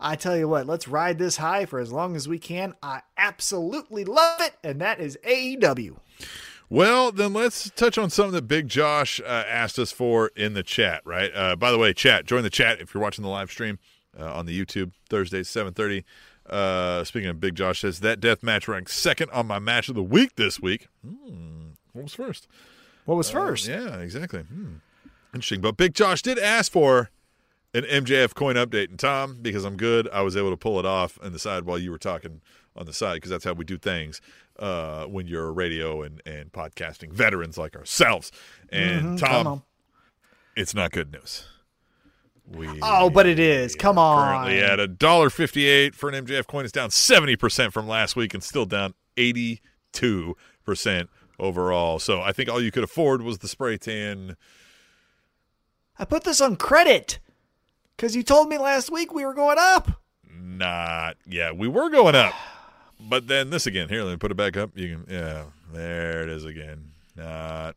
I 0.00 0.16
tell 0.16 0.36
you 0.36 0.48
what, 0.48 0.66
let's 0.66 0.88
ride 0.88 1.18
this 1.18 1.36
high 1.36 1.66
for 1.66 1.78
as 1.78 1.92
long 1.92 2.16
as 2.16 2.26
we 2.26 2.38
can. 2.38 2.74
I 2.82 3.02
absolutely 3.18 4.06
love 4.06 4.40
it, 4.40 4.54
and 4.64 4.80
that 4.80 4.98
is 4.98 5.18
AEW. 5.26 5.98
Well, 6.70 7.12
then 7.12 7.34
let's 7.34 7.70
touch 7.70 7.98
on 7.98 8.08
something 8.08 8.32
that 8.32 8.48
Big 8.48 8.68
Josh 8.68 9.20
uh, 9.20 9.44
asked 9.46 9.78
us 9.78 9.92
for 9.92 10.28
in 10.34 10.54
the 10.54 10.62
chat. 10.62 11.02
Right. 11.04 11.30
Uh, 11.34 11.54
by 11.54 11.70
the 11.70 11.78
way, 11.78 11.92
chat. 11.92 12.24
Join 12.24 12.42
the 12.42 12.50
chat 12.50 12.80
if 12.80 12.94
you're 12.94 13.02
watching 13.02 13.22
the 13.22 13.28
live 13.28 13.50
stream 13.50 13.78
uh, 14.18 14.32
on 14.32 14.46
the 14.46 14.58
YouTube 14.58 14.92
Thursday, 15.08 15.42
seven 15.42 15.72
thirty. 15.74 16.04
Uh, 16.48 17.02
speaking 17.04 17.30
of 17.30 17.40
Big 17.40 17.54
Josh, 17.54 17.80
says 17.80 18.00
that 18.00 18.20
death 18.20 18.42
match 18.42 18.68
ranked 18.68 18.90
second 18.90 19.30
on 19.30 19.46
my 19.46 19.58
match 19.58 19.88
of 19.88 19.94
the 19.94 20.02
week 20.02 20.36
this 20.36 20.60
week. 20.60 20.88
Hmm. 21.04 21.68
What 21.92 22.04
was 22.04 22.14
first? 22.14 22.46
What 23.06 23.16
was 23.16 23.30
first? 23.30 23.66
Yeah, 23.66 23.96
exactly. 23.98 24.40
Hmm. 24.40 24.74
Interesting. 25.32 25.60
But 25.60 25.76
Big 25.76 25.94
Josh 25.94 26.22
did 26.22 26.38
ask 26.38 26.70
for 26.70 27.10
an 27.72 27.84
MJF 27.84 28.34
coin 28.34 28.56
update. 28.56 28.88
And 28.88 28.98
Tom, 28.98 29.38
because 29.42 29.64
I'm 29.64 29.76
good, 29.76 30.08
I 30.12 30.22
was 30.22 30.36
able 30.36 30.50
to 30.50 30.56
pull 30.56 30.78
it 30.78 30.86
off 30.86 31.18
on 31.22 31.32
the 31.32 31.38
side 31.38 31.64
while 31.64 31.78
you 31.78 31.90
were 31.90 31.98
talking 31.98 32.40
on 32.76 32.86
the 32.86 32.92
side 32.92 33.14
because 33.14 33.30
that's 33.30 33.44
how 33.44 33.52
we 33.52 33.64
do 33.64 33.78
things 33.78 34.20
uh, 34.58 35.04
when 35.06 35.26
you're 35.26 35.46
a 35.46 35.52
radio 35.52 36.02
and, 36.02 36.20
and 36.26 36.52
podcasting 36.52 37.12
veterans 37.12 37.56
like 37.58 37.74
ourselves. 37.76 38.30
And 38.70 39.18
Mhm, 39.18 39.20
Tom, 39.20 39.62
it's 40.56 40.74
not 40.74 40.92
good 40.92 41.12
news. 41.12 41.46
We 42.46 42.68
Oh, 42.82 43.08
but 43.10 43.26
it 43.26 43.38
is. 43.38 43.74
Come 43.74 43.98
on. 43.98 44.44
currently 44.44 44.60
at 44.60 44.78
a 44.78 44.86
dollar 44.86 45.30
fifty-eight 45.30 45.94
for 45.94 46.08
an 46.10 46.26
MJF 46.26 46.46
coin. 46.46 46.64
It's 46.64 46.72
down 46.72 46.90
seventy 46.90 47.36
percent 47.36 47.72
from 47.72 47.88
last 47.88 48.16
week 48.16 48.34
and 48.34 48.42
still 48.42 48.66
down 48.66 48.94
eighty-two 49.16 50.36
percent 50.64 51.08
overall. 51.38 51.98
So 51.98 52.20
I 52.20 52.32
think 52.32 52.48
all 52.50 52.60
you 52.60 52.70
could 52.70 52.84
afford 52.84 53.22
was 53.22 53.38
the 53.38 53.48
spray 53.48 53.76
tan. 53.78 54.36
I 55.98 56.04
put 56.04 56.24
this 56.24 56.40
on 56.40 56.56
credit 56.56 57.18
because 57.96 58.14
you 58.16 58.22
told 58.22 58.48
me 58.48 58.58
last 58.58 58.90
week 58.90 59.14
we 59.14 59.24
were 59.24 59.34
going 59.34 59.58
up. 59.58 60.02
Not 60.30 61.16
yeah, 61.26 61.52
we 61.52 61.66
were 61.68 61.88
going 61.88 62.14
up, 62.14 62.34
but 63.00 63.26
then 63.28 63.50
this 63.50 63.66
again. 63.66 63.88
Here, 63.88 64.02
let 64.02 64.10
me 64.10 64.16
put 64.18 64.30
it 64.30 64.36
back 64.36 64.56
up. 64.56 64.70
You 64.74 64.96
can 64.96 65.06
yeah, 65.14 65.44
there 65.72 66.22
it 66.22 66.28
is 66.28 66.44
again. 66.44 66.90
Not 67.16 67.76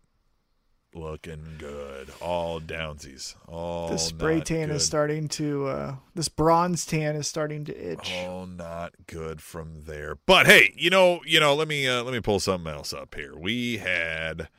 looking 0.97 1.55
good. 1.57 2.09
All 2.21 2.59
downsies. 2.59 3.35
All 3.47 3.89
the 3.89 3.97
spray 3.97 4.41
tan 4.41 4.67
good. 4.67 4.75
is 4.75 4.85
starting 4.85 5.27
to, 5.29 5.67
uh, 5.67 5.95
this 6.15 6.27
bronze 6.29 6.85
tan 6.85 7.15
is 7.15 7.27
starting 7.27 7.63
to 7.65 7.75
itch. 7.75 8.11
All 8.25 8.45
not 8.45 8.93
good 9.05 9.41
from 9.41 9.83
there. 9.85 10.17
But 10.25 10.47
hey, 10.47 10.73
you 10.75 10.89
know, 10.89 11.21
you 11.25 11.39
know, 11.39 11.55
let 11.55 11.67
me 11.67 11.87
uh, 11.87 12.03
let 12.03 12.13
me 12.13 12.19
pull 12.19 12.39
something 12.39 12.71
else 12.71 12.93
up 12.93 13.15
here. 13.15 13.37
We 13.37 13.77
had 13.77 14.49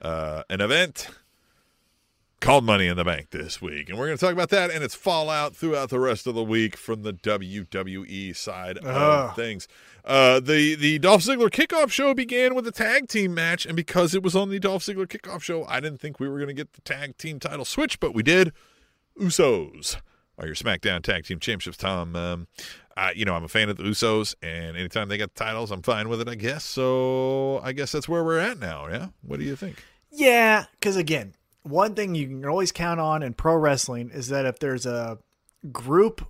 uh, 0.00 0.42
an 0.48 0.60
event 0.60 1.08
called 2.40 2.64
Money 2.64 2.86
in 2.86 2.96
the 2.96 3.04
Bank 3.04 3.30
this 3.30 3.60
week, 3.62 3.88
and 3.88 3.98
we're 3.98 4.06
going 4.06 4.18
to 4.18 4.24
talk 4.24 4.32
about 4.32 4.50
that 4.50 4.70
and 4.70 4.84
its 4.84 4.94
fallout 4.94 5.56
throughout 5.56 5.88
the 5.90 6.00
rest 6.00 6.26
of 6.26 6.34
the 6.34 6.44
week 6.44 6.76
from 6.76 7.02
the 7.02 7.12
WWE 7.12 8.36
side 8.36 8.78
of 8.78 9.34
things. 9.34 9.68
Uh, 10.04 10.38
the 10.38 10.74
the 10.76 10.98
Dolph 10.98 11.22
Ziggler 11.22 11.50
kickoff 11.50 11.90
show 11.90 12.14
began 12.14 12.54
with 12.54 12.66
a 12.66 12.72
tag 12.72 13.08
team 13.08 13.34
match, 13.34 13.66
and 13.66 13.74
because 13.74 14.14
it 14.14 14.22
was 14.22 14.36
on 14.36 14.50
the 14.50 14.58
Dolph 14.58 14.84
Ziggler 14.84 15.06
kickoff 15.06 15.42
show, 15.42 15.64
I 15.66 15.80
didn't 15.80 16.00
think 16.00 16.20
we 16.20 16.28
were 16.28 16.38
going 16.38 16.48
to 16.48 16.54
get 16.54 16.74
the 16.74 16.80
tag 16.82 17.16
team 17.16 17.40
title 17.40 17.64
switch, 17.64 17.98
but 17.98 18.14
we 18.14 18.22
did. 18.22 18.52
Usos 19.18 19.96
are 20.38 20.46
your 20.46 20.54
SmackDown 20.54 21.02
Tag 21.02 21.24
Team 21.24 21.40
Championships, 21.40 21.78
Tom. 21.78 22.14
Um, 22.14 22.46
I, 22.96 23.12
you 23.12 23.24
know, 23.24 23.34
I'm 23.34 23.44
a 23.44 23.48
fan 23.48 23.68
of 23.68 23.76
the 23.76 23.82
Usos, 23.82 24.34
and 24.42 24.76
anytime 24.76 25.08
they 25.08 25.16
get 25.16 25.34
the 25.34 25.44
titles, 25.44 25.70
I'm 25.70 25.82
fine 25.82 26.08
with 26.08 26.20
it, 26.20 26.28
I 26.28 26.34
guess. 26.34 26.64
So 26.64 27.60
I 27.62 27.72
guess 27.72 27.92
that's 27.92 28.08
where 28.08 28.22
we're 28.22 28.38
at 28.38 28.58
now. 28.58 28.88
Yeah. 28.88 29.08
What 29.22 29.38
do 29.38 29.44
you 29.44 29.56
think? 29.56 29.82
Yeah, 30.10 30.66
because 30.72 30.96
again, 30.96 31.34
one 31.66 31.94
thing 31.94 32.14
you 32.14 32.26
can 32.28 32.44
always 32.44 32.72
count 32.72 33.00
on 33.00 33.22
in 33.22 33.34
pro 33.34 33.56
wrestling 33.56 34.10
is 34.12 34.28
that 34.28 34.46
if 34.46 34.58
there's 34.58 34.86
a 34.86 35.18
group 35.72 36.26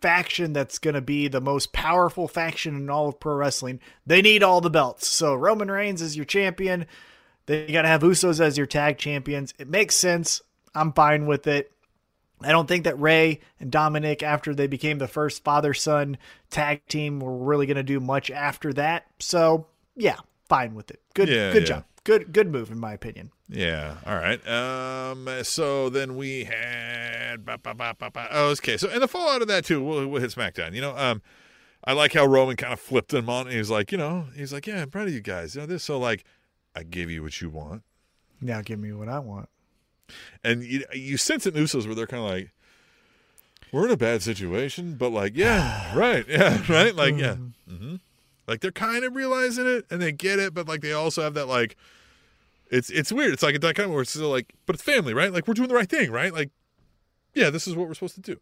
faction 0.00 0.52
that's 0.52 0.78
going 0.78 0.94
to 0.94 1.00
be 1.00 1.28
the 1.28 1.40
most 1.40 1.72
powerful 1.72 2.26
faction 2.28 2.76
in 2.76 2.90
all 2.90 3.08
of 3.08 3.20
pro 3.20 3.34
wrestling, 3.34 3.80
they 4.06 4.22
need 4.22 4.42
all 4.42 4.60
the 4.60 4.70
belts. 4.70 5.06
So 5.08 5.34
Roman 5.34 5.70
Reigns 5.70 6.02
is 6.02 6.16
your 6.16 6.24
champion. 6.24 6.86
They 7.46 7.66
got 7.66 7.82
to 7.82 7.88
have 7.88 8.02
Usos 8.02 8.40
as 8.40 8.56
your 8.56 8.66
tag 8.66 8.98
champions. 8.98 9.52
It 9.58 9.68
makes 9.68 9.94
sense. 9.94 10.40
I'm 10.74 10.92
fine 10.92 11.26
with 11.26 11.46
it. 11.46 11.72
I 12.40 12.50
don't 12.50 12.66
think 12.66 12.84
that 12.84 12.98
Rey 12.98 13.40
and 13.60 13.70
Dominik, 13.70 14.22
after 14.22 14.54
they 14.54 14.66
became 14.66 14.98
the 14.98 15.06
first 15.06 15.44
father 15.44 15.74
son 15.74 16.18
tag 16.50 16.80
team, 16.88 17.20
were 17.20 17.36
really 17.36 17.66
going 17.66 17.76
to 17.76 17.82
do 17.82 18.00
much 18.00 18.30
after 18.30 18.72
that. 18.74 19.06
So 19.20 19.66
yeah, 19.96 20.16
fine 20.48 20.74
with 20.74 20.90
it. 20.90 21.00
Good, 21.14 21.28
Yeah, 21.28 21.52
good 21.52 21.62
yeah. 21.62 21.68
job. 21.68 21.84
Good, 22.04 22.32
good 22.32 22.50
move 22.50 22.70
in 22.70 22.78
my 22.80 22.92
opinion. 22.94 23.30
Yeah. 23.48 23.96
All 24.06 24.16
right. 24.16 24.44
Um. 24.48 25.28
So 25.44 25.88
then 25.88 26.16
we 26.16 26.44
had. 26.44 27.44
Ba, 27.44 27.58
ba, 27.58 27.74
ba, 27.74 27.94
ba, 27.98 28.10
ba. 28.10 28.28
Oh, 28.30 28.48
okay. 28.50 28.76
So 28.76 28.88
and 28.90 29.00
the 29.02 29.08
fallout 29.08 29.40
of 29.42 29.48
that 29.48 29.64
too. 29.64 29.82
We'll, 29.82 30.08
we'll 30.08 30.20
hit 30.20 30.30
SmackDown. 30.32 30.74
You 30.74 30.80
know. 30.80 30.96
Um. 30.96 31.22
I 31.84 31.94
like 31.94 32.12
how 32.12 32.24
Roman 32.26 32.54
kind 32.56 32.72
of 32.72 32.78
flipped 32.80 33.12
him 33.12 33.28
on. 33.28 33.42
And 33.46 33.52
he 33.52 33.58
was 33.58 33.70
like, 33.70 33.90
you 33.90 33.98
know, 33.98 34.26
he's 34.36 34.52
like, 34.52 34.68
yeah, 34.68 34.82
I'm 34.82 34.90
proud 34.90 35.08
of 35.08 35.14
you 35.14 35.20
guys. 35.20 35.56
You 35.56 35.62
know 35.62 35.66
this. 35.66 35.82
So 35.82 35.98
like, 35.98 36.24
I 36.76 36.84
give 36.84 37.10
you 37.10 37.24
what 37.24 37.40
you 37.40 37.50
want, 37.50 37.82
Now 38.40 38.62
give 38.62 38.78
me 38.78 38.92
what 38.92 39.08
I 39.08 39.18
want. 39.18 39.48
and 40.44 40.62
you 40.62 40.84
you 40.92 41.16
sense 41.16 41.44
it 41.44 41.56
in 41.56 41.64
Usos 41.64 41.86
where 41.86 41.96
they're 41.96 42.06
kind 42.06 42.22
of 42.22 42.30
like, 42.30 42.50
we're 43.72 43.86
in 43.86 43.90
a 43.90 43.96
bad 43.96 44.22
situation, 44.22 44.94
but 44.94 45.10
like, 45.10 45.32
yeah, 45.34 45.92
right, 45.96 46.24
yeah, 46.28 46.62
right, 46.68 46.94
like, 46.94 47.16
yeah, 47.16 47.34
hmm 47.68 47.96
like 48.46 48.60
they're 48.60 48.70
kind 48.72 49.04
of 49.04 49.14
realizing 49.14 49.66
it 49.66 49.86
and 49.90 50.00
they 50.02 50.12
get 50.12 50.38
it, 50.38 50.54
but 50.54 50.66
like 50.68 50.80
they 50.80 50.92
also 50.92 51.22
have 51.22 51.34
that 51.34 51.46
like. 51.46 51.76
It's 52.70 52.88
it's 52.88 53.12
weird. 53.12 53.34
It's 53.34 53.42
like 53.42 53.54
a 53.54 53.58
dichotomy 53.58 53.92
where 53.92 54.00
it's 54.00 54.12
still 54.12 54.30
like, 54.30 54.54
but 54.64 54.74
it's 54.74 54.82
family, 54.82 55.12
right? 55.12 55.30
Like 55.30 55.46
we're 55.46 55.52
doing 55.52 55.68
the 55.68 55.74
right 55.74 55.88
thing, 55.88 56.10
right? 56.10 56.32
Like, 56.32 56.50
yeah, 57.34 57.50
this 57.50 57.66
is 57.66 57.76
what 57.76 57.86
we're 57.86 57.92
supposed 57.92 58.14
to 58.14 58.22
do. 58.22 58.40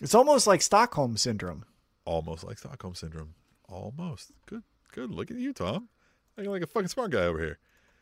It's 0.00 0.14
almost 0.14 0.46
like 0.46 0.62
Stockholm 0.62 1.18
syndrome. 1.18 1.66
Almost 2.06 2.44
like 2.44 2.56
Stockholm 2.58 2.94
syndrome. 2.94 3.34
Almost. 3.68 4.30
Good. 4.46 4.62
Good. 4.92 5.10
Look 5.10 5.30
at 5.30 5.36
you, 5.36 5.52
Tom. 5.52 5.90
Looking 6.38 6.50
like 6.50 6.62
a 6.62 6.66
fucking 6.66 6.88
smart 6.88 7.10
guy 7.10 7.24
over 7.24 7.38
here. 7.38 7.58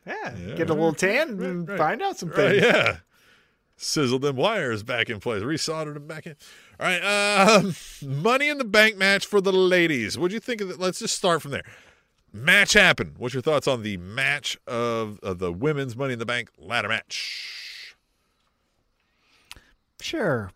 Yeah, 0.06 0.36
Yeah, 0.36 0.54
get 0.54 0.70
a 0.70 0.74
little 0.74 0.92
tan 0.92 1.36
right, 1.36 1.48
and 1.50 1.68
right. 1.68 1.78
find 1.78 2.00
out 2.00 2.16
some 2.16 2.28
Right, 2.28 2.60
things. 2.60 2.62
yeah. 2.62 2.96
Sizzled 3.76 4.22
them 4.22 4.36
wires 4.36 4.84
back 4.84 5.10
in 5.10 5.18
place. 5.18 5.42
Resoldered 5.42 5.94
them 5.94 6.06
back 6.06 6.26
in. 6.26 6.36
All 6.78 6.86
right. 6.86 7.02
Um, 7.02 7.74
money 8.02 8.48
in 8.48 8.58
the 8.58 8.64
bank 8.64 8.96
match 8.96 9.26
for 9.26 9.40
the 9.40 9.52
ladies. 9.52 10.18
What'd 10.18 10.32
you 10.32 10.40
think 10.40 10.60
of? 10.60 10.78
Let's 10.78 10.98
just 10.98 11.16
start 11.16 11.42
from 11.42 11.52
there. 11.52 11.64
Match 12.32 12.74
happened. 12.74 13.14
What's 13.16 13.34
your 13.34 13.42
thoughts 13.42 13.66
on 13.66 13.82
the 13.82 13.96
match 13.96 14.58
of, 14.66 15.18
of 15.22 15.38
the 15.38 15.52
women's 15.52 15.96
Money 15.96 16.12
in 16.12 16.18
the 16.18 16.26
Bank 16.26 16.50
ladder 16.58 16.88
match? 16.88 17.96
Sure. 20.00 20.52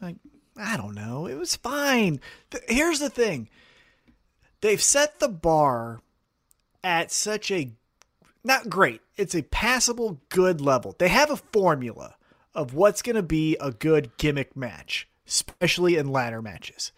Like, 0.00 0.16
I 0.56 0.76
don't 0.76 0.94
know. 0.94 1.26
It 1.26 1.34
was 1.34 1.56
fine. 1.56 2.20
Here's 2.66 2.98
the 2.98 3.10
thing 3.10 3.48
they've 4.60 4.82
set 4.82 5.20
the 5.20 5.28
bar 5.28 6.00
at 6.82 7.10
such 7.12 7.50
a 7.50 7.72
not 8.44 8.68
great, 8.68 9.00
it's 9.16 9.34
a 9.34 9.42
passable 9.42 10.20
good 10.28 10.60
level. 10.60 10.96
They 10.98 11.08
have 11.08 11.30
a 11.30 11.36
formula 11.36 12.16
of 12.54 12.74
what's 12.74 13.02
going 13.02 13.16
to 13.16 13.22
be 13.22 13.56
a 13.60 13.70
good 13.70 14.16
gimmick 14.16 14.56
match, 14.56 15.08
especially 15.26 15.96
in 15.96 16.08
ladder 16.08 16.42
matches. 16.42 16.92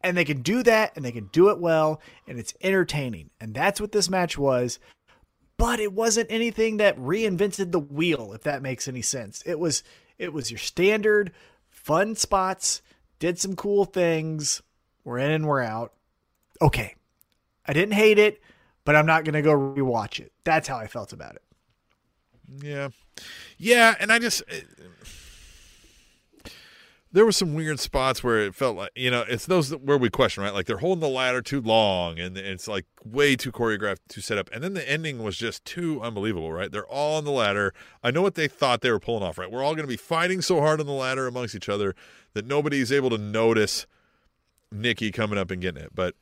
And 0.00 0.16
they 0.16 0.24
can 0.24 0.42
do 0.42 0.62
that 0.62 0.92
and 0.94 1.04
they 1.04 1.12
can 1.12 1.28
do 1.32 1.48
it 1.50 1.58
well 1.58 2.00
and 2.26 2.38
it's 2.38 2.54
entertaining. 2.60 3.30
And 3.40 3.54
that's 3.54 3.80
what 3.80 3.92
this 3.92 4.08
match 4.08 4.38
was. 4.38 4.78
But 5.56 5.80
it 5.80 5.92
wasn't 5.92 6.30
anything 6.30 6.76
that 6.76 6.96
reinvented 6.96 7.72
the 7.72 7.80
wheel, 7.80 8.32
if 8.32 8.42
that 8.42 8.62
makes 8.62 8.86
any 8.86 9.02
sense. 9.02 9.42
It 9.44 9.58
was 9.58 9.82
it 10.16 10.32
was 10.32 10.50
your 10.50 10.58
standard 10.58 11.32
fun 11.68 12.14
spots, 12.14 12.80
did 13.18 13.38
some 13.38 13.56
cool 13.56 13.84
things, 13.84 14.62
we're 15.04 15.18
in 15.18 15.30
and 15.30 15.46
we're 15.46 15.62
out. 15.62 15.94
Okay. 16.62 16.94
I 17.66 17.72
didn't 17.72 17.94
hate 17.94 18.18
it, 18.18 18.40
but 18.84 18.94
I'm 18.94 19.06
not 19.06 19.24
gonna 19.24 19.42
go 19.42 19.52
rewatch 19.52 20.20
it. 20.20 20.32
That's 20.44 20.68
how 20.68 20.76
I 20.76 20.86
felt 20.86 21.12
about 21.12 21.34
it. 21.34 21.42
Yeah. 22.62 22.88
Yeah. 23.58 23.94
And 24.00 24.12
I 24.12 24.18
just. 24.18 24.42
Eh, 24.48 24.60
there 27.10 27.24
were 27.24 27.32
some 27.32 27.54
weird 27.54 27.80
spots 27.80 28.22
where 28.22 28.38
it 28.38 28.54
felt 28.54 28.76
like 28.76 28.90
you 28.94 29.10
know 29.10 29.24
it's 29.28 29.46
those 29.46 29.70
where 29.70 29.96
we 29.96 30.10
question 30.10 30.42
right 30.42 30.52
like 30.52 30.66
they're 30.66 30.78
holding 30.78 31.00
the 31.00 31.08
ladder 31.08 31.40
too 31.40 31.60
long 31.60 32.18
and 32.18 32.36
it's 32.36 32.68
like 32.68 32.84
way 33.04 33.34
too 33.34 33.50
choreographed 33.50 33.98
too 34.08 34.20
set 34.20 34.38
up 34.38 34.50
and 34.52 34.62
then 34.62 34.74
the 34.74 34.88
ending 34.88 35.22
was 35.22 35.36
just 35.36 35.64
too 35.64 36.00
unbelievable 36.02 36.52
right 36.52 36.70
they're 36.70 36.86
all 36.86 37.16
on 37.16 37.24
the 37.24 37.30
ladder 37.30 37.72
i 38.02 38.10
know 38.10 38.22
what 38.22 38.34
they 38.34 38.48
thought 38.48 38.80
they 38.82 38.90
were 38.90 39.00
pulling 39.00 39.22
off 39.22 39.38
right 39.38 39.50
we're 39.50 39.62
all 39.62 39.74
going 39.74 39.86
to 39.86 39.88
be 39.88 39.96
fighting 39.96 40.42
so 40.42 40.60
hard 40.60 40.80
on 40.80 40.86
the 40.86 40.92
ladder 40.92 41.26
amongst 41.26 41.54
each 41.54 41.68
other 41.68 41.94
that 42.34 42.46
nobody's 42.46 42.92
able 42.92 43.10
to 43.10 43.18
notice 43.18 43.86
nikki 44.70 45.10
coming 45.10 45.38
up 45.38 45.50
and 45.50 45.62
getting 45.62 45.82
it 45.82 45.90
but 45.94 46.14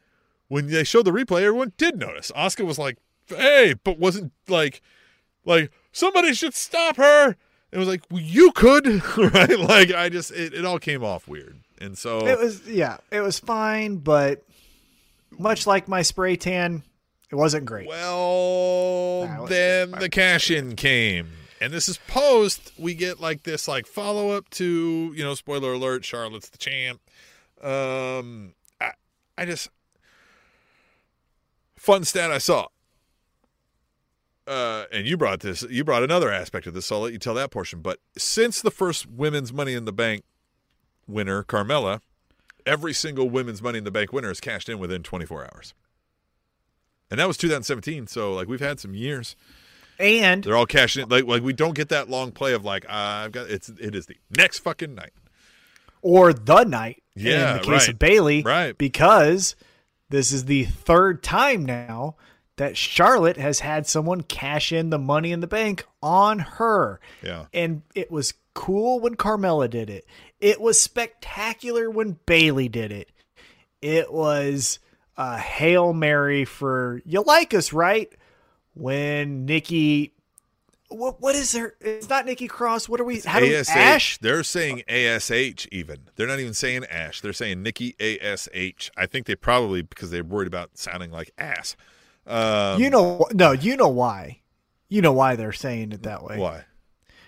when 0.48 0.68
they 0.68 0.84
showed 0.84 1.04
the 1.04 1.10
replay 1.10 1.42
everyone 1.42 1.72
did 1.76 1.98
notice 1.98 2.30
Asuka 2.36 2.64
was 2.64 2.78
like 2.78 2.98
hey 3.28 3.74
but 3.82 3.98
wasn't 3.98 4.32
like 4.48 4.80
like 5.44 5.72
somebody 5.96 6.34
should 6.34 6.54
stop 6.54 6.96
her. 6.96 7.36
It 7.72 7.78
was 7.78 7.88
like 7.88 8.02
well, 8.10 8.20
you 8.20 8.52
could 8.52 8.86
right? 9.16 9.58
Like 9.58 9.92
i 9.92 10.08
just 10.08 10.30
it, 10.30 10.54
it 10.54 10.64
all 10.64 10.78
came 10.78 11.02
off 11.02 11.26
weird. 11.26 11.58
And 11.80 11.96
so 11.96 12.26
It 12.26 12.38
was 12.38 12.66
yeah, 12.68 12.98
it 13.10 13.20
was 13.20 13.38
fine, 13.38 13.96
but 13.96 14.44
much 15.30 15.66
like 15.66 15.88
my 15.88 16.02
spray 16.02 16.36
tan, 16.36 16.82
it 17.30 17.34
wasn't 17.34 17.64
great. 17.66 17.88
well 17.88 19.26
Nah, 19.26 19.46
then 19.46 19.90
the 19.92 20.08
cash 20.08 20.50
in 20.50 20.76
came. 20.76 21.28
And 21.60 21.72
this 21.72 21.88
is 21.88 21.98
post 22.06 22.72
we 22.78 22.94
get 22.94 23.18
like 23.20 23.42
this 23.42 23.66
like 23.66 23.86
follow 23.86 24.30
up 24.30 24.48
to 24.50 25.12
you 25.16 25.24
know 25.24 25.34
spoiler 25.34 25.72
alert 25.72 26.04
charlotte's 26.04 26.50
the 26.50 26.58
champ. 26.58 27.00
Um 27.62 28.54
i, 28.80 28.92
I 29.38 29.46
just 29.46 29.70
fun 31.76 32.04
stat 32.04 32.30
i 32.30 32.38
saw 32.38 32.66
uh, 34.46 34.84
and 34.92 35.06
you 35.06 35.16
brought 35.16 35.40
this, 35.40 35.62
you 35.68 35.84
brought 35.84 36.02
another 36.02 36.30
aspect 36.32 36.66
of 36.66 36.74
this, 36.74 36.86
so 36.86 36.96
I'll 36.96 37.02
let 37.02 37.12
you 37.12 37.18
tell 37.18 37.34
that 37.34 37.50
portion. 37.50 37.80
But 37.80 37.98
since 38.16 38.60
the 38.62 38.70
first 38.70 39.06
women's 39.06 39.52
Money 39.52 39.74
in 39.74 39.84
the 39.84 39.92
Bank 39.92 40.24
winner, 41.08 41.42
Carmella, 41.42 42.00
every 42.64 42.92
single 42.92 43.28
women's 43.28 43.60
Money 43.62 43.78
in 43.78 43.84
the 43.84 43.90
Bank 43.90 44.12
winner 44.12 44.30
is 44.30 44.40
cashed 44.40 44.68
in 44.68 44.78
within 44.78 45.02
24 45.02 45.44
hours. 45.52 45.74
And 47.10 47.20
that 47.20 47.28
was 47.28 47.36
2017, 47.36 48.06
so 48.08 48.32
like 48.32 48.48
we've 48.48 48.60
had 48.60 48.80
some 48.80 48.94
years. 48.94 49.36
And 49.98 50.44
They're 50.44 50.56
all 50.56 50.66
cashing 50.66 51.04
in. 51.04 51.08
Like, 51.08 51.24
like 51.24 51.42
we 51.42 51.52
don't 51.52 51.74
get 51.74 51.88
that 51.88 52.10
long 52.10 52.30
play 52.32 52.52
of 52.52 52.64
like 52.64 52.84
uh, 52.86 52.92
I've 52.92 53.32
got 53.32 53.48
it's 53.48 53.68
it 53.68 53.94
is 53.94 54.06
the 54.06 54.16
next 54.36 54.58
fucking 54.58 54.94
night. 54.94 55.12
or 56.02 56.32
the 56.34 56.64
night 56.64 57.02
Yeah, 57.14 57.52
in 57.52 57.56
the 57.58 57.62
case 57.64 57.72
right. 57.82 57.88
of 57.88 57.98
Bayley, 57.98 58.42
Right. 58.42 58.76
Because 58.76 59.56
this 60.10 60.32
is 60.32 60.44
the 60.44 60.64
third 60.64 61.22
time 61.22 61.64
now 61.64 62.16
that 62.56 62.76
Charlotte 62.76 63.36
has 63.36 63.60
had 63.60 63.86
someone 63.86 64.22
cash 64.22 64.72
in 64.72 64.90
the 64.90 64.98
money 64.98 65.32
in 65.32 65.40
the 65.40 65.46
bank 65.46 65.86
on 66.02 66.38
her. 66.38 67.00
Yeah. 67.22 67.46
And 67.52 67.82
it 67.94 68.10
was 68.10 68.34
cool 68.54 69.00
when 69.00 69.16
Carmella 69.16 69.68
did 69.68 69.90
it. 69.90 70.06
It 70.40 70.60
was 70.60 70.80
spectacular 70.80 71.90
when 71.90 72.18
Bayley 72.26 72.68
did 72.68 72.92
it. 72.92 73.10
It 73.82 74.12
was 74.12 74.78
a 75.16 75.38
Hail 75.38 75.92
Mary 75.92 76.44
for 76.44 77.02
you 77.04 77.22
like 77.22 77.54
us, 77.54 77.72
right? 77.72 78.12
When 78.74 79.46
Nikki 79.46 80.12
what 80.88 81.20
what 81.20 81.34
is 81.34 81.52
there? 81.52 81.74
It's 81.80 82.08
not 82.08 82.26
Nikki 82.26 82.46
Cross. 82.46 82.88
What 82.88 83.00
are 83.00 83.04
we? 83.04 83.20
How 83.20 83.40
do 83.40 83.46
we, 83.46 83.56
ASH. 83.56 83.68
Ash? 83.68 84.18
They're 84.18 84.42
saying 84.42 84.82
ASH 84.88 85.30
even. 85.72 86.08
They're 86.14 86.26
not 86.26 86.38
even 86.38 86.54
saying 86.54 86.84
Ash. 86.84 87.20
They're 87.20 87.32
saying 87.32 87.62
Nikki 87.62 87.96
ASH. 87.98 88.90
I 88.96 89.06
think 89.06 89.26
they 89.26 89.34
probably 89.34 89.82
because 89.82 90.10
they're 90.10 90.24
worried 90.24 90.48
about 90.48 90.78
sounding 90.78 91.10
like 91.10 91.32
ass. 91.38 91.76
Um, 92.26 92.80
you 92.80 92.90
know, 92.90 93.26
no, 93.32 93.52
you 93.52 93.76
know 93.76 93.88
why. 93.88 94.40
You 94.88 95.02
know 95.02 95.12
why 95.12 95.36
they're 95.36 95.52
saying 95.52 95.92
it 95.92 96.02
that 96.04 96.22
way. 96.24 96.38
why? 96.38 96.64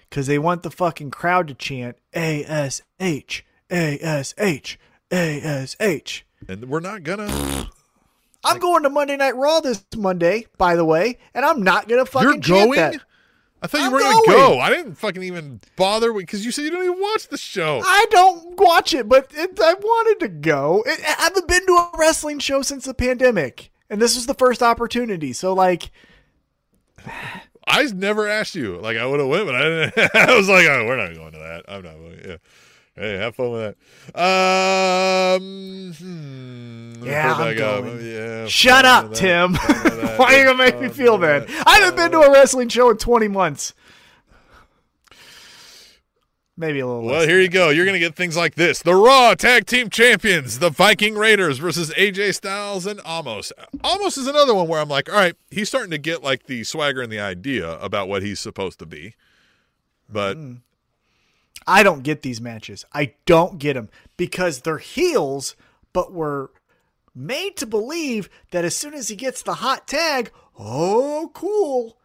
Because 0.08 0.26
they 0.26 0.38
want 0.38 0.62
the 0.62 0.70
fucking 0.70 1.10
crowd 1.10 1.48
to 1.48 1.54
chant 1.54 1.96
A 2.14 2.44
S 2.44 2.82
H 2.98 3.44
A 3.70 3.98
S 4.00 4.34
H 4.38 4.78
A 5.12 5.40
S 5.40 5.76
H. 5.80 6.24
And 6.48 6.68
we're 6.68 6.80
not 6.80 7.02
gonna. 7.02 7.68
I'm 8.44 8.58
going 8.58 8.84
to 8.84 8.88
Monday 8.90 9.16
Night 9.16 9.36
Raw 9.36 9.60
this 9.60 9.84
Monday, 9.96 10.46
by 10.56 10.76
the 10.76 10.84
way, 10.84 11.18
and 11.34 11.44
I'm 11.44 11.62
not 11.62 11.88
gonna 11.88 12.06
fucking 12.06 12.28
You're 12.28 12.40
chant 12.40 12.68
going. 12.70 12.78
that. 12.78 13.00
I 13.60 13.66
thought 13.66 13.80
you 13.80 13.86
I'm 13.86 13.92
were 13.92 13.98
gonna 13.98 14.14
going. 14.26 14.38
go. 14.38 14.58
I 14.60 14.70
didn't 14.70 14.94
fucking 14.94 15.22
even 15.24 15.60
bother 15.76 16.12
because 16.12 16.44
you 16.44 16.52
said 16.52 16.62
you 16.62 16.70
don't 16.70 16.84
even 16.84 17.00
watch 17.00 17.26
the 17.28 17.36
show. 17.36 17.82
I 17.84 18.06
don't 18.10 18.58
watch 18.58 18.94
it, 18.94 19.08
but 19.08 19.32
it, 19.34 19.58
I 19.60 19.74
wanted 19.74 20.20
to 20.20 20.28
go. 20.28 20.84
It, 20.86 21.00
I 21.00 21.24
haven't 21.24 21.48
been 21.48 21.66
to 21.66 21.72
a 21.72 21.90
wrestling 21.98 22.38
show 22.38 22.62
since 22.62 22.84
the 22.84 22.94
pandemic, 22.94 23.70
and 23.90 24.00
this 24.00 24.14
was 24.14 24.26
the 24.26 24.34
first 24.34 24.62
opportunity. 24.62 25.32
So, 25.32 25.52
like, 25.54 25.90
I 27.66 27.84
never 27.94 28.26
asked 28.28 28.54
you. 28.54 28.78
Like 28.78 28.96
I 28.96 29.06
would 29.06 29.20
have 29.20 29.28
went, 29.28 29.46
but 29.46 29.54
I 29.54 29.62
didn't. 29.62 30.10
I 30.14 30.36
was 30.36 30.48
like, 30.48 30.66
oh, 30.66 30.86
we're 30.86 30.96
not 30.96 31.14
going 31.14 31.32
to 31.32 31.38
that. 31.38 31.64
I'm 31.68 31.82
not 31.82 31.94
going. 31.94 32.20
Yeah. 32.26 32.36
Hey, 32.96 33.16
have 33.18 33.36
fun 33.36 33.52
with 33.52 33.76
that. 34.12 34.20
Um, 35.36 35.94
hmm, 35.96 37.04
Yeah, 37.04 37.32
I'm 37.34 37.48
it 37.48 37.56
back 37.56 37.64
up. 37.64 37.84
going. 37.84 38.04
Yeah. 38.04 38.46
shut 38.48 38.84
up, 38.84 39.14
Tim. 39.14 39.54
fun 39.54 39.84
with 39.84 40.00
that, 40.02 40.18
Why 40.18 40.34
are 40.34 40.38
you 40.38 40.44
gonna 40.46 40.58
make 40.58 40.80
me 40.80 40.88
feel 40.88 41.16
bad? 41.16 41.48
I 41.66 41.78
haven't 41.78 41.94
been 41.96 42.10
to 42.12 42.18
a 42.20 42.32
wrestling 42.32 42.68
show 42.68 42.90
in 42.90 42.96
20 42.96 43.28
months. 43.28 43.72
Maybe 46.58 46.80
a 46.80 46.86
little 46.88 47.04
Well, 47.04 47.26
here 47.26 47.40
you 47.40 47.48
go. 47.48 47.70
You're 47.70 47.84
going 47.84 47.94
to 47.94 48.04
get 48.04 48.16
things 48.16 48.36
like 48.36 48.56
this. 48.56 48.82
The 48.82 48.96
Raw 48.96 49.36
Tag 49.36 49.64
Team 49.64 49.88
Champions, 49.90 50.58
the 50.58 50.70
Viking 50.70 51.14
Raiders 51.14 51.58
versus 51.58 51.90
AJ 51.90 52.34
Styles 52.34 52.84
and 52.84 53.00
Amos. 53.06 53.52
Amos 53.84 54.16
is 54.18 54.26
another 54.26 54.56
one 54.56 54.66
where 54.66 54.80
I'm 54.80 54.88
like, 54.88 55.08
all 55.08 55.14
right, 55.14 55.36
he's 55.52 55.68
starting 55.68 55.92
to 55.92 55.98
get 55.98 56.24
like 56.24 56.46
the 56.46 56.64
swagger 56.64 57.00
and 57.00 57.12
the 57.12 57.20
idea 57.20 57.78
about 57.78 58.08
what 58.08 58.24
he's 58.24 58.40
supposed 58.40 58.80
to 58.80 58.86
be. 58.86 59.14
But 60.08 60.36
hmm. 60.36 60.54
I 61.64 61.84
don't 61.84 62.02
get 62.02 62.22
these 62.22 62.40
matches. 62.40 62.84
I 62.92 63.14
don't 63.24 63.60
get 63.60 63.74
them 63.74 63.88
because 64.16 64.62
they're 64.62 64.78
heels, 64.78 65.54
but 65.92 66.12
we're 66.12 66.48
made 67.14 67.56
to 67.58 67.66
believe 67.66 68.28
that 68.50 68.64
as 68.64 68.76
soon 68.76 68.94
as 68.94 69.06
he 69.06 69.14
gets 69.14 69.42
the 69.42 69.54
hot 69.54 69.86
tag, 69.86 70.32
oh, 70.58 71.30
cool. 71.34 71.98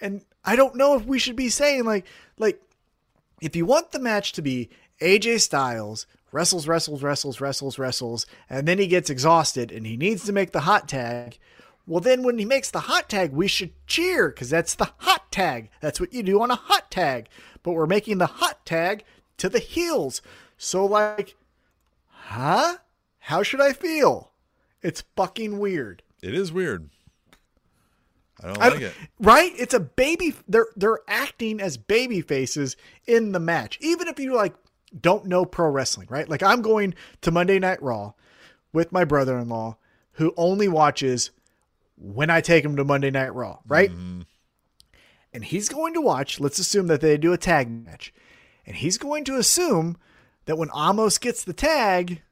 And 0.00 0.24
I 0.44 0.54
don't 0.54 0.76
know 0.76 0.94
if 0.94 1.04
we 1.04 1.18
should 1.18 1.34
be 1.34 1.48
saying 1.48 1.84
like, 1.84 2.06
like, 2.38 2.62
if 3.40 3.54
you 3.54 3.66
want 3.66 3.92
the 3.92 3.98
match 3.98 4.32
to 4.32 4.42
be 4.42 4.70
AJ 5.00 5.40
Styles 5.40 6.06
wrestles, 6.32 6.68
wrestles, 6.68 7.02
wrestles, 7.02 7.40
wrestles, 7.40 7.78
wrestles, 7.78 8.26
and 8.50 8.68
then 8.68 8.78
he 8.78 8.86
gets 8.86 9.08
exhausted 9.08 9.72
and 9.72 9.86
he 9.86 9.96
needs 9.96 10.24
to 10.24 10.32
make 10.32 10.52
the 10.52 10.60
hot 10.60 10.86
tag. 10.86 11.38
Well, 11.86 12.00
then 12.00 12.22
when 12.24 12.38
he 12.38 12.44
makes 12.44 12.70
the 12.70 12.80
hot 12.80 13.08
tag, 13.08 13.32
we 13.32 13.46
should 13.46 13.72
cheer 13.86 14.28
because 14.28 14.50
that's 14.50 14.74
the 14.74 14.90
hot 14.98 15.30
tag. 15.30 15.70
That's 15.80 16.00
what 16.00 16.12
you 16.12 16.22
do 16.22 16.42
on 16.42 16.50
a 16.50 16.56
hot 16.56 16.90
tag. 16.90 17.28
But 17.62 17.72
we're 17.72 17.86
making 17.86 18.18
the 18.18 18.26
hot 18.26 18.66
tag 18.66 19.04
to 19.38 19.48
the 19.48 19.60
heels. 19.60 20.20
So, 20.58 20.84
like, 20.84 21.36
huh? 22.08 22.78
How 23.20 23.42
should 23.42 23.60
I 23.60 23.72
feel? 23.72 24.32
It's 24.82 25.04
fucking 25.16 25.58
weird. 25.58 26.02
it 26.22 26.34
is 26.34 26.52
weird. 26.52 26.90
I 28.42 28.46
don't 28.46 28.58
I 28.58 28.68
like 28.68 28.72
don't- 28.74 28.82
it. 28.82 28.94
Right? 29.20 29.52
It's 29.56 29.74
a 29.74 29.80
baby. 29.80 30.34
They're 30.48 30.68
they're 30.76 31.00
acting 31.08 31.60
as 31.60 31.76
baby 31.76 32.20
faces 32.20 32.76
in 33.06 33.32
the 33.32 33.40
match. 33.40 33.78
Even 33.80 34.08
if 34.08 34.18
you 34.18 34.34
like 34.34 34.54
don't 35.00 35.26
know 35.26 35.44
pro 35.44 35.68
wrestling, 35.70 36.08
right? 36.10 36.28
Like 36.28 36.42
I'm 36.42 36.62
going 36.62 36.94
to 37.22 37.30
Monday 37.30 37.58
Night 37.58 37.82
Raw 37.82 38.12
with 38.72 38.92
my 38.92 39.04
brother-in-law 39.04 39.76
who 40.12 40.32
only 40.36 40.68
watches 40.68 41.30
when 41.96 42.30
I 42.30 42.40
take 42.40 42.64
him 42.64 42.76
to 42.76 42.84
Monday 42.84 43.10
Night 43.10 43.34
Raw, 43.34 43.58
right? 43.66 43.90
Mm-hmm. 43.90 44.22
And 45.32 45.44
he's 45.44 45.68
going 45.68 45.92
to 45.94 46.00
watch. 46.00 46.40
Let's 46.40 46.58
assume 46.58 46.86
that 46.86 47.00
they 47.00 47.16
do 47.18 47.32
a 47.32 47.38
tag 47.38 47.70
match, 47.70 48.12
and 48.64 48.76
he's 48.76 48.96
going 48.96 49.24
to 49.24 49.36
assume 49.36 49.96
that 50.46 50.56
when 50.56 50.70
Amos 50.74 51.18
gets 51.18 51.44
the 51.44 51.52
tag, 51.52 52.22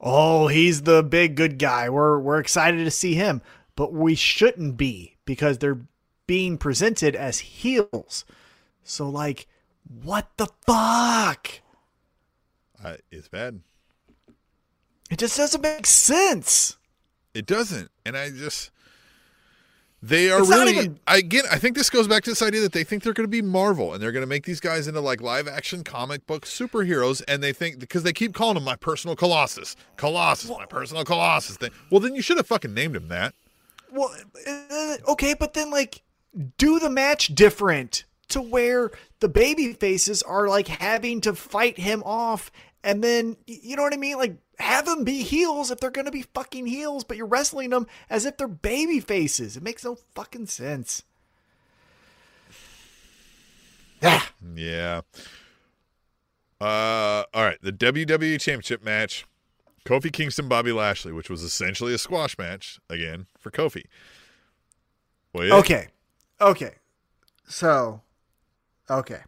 oh, 0.00 0.48
he's 0.48 0.82
the 0.82 1.02
big 1.02 1.36
good 1.36 1.58
guy. 1.58 1.88
We're 1.88 2.18
we're 2.18 2.40
excited 2.40 2.84
to 2.84 2.90
see 2.90 3.14
him, 3.14 3.42
but 3.76 3.92
we 3.92 4.14
shouldn't 4.16 4.76
be 4.76 5.16
because 5.30 5.58
they're 5.58 5.78
being 6.26 6.58
presented 6.58 7.14
as 7.14 7.38
heels. 7.38 8.24
So 8.82 9.08
like, 9.08 9.46
what 10.02 10.28
the 10.38 10.48
fuck? 10.66 11.60
I, 12.84 12.96
it's 13.12 13.28
bad. 13.28 13.60
It 15.08 15.20
just 15.20 15.36
doesn't 15.36 15.60
make 15.60 15.86
sense. 15.86 16.78
It 17.32 17.46
doesn't. 17.46 17.92
And 18.04 18.16
I 18.16 18.30
just 18.30 18.72
they 20.02 20.32
are 20.32 20.40
It's 20.40 20.48
really 20.48 20.76
even- 20.78 20.98
I 21.06 21.18
again 21.18 21.44
I 21.48 21.58
think 21.58 21.76
this 21.76 21.90
goes 21.90 22.08
back 22.08 22.24
to 22.24 22.30
this 22.32 22.42
idea 22.42 22.60
that 22.62 22.72
they 22.72 22.82
think 22.82 23.04
they're 23.04 23.12
gonna 23.12 23.28
be 23.28 23.40
Marvel 23.40 23.94
and 23.94 24.02
they're 24.02 24.10
gonna 24.10 24.26
make 24.26 24.46
these 24.46 24.58
guys 24.58 24.88
into 24.88 25.00
like 25.00 25.20
live 25.20 25.46
action 25.46 25.84
comic 25.84 26.26
book 26.26 26.44
superheroes 26.44 27.22
and 27.28 27.40
they 27.40 27.52
think 27.52 27.78
because 27.78 28.02
they 28.02 28.12
keep 28.12 28.34
calling 28.34 28.56
him 28.56 28.64
my 28.64 28.74
personal 28.74 29.14
Colossus. 29.14 29.76
Colossus, 29.96 30.50
my 30.50 30.66
personal 30.66 31.04
Colossus 31.04 31.56
thing. 31.56 31.70
Well 31.88 32.00
then 32.00 32.16
you 32.16 32.22
should 32.22 32.36
have 32.38 32.48
fucking 32.48 32.74
named 32.74 32.96
him 32.96 33.06
that. 33.08 33.32
Well, 33.92 34.14
uh, 34.46 34.96
okay, 35.08 35.34
but 35.34 35.54
then 35.54 35.70
like, 35.70 36.02
do 36.58 36.78
the 36.78 36.90
match 36.90 37.34
different 37.34 38.04
to 38.28 38.40
where 38.40 38.90
the 39.18 39.28
baby 39.28 39.72
faces 39.72 40.22
are 40.22 40.48
like 40.48 40.68
having 40.68 41.20
to 41.22 41.34
fight 41.34 41.78
him 41.78 42.02
off, 42.04 42.50
and 42.84 43.02
then 43.02 43.36
you 43.46 43.76
know 43.76 43.82
what 43.82 43.94
I 43.94 43.98
mean? 43.98 44.16
Like, 44.16 44.36
have 44.58 44.86
them 44.86 45.04
be 45.04 45.22
heels 45.22 45.70
if 45.70 45.80
they're 45.80 45.90
gonna 45.90 46.10
be 46.10 46.22
fucking 46.34 46.66
heels, 46.66 47.04
but 47.04 47.16
you're 47.16 47.26
wrestling 47.26 47.70
them 47.70 47.86
as 48.08 48.24
if 48.24 48.36
they're 48.36 48.48
baby 48.48 49.00
faces. 49.00 49.56
It 49.56 49.62
makes 49.62 49.84
no 49.84 49.96
fucking 50.14 50.46
sense. 50.46 51.02
Ah, 54.02 54.30
Yeah. 54.54 55.02
Uh, 56.60 57.24
all 57.32 57.42
right, 57.44 57.58
the 57.62 57.72
WWE 57.72 58.38
Championship 58.38 58.84
match: 58.84 59.26
Kofi 59.86 60.12
Kingston, 60.12 60.48
Bobby 60.48 60.72
Lashley, 60.72 61.12
which 61.12 61.30
was 61.30 61.42
essentially 61.42 61.94
a 61.94 61.98
squash 61.98 62.36
match 62.38 62.78
again 62.88 63.26
for 63.38 63.50
Kofi. 63.50 63.84
Well, 65.32 65.46
yeah. 65.46 65.54
Okay. 65.54 65.86
Okay. 66.40 66.74
So, 67.48 68.02
okay. 68.88 69.20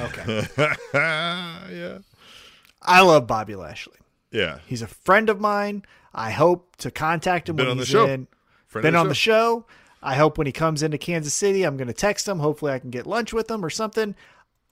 Okay. 0.00 0.46
yeah, 0.94 1.98
I 2.82 3.00
love 3.02 3.26
Bobby 3.26 3.54
Lashley. 3.54 3.96
yeah. 4.32 4.58
He's 4.66 4.82
a 4.82 4.86
friend 4.88 5.28
of 5.30 5.40
mine. 5.40 5.84
I 6.12 6.30
hope 6.30 6.76
to 6.76 6.90
contact 6.90 7.48
him 7.48 7.56
Been 7.56 7.68
when 7.68 7.76
the 7.76 7.82
he's 7.84 7.88
show. 7.90 8.06
in. 8.06 8.26
Friend 8.66 8.82
been 8.82 8.94
of 8.96 9.02
on 9.02 9.08
the 9.08 9.14
show. 9.14 9.66
I 10.02 10.14
hope 10.14 10.36
when 10.38 10.46
he 10.46 10.52
comes 10.52 10.82
into 10.82 10.98
Kansas 10.98 11.34
City, 11.34 11.62
I'm 11.64 11.76
going 11.76 11.88
to 11.88 11.94
text 11.94 12.26
him. 12.28 12.38
Hopefully, 12.40 12.72
I 12.72 12.78
can 12.78 12.90
get 12.90 13.06
lunch 13.06 13.32
with 13.32 13.50
him 13.50 13.64
or 13.64 13.70
something. 13.70 14.14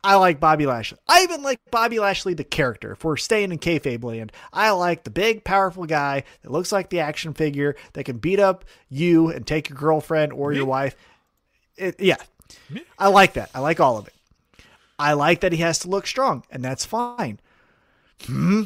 I 0.05 0.17
like 0.17 0.39
Bobby 0.39 0.67
Lashley. 0.67 0.99
I 1.09 1.23
even 1.23 1.43
like 1.43 1.61
Bobby 1.71 1.99
Lashley, 1.99 2.35
the 2.35 2.45
character. 2.45 2.93
If 2.93 3.03
we're 3.05 3.17
staying 3.17 3.51
in 3.51 3.59
kayfabe 3.59 4.05
land, 4.05 4.31
I 4.53 4.71
like 4.71 5.03
the 5.03 5.11
big, 5.11 5.43
powerful 5.43 5.85
guy 5.85 6.23
that 6.43 6.53
looks 6.53 6.71
like 6.71 6.91
the 6.91 7.01
action 7.01 7.35
figure 7.35 7.75
that 7.95 8.05
can 8.05 8.19
beat 8.19 8.39
up 8.39 8.65
you 8.89 9.31
and 9.31 9.47
take 9.47 9.69
your 9.69 9.79
girlfriend 9.79 10.33
or 10.33 10.53
your 10.53 10.67
wife. 10.67 10.95
It, 11.77 11.99
yeah, 11.99 12.17
I 12.99 13.09
like 13.09 13.35
that. 13.35 13.51
I 13.55 13.61
like 13.61 13.81
all 13.81 13.99
of 13.99 14.07
it. 14.07 14.15
I 14.99 15.13
like 15.13 15.41
that 15.41 15.53
he 15.53 15.59
has 15.59 15.81
to 15.81 15.89
look 15.89 16.07
strong, 16.07 16.45
and 16.51 16.65
that's 16.65 16.85
fine. 16.85 17.41
Hmm. 18.25 18.63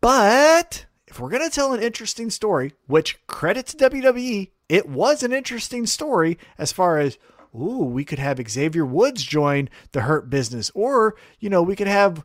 But 0.00 0.86
if 1.06 1.20
we're 1.20 1.30
going 1.30 1.48
to 1.48 1.54
tell 1.54 1.72
an 1.72 1.82
interesting 1.82 2.30
story, 2.30 2.74
which 2.86 3.24
credit 3.26 3.66
to 3.66 3.76
WWE, 3.76 4.50
it 4.68 4.88
was 4.88 5.22
an 5.22 5.32
interesting 5.32 5.86
story 5.86 6.38
as 6.58 6.72
far 6.72 6.98
as, 6.98 7.18
ooh, 7.56 7.84
we 7.84 8.04
could 8.04 8.18
have 8.18 8.40
Xavier 8.48 8.84
Woods 8.84 9.22
join 9.22 9.68
the 9.92 10.02
Hurt 10.02 10.30
business, 10.30 10.70
or, 10.74 11.16
you 11.40 11.48
know, 11.48 11.62
we 11.62 11.76
could 11.76 11.88
have 11.88 12.24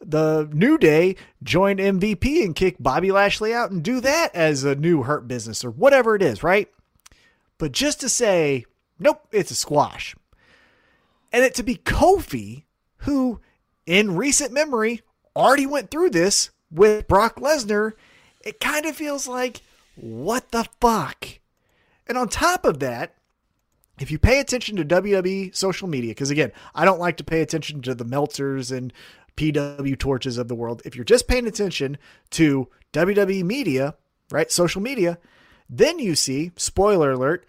the 0.00 0.48
New 0.52 0.76
Day 0.76 1.16
join 1.42 1.76
MVP 1.76 2.44
and 2.44 2.54
kick 2.54 2.76
Bobby 2.78 3.10
Lashley 3.10 3.54
out 3.54 3.70
and 3.70 3.82
do 3.82 4.00
that 4.00 4.34
as 4.34 4.64
a 4.64 4.74
new 4.74 5.02
Hurt 5.02 5.26
business 5.26 5.64
or 5.64 5.70
whatever 5.70 6.14
it 6.14 6.22
is, 6.22 6.42
right? 6.42 6.68
But 7.58 7.72
just 7.72 8.00
to 8.00 8.08
say, 8.08 8.64
nope, 8.98 9.26
it's 9.32 9.50
a 9.50 9.54
squash. 9.54 10.14
And 11.32 11.44
it 11.44 11.54
to 11.54 11.62
be 11.62 11.76
Kofi, 11.76 12.64
who 12.98 13.40
in 13.86 14.16
recent 14.16 14.52
memory 14.52 15.02
already 15.34 15.66
went 15.66 15.90
through 15.90 16.10
this 16.10 16.50
with 16.70 17.08
Brock 17.08 17.36
Lesnar, 17.36 17.92
it 18.44 18.60
kind 18.60 18.86
of 18.86 18.96
feels 18.96 19.26
like, 19.26 19.62
what 19.96 20.50
the 20.50 20.66
fuck? 20.80 21.26
And 22.06 22.18
on 22.18 22.28
top 22.28 22.64
of 22.64 22.80
that, 22.80 23.14
if 23.98 24.10
you 24.10 24.18
pay 24.18 24.40
attention 24.40 24.76
to 24.76 24.84
WWE 24.84 25.54
social 25.54 25.88
media, 25.88 26.10
because 26.10 26.30
again, 26.30 26.52
I 26.74 26.84
don't 26.84 27.00
like 27.00 27.16
to 27.18 27.24
pay 27.24 27.40
attention 27.40 27.82
to 27.82 27.94
the 27.94 28.04
Meltzers 28.04 28.76
and 28.76 28.92
PW 29.36 29.98
torches 29.98 30.38
of 30.38 30.48
the 30.48 30.54
world. 30.54 30.82
If 30.84 30.94
you're 30.96 31.04
just 31.04 31.28
paying 31.28 31.46
attention 31.46 31.98
to 32.30 32.68
WWE 32.92 33.44
media, 33.44 33.94
right, 34.30 34.50
social 34.50 34.80
media, 34.80 35.18
then 35.68 35.98
you 35.98 36.14
see, 36.14 36.52
spoiler 36.56 37.12
alert, 37.12 37.46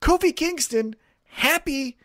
Kofi 0.00 0.34
Kingston 0.34 0.94
happy 1.24 1.96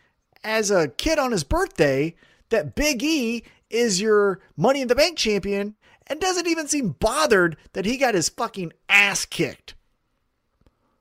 as 0.42 0.70
a 0.70 0.88
kid 0.88 1.18
on 1.18 1.32
his 1.32 1.44
birthday 1.44 2.14
that 2.50 2.74
Big 2.74 3.02
E 3.02 3.44
is 3.70 4.00
your 4.00 4.40
Money 4.56 4.82
in 4.82 4.88
the 4.88 4.94
Bank 4.94 5.16
champion 5.16 5.74
and 6.06 6.20
doesn't 6.20 6.46
even 6.46 6.68
seem 6.68 6.90
bothered 6.90 7.56
that 7.72 7.86
he 7.86 7.96
got 7.96 8.14
his 8.14 8.28
fucking 8.28 8.72
ass 8.88 9.24
kicked. 9.24 9.74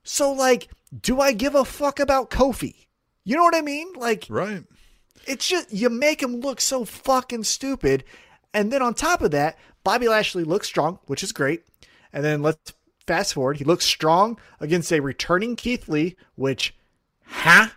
So, 0.03 0.31
like, 0.31 0.69
do 1.01 1.19
I 1.21 1.31
give 1.33 1.55
a 1.55 1.65
fuck 1.65 1.99
about 1.99 2.29
Kofi? 2.29 2.75
You 3.23 3.35
know 3.35 3.43
what 3.43 3.55
I 3.55 3.61
mean? 3.61 3.93
Like, 3.93 4.27
Right. 4.29 4.63
it's 5.25 5.47
just 5.47 5.71
you 5.71 5.89
make 5.89 6.21
him 6.21 6.41
look 6.41 6.59
so 6.61 6.85
fucking 6.85 7.43
stupid. 7.45 8.03
And 8.53 8.71
then 8.71 8.81
on 8.81 8.93
top 8.93 9.21
of 9.21 9.31
that, 9.31 9.57
Bobby 9.83 10.07
Lashley 10.07 10.43
looks 10.43 10.67
strong, 10.67 10.99
which 11.07 11.23
is 11.23 11.31
great. 11.31 11.63
And 12.11 12.23
then 12.23 12.41
let's 12.41 12.73
fast 13.07 13.33
forward. 13.33 13.57
He 13.57 13.63
looks 13.63 13.85
strong 13.85 14.39
against 14.59 14.91
a 14.93 14.99
returning 14.99 15.55
Keith 15.55 15.87
Lee, 15.89 16.15
which, 16.35 16.75
huh? 17.25 17.67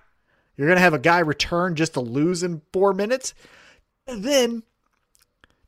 You're 0.57 0.69
going 0.69 0.77
to 0.77 0.83
have 0.83 0.95
a 0.95 0.99
guy 0.99 1.19
return 1.21 1.75
just 1.75 1.95
to 1.95 2.01
lose 2.01 2.43
in 2.43 2.63
four 2.73 2.93
minutes? 2.93 3.35
And 4.07 4.23
then, 4.25 4.63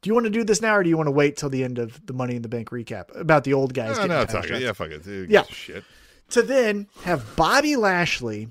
do 0.02 0.08
you 0.08 0.14
want 0.14 0.24
to 0.24 0.30
do 0.30 0.44
this 0.44 0.62
now 0.62 0.76
or 0.76 0.82
do 0.82 0.88
you 0.88 0.96
want 0.96 1.08
to 1.08 1.12
wait 1.12 1.36
till 1.36 1.48
the 1.50 1.64
end 1.64 1.78
of 1.78 2.04
the 2.06 2.12
Money 2.12 2.36
in 2.36 2.42
the 2.42 2.48
Bank 2.48 2.70
recap 2.70 3.14
about 3.18 3.44
the 3.44 3.54
old 3.54 3.74
guys? 3.74 3.96
No, 3.98 4.06
no, 4.06 4.24
talk 4.24 4.48
it. 4.50 4.62
Yeah, 4.62 4.72
fuck 4.72 4.90
it. 4.90 5.04
Gives 5.04 5.30
Yeah. 5.30 5.42
Shit. 5.44 5.84
To 6.30 6.42
then 6.42 6.88
have 7.02 7.36
Bobby 7.36 7.76
Lashley 7.76 8.48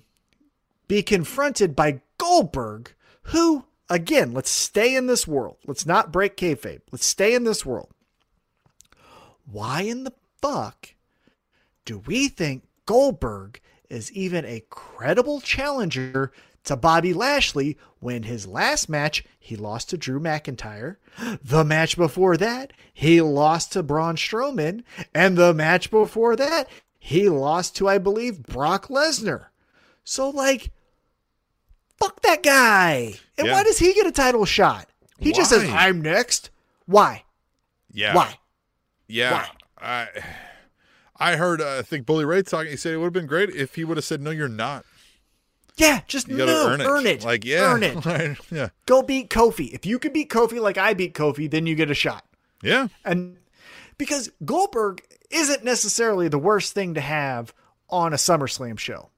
be 0.88 1.04
confronted 1.04 1.76
by 1.76 2.02
Goldberg, 2.18 2.94
who, 3.24 3.66
again, 3.90 4.34
let's 4.34 4.50
stay 4.50 4.96
in 4.96 5.08
this 5.08 5.28
world. 5.28 5.58
Let's 5.66 5.86
not 5.86 6.12
break 6.12 6.38
kayfabe. 6.38 6.82
Let's 6.92 7.06
stay 7.06 7.36
in 7.36 7.44
this 7.44 7.66
world. 7.66 7.90
Why 9.46 9.82
in 9.82 10.04
the 10.04 10.14
fuck 10.42 10.94
do 11.86 12.00
we 12.00 12.28
think 12.28 12.64
Goldberg 12.86 13.62
is 13.90 14.12
even 14.12 14.46
a 14.46 14.64
credible 14.70 15.40
challenger 15.40 16.32
to 16.66 16.76
Bobby 16.76 17.14
Lashley 17.14 17.78
when 18.00 18.24
his 18.24 18.46
last 18.46 18.90
match 18.90 19.24
he 19.40 19.56
lost 19.56 19.90
to 19.90 19.98
Drew 19.98 20.20
McIntyre? 20.20 20.98
The 21.42 21.64
match 21.64 21.96
before 21.96 22.36
that, 22.38 22.74
he 22.94 23.22
lost 23.22 23.72
to 23.74 23.84
Braun 23.84 24.18
Strowman. 24.18 24.84
And 25.14 25.38
the 25.38 25.54
match 25.54 25.90
before 25.90 26.36
that, 26.36 26.68
he 27.08 27.30
lost 27.30 27.76
to, 27.78 27.88
I 27.88 28.00
believe, 28.00 28.44
Brock 28.44 28.88
Lesnar. 28.90 29.46
So, 30.04 30.30
like, 30.30 30.72
fuck 32.00 32.22
that 32.22 32.44
guy. 32.44 33.14
And 33.38 33.48
Yeah. 33.48 33.54
why 33.54 33.64
does 33.64 33.80
he 33.80 33.94
get 33.94 34.06
a 34.06 34.12
title 34.12 34.44
shot? 34.44 34.90
He 35.18 35.32
just 35.32 35.50
says, 35.50 35.64
I'm 35.70 36.02
next. 36.02 36.50
Why? 36.86 37.24
Yeah. 37.94 38.14
Why? 38.14 38.38
Yeah. 39.08 39.48
I 39.82 40.08
I 41.16 41.36
heard 41.38 41.62
uh, 41.62 41.78
I 41.80 41.82
think 41.82 42.06
Bully 42.06 42.26
Ray 42.26 42.42
talking. 42.44 42.72
He 42.72 42.78
said 42.78 42.94
it 42.94 42.98
would 42.98 43.06
have 43.06 43.14
been 43.14 43.26
great 43.26 43.50
if 43.52 43.76
he 43.76 43.84
would 43.86 43.96
have 43.98 44.04
said 44.06 44.22
no, 44.22 44.30
you're 44.32 44.50
not. 44.50 44.86
Yeah, 45.78 46.02
just 46.08 46.28
You 46.28 46.38
no, 46.38 46.68
earn 46.68 46.82
it. 46.82 46.86
earn 46.86 47.06
it. 47.08 47.24
Like 47.24 47.46
yeah, 47.46 47.74
Earn 47.74 47.84
it. 47.84 48.38
yeah, 48.52 48.70
Go 48.86 49.02
beat 49.02 49.30
Kofi. 49.30 49.72
If 49.74 49.86
you 49.86 49.98
can 49.98 50.12
beat 50.12 50.30
Kofi 50.30 50.60
like 50.60 50.78
I 50.78 50.94
beat 50.94 51.14
Kofi, 51.14 51.50
then 51.50 51.66
you 51.68 51.74
get 51.76 51.90
a 51.90 51.94
shot. 51.94 52.26
yeah. 52.62 52.88
And 53.06 53.38
because 53.98 54.32
Goldberg 54.44 55.04
isn't 55.30 55.64
necessarily 55.64 56.28
the 56.28 56.40
worst 56.40 56.74
thing 56.74 56.94
to 56.94 57.02
have 57.02 57.54
on 57.90 58.14
a 58.14 58.18
SummerSlam 58.18 58.78
show. 58.78 59.10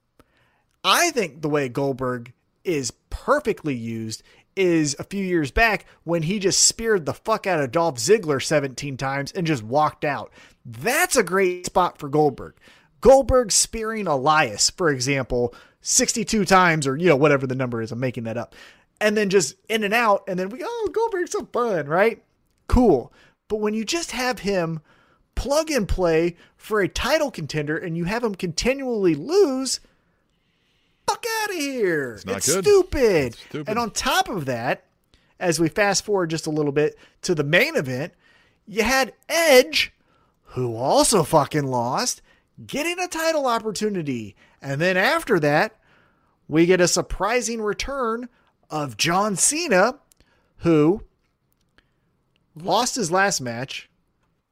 I 0.84 1.12
think 1.12 1.42
the 1.42 1.50
way 1.50 1.70
Goldberg 1.70 2.34
is 2.64 2.92
perfectly 3.10 3.76
used 3.76 4.24
is 4.56 4.96
a 5.00 5.04
few 5.04 5.24
years 5.24 5.52
back 5.52 5.86
when 6.04 6.24
he 6.24 6.40
just 6.40 6.64
speared 6.64 7.06
the 7.06 7.14
fuck 7.14 7.48
out 7.48 7.62
of 7.62 7.72
Dolph 7.72 7.96
Ziggler 7.96 8.44
17 8.44 8.98
times 8.98 9.32
and 9.32 9.48
just 9.48 9.64
walked 9.64 10.04
out. 10.04 10.32
That's 10.66 11.16
a 11.16 11.24
great 11.24 11.66
spot 11.66 11.98
for 11.98 12.10
Goldberg. 12.10 12.56
Goldberg 13.02 13.52
spearing 13.52 14.08
Elias, 14.08 14.70
for 14.70 14.90
example, 14.90 15.54
62 15.82 16.44
times 16.46 16.88
or, 16.88 16.98
you 16.98 17.08
know, 17.08 17.16
whatever 17.16 17.48
the 17.48 17.56
number 17.56 17.82
is. 17.82 17.92
I'm 17.92 18.00
making 18.00 18.26
that 18.26 18.38
up. 18.38 18.56
And 19.00 19.16
then 19.16 19.30
just 19.30 19.56
in 19.70 19.86
and 19.86 19.94
out. 19.94 20.24
And 20.28 20.38
then 20.38 20.50
we, 20.50 20.62
oh, 20.64 20.90
Goldberg's 20.92 21.32
so 21.32 21.46
fun, 21.46 21.88
right? 21.88 22.22
Cool. 22.68 23.14
But 23.50 23.58
when 23.58 23.74
you 23.74 23.84
just 23.84 24.12
have 24.12 24.40
him 24.40 24.80
plug 25.36 25.70
and 25.70 25.88
play 25.88 26.38
for 26.56 26.80
a 26.80 26.88
title 26.88 27.32
contender 27.32 27.78
and 27.78 27.98
you 27.98 28.06
have 28.06 28.24
him 28.24 28.36
continually 28.36 29.16
lose, 29.16 29.82
fuck 31.06 31.26
out 31.42 31.50
of 31.50 31.56
here. 31.56 32.14
It's, 32.26 32.54
good. 32.54 32.64
stupid. 32.64 33.36
stupid. 33.36 33.70
And 33.70 33.78
on 33.78 33.92
top 33.92 34.30
of 34.30 34.46
that, 34.46 34.86
as 35.40 35.60
we 35.60 35.68
fast 35.68 36.06
forward 36.06 36.30
just 36.30 36.48
a 36.48 36.52
little 36.52 36.72
bit 36.72 36.98
to 37.24 37.34
the 37.34 37.44
main 37.44 37.76
event, 37.76 38.14
you 38.68 38.84
had 38.84 39.14
Edge, 39.28 39.94
who 40.44 40.76
also 40.76 41.24
fucking 41.24 41.66
lost, 41.66 42.22
getting 42.68 43.00
a 43.00 43.08
title 43.08 43.48
opportunity. 43.48 44.36
And 44.62 44.80
then 44.80 44.96
after 44.96 45.40
that, 45.40 45.76
we 46.48 46.66
get 46.66 46.82
a 46.82 46.88
surprising 46.88 47.62
return 47.62 48.30
of 48.70 48.98
John 48.98 49.36
Cena, 49.36 50.00
who 50.58 51.04
lost 52.62 52.96
his 52.96 53.12
last 53.12 53.42
match 53.42 53.90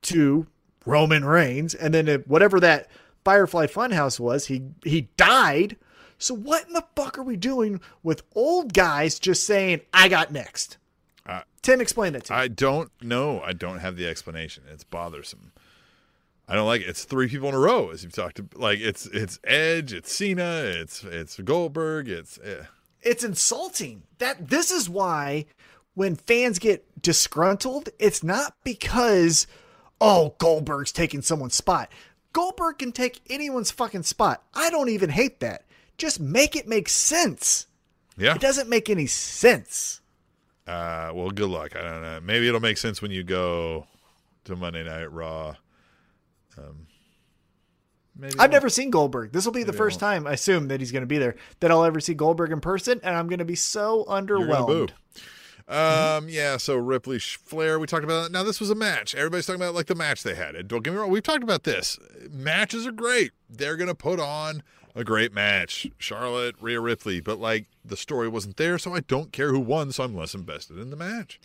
to 0.04 0.48
Roman 0.86 1.26
Reigns, 1.26 1.76
and 1.76 1.94
then 1.94 2.08
whatever 2.28 2.60
that 2.60 2.90
Firefly 3.24 3.68
Funhouse 3.68 4.20
was, 4.20 4.48
he 4.48 4.64
he 4.84 5.10
died. 5.18 5.76
So 6.18 6.34
what 6.34 6.66
in 6.68 6.74
the 6.74 6.86
fuck 6.96 7.18
are 7.18 7.24
we 7.24 7.36
doing 7.36 7.80
with 8.02 8.24
old 8.34 8.74
guys 8.74 9.20
just 9.20 9.46
saying 9.46 9.82
I 9.94 10.08
got 10.08 10.32
next? 10.32 10.78
Uh, 11.26 11.42
Tim, 11.62 11.82
explain 11.82 12.14
that 12.14 12.24
to 12.26 12.34
me. 12.34 12.40
I 12.40 12.48
don't 12.48 12.90
know. 13.02 13.42
I 13.42 13.54
don't 13.54 13.80
have 13.80 13.98
the 13.98 14.08
explanation. 14.08 14.64
It's 14.72 14.84
bothersome. 14.84 15.52
I 16.48 16.56
don't 16.56 16.66
like 16.66 16.82
it. 16.82 16.88
It's 16.88 17.04
three 17.04 17.28
people 17.28 17.50
in 17.50 17.56
a 17.56 17.60
row, 17.60 17.90
as 17.90 18.04
you've 18.04 18.14
talked 18.14 18.38
to. 18.38 18.48
Like 18.56 18.80
it's 18.80 19.06
it's 19.08 19.40
Edge, 19.44 19.92
it's 19.92 20.12
Cena, 20.12 20.62
it's 20.64 21.04
it's 21.04 21.38
Goldberg, 21.40 22.08
it's 22.08 22.40
eh. 22.42 22.64
it's 23.02 23.24
insulting. 23.24 24.04
That 24.20 24.48
this 24.48 24.72
is 24.72 24.90
why 24.90 25.46
when 25.98 26.15
fans 26.15 26.60
get 26.60 26.86
disgruntled, 27.02 27.90
it's 27.98 28.24
not 28.24 28.53
because 28.64 29.48
oh 29.99 30.36
Goldberg's 30.38 30.91
taking 30.91 31.24
someone's 31.24 31.56
spot. 31.56 31.91
Goldberg 32.34 32.78
can 32.78 32.91
take 32.91 33.19
anyone's 33.32 33.72
fucking 33.72 34.03
spot. 34.03 34.44
I 34.53 34.69
don't 34.69 34.90
even 34.90 35.10
hate 35.10 35.40
that. 35.40 35.64
Just 35.98 36.19
make 36.19 36.56
it 36.56 36.68
make 36.68 36.88
sense. 36.88 37.65
yeah. 38.15 38.36
It 38.36 38.41
doesn't 38.41 38.69
make 38.69 38.91
any 38.91 39.07
sense. 39.07 40.02
Uh, 40.68 41.10
well, 41.15 41.32
good 41.32 41.49
luck. 41.49 41.76
I 41.76 41.82
don't 41.82 42.03
know. 42.03 42.19
Maybe 42.22 42.48
it'll 42.48 42.60
make 42.60 42.78
sense 42.78 43.02
when 43.02 43.10
you 43.10 43.24
go 43.24 43.88
to 44.44 44.56
Monday 44.56 44.84
Night 44.84 45.11
Raw. 45.11 45.56
Um, 46.60 46.86
maybe 48.15 48.36
I've 48.38 48.52
never 48.52 48.69
seen 48.69 48.91
Goldberg. 48.91 49.32
This 49.32 49.45
will 49.45 49.52
be 49.52 49.64
the 49.64 49.74
first 49.74 49.99
time, 49.99 50.28
I 50.28 50.34
assume, 50.34 50.68
that 50.68 50.80
he's 50.80 50.91
going 50.91 51.02
to 51.02 51.07
be 51.07 51.18
there, 51.18 51.38
that 51.60 51.72
I'll 51.72 51.86
ever 51.86 51.99
see 51.99 52.14
Goldberg 52.14 52.52
in 52.52 52.61
person, 52.61 52.99
and 53.02 53.15
I'm 53.15 53.28
going 53.28 53.40
to 53.40 53.45
be 53.45 53.56
so 53.56 54.06
won't. 54.07 54.30
You're 54.30 54.45
gonna 54.45 54.68
underwhelmed. 54.68 54.91
Boo. 55.68 55.73
Um, 55.73 56.30
yeah. 56.30 56.57
So 56.57 56.76
Ripley 56.76 57.19
Flair, 57.19 57.80
we 57.80 57.88
talked 57.88 58.03
about 58.03 58.23
that. 58.23 58.31
Now 58.31 58.44
this 58.44 58.60
was 58.60 58.69
a 58.69 58.76
match. 58.76 59.15
Everybody's 59.15 59.45
talking 59.45 59.61
about 59.61 59.76
like 59.76 59.88
the 59.88 59.95
match 59.95 60.23
they 60.23 60.35
had. 60.35 60.56
And 60.56 60.68
don't 60.68 60.84
get 60.84 60.94
me 60.94 60.99
wrong, 60.99 61.10
we've 61.10 61.23
talked 61.23 61.44
about 61.44 61.64
this. 61.64 61.99
Matches 62.31 62.88
are 62.88 62.91
great. 62.91 63.31
They're 63.49 63.77
gonna 63.77 63.95
put 63.95 64.19
on 64.19 64.64
a 64.95 65.03
great 65.03 65.34
match. 65.34 65.88
Charlotte, 65.98 66.56
Rhea 66.60 66.80
Ripley, 66.80 67.19
but 67.19 67.39
like 67.39 67.68
the 67.85 67.98
story 67.98 68.27
wasn't 68.27 68.57
there, 68.57 68.77
so 68.77 68.94
I 68.94 69.02
don't 69.02 69.31
care 69.31 69.52
who 69.52 69.60
won. 69.60 69.91
So 69.91 70.03
I'm 70.03 70.15
less 70.15 70.34
invested 70.34 70.77
in 70.80 70.89
the 70.89 70.98
match. 70.98 71.39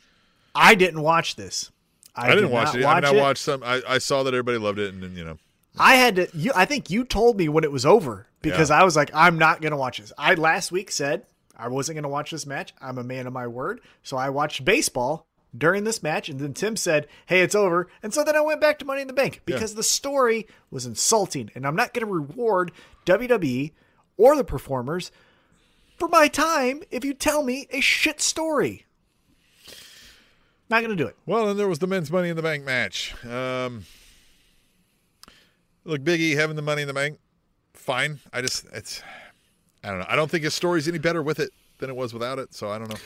I 0.54 0.74
didn't 0.74 1.02
watch 1.02 1.36
this. 1.36 1.70
I, 2.14 2.26
I, 2.26 2.28
didn't 2.30 2.44
did 2.44 2.52
watch 2.52 2.74
it. 2.74 2.84
I 2.84 2.94
mean, 2.96 3.04
I 3.04 3.16
it. 3.16 3.20
watched 3.20 3.42
some. 3.42 3.62
I, 3.62 3.82
I 3.88 3.98
saw 3.98 4.22
that 4.22 4.34
everybody 4.34 4.58
loved 4.58 4.78
it, 4.78 4.92
and 4.92 5.02
then 5.02 5.16
you 5.16 5.24
know, 5.24 5.38
I 5.78 5.94
had 5.94 6.16
to. 6.16 6.28
You, 6.34 6.52
I 6.54 6.64
think 6.64 6.90
you 6.90 7.04
told 7.04 7.36
me 7.36 7.48
when 7.48 7.64
it 7.64 7.72
was 7.72 7.86
over 7.86 8.26
because 8.42 8.70
I 8.70 8.82
was 8.84 8.96
like, 8.96 9.10
I'm 9.14 9.38
not 9.38 9.60
going 9.60 9.70
to 9.70 9.76
watch 9.76 9.98
this. 9.98 10.12
I 10.18 10.34
last 10.34 10.72
week 10.72 10.90
said 10.90 11.24
I 11.62 11.68
wasn't 11.68 11.94
going 11.94 12.02
to 12.02 12.09
watch 12.09 12.32
this 12.32 12.44
match. 12.44 12.74
I'm 12.80 12.98
a 12.98 13.05
man 13.05 13.28
of 13.28 13.32
my 13.32 13.47
word, 13.47 13.80
so 14.02 14.16
I 14.16 14.30
watched 14.30 14.64
baseball 14.64 15.28
during 15.56 15.84
this 15.84 16.02
match, 16.02 16.28
and 16.28 16.40
then 16.40 16.55
Tim 16.55 16.74
said, 16.76 17.06
"Hey, 17.26 17.40
it's 17.40 17.55
over," 17.55 17.89
and 18.02 18.12
so 18.12 18.24
then 18.24 18.34
I 18.34 18.40
went 18.40 18.60
back 18.60 18.80
to 18.80 18.84
Money 18.84 19.02
in 19.02 19.06
the 19.06 19.12
Bank 19.12 19.43
because 19.44 19.76
the 19.76 19.84
story 19.84 20.48
was 20.72 20.86
insulting, 20.86 21.51
and 21.55 21.64
I'm 21.64 21.76
not 21.76 21.94
going 21.94 22.05
to 22.05 22.12
reward 22.12 22.72
WWE 23.06 23.70
or 24.16 24.34
the 24.34 24.43
performers 24.43 25.12
for 25.97 26.09
my 26.09 26.26
time 26.26 26.82
if 26.90 27.05
you 27.05 27.14
tell 27.14 27.44
me 27.44 27.68
a 27.70 27.80
shit 27.80 28.20
story. 28.20 28.86
Not 30.68 30.80
going 30.80 30.97
to 30.97 31.01
do 31.01 31.06
it. 31.06 31.16
Well, 31.26 31.47
then 31.47 31.56
there 31.56 31.68
was 31.68 31.78
the 31.78 31.86
men's 31.86 32.10
Money 32.10 32.28
in 32.28 32.34
the 32.34 32.43
Bank 32.43 32.64
match. 32.64 33.14
Um, 33.24 33.84
look, 35.84 36.02
Big 36.02 36.20
E 36.20 36.32
having 36.32 36.56
the 36.56 36.62
Money 36.62 36.82
in 36.82 36.89
the 36.89 36.94
Bank, 36.94 37.20
fine. 37.72 38.18
I 38.32 38.40
just 38.40 38.66
it's, 38.72 39.01
I 39.84 39.88
don't 39.88 39.98
know. 40.00 40.06
I 40.09 40.16
don't 40.16 40.30
think 40.30 40.44
his 40.44 40.54
story's 40.54 40.88
any 40.88 40.98
better 40.98 41.22
with 41.22 41.40
it 41.40 41.50
than 41.78 41.90
it 41.90 41.96
was 41.96 42.12
without 42.12 42.38
it. 42.38 42.54
So 42.54 42.70
I 42.70 42.78
don't 42.78 42.88
know. 42.88 42.96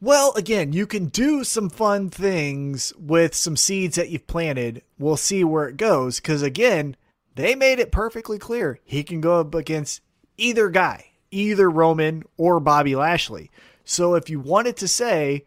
Well, 0.00 0.32
again, 0.34 0.72
you 0.72 0.86
can 0.86 1.06
do 1.06 1.44
some 1.44 1.70
fun 1.70 2.10
things 2.10 2.92
with 2.98 3.34
some 3.34 3.56
seeds 3.56 3.96
that 3.96 4.10
you've 4.10 4.26
planted. 4.26 4.82
We'll 4.98 5.16
see 5.16 5.44
where 5.44 5.68
it 5.68 5.76
goes. 5.76 6.20
Because, 6.20 6.42
again, 6.42 6.96
they 7.36 7.54
made 7.54 7.78
it 7.78 7.92
perfectly 7.92 8.38
clear 8.38 8.80
he 8.84 9.02
can 9.02 9.20
go 9.20 9.40
up 9.40 9.54
against 9.54 10.02
either 10.36 10.68
guy, 10.68 11.12
either 11.30 11.70
Roman 11.70 12.24
or 12.36 12.60
Bobby 12.60 12.94
Lashley. 12.94 13.50
So, 13.84 14.14
if 14.14 14.28
you 14.28 14.40
wanted 14.40 14.76
to 14.78 14.88
say 14.88 15.46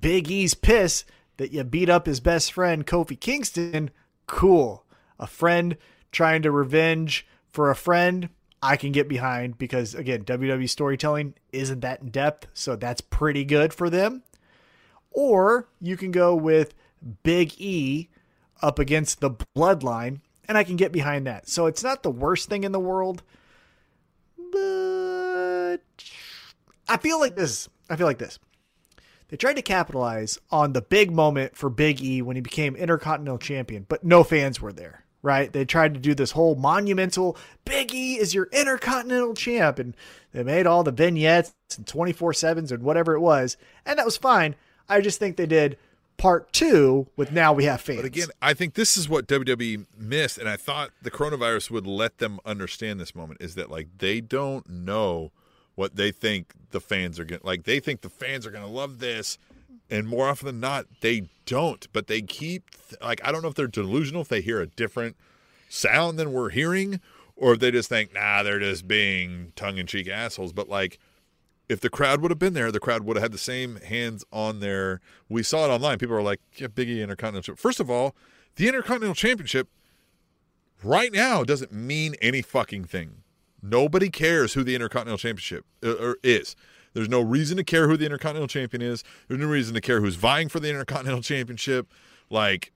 Big 0.00 0.30
E's 0.30 0.54
pissed 0.54 1.04
that 1.38 1.52
you 1.52 1.64
beat 1.64 1.88
up 1.88 2.06
his 2.06 2.20
best 2.20 2.52
friend, 2.52 2.86
Kofi 2.86 3.18
Kingston, 3.18 3.90
cool. 4.26 4.84
A 5.18 5.26
friend 5.26 5.76
trying 6.12 6.42
to 6.42 6.50
revenge 6.50 7.26
for 7.48 7.70
a 7.70 7.76
friend, 7.76 8.28
I 8.62 8.76
can 8.76 8.92
get 8.92 9.08
behind 9.08 9.58
because 9.58 9.94
again, 9.94 10.24
WWE 10.24 10.68
storytelling 10.68 11.34
isn't 11.52 11.80
that 11.80 12.02
in 12.02 12.08
depth, 12.08 12.48
so 12.54 12.76
that's 12.76 13.00
pretty 13.00 13.44
good 13.44 13.72
for 13.72 13.90
them. 13.90 14.22
Or 15.10 15.68
you 15.80 15.96
can 15.96 16.10
go 16.10 16.34
with 16.34 16.74
Big 17.22 17.54
E 17.58 18.08
up 18.62 18.78
against 18.78 19.20
the 19.20 19.30
bloodline, 19.30 20.20
and 20.48 20.58
I 20.58 20.64
can 20.64 20.76
get 20.76 20.92
behind 20.92 21.26
that. 21.26 21.48
So 21.48 21.66
it's 21.66 21.82
not 21.82 22.02
the 22.02 22.10
worst 22.10 22.48
thing 22.48 22.64
in 22.64 22.72
the 22.72 22.80
world, 22.80 23.22
but 24.52 25.78
I 26.88 26.96
feel 26.98 27.20
like 27.20 27.36
this. 27.36 27.68
I 27.88 27.96
feel 27.96 28.06
like 28.06 28.18
this. 28.18 28.38
They 29.28 29.36
tried 29.36 29.56
to 29.56 29.62
capitalize 29.62 30.38
on 30.50 30.72
the 30.72 30.82
big 30.82 31.10
moment 31.10 31.56
for 31.56 31.68
Big 31.68 32.00
E 32.00 32.22
when 32.22 32.36
he 32.36 32.42
became 32.42 32.76
Intercontinental 32.76 33.38
Champion, 33.38 33.86
but 33.88 34.04
no 34.04 34.22
fans 34.22 34.60
were 34.60 34.72
there, 34.72 35.04
right? 35.26 35.52
They 35.52 35.64
tried 35.64 35.92
to 35.94 36.00
do 36.00 36.14
this 36.14 36.30
whole 36.30 36.54
monumental 36.54 37.36
Big 37.64 37.92
E 37.92 38.14
is 38.14 38.32
your 38.32 38.48
Intercontinental 38.52 39.34
Champ, 39.34 39.80
and 39.80 39.94
they 40.32 40.44
made 40.44 40.66
all 40.66 40.84
the 40.84 40.92
vignettes 40.92 41.52
and 41.76 41.84
24 41.86 42.32
7s 42.32 42.70
and 42.70 42.84
whatever 42.84 43.14
it 43.14 43.20
was, 43.20 43.56
and 43.84 43.98
that 43.98 44.04
was 44.04 44.16
fine. 44.16 44.54
I 44.88 45.00
just 45.00 45.18
think 45.18 45.36
they 45.36 45.46
did 45.46 45.76
part 46.16 46.52
two 46.52 47.08
with 47.16 47.32
now 47.32 47.52
we 47.52 47.64
have 47.64 47.80
fans. 47.80 47.98
But 47.98 48.06
again, 48.06 48.28
I 48.40 48.54
think 48.54 48.74
this 48.74 48.96
is 48.96 49.08
what 49.08 49.26
WWE 49.26 49.86
missed, 49.98 50.38
and 50.38 50.48
I 50.48 50.56
thought 50.56 50.90
the 51.02 51.10
coronavirus 51.10 51.72
would 51.72 51.88
let 51.88 52.18
them 52.18 52.38
understand 52.46 53.00
this 53.00 53.14
moment 53.14 53.42
is 53.42 53.56
that 53.56 53.68
like 53.68 53.88
they 53.98 54.20
don't 54.20 54.68
know 54.70 55.32
what 55.74 55.96
they 55.96 56.12
think 56.12 56.54
the 56.70 56.80
fans 56.80 57.18
are 57.18 57.24
going 57.24 57.40
to 57.40 57.46
like. 57.46 57.64
They 57.64 57.80
think 57.80 58.02
the 58.02 58.08
fans 58.08 58.46
are 58.46 58.50
going 58.52 58.64
to 58.64 58.70
love 58.70 59.00
this, 59.00 59.38
and 59.90 60.06
more 60.06 60.28
often 60.28 60.46
than 60.46 60.60
not, 60.60 60.86
they 61.00 61.28
don't. 61.44 61.86
But 61.92 62.06
they 62.06 62.22
keep 62.22 62.70
like 63.00 63.20
I 63.24 63.32
don't 63.32 63.42
know 63.42 63.48
if 63.48 63.54
they're 63.54 63.66
delusional 63.66 64.22
if 64.22 64.28
they 64.28 64.40
hear 64.40 64.60
a 64.60 64.66
different 64.66 65.16
sound 65.68 66.18
than 66.18 66.32
we're 66.32 66.50
hearing, 66.50 67.00
or 67.36 67.54
if 67.54 67.60
they 67.60 67.70
just 67.70 67.88
think 67.88 68.12
nah 68.14 68.42
they're 68.42 68.60
just 68.60 68.86
being 68.88 69.52
tongue 69.56 69.78
in 69.78 69.86
cheek 69.86 70.08
assholes. 70.08 70.52
But 70.52 70.68
like 70.68 70.98
if 71.68 71.80
the 71.80 71.90
crowd 71.90 72.20
would 72.20 72.30
have 72.30 72.38
been 72.38 72.54
there, 72.54 72.70
the 72.70 72.80
crowd 72.80 73.02
would 73.04 73.16
have 73.16 73.22
had 73.22 73.32
the 73.32 73.38
same 73.38 73.76
hands 73.76 74.24
on 74.32 74.60
their. 74.60 75.00
We 75.28 75.42
saw 75.42 75.64
it 75.66 75.74
online. 75.74 75.98
People 75.98 76.16
are 76.16 76.22
like, 76.22 76.40
"Yeah, 76.56 76.68
Biggie 76.68 77.02
Intercontinental." 77.02 77.56
First 77.56 77.80
of 77.80 77.90
all, 77.90 78.14
the 78.56 78.68
Intercontinental 78.68 79.14
Championship 79.14 79.68
right 80.82 81.12
now 81.12 81.44
doesn't 81.44 81.72
mean 81.72 82.14
any 82.20 82.42
fucking 82.42 82.84
thing. 82.84 83.22
Nobody 83.62 84.10
cares 84.10 84.54
who 84.54 84.62
the 84.62 84.74
Intercontinental 84.74 85.18
Championship 85.18 85.64
uh, 85.82 86.14
is. 86.22 86.54
There's 86.96 87.10
no 87.10 87.20
reason 87.20 87.58
to 87.58 87.62
care 87.64 87.88
who 87.88 87.96
the 87.98 88.06
Intercontinental 88.06 88.48
Champion 88.48 88.80
is. 88.80 89.04
There's 89.28 89.38
no 89.38 89.46
reason 89.46 89.74
to 89.74 89.82
care 89.82 90.00
who's 90.00 90.14
vying 90.16 90.48
for 90.48 90.60
the 90.60 90.70
Intercontinental 90.70 91.20
Championship. 91.20 91.92
Like, 92.30 92.72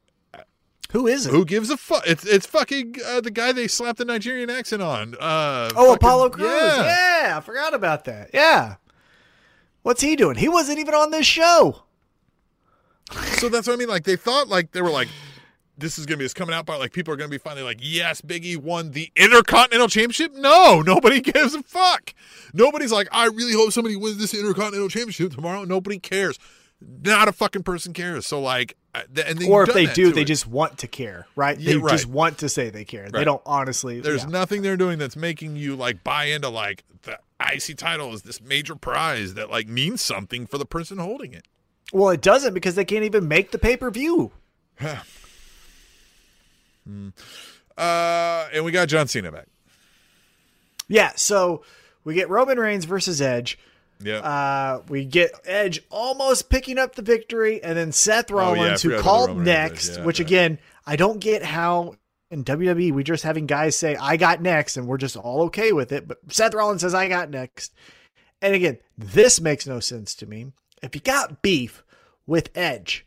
Who 0.93 1.07
is 1.07 1.25
it? 1.27 1.31
who 1.31 1.47
gives 1.47 1.71
a 1.71 1.77
fuck? 1.79 2.03
It's 2.07 2.27
it's 2.27 2.45
fucking 2.47 2.97
uh, 3.07 3.23
the 3.23 3.31
guy 3.31 3.53
they 3.53 3.67
slapped 3.67 3.97
the 3.99 4.05
Nigerian 4.05 4.51
accent 4.51 4.83
on. 4.83 5.15
Uh, 5.15 5.71
Oh, 5.75 5.87
fucking- 5.87 5.95
Apollo 5.95 6.31
Crews. 6.31 6.51
Yeah. 6.51 7.23
Yeah. 7.29 7.39
I 7.39 7.41
forgot 7.41 7.73
about 7.73 8.05
that. 8.05 8.29
Yeah. 8.35 8.75
What's 9.83 10.03
he 10.03 10.15
doing? 10.17 10.37
He 10.37 10.49
wasn't 10.49 10.79
even 10.79 10.93
on 10.95 11.11
this 11.11 11.25
show. 11.27 11.85
So 13.39 13.49
that's 13.49 13.67
what 13.67 13.73
I 13.73 13.77
mean. 13.77 13.89
Like 13.89 14.05
they 14.05 14.17
thought, 14.17 14.49
like 14.49 14.73
they 14.73 14.83
were 14.83 14.91
like, 14.91 15.09
this 15.81 15.99
is 15.99 16.07
gonna 16.07 16.19
be 16.19 16.25
this 16.25 16.35
coming 16.35 16.55
out 16.55 16.67
part. 16.67 16.79
Like 16.79 16.93
people 16.93 17.13
are 17.13 17.17
gonna 17.17 17.29
be 17.29 17.39
finally 17.39 17.63
like, 17.63 17.79
yes, 17.81 18.21
Biggie 18.21 18.57
won 18.57 18.93
the 18.93 19.11
Intercontinental 19.17 19.89
Championship. 19.89 20.33
No, 20.35 20.83
nobody 20.87 21.21
gives 21.21 21.55
a 21.55 21.63
fuck. 21.63 22.15
Nobody's 22.53 22.93
like, 22.93 23.09
I 23.13 23.27
really 23.27 23.53
hope 23.53 23.73
somebody 23.73 23.97
wins 23.97 24.19
this 24.19 24.35
Intercontinental 24.35 24.89
Championship 24.89 25.33
tomorrow. 25.33 25.65
Nobody 25.65 25.99
cares. 25.99 26.39
Not 26.81 27.29
a 27.29 27.33
fucking 27.33 27.63
person 27.63 27.93
cares. 27.93 28.27
So 28.27 28.41
like, 28.41 28.77
uh, 28.95 29.03
Or 29.49 29.65
if 29.65 29.75
they 29.75 29.87
do, 29.87 30.13
they 30.13 30.23
it. 30.23 30.27
just 30.27 30.47
want 30.47 30.79
to 30.79 30.89
care, 30.89 31.27
right? 31.37 31.59
Yeah, 31.59 31.73
they 31.73 31.79
right. 31.79 31.91
just 31.91 32.07
want 32.07 32.39
to 32.39 32.49
say 32.49 32.71
they 32.71 32.85
care. 32.85 33.11
They 33.11 33.25
don't 33.25 33.43
honestly. 33.45 34.01
There's 34.01 34.23
yeah. 34.25 34.31
nothing 34.31 34.63
they're 34.63 34.77
doing 34.77 34.99
that's 34.99 35.17
making 35.17 35.57
you 35.57 35.77
like 35.77 36.03
buy 36.03 36.25
into 36.25 36.49
like 36.49 36.85
the 37.03 37.19
IC 37.41 37.77
title 37.77 38.13
is 38.13 38.23
this 38.23 38.41
major 38.41 38.77
prize 38.77 39.35
that 39.35 39.51
like 39.51 39.69
means 39.69 40.01
something 40.01 40.47
for 40.47 40.59
the 40.59 40.67
person 40.67 40.99
holding 40.99 41.33
it. 41.33 41.47
Well, 41.93 42.11
it 42.11 42.23
doesn't 42.23 42.55
because 42.55 42.75
they 42.75 42.85
can't 42.85 43.05
even 43.05 43.29
make 43.29 43.51
the 43.51 43.59
pay 43.59 43.77
per 43.77 43.91
view. 43.91 44.33
Uh, 47.77 48.49
and 48.53 48.65
we 48.65 48.73
got 48.73 48.89
John 48.89 49.09
Cena 49.09 49.33
back. 49.33 49.47
Yeah, 50.89 51.13
so 51.15 51.63
we 52.05 52.15
get 52.15 52.29
Roman 52.29 52.59
Reigns 52.59 52.85
versus 52.85 53.23
Edge. 53.23 53.59
Yeah. 54.03 54.19
Uh, 54.19 54.83
we 54.89 55.05
get 55.05 55.33
Edge 55.45 55.83
almost 55.91 56.51
picking 56.51 56.79
up 56.79 56.95
the 56.95 57.03
victory, 57.03 57.63
and 57.63 57.77
then 57.77 57.93
Seth 57.93 58.31
Oh, 58.31 58.37
yeah, 58.37 58.43
Rollins, 58.43 58.83
who 58.83 58.99
called 59.01 59.37
next, 59.37 59.97
yeah, 59.99 60.05
which 60.05 60.19
yeah. 60.19 60.27
again, 60.27 60.59
I 60.87 60.97
don't 60.97 61.21
get 61.21 61.43
how 61.43 61.95
in 62.31 62.45
WWE 62.45 62.93
we're 62.93 63.03
just 63.03 63.25
having 63.25 63.47
guys 63.47 63.77
say, 63.77 63.97
I 63.97 64.17
got 64.17 64.41
next, 64.41 64.77
and 64.77 64.87
we're 64.87 64.97
just 64.99 65.17
all 65.17 65.43
okay 65.43 65.73
with 65.73 65.93
it. 65.93 66.09
But 66.09 66.19
Seth 66.29 66.55
Rollins 66.55 66.81
says, 66.81 66.95
I 66.95 67.09
got 67.09 67.31
next. 67.31 67.73
And 68.43 68.55
again, 68.55 68.79
this 68.97 69.41
makes 69.41 69.67
no 69.67 69.81
sense 69.81 70.15
to 70.17 70.27
me. 70.27 70.53
If 70.83 70.95
you 70.95 71.01
got 71.03 71.43
beef 71.43 71.85
with 72.27 72.51
Edge, 72.55 73.07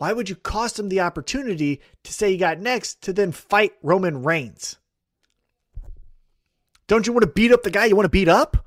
why 0.00 0.14
would 0.14 0.30
you 0.30 0.34
cost 0.34 0.78
him 0.78 0.88
the 0.88 1.00
opportunity 1.00 1.78
to 2.04 2.12
say 2.14 2.30
he 2.30 2.38
got 2.38 2.58
next 2.58 3.02
to 3.02 3.12
then 3.12 3.32
fight 3.32 3.74
Roman 3.82 4.22
Reigns? 4.22 4.78
Don't 6.86 7.06
you 7.06 7.12
want 7.12 7.24
to 7.24 7.30
beat 7.30 7.52
up 7.52 7.64
the 7.64 7.70
guy 7.70 7.84
you 7.84 7.94
want 7.94 8.06
to 8.06 8.08
beat 8.08 8.26
up? 8.26 8.66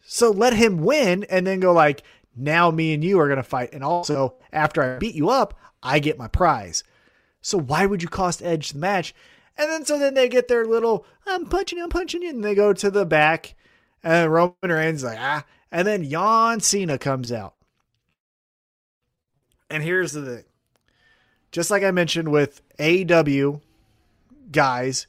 So 0.00 0.30
let 0.30 0.54
him 0.54 0.78
win 0.82 1.24
and 1.24 1.46
then 1.46 1.60
go 1.60 1.74
like, 1.74 2.04
now 2.34 2.70
me 2.70 2.94
and 2.94 3.04
you 3.04 3.20
are 3.20 3.28
going 3.28 3.36
to 3.36 3.42
fight. 3.42 3.74
And 3.74 3.84
also, 3.84 4.36
after 4.50 4.82
I 4.82 4.96
beat 4.96 5.14
you 5.14 5.28
up, 5.28 5.52
I 5.82 5.98
get 5.98 6.16
my 6.16 6.28
prize. 6.28 6.82
So 7.42 7.58
why 7.58 7.84
would 7.84 8.02
you 8.02 8.08
cost 8.08 8.42
Edge 8.42 8.70
the 8.70 8.78
match? 8.78 9.14
And 9.58 9.68
then 9.68 9.84
so 9.84 9.98
then 9.98 10.14
they 10.14 10.30
get 10.30 10.48
their 10.48 10.64
little, 10.64 11.04
I'm 11.26 11.44
punching 11.44 11.76
you, 11.76 11.84
I'm 11.84 11.90
punching 11.90 12.22
you. 12.22 12.30
And 12.30 12.42
they 12.42 12.54
go 12.54 12.72
to 12.72 12.90
the 12.90 13.04
back. 13.04 13.56
And 14.02 14.32
Roman 14.32 14.54
Reigns 14.62 15.04
like, 15.04 15.18
ah. 15.20 15.44
And 15.70 15.86
then 15.86 16.08
John 16.08 16.60
Cena 16.60 16.96
comes 16.96 17.30
out. 17.30 17.56
And 19.70 19.82
here's 19.82 20.12
the 20.12 20.24
thing. 20.24 20.44
Just 21.52 21.70
like 21.70 21.82
I 21.82 21.90
mentioned 21.90 22.30
with 22.30 22.60
AEW 22.78 23.60
guys 24.50 25.06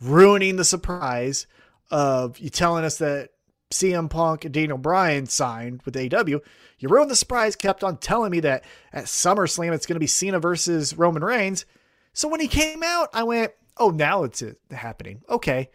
ruining 0.00 0.56
the 0.56 0.64
surprise 0.64 1.46
of 1.90 2.38
you 2.38 2.48
telling 2.48 2.84
us 2.84 2.98
that 2.98 3.30
CM 3.70 4.10
Punk 4.10 4.44
and 4.44 4.54
Daniel 4.54 4.78
Bryan 4.78 5.26
signed 5.26 5.82
with 5.84 5.94
AEW, 5.94 6.40
you 6.78 6.88
ruined 6.88 7.10
the 7.10 7.16
surprise, 7.16 7.56
kept 7.56 7.84
on 7.84 7.98
telling 7.98 8.30
me 8.30 8.40
that 8.40 8.64
at 8.92 9.04
SummerSlam 9.04 9.72
it's 9.72 9.86
going 9.86 9.96
to 9.96 10.00
be 10.00 10.06
Cena 10.06 10.40
versus 10.40 10.96
Roman 10.96 11.22
Reigns. 11.22 11.66
So 12.12 12.28
when 12.28 12.40
he 12.40 12.48
came 12.48 12.82
out, 12.82 13.08
I 13.12 13.22
went, 13.22 13.52
oh, 13.76 13.90
now 13.90 14.24
it's 14.24 14.42
uh, 14.42 14.52
happening. 14.70 15.22
Okay. 15.28 15.70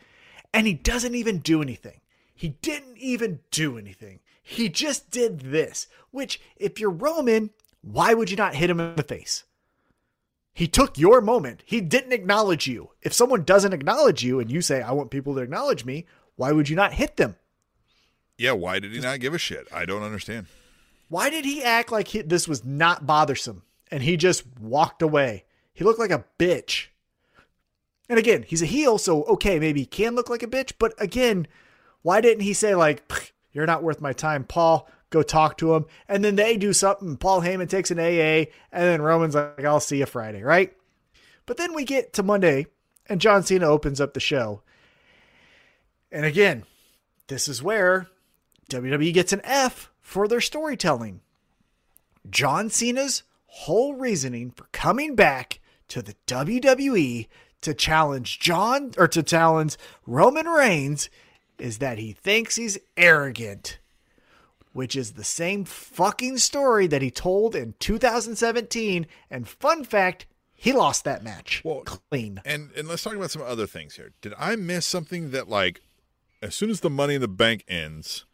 And 0.53 0.67
he 0.67 0.73
doesn't 0.73 1.15
even 1.15 1.39
do 1.39 1.61
anything. 1.61 2.01
He 2.33 2.49
didn't 2.49 2.97
even 2.97 3.39
do 3.51 3.77
anything. 3.77 4.19
He 4.43 4.69
just 4.69 5.09
did 5.09 5.39
this, 5.39 5.87
which, 6.11 6.39
if 6.57 6.79
you're 6.79 6.91
Roman, 6.91 7.49
why 7.85 8.15
would 8.15 8.31
you 8.31 8.35
not 8.35 8.55
hit 8.55 8.69
him 8.69 8.79
in 8.79 8.95
the 8.95 9.03
face? 9.03 9.43
He 10.51 10.67
took 10.67 10.97
your 10.97 11.21
moment. 11.21 11.61
He 11.65 11.81
didn't 11.81 12.13
acknowledge 12.13 12.65
you. 12.65 12.89
If 13.03 13.13
someone 13.13 13.43
doesn't 13.43 13.73
acknowledge 13.73 14.23
you 14.23 14.39
and 14.39 14.51
you 14.51 14.61
say, 14.61 14.81
I 14.81 14.91
want 14.91 15.11
people 15.11 15.35
to 15.35 15.41
acknowledge 15.41 15.85
me, 15.85 16.07
why 16.35 16.51
would 16.51 16.67
you 16.67 16.75
not 16.75 16.93
hit 16.93 17.17
them? 17.17 17.35
Yeah, 18.37 18.53
why 18.53 18.79
did 18.79 18.91
he 18.91 18.99
not 18.99 19.19
give 19.19 19.35
a 19.35 19.37
shit? 19.37 19.67
I 19.71 19.85
don't 19.85 20.01
understand. 20.01 20.47
Why 21.09 21.29
did 21.29 21.45
he 21.45 21.63
act 21.63 21.91
like 21.91 22.07
he, 22.07 22.21
this 22.21 22.47
was 22.47 22.65
not 22.65 23.05
bothersome 23.05 23.61
and 23.91 24.01
he 24.01 24.17
just 24.17 24.43
walked 24.59 25.03
away? 25.03 25.45
He 25.73 25.83
looked 25.83 25.99
like 25.99 26.11
a 26.11 26.25
bitch. 26.39 26.87
And 28.09 28.17
again, 28.17 28.45
he's 28.47 28.63
a 28.63 28.67
heel, 28.67 28.97
so 28.97 29.23
okay, 29.25 29.59
maybe 29.59 29.81
he 29.81 29.85
can 29.85 30.15
look 30.15 30.29
like 30.29 30.43
a 30.43 30.47
bitch, 30.47 30.73
but 30.79 30.93
again, 30.97 31.47
why 32.01 32.21
didn't 32.21 32.43
he 32.43 32.53
say 32.53 32.75
like, 32.75 33.33
"You're 33.51 33.65
not 33.65 33.83
worth 33.83 33.99
my 33.99 34.13
time, 34.13 34.43
Paul"? 34.43 34.87
Go 35.15 35.23
talk 35.23 35.57
to 35.59 35.75
him, 35.75 35.85
and 36.09 36.25
then 36.25 36.35
they 36.35 36.57
do 36.57 36.73
something. 36.73 37.15
Paul 37.15 37.41
Heyman 37.41 37.69
takes 37.69 37.89
an 37.89 37.99
AA, 37.99 38.51
and 38.69 38.83
then 38.83 39.01
Roman's 39.01 39.33
like, 39.33 39.63
"I'll 39.63 39.79
see 39.79 39.99
you 39.99 40.05
Friday," 40.05 40.43
right? 40.43 40.75
But 41.45 41.55
then 41.55 41.73
we 41.73 41.85
get 41.85 42.11
to 42.15 42.21
Monday, 42.23 42.67
and 43.07 43.21
John 43.21 43.41
Cena 43.41 43.65
opens 43.65 44.01
up 44.01 44.13
the 44.13 44.19
show, 44.19 44.61
and 46.11 46.25
again, 46.25 46.65
this 47.27 47.47
is 47.47 47.63
where 47.63 48.07
WWE 48.69 49.13
gets 49.13 49.31
an 49.31 49.39
F 49.45 49.89
for 50.01 50.27
their 50.27 50.41
storytelling. 50.41 51.21
John 52.29 52.69
Cena's 52.69 53.23
whole 53.45 53.93
reasoning 53.93 54.51
for 54.51 54.65
coming 54.73 55.15
back 55.15 55.61
to 55.87 56.01
the 56.01 56.15
WWE 56.27 57.29
to 57.61 57.73
challenge 57.73 58.37
John 58.41 58.91
or 58.97 59.07
to 59.07 59.23
challenge 59.23 59.77
Roman 60.05 60.47
Reigns 60.47 61.09
is 61.57 61.77
that 61.77 61.99
he 61.99 62.11
thinks 62.11 62.57
he's 62.57 62.77
arrogant, 62.97 63.79
which 64.75 64.93
is 64.93 65.13
the 65.13 65.23
same 65.23 65.63
fucking 65.63 66.37
story 66.37 66.85
that 66.85 67.01
he 67.01 67.09
told 67.09 67.55
in 67.55 67.73
2017. 67.79 69.07
And 69.31 69.47
fun 69.47 69.85
fact, 69.85 70.25
he 70.53 70.73
lost 70.73 71.05
that 71.05 71.23
match 71.23 71.61
Well, 71.63 71.83
clean. 71.85 72.41
And 72.43 72.71
and 72.75 72.85
let's 72.85 73.01
talk 73.01 73.15
about 73.15 73.31
some 73.31 73.41
other 73.41 73.67
things 73.67 73.95
here. 73.95 74.11
Did 74.19 74.33
I 74.37 74.57
miss 74.57 74.85
something 74.85 75.31
that 75.31 75.47
like 75.47 75.79
as 76.41 76.55
soon 76.55 76.69
as 76.69 76.81
the 76.81 76.89
Money 76.89 77.15
in 77.15 77.21
the 77.21 77.29
Bank 77.29 77.63
ends, 77.69 78.25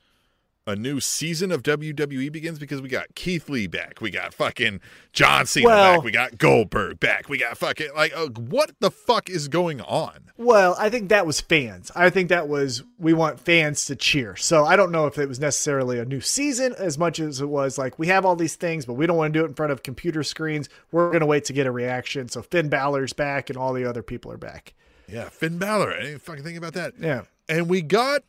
a 0.67 0.75
new 0.75 0.99
season 0.99 1.51
of 1.51 1.63
WWE 1.63 2.31
begins 2.31 2.59
because 2.59 2.81
we 2.81 2.87
got 2.89 3.15
Keith 3.15 3.49
Lee 3.49 3.65
back, 3.67 3.99
we 3.99 4.11
got 4.11 4.33
fucking 4.33 4.79
John 5.11 5.45
Cena 5.47 5.65
Well- 5.67 5.95
back, 5.97 6.03
we 6.03 6.11
got 6.11 6.37
Goldberg 6.37 6.99
back, 6.99 7.29
we 7.29 7.37
got 7.39 7.57
fucking 7.57 7.89
like 7.95 8.15
uh, 8.15 8.27
what 8.27 8.71
the 8.79 8.91
fuck 8.91 9.29
is 9.29 9.47
going 9.47 9.81
on? 9.81 10.31
Well, 10.37 10.75
I 10.77 10.89
think 10.89 11.09
that 11.09 11.25
was 11.25 11.41
fans. 11.41 11.91
I 11.95 12.09
think 12.09 12.29
that 12.29 12.47
was 12.47 12.83
we 12.99 13.13
want 13.13 13.39
fans 13.39 13.85
to 13.85 13.95
cheer. 13.95 14.35
So 14.35 14.63
I 14.65 14.75
don't 14.75 14.91
know 14.91 15.07
if 15.07 15.17
it 15.17 15.27
was 15.27 15.39
necessarily 15.39 15.99
a 15.99 16.05
new 16.05 16.21
season 16.21 16.75
as 16.77 16.97
much 16.97 17.19
as 17.19 17.41
it 17.41 17.49
was 17.49 17.77
like 17.77 17.97
we 17.97 18.07
have 18.07 18.25
all 18.25 18.35
these 18.35 18.55
things, 18.55 18.85
but 18.85 18.93
we 18.93 19.07
don't 19.07 19.17
want 19.17 19.33
to 19.33 19.39
do 19.39 19.43
it 19.45 19.49
in 19.49 19.53
front 19.55 19.71
of 19.71 19.81
computer 19.83 20.23
screens. 20.23 20.69
We're 20.91 21.07
going 21.09 21.21
to 21.21 21.25
wait 21.25 21.45
to 21.45 21.53
get 21.53 21.65
a 21.67 21.71
reaction. 21.71 22.29
So 22.29 22.41
Finn 22.41 22.69
Balor's 22.69 23.13
back 23.13 23.49
and 23.49 23.57
all 23.57 23.73
the 23.73 23.85
other 23.85 24.03
people 24.03 24.31
are 24.31 24.37
back. 24.37 24.73
Yeah, 25.07 25.29
Finn 25.29 25.57
Balor. 25.57 25.93
I 25.93 26.01
didn't 26.01 26.21
fucking 26.21 26.43
think 26.43 26.57
about 26.57 26.73
that. 26.73 26.93
Yeah. 26.99 27.23
And 27.49 27.67
we 27.69 27.81
got 27.81 28.21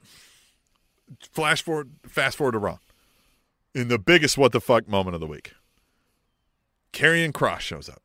flash 1.31 1.63
forward, 1.63 1.91
fast 2.07 2.37
forward 2.37 2.53
to 2.53 2.59
Raw 2.59 2.79
in 3.75 3.89
the 3.89 3.99
biggest 3.99 4.39
what 4.39 4.53
the 4.53 4.61
fuck 4.61 4.89
moment 4.89 5.15
of 5.15 5.21
the 5.21 5.27
week. 5.27 5.53
Karrion 6.93 7.33
Kross 7.33 7.61
shows 7.61 7.89
up. 7.89 8.03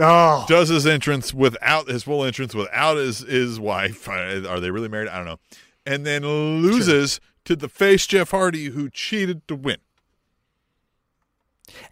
Oh, 0.00 0.44
does 0.48 0.70
his 0.70 0.86
entrance 0.86 1.32
without 1.32 1.88
his 1.88 2.02
full 2.02 2.24
entrance 2.24 2.52
without 2.52 2.96
his 2.96 3.20
his 3.20 3.60
wife. 3.60 4.08
Uh, 4.08 4.42
are 4.48 4.58
they 4.58 4.72
really 4.72 4.88
married? 4.88 5.08
I 5.08 5.16
don't 5.16 5.26
know. 5.26 5.38
And 5.86 6.04
then 6.04 6.22
loses 6.22 7.20
to 7.44 7.54
the 7.54 7.68
face 7.68 8.06
Jeff 8.06 8.32
Hardy, 8.32 8.66
who 8.66 8.90
cheated 8.90 9.46
to 9.46 9.54
win. 9.54 9.76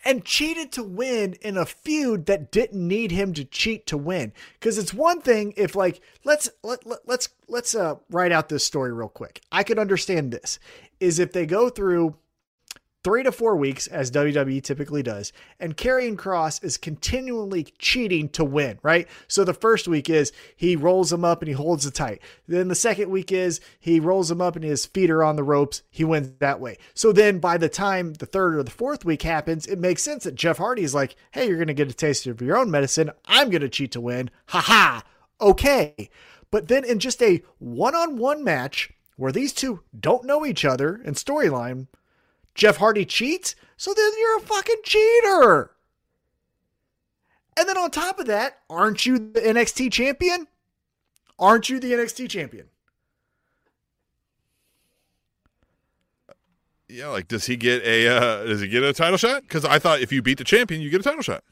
And 0.04 0.24
cheated 0.24 0.72
to 0.72 0.82
win 0.82 1.34
in 1.42 1.56
a 1.56 1.66
feud 1.66 2.26
that 2.26 2.50
didn't 2.50 2.86
need 2.86 3.10
him 3.10 3.32
to 3.34 3.44
cheat 3.44 3.86
to 3.86 3.96
win. 3.96 4.32
Because 4.54 4.78
it's 4.78 4.94
one 4.94 5.20
thing 5.20 5.54
if 5.56 5.74
like 5.74 6.00
let's 6.24 6.48
let, 6.62 6.86
let 6.86 7.00
let's 7.06 7.28
let's 7.48 7.74
uh 7.74 7.96
write 8.10 8.32
out 8.32 8.48
this 8.48 8.64
story 8.64 8.92
real 8.92 9.08
quick. 9.08 9.40
I 9.50 9.62
could 9.62 9.78
understand 9.78 10.32
this 10.32 10.58
is 11.00 11.18
if 11.18 11.32
they 11.32 11.46
go 11.46 11.68
through 11.68 12.16
three 13.04 13.22
to 13.22 13.32
four 13.32 13.56
weeks 13.56 13.86
as 13.86 14.10
WWE 14.10 14.62
typically 14.62 15.02
does, 15.02 15.32
and 15.58 15.76
Karrion 15.76 16.16
Kross 16.16 16.62
is 16.62 16.76
continually 16.76 17.64
cheating 17.78 18.28
to 18.30 18.44
win, 18.44 18.78
right? 18.82 19.08
So 19.28 19.44
the 19.44 19.54
first 19.54 19.88
week 19.88 20.08
is 20.08 20.32
he 20.56 20.76
rolls 20.76 21.12
him 21.12 21.24
up 21.24 21.42
and 21.42 21.48
he 21.48 21.54
holds 21.54 21.84
it 21.86 21.94
tight. 21.94 22.20
Then 22.46 22.68
the 22.68 22.74
second 22.74 23.10
week 23.10 23.32
is 23.32 23.60
he 23.80 24.00
rolls 24.00 24.30
him 24.30 24.40
up 24.40 24.56
and 24.56 24.64
his 24.64 24.86
feet 24.86 25.10
are 25.10 25.24
on 25.24 25.36
the 25.36 25.42
ropes. 25.42 25.82
He 25.90 26.04
wins 26.04 26.32
that 26.38 26.60
way. 26.60 26.78
So 26.94 27.12
then 27.12 27.38
by 27.38 27.58
the 27.58 27.68
time 27.68 28.14
the 28.14 28.26
third 28.26 28.54
or 28.54 28.62
the 28.62 28.70
fourth 28.70 29.04
week 29.04 29.22
happens, 29.22 29.66
it 29.66 29.78
makes 29.78 30.02
sense 30.02 30.24
that 30.24 30.34
Jeff 30.34 30.58
Hardy 30.58 30.82
is 30.82 30.94
like, 30.94 31.16
hey, 31.32 31.46
you're 31.46 31.56
going 31.56 31.66
to 31.68 31.74
get 31.74 31.90
a 31.90 31.94
taste 31.94 32.26
of 32.26 32.40
your 32.40 32.56
own 32.56 32.70
medicine. 32.70 33.10
I'm 33.26 33.50
going 33.50 33.62
to 33.62 33.68
cheat 33.68 33.92
to 33.92 34.00
win. 34.00 34.30
Ha 34.48 34.60
ha. 34.60 35.02
Okay. 35.40 36.10
But 36.50 36.68
then 36.68 36.84
in 36.84 36.98
just 36.98 37.22
a 37.22 37.42
one 37.58 37.94
on 37.94 38.16
one 38.16 38.44
match 38.44 38.90
where 39.16 39.32
these 39.32 39.52
two 39.52 39.80
don't 39.98 40.24
know 40.24 40.46
each 40.46 40.64
other 40.64 41.00
and 41.04 41.16
storyline, 41.16 41.86
Jeff 42.54 42.76
Hardy 42.76 43.04
cheats, 43.04 43.54
so 43.76 43.94
then 43.94 44.10
you're 44.18 44.38
a 44.38 44.40
fucking 44.40 44.80
cheater. 44.84 45.70
And 47.58 47.68
then 47.68 47.76
on 47.76 47.90
top 47.90 48.18
of 48.18 48.26
that, 48.26 48.60
aren't 48.70 49.04
you 49.04 49.18
the 49.18 49.40
NXT 49.40 49.92
champion? 49.92 50.46
Aren't 51.38 51.68
you 51.68 51.80
the 51.80 51.92
NXT 51.92 52.30
champion? 52.30 52.66
Yeah, 56.88 57.08
like 57.08 57.26
does 57.26 57.46
he 57.46 57.56
get 57.56 57.82
a 57.84 58.06
uh, 58.06 58.44
does 58.44 58.60
he 58.60 58.68
get 58.68 58.82
a 58.82 58.92
title 58.92 59.16
shot? 59.16 59.42
Because 59.42 59.64
I 59.64 59.78
thought 59.78 60.00
if 60.00 60.12
you 60.12 60.20
beat 60.20 60.36
the 60.36 60.44
champion, 60.44 60.82
you 60.82 60.90
get 60.90 61.00
a 61.00 61.04
title 61.04 61.22
shot. 61.22 61.42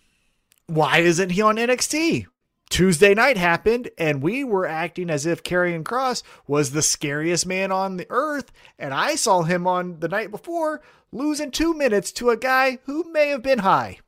Why 0.66 0.98
isn't 0.98 1.30
he 1.30 1.40
on 1.40 1.56
NXT? 1.56 2.26
Tuesday 2.70 3.14
night 3.14 3.36
happened, 3.36 3.90
and 3.98 4.22
we 4.22 4.44
were 4.44 4.64
acting 4.66 5.10
as 5.10 5.26
if 5.26 5.42
Karrion 5.42 5.82
Kross 5.82 6.22
was 6.46 6.70
the 6.70 6.82
scariest 6.82 7.44
man 7.44 7.70
on 7.72 7.96
the 7.96 8.06
earth. 8.10 8.52
And 8.78 8.94
I 8.94 9.16
saw 9.16 9.42
him 9.42 9.66
on 9.66 9.98
the 10.00 10.08
night 10.08 10.30
before 10.30 10.80
losing 11.12 11.50
two 11.50 11.74
minutes 11.74 12.12
to 12.12 12.30
a 12.30 12.36
guy 12.36 12.78
who 12.84 13.10
may 13.12 13.28
have 13.28 13.42
been 13.42 13.58
high. 13.58 13.98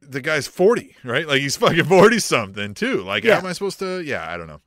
The 0.00 0.22
guy's 0.22 0.46
forty, 0.46 0.96
right? 1.04 1.28
Like 1.28 1.42
he's 1.42 1.56
fucking 1.56 1.84
forty 1.84 2.18
something 2.18 2.72
too. 2.72 3.02
Like 3.02 3.24
Yeah. 3.24 3.34
how 3.34 3.40
am 3.40 3.46
I 3.46 3.52
supposed 3.52 3.78
to? 3.80 4.00
Yeah, 4.02 4.26
I 4.26 4.36
don't 4.38 4.46
know. 4.46 4.60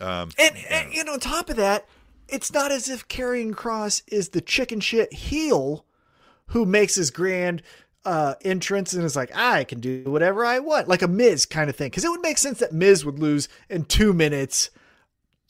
Um, 0.00 0.30
And, 0.38 0.56
and, 0.70 0.92
and 0.94 1.08
on 1.08 1.18
top 1.18 1.50
of 1.50 1.56
that, 1.56 1.84
it's 2.28 2.52
not 2.52 2.70
as 2.70 2.88
if 2.88 3.08
Karrion 3.08 3.54
Kross 3.54 4.02
is 4.06 4.28
the 4.28 4.40
chicken 4.40 4.78
shit 4.78 5.12
heel 5.12 5.84
who 6.52 6.64
makes 6.64 6.94
his 6.94 7.10
grand 7.10 7.60
uh, 8.08 8.34
entrance 8.42 8.94
and 8.94 9.04
is 9.04 9.14
like, 9.14 9.30
I 9.36 9.64
can 9.64 9.80
do 9.80 10.04
whatever 10.06 10.42
I 10.42 10.60
want, 10.60 10.88
like 10.88 11.02
a 11.02 11.08
Miz 11.08 11.44
kind 11.44 11.68
of 11.68 11.76
thing. 11.76 11.90
Because 11.90 12.06
it 12.06 12.10
would 12.10 12.22
make 12.22 12.38
sense 12.38 12.58
that 12.60 12.72
Miz 12.72 13.04
would 13.04 13.18
lose 13.18 13.50
in 13.68 13.84
two 13.84 14.14
minutes 14.14 14.70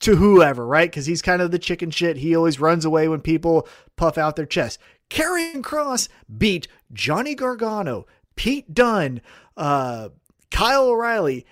to 0.01 0.17
whoever, 0.17 0.67
right? 0.67 0.91
Because 0.91 1.05
he's 1.05 1.21
kind 1.21 1.41
of 1.41 1.51
the 1.51 1.57
chicken 1.59 1.89
shit. 1.89 2.17
He 2.17 2.35
always 2.35 2.59
runs 2.59 2.83
away 2.83 3.07
when 3.07 3.21
people 3.21 3.65
puff 3.95 4.17
out 4.17 4.35
their 4.35 4.45
chest. 4.45 4.77
Karrion 5.09 5.61
Kross 5.61 6.09
beat 6.37 6.67
Johnny 6.91 7.33
Gargano, 7.33 8.05
Pete 8.35 8.73
Dunne, 8.73 9.21
uh, 9.55 10.09
Kyle 10.51 10.87
O'Reilly, 10.89 11.45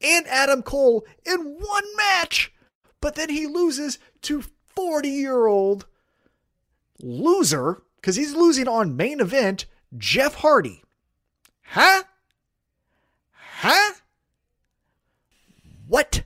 and 0.00 0.28
Adam 0.28 0.62
Cole 0.62 1.04
in 1.24 1.40
one 1.40 1.96
match. 1.96 2.52
But 3.00 3.16
then 3.16 3.30
he 3.30 3.48
loses 3.48 3.98
to 4.22 4.44
40 4.76 5.08
year 5.08 5.46
old 5.46 5.86
loser 7.02 7.82
because 7.96 8.14
he's 8.14 8.36
losing 8.36 8.68
on 8.68 8.96
main 8.96 9.18
event 9.18 9.66
Jeff 9.98 10.34
Hardy. 10.34 10.82
Huh? 11.62 12.02
Huh? 13.58 13.92
What? 15.88 16.22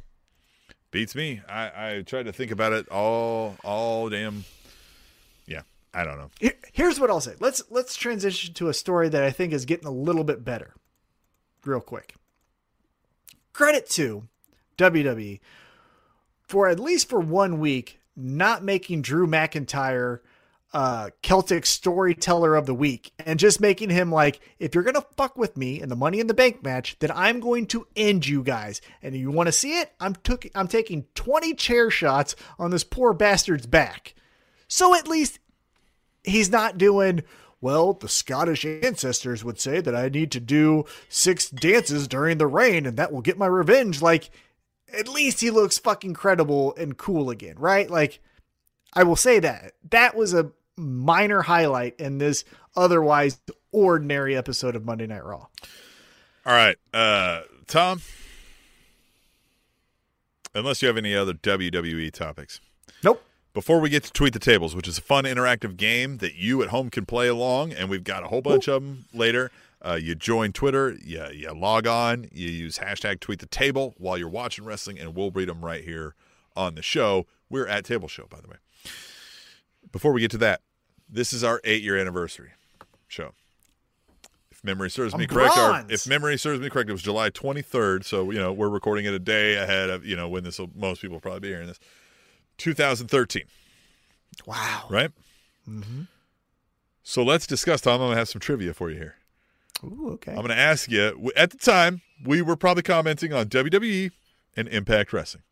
beats 0.90 1.14
me. 1.14 1.40
I 1.48 1.96
I 1.98 2.02
tried 2.02 2.24
to 2.24 2.32
think 2.32 2.50
about 2.50 2.72
it 2.72 2.88
all 2.88 3.56
all 3.62 4.08
damn. 4.08 4.44
Yeah, 5.46 5.62
I 5.94 6.02
don't 6.04 6.18
know. 6.18 6.30
Here- 6.40 6.56
Here's 6.72 6.98
what 6.98 7.10
I'll 7.10 7.20
say. 7.20 7.34
Let's 7.40 7.62
let's 7.70 7.94
transition 7.94 8.54
to 8.54 8.68
a 8.68 8.74
story 8.74 9.08
that 9.08 9.22
I 9.22 9.30
think 9.30 9.52
is 9.52 9.64
getting 9.64 9.86
a 9.86 9.90
little 9.92 10.24
bit 10.24 10.44
better. 10.44 10.74
Real 11.64 11.80
quick. 11.80 12.14
Credit 13.52 13.88
to 13.90 14.28
WWE 14.78 15.40
for 16.42 16.68
at 16.68 16.80
least 16.80 17.08
for 17.08 17.20
one 17.20 17.60
week 17.60 18.00
not 18.16 18.64
making 18.64 19.02
Drew 19.02 19.26
McIntyre 19.26 20.20
uh, 20.72 21.10
Celtic 21.22 21.66
storyteller 21.66 22.54
of 22.54 22.66
the 22.66 22.74
week 22.74 23.12
and 23.18 23.38
just 23.38 23.60
making 23.60 23.90
him 23.90 24.12
like, 24.12 24.40
if 24.58 24.74
you're 24.74 24.84
gonna 24.84 25.04
fuck 25.16 25.36
with 25.36 25.56
me 25.56 25.80
in 25.80 25.88
the 25.88 25.96
Money 25.96 26.20
in 26.20 26.26
the 26.28 26.34
Bank 26.34 26.62
match, 26.62 26.96
then 27.00 27.10
I'm 27.12 27.40
going 27.40 27.66
to 27.68 27.86
end 27.96 28.26
you 28.26 28.42
guys. 28.42 28.80
And 29.02 29.14
you 29.14 29.30
want 29.30 29.48
to 29.48 29.52
see 29.52 29.78
it? 29.78 29.92
I'm 29.98 30.14
took 30.14 30.46
I'm 30.54 30.68
taking 30.68 31.06
20 31.14 31.54
chair 31.54 31.90
shots 31.90 32.36
on 32.58 32.70
this 32.70 32.84
poor 32.84 33.12
bastard's 33.12 33.66
back. 33.66 34.14
So 34.68 34.94
at 34.94 35.08
least 35.08 35.40
he's 36.22 36.50
not 36.50 36.78
doing. 36.78 37.22
Well, 37.62 37.92
the 37.92 38.08
Scottish 38.08 38.64
ancestors 38.64 39.44
would 39.44 39.60
say 39.60 39.82
that 39.82 39.94
I 39.94 40.08
need 40.08 40.32
to 40.32 40.40
do 40.40 40.86
six 41.10 41.50
dances 41.50 42.08
during 42.08 42.38
the 42.38 42.46
rain 42.46 42.86
and 42.86 42.96
that 42.96 43.12
will 43.12 43.20
get 43.20 43.36
my 43.36 43.46
revenge. 43.46 44.00
Like, 44.00 44.30
at 44.98 45.08
least 45.08 45.40
he 45.42 45.50
looks 45.50 45.76
fucking 45.76 46.14
credible 46.14 46.74
and 46.76 46.96
cool 46.96 47.28
again, 47.28 47.56
right? 47.58 47.90
Like, 47.90 48.20
I 48.94 49.02
will 49.02 49.16
say 49.16 49.40
that. 49.40 49.74
That 49.90 50.16
was 50.16 50.32
a 50.32 50.52
minor 50.80 51.42
highlight 51.42 51.98
in 52.00 52.18
this 52.18 52.44
otherwise 52.76 53.40
ordinary 53.72 54.36
episode 54.36 54.74
of 54.76 54.84
Monday 54.84 55.06
Night 55.06 55.24
Raw. 55.24 55.46
All 56.46 56.52
right, 56.54 56.76
uh, 56.92 57.42
Tom. 57.66 58.00
Unless 60.54 60.82
you 60.82 60.88
have 60.88 60.96
any 60.96 61.14
other 61.14 61.32
WWE 61.32 62.10
topics. 62.12 62.60
Nope. 63.04 63.22
Before 63.52 63.80
we 63.80 63.88
get 63.88 64.04
to 64.04 64.12
Tweet 64.12 64.32
the 64.32 64.38
Tables, 64.38 64.74
which 64.74 64.88
is 64.88 64.98
a 64.98 65.02
fun 65.02 65.24
interactive 65.24 65.76
game 65.76 66.18
that 66.18 66.34
you 66.34 66.62
at 66.62 66.70
home 66.70 66.90
can 66.90 67.06
play 67.06 67.28
along, 67.28 67.72
and 67.72 67.88
we've 67.88 68.04
got 68.04 68.24
a 68.24 68.28
whole 68.28 68.42
bunch 68.42 68.68
of 68.68 68.82
them 68.82 69.04
later. 69.12 69.50
Uh, 69.82 69.94
you 70.00 70.14
join 70.14 70.52
Twitter, 70.52 70.96
you, 71.02 71.24
you 71.32 71.52
log 71.52 71.86
on, 71.86 72.28
you 72.32 72.48
use 72.48 72.78
hashtag 72.78 73.20
Tweet 73.20 73.38
the 73.38 73.46
Table 73.46 73.94
while 73.96 74.18
you're 74.18 74.28
watching 74.28 74.64
wrestling, 74.64 74.98
and 74.98 75.14
we'll 75.14 75.30
read 75.30 75.48
them 75.48 75.64
right 75.64 75.84
here 75.84 76.14
on 76.54 76.74
the 76.74 76.82
show. 76.82 77.26
We're 77.48 77.66
at 77.66 77.84
Table 77.84 78.08
Show, 78.08 78.26
by 78.28 78.40
the 78.40 78.48
way. 78.48 78.56
Before 79.90 80.12
we 80.12 80.20
get 80.20 80.30
to 80.32 80.38
that, 80.38 80.60
this 81.10 81.32
is 81.32 81.42
our 81.44 81.60
eight 81.64 81.82
year 81.82 81.96
anniversary 81.98 82.50
show. 83.08 83.32
If 84.50 84.62
memory 84.64 84.90
serves 84.90 85.16
me 85.16 85.24
I'm 85.24 85.28
correct, 85.30 85.56
our, 85.56 85.84
if 85.88 86.06
memory 86.06 86.36
serves 86.38 86.60
me 86.60 86.68
correct, 86.68 86.88
it 86.88 86.92
was 86.92 87.02
July 87.02 87.30
23rd. 87.30 88.04
So 88.04 88.30
you 88.30 88.38
know 88.38 88.52
we're 88.52 88.68
recording 88.68 89.04
it 89.06 89.14
a 89.14 89.18
day 89.18 89.56
ahead 89.56 89.90
of 89.90 90.04
you 90.04 90.16
know 90.16 90.28
when 90.28 90.44
this 90.44 90.58
will 90.58 90.70
most 90.74 91.00
people 91.00 91.16
will 91.16 91.20
probably 91.20 91.40
be 91.40 91.48
hearing 91.48 91.66
this. 91.66 91.80
2013, 92.58 93.44
Wow. 94.46 94.84
right? 94.90 95.10
Mm-hmm. 95.68 96.02
So 97.02 97.22
let's 97.22 97.46
discuss. 97.46 97.80
Tom, 97.80 98.00
I'm 98.02 98.08
gonna 98.08 98.16
have 98.16 98.28
some 98.28 98.40
trivia 98.40 98.74
for 98.74 98.90
you 98.90 98.96
here. 98.98 99.14
Ooh, 99.82 100.10
okay. 100.12 100.32
I'm 100.32 100.38
going 100.38 100.48
to 100.50 100.58
ask 100.58 100.90
you. 100.90 101.30
At 101.36 101.52
the 101.52 101.56
time, 101.56 102.02
we 102.22 102.42
were 102.42 102.54
probably 102.54 102.82
commenting 102.82 103.32
on 103.32 103.46
WWE 103.46 104.10
and 104.54 104.68
Impact 104.68 105.10
Wrestling. 105.10 105.42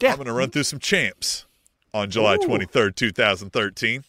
yeah. 0.00 0.10
I'm 0.10 0.16
going 0.18 0.26
to 0.28 0.32
run 0.32 0.50
through 0.50 0.62
some 0.62 0.78
champs 0.78 1.44
on 1.92 2.10
July 2.10 2.34
Ooh. 2.36 2.46
23rd, 2.46 2.94
2013, 2.94 4.04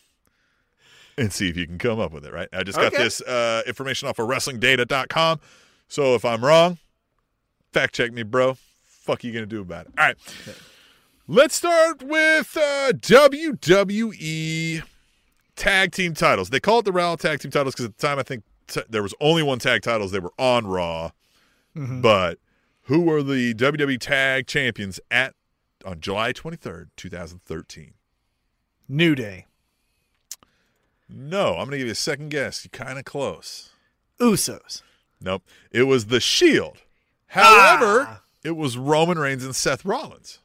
and 1.18 1.32
see 1.32 1.50
if 1.50 1.58
you 1.58 1.66
can 1.68 1.78
come 1.78 2.00
up 2.00 2.12
with 2.12 2.26
it, 2.26 2.34
right? 2.34 2.50
I 2.54 2.64
just 2.64 2.78
got 2.78 2.94
Okay. 2.94 3.04
this 3.04 3.22
uh, 3.22 3.62
information 3.68 4.08
off 4.08 4.20
of 4.20 4.28
WrestlingData.com. 4.28 5.40
So 5.88 6.16
if 6.16 6.26
I'm 6.26 6.44
wrong, 6.44 6.78
fact 7.72 7.96
check 7.96 8.12
me, 8.12 8.24
bro. 8.24 8.58
Fuck 8.84 9.24
you 9.24 9.32
going 9.32 9.44
to 9.44 9.48
do 9.48 9.62
about 9.62 9.86
it? 9.86 9.94
All 9.98 10.06
right. 10.06 10.18
Let's 11.28 11.56
start 11.56 12.04
with 12.04 12.56
uh, 12.58 12.92
WWE 12.94 14.84
tag 15.56 15.92
team 15.92 16.14
titles. 16.14 16.50
They 16.50 16.60
call 16.60 16.80
it 16.80 16.86
the 16.86 16.92
Raw 16.92 17.16
tag 17.16 17.40
team 17.40 17.52
titles 17.52 17.74
because 17.76 17.86
at 17.86 17.98
the 17.98 18.08
time 18.08 18.20
I 18.20 18.24
think 18.24 18.44
t- 18.68 18.82
there 18.90 19.02
was 19.04 19.14
only 19.20 19.42
one 19.44 19.60
tag 19.60 19.82
titles. 19.82 20.12
They 20.12 20.20
were 20.20 20.34
on 20.38 20.68
Raw. 20.68 21.12
But 21.76 22.40
who 22.84 23.02
were 23.02 23.22
the 23.22 23.54
WWE 23.54 24.00
tag 24.00 24.48
champions 24.48 25.00
at 25.12 25.34
on 25.86 26.00
July 26.00 26.32
23rd, 26.32 26.88
2013? 26.96 27.94
New 28.88 29.14
Day. 29.16 29.46
No, 31.10 31.49
I'm 31.52 31.65
going 31.68 31.72
to 31.72 31.77
give 31.77 31.88
you 31.88 31.91
a 31.94 31.95
second 31.95 32.30
guess. 32.30 32.65
You're 32.65 32.86
kind 32.86 32.98
of 32.98 33.06
close. 33.06 33.69
Usos. 34.19 34.82
Nope. 35.22 35.44
It 35.72 35.84
was 35.84 36.07
The 36.07 36.19
Shield. 36.19 36.80
However, 37.27 38.06
Ah. 38.10 38.22
it 38.44 38.56
was 38.56 38.77
Roman 38.77 39.18
Reigns 39.19 39.44
and 39.44 39.56
Seth 39.56 39.84
Rollins. 39.86 40.40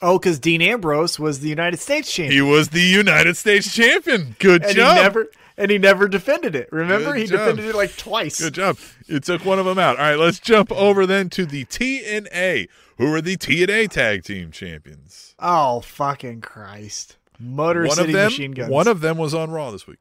Oh, 0.00 0.18
because 0.18 0.38
Dean 0.38 0.62
Ambrose 0.62 1.18
was 1.18 1.40
the 1.40 1.48
United 1.48 1.80
States 1.80 2.12
champion. 2.12 2.32
He 2.32 2.40
was 2.52 2.68
the 2.68 2.80
United 2.80 3.36
States 3.36 3.74
champion. 3.74 4.36
Good 4.38 4.62
and 4.64 4.76
job. 4.76 4.96
he 4.96 5.02
never 5.02 5.26
and 5.56 5.72
he 5.72 5.78
never 5.78 6.06
defended 6.06 6.54
it. 6.54 6.68
Remember? 6.70 7.12
Good 7.14 7.20
he 7.22 7.26
job. 7.26 7.38
defended 7.40 7.64
it 7.64 7.74
like 7.74 7.96
twice. 7.96 8.38
Good 8.40 8.54
job. 8.54 8.78
You 9.08 9.18
took 9.18 9.44
one 9.44 9.58
of 9.58 9.64
them 9.64 9.76
out. 9.78 9.96
All 9.96 10.04
right, 10.04 10.14
let's 10.18 10.38
jump 10.38 10.70
over 10.70 11.04
then 11.04 11.30
to 11.30 11.44
the 11.44 11.64
TNA. 11.64 12.68
Who 12.98 13.12
are 13.12 13.20
the 13.20 13.36
TNA 13.36 13.88
tag 13.90 14.22
team 14.22 14.52
champions? 14.52 15.34
Oh 15.40 15.80
fucking 15.80 16.42
Christ. 16.42 17.16
Motor 17.38 17.86
one 17.86 17.96
City 17.96 18.12
of 18.12 18.16
them, 18.16 18.24
Machine 18.26 18.52
Guns. 18.52 18.70
one 18.70 18.88
of 18.88 19.00
them 19.00 19.16
was 19.18 19.32
on 19.34 19.50
Raw 19.50 19.70
this 19.70 19.86
week. 19.86 19.98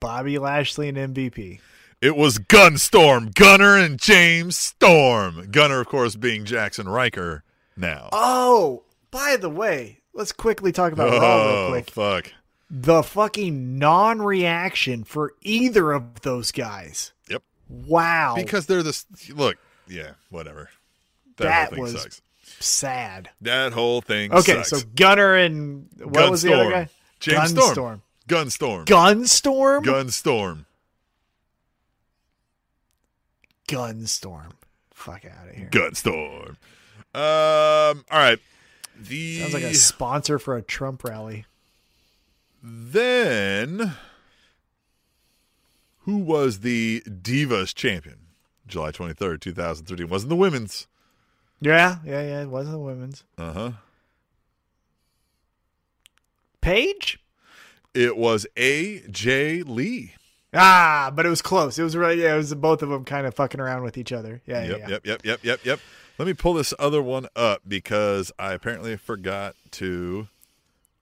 Bobby 0.00 0.38
Lashley 0.38 0.88
and 0.88 0.96
MVP. 1.14 1.60
It 2.00 2.16
was 2.16 2.38
Gunstorm, 2.38 3.34
Gunner 3.34 3.76
and 3.76 3.98
James 3.98 4.56
Storm. 4.56 5.48
Gunner, 5.50 5.80
of 5.80 5.88
course, 5.88 6.14
being 6.14 6.44
Jaxson 6.44 6.86
Ryker 6.86 7.42
now. 7.76 8.08
Oh, 8.12 8.84
by 9.10 9.36
the 9.36 9.50
way, 9.50 9.98
let's 10.12 10.30
quickly 10.30 10.70
talk 10.70 10.92
about 10.92 11.10
Raw 11.10 11.18
real 11.18 11.20
Oh, 11.56 11.68
quick. 11.70 11.90
fuck. 11.90 12.32
The 12.70 13.02
fucking 13.02 13.78
non-reaction 13.78 15.02
for 15.04 15.32
either 15.40 15.90
of 15.90 16.20
those 16.20 16.52
guys. 16.52 17.12
Yep. 17.28 17.42
Wow. 17.68 18.34
Because 18.36 18.66
they're 18.66 18.82
the 18.84 18.96
look. 19.34 19.56
Yeah, 19.88 20.12
whatever. 20.30 20.70
That, 21.38 21.70
That 21.72 21.78
was- 21.80 22.00
sucks. 22.00 22.22
Sad. 22.60 23.30
That 23.40 23.72
whole 23.72 24.00
thing. 24.00 24.32
Okay, 24.32 24.62
sucks. 24.62 24.70
so 24.70 24.80
Gunner 24.94 25.34
and 25.34 25.88
what 26.02 26.30
was 26.30 26.42
the 26.42 26.52
other 26.52 26.70
guy? 26.70 26.88
James 27.20 27.52
Gunstorm. 27.52 27.72
Storm. 27.72 28.02
Gunstorm. 28.28 28.84
Gunstorm. 28.84 29.84
Gunstorm. 29.84 30.64
Gunstorm. 33.68 34.52
Fuck 34.92 35.24
out 35.24 35.48
of 35.48 35.54
here. 35.54 35.68
Gunstorm. 35.70 36.56
Um. 37.14 38.04
All 38.10 38.18
right. 38.18 38.38
The 39.00 39.40
Sounds 39.40 39.54
like 39.54 39.62
a 39.62 39.74
sponsor 39.74 40.38
for 40.38 40.56
a 40.56 40.62
Trump 40.62 41.04
rally. 41.04 41.44
then 42.62 43.94
who 46.00 46.16
was 46.18 46.60
the 46.60 47.02
Divas 47.06 47.74
champion? 47.74 48.16
July 48.66 48.90
twenty 48.90 49.14
third, 49.14 49.40
two 49.40 49.52
thousand 49.52 49.86
thirteen. 49.86 50.08
Wasn't 50.08 50.28
the 50.28 50.36
women's? 50.36 50.86
Yeah, 51.60 51.98
yeah, 52.04 52.22
yeah. 52.22 52.42
It 52.42 52.48
wasn't 52.48 52.74
the 52.74 52.78
women's. 52.78 53.24
Uh 53.36 53.52
huh. 53.52 53.70
Paige? 56.60 57.18
It 57.94 58.16
was 58.16 58.46
AJ 58.56 59.64
Lee. 59.68 60.14
Ah, 60.54 61.12
but 61.14 61.26
it 61.26 61.28
was 61.28 61.42
close. 61.42 61.78
It 61.78 61.82
was 61.82 61.96
right. 61.96 62.16
Yeah, 62.16 62.34
it 62.34 62.36
was 62.38 62.54
both 62.54 62.82
of 62.82 62.88
them 62.88 63.04
kind 63.04 63.26
of 63.26 63.34
fucking 63.34 63.60
around 63.60 63.82
with 63.82 63.98
each 63.98 64.12
other. 64.12 64.40
Yeah, 64.46 64.62
Yep, 64.62 64.70
yeah, 64.70 64.76
yeah. 64.78 64.88
yep, 64.88 65.06
yep, 65.06 65.24
yep, 65.24 65.44
yep, 65.44 65.64
yep. 65.64 65.80
Let 66.18 66.26
me 66.26 66.34
pull 66.34 66.54
this 66.54 66.74
other 66.78 67.02
one 67.02 67.26
up 67.36 67.62
because 67.66 68.32
I 68.38 68.52
apparently 68.52 68.96
forgot 68.96 69.54
to 69.72 70.28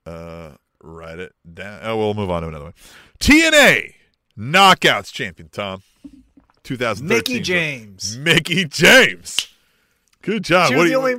uh, 0.04 0.52
write 0.82 1.18
it 1.18 1.32
down. 1.52 1.80
Oh, 1.82 1.96
we'll 1.96 2.14
move 2.14 2.30
on 2.30 2.42
to 2.42 2.48
another 2.48 2.64
one. 2.66 2.74
TNA 3.18 3.94
Knockouts 4.38 5.12
champion, 5.12 5.48
Tom. 5.48 5.82
2013. 6.64 7.08
Mickie 7.08 7.40
James. 7.40 8.18
Mickie 8.18 8.64
James. 8.66 9.48
Good 10.26 10.44
job. 10.44 10.68
She 10.68 10.74
was 10.74 10.84
the 10.84 10.90
you- 10.90 10.96
only. 10.98 11.14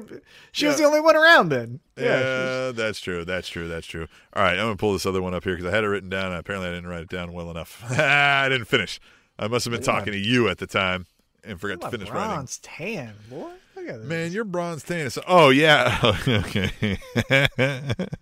She 0.51 0.67
was 0.67 0.77
the 0.77 0.83
only 0.83 0.99
one 1.01 1.15
around 1.15 1.49
then. 1.49 1.79
Yeah, 1.97 2.19
Yeah. 2.67 2.71
that's 2.73 2.99
true. 2.99 3.23
That's 3.25 3.47
true. 3.47 3.67
That's 3.67 3.87
true. 3.87 4.07
All 4.33 4.43
right, 4.43 4.53
I'm 4.53 4.65
gonna 4.65 4.75
pull 4.75 4.93
this 4.93 5.05
other 5.05 5.21
one 5.21 5.33
up 5.33 5.43
here 5.43 5.55
because 5.55 5.71
I 5.71 5.73
had 5.75 5.83
it 5.83 5.87
written 5.87 6.09
down. 6.09 6.33
Apparently, 6.33 6.67
I 6.69 6.73
didn't 6.73 6.89
write 6.89 7.01
it 7.03 7.09
down 7.09 7.31
well 7.33 7.49
enough. 7.49 7.83
I 7.91 8.47
didn't 8.49 8.65
finish. 8.67 8.99
I 9.39 9.47
must 9.47 9.65
have 9.65 9.71
been 9.71 9.81
talking 9.83 10.13
to 10.13 10.19
you 10.19 10.49
at 10.49 10.57
the 10.57 10.67
time 10.67 11.05
and 11.43 11.59
forgot 11.61 11.81
to 11.81 11.89
finish 11.91 12.09
writing. 12.09 12.29
bronze 12.35 12.57
tan, 12.59 13.13
boy. 13.29 13.49
Look 13.75 13.87
at 13.87 13.99
this. 13.99 14.05
Man, 14.07 14.31
you're 14.31 14.43
bronze 14.43 14.83
tennis. 14.83 15.17
Oh 15.27 15.49
yeah. 15.49 15.99
okay. 16.27 16.97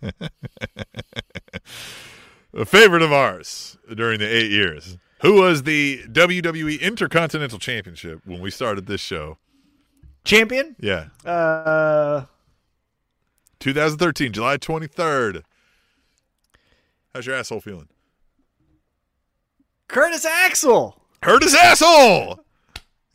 A 2.53 2.65
favorite 2.65 3.01
of 3.01 3.11
ours 3.11 3.77
during 3.93 4.19
the 4.19 4.27
eight 4.27 4.49
years. 4.51 4.97
Who 5.21 5.41
was 5.41 5.63
the 5.63 6.03
WWE 6.11 6.79
Intercontinental 6.79 7.59
Championship 7.59 8.21
when 8.25 8.39
we 8.41 8.49
started 8.51 8.85
this 8.85 9.01
show? 9.01 9.37
Champion. 10.25 10.75
Yeah. 10.79 11.07
Uh, 11.23 12.25
2013, 13.59 14.33
July 14.33 14.57
23rd. 14.57 15.43
How's 17.13 17.25
your 17.25 17.35
asshole 17.35 17.61
feeling? 17.61 17.87
Curtis 19.87 20.25
Axel. 20.25 21.01
Curtis 21.21 21.55
asshole. 21.55 22.41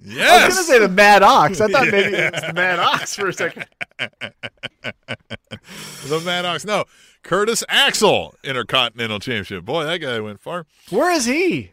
Yes. 0.02 0.42
I 0.42 0.46
was 0.46 0.54
gonna 0.54 0.66
say 0.66 0.78
the 0.78 0.88
Mad 0.88 1.22
Ox. 1.22 1.60
I 1.60 1.68
thought 1.68 1.88
maybe 1.88 2.16
it 2.16 2.32
was 2.32 2.42
the 2.42 2.54
Mad 2.54 2.78
Ox 2.78 3.14
for 3.14 3.28
a 3.28 3.32
second. 3.32 3.66
the 3.98 6.22
Mad 6.24 6.46
Ox. 6.46 6.64
No, 6.64 6.84
Curtis 7.22 7.62
Axel 7.68 8.34
Intercontinental 8.42 9.18
Championship. 9.18 9.64
Boy, 9.64 9.84
that 9.84 9.98
guy 9.98 10.18
went 10.20 10.40
far. 10.40 10.66
Where 10.88 11.10
is 11.10 11.26
he? 11.26 11.72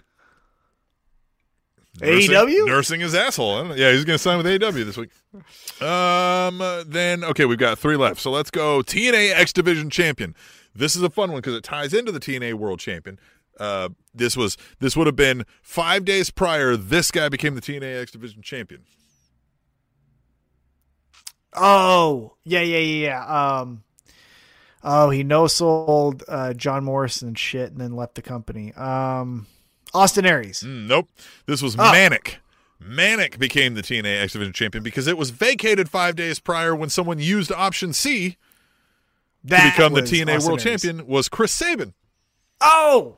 Nursing- 2.02 2.32
AEW? 2.32 2.66
nursing 2.68 3.00
his 3.02 3.16
asshole. 3.16 3.56
I 3.56 3.60
don't 3.60 3.70
know. 3.70 3.76
Yeah, 3.76 3.92
he's 3.92 4.06
going 4.06 4.16
to 4.18 4.22
sign 4.22 4.38
with 4.38 4.46
AEW 4.46 4.86
this 4.86 4.98
week. 4.98 5.10
Um, 5.82 6.58
then 6.88 7.24
okay, 7.24 7.46
we've 7.46 7.58
got 7.58 7.78
three 7.80 7.96
left. 7.96 8.20
So 8.22 8.32
let's 8.32 8.52
go 8.52 8.82
TNA 8.82 9.34
X 9.34 9.54
Division 9.54 9.90
Champion. 9.90 10.36
This 10.76 10.96
is 10.96 11.02
a 11.02 11.10
fun 11.10 11.32
one 11.32 11.40
because 11.40 11.56
it 11.56 11.64
ties 11.64 11.94
into 11.94 12.12
the 12.12 12.20
TNA 12.20 12.54
World 12.56 12.80
Champion. 12.80 13.20
Uh, 13.60 13.90
this 14.14 14.38
was 14.38 14.58
this 14.80 14.96
would 14.96 15.08
have 15.08 15.16
been 15.16 15.44
five 15.64 16.06
days 16.06 16.30
prior. 16.30 16.76
This 16.78 17.10
guy 17.10 17.30
became 17.30 17.56
the 17.56 17.62
TNA 17.62 18.02
X 18.02 18.12
Division 18.12 18.42
Champion. 18.44 18.84
Oh, 21.54 22.36
yeah, 22.44 22.62
yeah, 22.62 22.78
yeah, 22.78 23.08
yeah. 23.08 23.60
Um, 23.62 23.84
oh, 24.84 25.10
he 25.10 25.24
no 25.24 25.48
sold 25.48 26.24
uh, 26.28 26.54
John 26.54 26.84
Morrison 26.84 27.30
and 27.30 27.40
shit, 27.40 27.72
and 27.72 27.82
then 27.82 27.96
left 27.96 28.16
the 28.16 28.22
company. 28.22 28.74
Um, 28.74 29.48
Austin 29.98 30.26
Aries. 30.26 30.62
Mm, 30.66 30.88
nope. 30.88 31.10
This 31.46 31.62
was 31.62 31.76
Oh. 31.78 31.92
Manik. 31.92 32.40
Manik 32.80 33.40
became 33.40 33.74
the 33.74 33.82
TNA 33.82 34.22
X 34.22 34.34
Division 34.34 34.54
Champion 34.54 34.84
because 34.84 35.08
it 35.08 35.18
was 35.18 35.32
vacated 35.32 35.90
five 35.90 36.16
days 36.16 36.40
prior 36.40 36.76
when 36.76 36.90
someone 36.90 37.18
used 37.20 37.52
option 37.52 37.92
C 37.92 38.32
to 38.32 38.38
That 39.46 39.76
become 39.76 39.94
the 39.94 40.02
TNA 40.02 40.36
Austin 40.38 40.48
World 40.52 40.66
Aries. 40.68 40.82
Champion. 40.84 41.08
Was 41.08 41.28
Chris 41.30 41.52
Sabin? 41.52 41.94
Oh, 42.62 43.16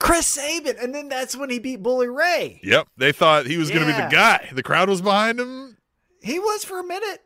Chris 0.00 0.26
Sabin, 0.26 0.76
and 0.80 0.94
then 0.94 1.08
that's 1.08 1.36
when 1.36 1.50
he 1.50 1.58
beat 1.58 1.82
Bully 1.82 2.08
Ray. 2.08 2.60
Yep. 2.62 2.88
They 2.96 3.12
thought 3.12 3.46
he 3.46 3.56
was 3.56 3.68
going 3.70 3.80
to 3.86 3.86
be 3.86 3.92
the 4.00 4.08
guy. 4.08 4.48
The 4.52 4.62
crowd 4.62 4.88
was 4.88 5.00
behind 5.02 5.40
him. 5.40 5.76
He 6.22 6.38
was 6.38 6.64
for 6.64 6.78
a 6.80 6.84
minute, 6.84 7.22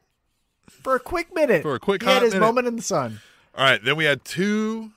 for 0.69 0.95
a 0.95 1.01
quick 1.01 1.35
minute, 1.35 1.63
For 1.63 1.75
a 1.75 1.81
quick 1.81 2.03
He 2.03 2.09
had 2.09 2.23
his 2.23 2.33
minute. 2.35 2.45
moment 2.47 2.67
in 2.67 2.77
the 2.77 2.83
sun. 2.83 3.21
All 3.55 3.65
right, 3.65 3.83
then 3.83 3.97
we 3.97 4.05
had 4.05 4.25
two 4.25 4.91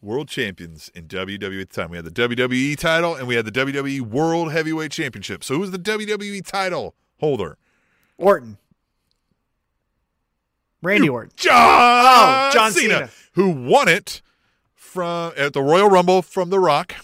world 0.00 0.28
champions 0.28 0.90
in 0.94 1.06
WWE 1.08 1.60
at 1.60 1.68
the 1.70 1.74
time. 1.74 1.90
We 1.90 1.96
had 1.96 2.04
the 2.04 2.10
WWE 2.10 2.76
title 2.78 3.14
and 3.14 3.26
we 3.26 3.34
had 3.34 3.44
the 3.44 3.52
WWE 3.52 4.00
World 4.02 4.52
Heavyweight 4.52 4.92
Championship. 4.92 5.42
So 5.44 5.54
who 5.54 5.60
was 5.60 5.70
the 5.70 5.78
WWE 5.78 6.44
title 6.46 6.94
holder? 7.20 7.58
Orton, 8.16 8.58
Randy 10.82 11.08
Orton. 11.08 11.32
John, 11.36 11.54
Oh, 11.54 12.50
John 12.52 12.72
Cena. 12.72 13.10
who 13.32 13.50
won 13.50 13.88
it 13.88 14.22
from 14.74 15.32
at 15.36 15.52
the 15.52 15.62
Royal 15.62 15.88
Rumble 15.88 16.22
from 16.22 16.50
The 16.50 16.58
Rock, 16.58 16.94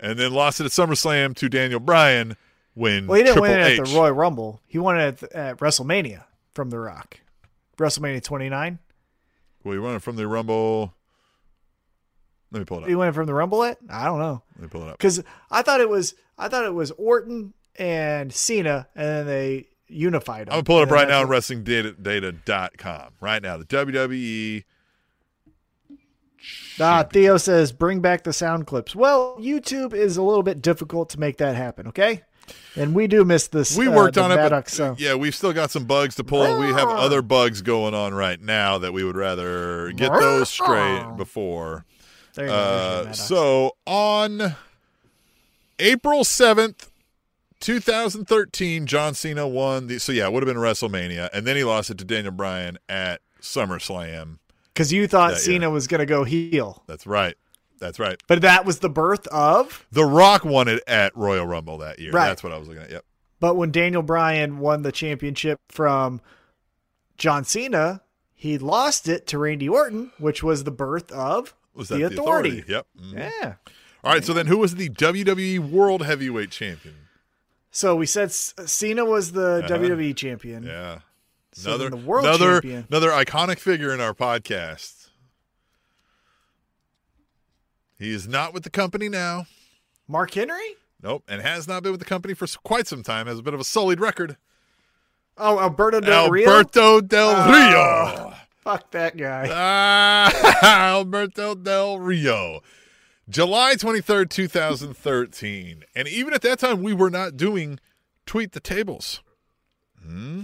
and 0.00 0.18
then 0.18 0.32
lost 0.32 0.60
it 0.60 0.64
at 0.64 0.70
SummerSlam 0.72 1.34
to 1.36 1.48
Daniel 1.48 1.80
Bryan 1.80 2.36
when 2.74 3.06
Well, 3.06 3.16
he 3.18 3.22
didn't 3.24 3.36
Triple 3.38 3.50
win 3.56 3.60
it 3.60 3.72
H. 3.72 3.80
at 3.80 3.86
the 3.86 3.96
Royal 3.96 4.12
Rumble. 4.12 4.60
He 4.66 4.78
won 4.78 4.98
it 5.00 5.22
at, 5.22 5.32
at 5.32 5.56
WrestleMania 5.58 6.24
from 6.54 6.70
The 6.70 6.78
Rock. 6.78 7.20
WrestleMania 7.78 8.22
29. 8.22 8.78
Well, 9.64 9.72
he 9.74 9.78
won 9.78 9.94
it 9.96 10.02
from 10.02 10.16
the 10.16 10.26
Rumble. 10.26 10.94
Let 12.52 12.58
me 12.58 12.64
pull 12.66 12.78
it 12.78 12.82
up. 12.82 12.88
He 12.88 12.94
went 12.94 13.08
it 13.08 13.12
from 13.14 13.26
the 13.26 13.34
Rumble 13.34 13.64
at? 13.64 13.78
I 13.88 14.04
don't 14.04 14.18
know. 14.18 14.42
Let 14.56 14.62
me 14.62 14.68
pull 14.68 14.82
it 14.82 14.88
up. 14.90 14.98
Because 14.98 15.22
I 15.50 15.62
thought 15.62 15.80
it 15.80 15.88
was 15.88 16.14
I 16.38 16.48
thought 16.48 16.64
it 16.64 16.74
was 16.74 16.90
Orton 16.92 17.54
and 17.76 18.32
Cena, 18.32 18.88
and 18.94 19.06
then 19.06 19.26
they 19.26 19.68
unified 19.88 20.48
them. 20.48 20.52
I'm 20.52 20.56
gonna 20.58 20.64
pull 20.64 20.78
it 20.80 20.82
up 20.84 20.90
right 20.90 21.08
now 21.08 21.22
on 21.22 21.28
WrestlingData.com. 21.28 23.12
Right 23.20 23.42
now, 23.42 23.56
the 23.56 23.64
WWE. 23.64 24.64
Ah, 26.80 27.04
Theo 27.04 27.36
says, 27.36 27.72
bring 27.72 28.00
back 28.00 28.24
the 28.24 28.32
sound 28.32 28.66
clips. 28.66 28.96
Well, 28.96 29.38
YouTube 29.38 29.94
is 29.94 30.16
a 30.16 30.22
little 30.22 30.42
bit 30.42 30.60
difficult 30.60 31.10
to 31.10 31.20
make 31.20 31.38
that 31.38 31.54
happen, 31.54 31.86
okay? 31.88 32.22
And 32.74 32.94
we 32.94 33.06
do 33.06 33.24
miss 33.24 33.46
this. 33.48 33.76
We 33.76 33.86
uh, 33.86 33.92
worked 33.92 34.14
the 34.14 34.22
on 34.22 34.32
it, 34.32 34.36
but 34.36 34.68
so. 34.68 34.96
yeah, 34.98 35.14
we've 35.14 35.34
still 35.34 35.52
got 35.52 35.70
some 35.70 35.84
bugs 35.84 36.16
to 36.16 36.24
pull. 36.24 36.58
We 36.58 36.66
have 36.66 36.88
other 36.88 37.22
bugs 37.22 37.62
going 37.62 37.94
on 37.94 38.14
right 38.14 38.40
now 38.40 38.78
that 38.78 38.92
we 38.92 39.04
would 39.04 39.16
rather 39.16 39.92
get 39.92 40.12
those 40.12 40.48
straight 40.48 41.04
before. 41.16 41.84
There 42.34 42.46
you 42.46 42.50
go. 42.50 42.56
Uh, 42.56 43.02
Maddox. 43.04 43.20
so 43.20 43.76
on 43.86 44.56
April 45.78 46.24
seventh, 46.24 46.90
two 47.60 47.80
thousand 47.80 48.26
thirteen, 48.26 48.86
John 48.86 49.14
Cena 49.14 49.46
won. 49.46 49.86
The, 49.86 49.98
so 49.98 50.12
yeah, 50.12 50.26
it 50.26 50.32
would 50.32 50.42
have 50.42 50.52
been 50.52 50.62
WrestleMania, 50.62 51.28
and 51.32 51.46
then 51.46 51.56
he 51.56 51.64
lost 51.64 51.90
it 51.90 51.98
to 51.98 52.04
Daniel 52.04 52.32
Bryan 52.32 52.78
at 52.88 53.20
SummerSlam. 53.40 54.38
Because 54.72 54.92
you 54.92 55.06
thought 55.06 55.32
that 55.32 55.46
year. 55.46 55.56
Cena 55.56 55.70
was 55.70 55.86
going 55.86 56.00
to 56.00 56.06
go 56.06 56.24
heel. 56.24 56.82
That's 56.86 57.06
right. 57.06 57.36
That's 57.78 57.98
right. 57.98 58.22
But 58.28 58.42
that 58.42 58.64
was 58.64 58.78
the 58.78 58.88
birth 58.88 59.26
of. 59.26 59.84
The 59.90 60.04
Rock 60.04 60.44
won 60.44 60.68
it 60.68 60.82
at 60.86 61.16
Royal 61.16 61.46
Rumble 61.46 61.78
that 61.78 61.98
year. 61.98 62.12
Right. 62.12 62.28
That's 62.28 62.42
what 62.42 62.52
I 62.52 62.58
was 62.58 62.68
looking 62.68 62.84
at. 62.84 62.90
Yep. 62.90 63.04
But 63.40 63.56
when 63.56 63.72
Daniel 63.72 64.02
Bryan 64.02 64.58
won 64.60 64.82
the 64.82 64.92
championship 64.92 65.60
from 65.68 66.20
John 67.18 67.44
Cena, 67.44 68.02
he 68.34 68.56
lost 68.56 69.08
it 69.08 69.26
to 69.26 69.38
Randy 69.38 69.68
Orton, 69.68 70.12
which 70.18 70.44
was 70.44 70.62
the 70.62 70.70
birth 70.70 71.10
of 71.10 71.54
Was 71.74 71.88
that 71.88 71.96
the 71.98 72.08
the 72.08 72.20
authority. 72.20 72.60
authority? 72.60 72.72
Yep. 72.72 72.86
Mhm. 73.00 73.18
Yeah. 73.42 73.54
All 74.04 74.12
right. 74.12 74.24
So 74.24 74.32
then, 74.32 74.46
who 74.46 74.58
was 74.58 74.74
the 74.74 74.88
WWE 74.88 75.58
World 75.58 76.04
Heavyweight 76.04 76.50
Champion? 76.50 76.94
So 77.70 77.96
we 77.96 78.04
said 78.06 78.30
Cena 78.32 79.04
was 79.04 79.32
the 79.32 79.58
Uh-huh. 79.64 79.68
WWE 79.78 80.12
champion. 80.14 80.62
Yeah. 80.64 80.98
So 81.52 81.70
Another 81.74 81.90
the 81.90 81.96
world 81.96 82.24
another 82.26 82.52
champion. 82.60 82.86
another 82.90 83.10
iconic 83.10 83.58
figure 83.58 83.92
in 83.92 84.00
our 84.00 84.12
podcast. 84.14 85.08
He 87.98 88.10
is 88.12 88.26
not 88.26 88.52
with 88.52 88.64
the 88.64 88.70
company 88.70 89.08
now. 89.08 89.46
Mark 90.08 90.34
Henry? 90.34 90.76
Nope, 91.02 91.24
and 91.28 91.40
has 91.42 91.66
not 91.68 91.82
been 91.82 91.92
with 91.92 92.00
the 92.00 92.06
company 92.06 92.34
for 92.34 92.46
quite 92.62 92.86
some 92.86 93.02
time. 93.02 93.26
Has 93.26 93.38
a 93.38 93.42
bit 93.42 93.54
of 93.54 93.60
a 93.60 93.64
sullied 93.64 94.00
record. 94.00 94.36
Oh, 95.38 95.58
Alberto 95.58 96.00
Del 96.00 96.30
Rio. 96.30 96.48
Alberto 96.48 97.00
Del 97.00 97.30
Oh. 97.36 98.31
Fuck 98.62 98.90
that 98.92 99.16
guy. 99.16 99.48
Ah, 99.52 100.62
Alberto 100.94 101.54
Del 101.54 101.98
Rio. 101.98 102.60
July 103.28 103.74
23rd, 103.74 104.30
2013. 104.30 105.84
And 105.94 106.08
even 106.08 106.32
at 106.34 106.42
that 106.42 106.58
time, 106.58 106.82
we 106.82 106.92
were 106.92 107.10
not 107.10 107.36
doing 107.36 107.78
Tweet 108.26 108.52
the 108.52 108.60
Tables. 108.60 109.20
Hmm? 110.00 110.42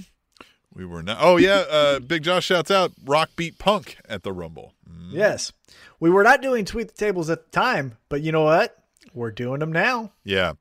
We 0.75 0.85
were 0.85 1.03
not. 1.03 1.19
Oh, 1.21 1.37
yeah. 1.37 1.65
Uh, 1.69 1.99
Big 2.01 2.23
Josh 2.23 2.47
shouts 2.47 2.71
out 2.71 2.93
Rock 3.05 3.31
beat 3.37 3.59
Punk 3.59 3.99
at 4.09 4.23
the 4.23 4.33
Rumble. 4.33 4.75
Hmm. 4.89 5.11
Yes. 5.11 5.53
We 6.01 6.11
were 6.11 6.23
not 6.23 6.43
doing 6.43 6.65
tweet 6.65 6.89
the 6.89 6.95
tables 6.95 7.31
at 7.31 7.45
the 7.45 7.51
time, 7.51 7.97
but 8.09 8.21
you 8.23 8.31
know 8.31 8.45
what? 8.45 8.78
We're 9.19 9.31
doing 9.31 9.61
them 9.61 9.73
now. 9.73 10.13
Yeah. 10.25 10.53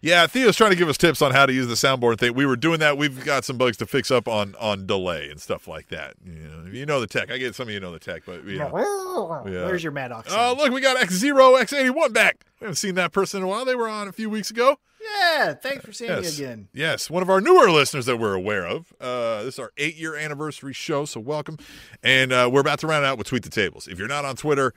Yeah, 0.00 0.26
Theo's 0.26 0.56
trying 0.56 0.70
to 0.70 0.76
give 0.76 0.88
us 0.88 0.96
tips 0.98 1.20
on 1.22 1.32
how 1.32 1.46
to 1.46 1.52
use 1.52 1.66
the 1.66 1.74
soundboard 1.74 2.18
thing. 2.18 2.34
We 2.34 2.46
were 2.46 2.56
doing 2.56 2.78
that. 2.80 2.96
We've 2.98 3.24
got 3.24 3.44
some 3.44 3.56
bugs 3.58 3.76
to 3.78 3.86
fix 3.86 4.10
up 4.10 4.28
on 4.28 4.54
on 4.60 4.86
delay 4.86 5.28
and 5.30 5.40
stuff 5.40 5.66
like 5.66 5.88
that. 5.88 6.14
You 6.24 6.32
know, 6.48 6.70
you 6.70 6.86
know 6.86 7.00
the 7.00 7.06
tech. 7.06 7.30
I 7.30 7.38
get 7.38 7.54
some 7.54 7.68
of 7.68 7.74
you 7.74 7.80
know 7.80 7.92
the 7.92 7.98
tech, 7.98 8.22
but 8.26 8.44
you 8.44 8.58
know. 8.58 8.70
Yeah. 9.46 9.64
Where's 9.66 9.82
your 9.84 9.92
Maddox? 9.92 10.28
Oh, 10.32 10.54
look, 10.58 10.72
we 10.72 10.80
got 10.80 11.00
X 11.00 11.14
Zero, 11.14 11.54
X 11.54 11.72
eighty 11.72 11.90
one 11.90 12.12
back. 12.12 12.44
We 12.60 12.64
haven't 12.64 12.76
seen 12.76 12.96
that 12.96 13.12
person 13.12 13.38
in 13.38 13.44
a 13.44 13.48
while. 13.48 13.64
They 13.64 13.76
were 13.76 13.88
on 13.88 14.08
a 14.08 14.12
few 14.12 14.28
weeks 14.28 14.50
ago. 14.50 14.76
yeah, 15.00 15.54
thanks 15.54 15.84
for 15.84 15.92
seeing 15.92 16.10
Yes, 16.10 16.38
me 16.38 16.44
again. 16.44 16.68
yes, 16.72 17.08
one 17.08 17.22
of 17.22 17.30
our 17.30 17.40
newer 17.40 17.70
listeners 17.70 18.06
that 18.06 18.16
we're 18.18 18.34
aware 18.34 18.66
of. 18.66 18.92
Uh, 19.00 19.44
this 19.44 19.54
is 19.54 19.58
our 19.60 19.70
eight 19.76 19.94
year 19.96 20.16
anniversary 20.16 20.72
show, 20.72 21.04
so 21.04 21.20
welcome. 21.20 21.58
And 22.02 22.32
uh, 22.32 22.50
we're 22.52 22.60
about 22.60 22.80
to 22.80 22.86
round 22.88 23.04
out 23.04 23.16
with 23.18 23.28
tweet 23.28 23.44
the 23.44 23.50
tables. 23.50 23.86
If 23.86 23.98
you're 24.00 24.08
not 24.08 24.24
on 24.24 24.34
Twitter, 24.34 24.72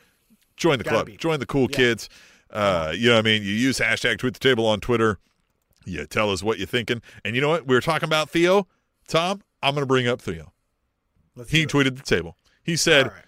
join 0.56 0.78
the 0.78 0.84
Gotta 0.84 0.98
club. 0.98 1.06
be. 1.08 1.18
Join 1.18 1.40
the 1.40 1.46
cool 1.48 1.68
Yeah. 1.72 1.78
kids. 1.78 2.10
Uh, 2.52 2.94
you 2.96 3.10
know 3.10 3.16
what 3.16 3.20
I 3.20 3.30
mean? 3.30 3.44
You 3.44 3.54
use 3.54 3.80
hashtag 3.80 4.18
tweet 4.18 4.34
the 4.34 4.40
table 4.40 4.66
on 4.66 4.80
Twitter. 4.80 5.20
You 5.86 6.06
tell 6.06 6.32
us 6.32 6.44
what 6.44 6.58
you're 6.58 6.68
thinking. 6.68 7.02
And 7.24 7.36
you 7.36 7.42
know 7.42 7.50
what? 7.50 7.68
We 7.68 7.76
were 7.76 7.82
talking 7.82 8.08
about 8.08 8.30
Theo. 8.30 8.68
Tom, 9.08 9.42
I'm 9.62 9.74
going 9.74 9.84
to 9.84 9.88
bring 9.88 10.08
up 10.08 10.22
Theo. 10.22 10.52
Let's 11.36 11.52
He 11.52 11.66
tweeted 11.66 11.98
the 11.98 12.04
table. 12.04 12.36
He 12.64 12.76
said, 12.76 13.08
right. 13.08 13.24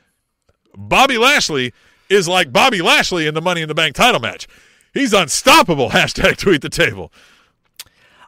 Bobby 0.76 1.18
Lashley 1.18 1.74
is 2.10 2.28
like 2.28 2.52
Bobby 2.52 2.82
Lashley 2.82 3.28
in 3.28 3.34
the 3.34 3.41
Money 3.41 3.62
in 3.62 3.68
the 3.68 3.76
Bank 3.76 3.96
title 3.96 4.20
match. 4.20 4.48
He's 4.94 5.14
unstoppable. 5.14 5.90
Hashtag 5.91 6.38
tweet 6.38 6.62
the 6.62 6.70
table. 6.70 7.12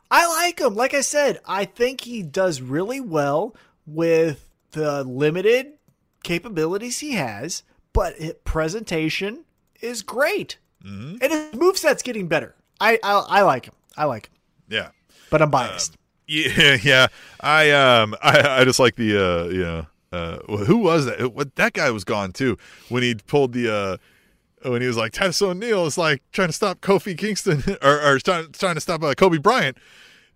I 0.10 0.28
like 0.28 0.60
him. 0.60 0.76
Like 0.76 0.94
I 0.94 1.02
said, 1.02 1.40
I 1.46 1.66
think 1.66 2.02
he 2.02 2.22
does 2.22 2.62
really 2.62 3.00
well 3.00 3.56
with 3.86 4.48
the 4.72 5.04
limited 5.04 5.74
capabilities 6.24 7.00
he 7.00 7.14
has, 7.14 7.64
but 7.94 8.16
his 8.16 8.34
presentation 8.44 9.46
is 9.82 10.02
great. 10.02 10.58
Mm-hmm. 10.86 11.18
And 11.22 11.32
his 11.32 11.52
moveset's 11.54 12.04
getting 12.04 12.28
better. 12.28 12.56
I, 12.80 13.00
I 13.04 13.26
I 13.30 13.42
like 13.42 13.66
him. 13.66 13.74
I 13.96 14.06
like 14.06 14.28
him. 14.28 14.34
Yeah. 14.70 14.90
But 15.30 15.42
I'm 15.42 15.52
biased. 15.52 15.98
Yeah, 16.28 16.78
yeah. 16.84 17.08
I 17.40 17.72
um, 17.72 18.16
I, 18.24 18.62
I 18.62 18.66
just 18.66 18.80
like 18.80 18.96
the 18.96 19.18
uh, 19.18 19.44
you 19.46 19.64
know, 19.64 19.86
uh, 20.12 20.38
who 20.66 20.78
was 20.78 21.06
that? 21.06 21.34
What 21.34 21.56
that 21.56 21.74
guy 21.74 21.92
was 21.92 22.04
gone 22.04 22.32
too 22.32 22.58
when 22.90 23.04
he 23.04 23.16
pulled 23.16 23.54
the 23.54 23.74
uh, 23.74 24.70
when 24.70 24.82
he 24.82 24.88
was 24.88 24.98
like 24.98 25.12
Titus 25.12 25.42
O'Neil 25.42 25.86
is 25.86 25.98
like 25.98 26.22
trying 26.32 26.50
to 26.50 26.54
stop 26.54 26.82
Kofi 26.82 27.18
Kingston 27.18 27.64
or, 27.82 28.02
or 28.02 28.20
trying, 28.20 28.52
trying 28.52 28.76
to 28.76 28.82
stop 28.82 29.04
uh, 29.04 29.14
Kobe 29.14 29.38
Bryant 29.38 29.78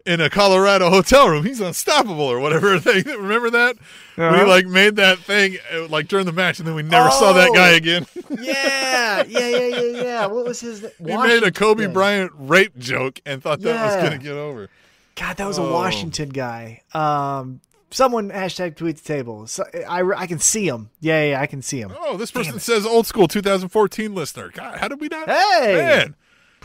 in 0.05 0.21
a 0.21 0.29
Colorado 0.29 0.89
hotel 0.89 1.29
room. 1.29 1.43
He's 1.45 1.59
unstoppable 1.61 2.21
or 2.21 2.39
whatever 2.39 2.79
thing. 2.87 3.03
Remember 3.05 3.49
that 3.49 3.75
Uh-huh. 4.17 4.47
like 4.47 4.65
made 4.67 4.95
that 4.97 5.19
thing 5.19 5.57
uh, 5.73 5.87
like 5.87 6.07
during 6.07 6.25
the 6.25 6.31
match 6.31 6.59
and 6.59 6.67
then 6.67 6.75
we 6.75 6.83
never 6.83 7.09
saw 7.11 7.33
that 7.33 7.49
Oh. 7.49 7.53
guy 7.53 7.69
again. 7.71 8.05
yeah, 8.41 9.23
yeah, 9.27 9.47
yeah, 9.49 9.67
yeah, 9.67 10.01
yeah. 10.03 10.25
What 10.27 10.45
was 10.45 10.59
his? 10.61 10.81
he 10.99 11.17
made 11.17 11.43
a 11.43 11.51
Kobe. 11.51 11.87
Bryant 11.87 12.31
rape 12.35 12.77
joke 12.77 13.19
and 13.25 13.41
thought 13.41 13.61
that 13.61 13.85
was 13.85 13.95
going 13.95 14.17
to 14.17 14.23
get 14.23 14.33
over. 14.33 14.69
God, 15.15 15.37
that 15.37 15.47
was 15.47 15.57
Oh. 15.59 15.65
a 15.67 15.71
Washington 15.73 16.29
guy. 16.29 16.81
Um, 16.93 17.61
someone 17.89 18.29
hashtag 18.31 18.75
tweet 18.75 18.97
the 18.97 19.03
table. 19.03 19.47
So, 19.47 19.63
I 19.87 20.01
I 20.01 20.27
can 20.27 20.39
see 20.39 20.67
him. 20.67 20.89
Yeah, 20.99 21.23
yeah, 21.23 21.41
I 21.41 21.45
can 21.47 21.61
see 21.61 21.79
him. 21.79 21.93
Oh, 21.97 22.17
this 22.17 22.31
person 22.31 22.59
says 22.59 22.85
old 22.85 23.07
school 23.07 23.27
2014 23.27 24.13
listener. 24.13 24.49
God, 24.53 24.77
how 24.77 24.87
did 24.89 24.99
we 24.99 25.07
not? 25.07 25.29
Hey! 25.29 25.73
man. 25.77 26.15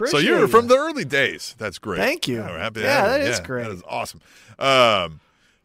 So 0.08 0.18
you're 0.18 0.48
from 0.48 0.68
the 0.68 0.76
early 0.76 1.04
days. 1.04 1.54
That's 1.58 1.78
great. 1.78 1.98
Thank 1.98 2.28
you. 2.28 2.38
Yeah, 2.38 2.58
happy 2.58 2.80
Yeah, 2.80 3.08
that 3.08 3.20
is 3.20 3.40
great. 3.40 3.64
That 3.64 3.72
is 3.72 3.82
awesome. 3.88 4.20
Um, 4.58 5.20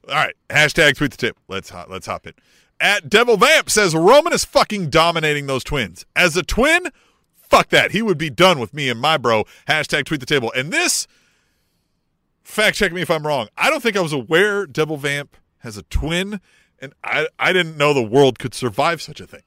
all 0.08 0.16
right. 0.16 0.36
Hashtag 0.50 0.96
tweet 0.98 1.12
the 1.12 1.18
tip. 1.18 1.38
Let's 1.48 1.70
hop, 1.70 1.90
let's 1.90 2.08
hop 2.08 2.28
in. 2.28 2.34
At 2.80 3.10
Devil 3.10 3.38
Vamp 3.38 3.70
says 3.70 3.96
Roman 3.96 4.34
is 4.34 4.44
fucking 4.44 4.90
dominating 4.90 5.48
those 5.48 5.64
twins. 5.64 6.06
As 6.16 6.36
a 6.36 6.44
twin, 6.44 6.90
fuck 7.36 7.70
that. 7.70 7.92
He 7.92 8.02
would 8.02 8.18
be 8.18 8.30
done 8.30 8.60
with 8.60 8.74
me 8.74 8.90
and 8.90 9.00
my 9.00 9.18
bro. 9.18 9.46
Hashtag 9.68 10.06
tweet 10.06 10.20
the 10.20 10.26
table. 10.26 10.52
And 10.56 10.72
this, 10.74 11.08
fact 12.44 12.78
check 12.78 12.92
me 12.92 13.02
if 13.02 13.10
I'm 13.10 13.26
wrong. 13.26 13.48
I 13.58 13.70
don't 13.70 13.82
think 13.82 13.96
I 13.96 14.02
was 14.02 14.14
aware 14.14 14.66
Devil 14.66 14.98
Vamp 14.98 15.38
has 15.60 15.78
a 15.78 15.84
twin, 15.84 16.42
and 16.80 16.94
I 17.04 17.28
I 17.40 17.54
didn't 17.54 17.78
know 17.78 17.94
the 17.94 18.04
world 18.04 18.40
could 18.40 18.54
survive 18.54 19.02
such 19.02 19.20
a 19.20 19.28
thing. 19.28 19.42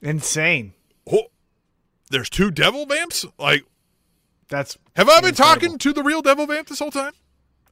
Insane. 0.00 0.72
Oh, 1.10 1.24
there's 2.14 2.30
two 2.30 2.50
Devil 2.50 2.86
Vamps. 2.86 3.26
Like, 3.38 3.64
That's 4.48 4.78
have 4.96 5.08
I 5.08 5.20
been 5.20 5.30
Incredible. 5.30 5.54
talking 5.68 5.78
to 5.78 5.92
the 5.92 6.02
real 6.02 6.22
Devil 6.22 6.46
Vamp 6.46 6.68
this 6.68 6.78
whole 6.78 6.90
time? 6.90 7.12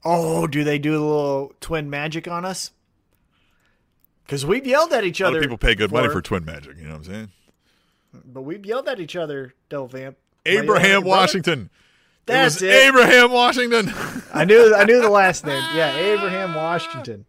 oh, 0.04 0.48
do 0.48 0.64
they 0.64 0.78
do 0.80 0.92
a 0.94 0.98
little 0.98 1.54
twin 1.60 1.88
magic 1.88 2.26
on 2.26 2.44
us? 2.44 2.72
Because 4.26 4.44
we've 4.44 4.66
yelled 4.66 4.92
at 4.92 5.04
each 5.04 5.20
other. 5.20 5.40
people 5.40 5.56
pay 5.58 5.74
good 5.76 5.92
money 5.92 6.08
for- 6.08 6.20
twin 6.22 6.44
magic. 6.44 6.76
You 6.76 6.84
know 6.84 6.90
what 6.90 6.96
I'm 6.98 7.04
saying? 7.04 7.28
but 8.24 8.42
we've 8.42 8.66
yelled 8.66 8.88
at 8.88 9.00
each 9.00 9.16
other, 9.16 9.54
Devil 9.70 9.86
Vamp. 9.88 10.16
Am 10.44 10.50
I 10.50 10.52
yelling 10.52 10.58
at 10.58 10.64
Abraham? 10.64 11.04
Washington. 11.04 11.70
That's 12.26 12.60
it. 12.62 12.70
It. 12.70 12.88
Abraham 12.88 13.30
Washington. 13.32 13.92
I 14.34 14.44
knew 14.44 14.74
I 14.74 14.84
knew 14.84 15.00
the 15.00 15.08
last 15.10 15.46
name. 15.46 15.62
Yeah, 15.74 15.96
Abraham 15.96 16.54
Washington. 16.54 17.24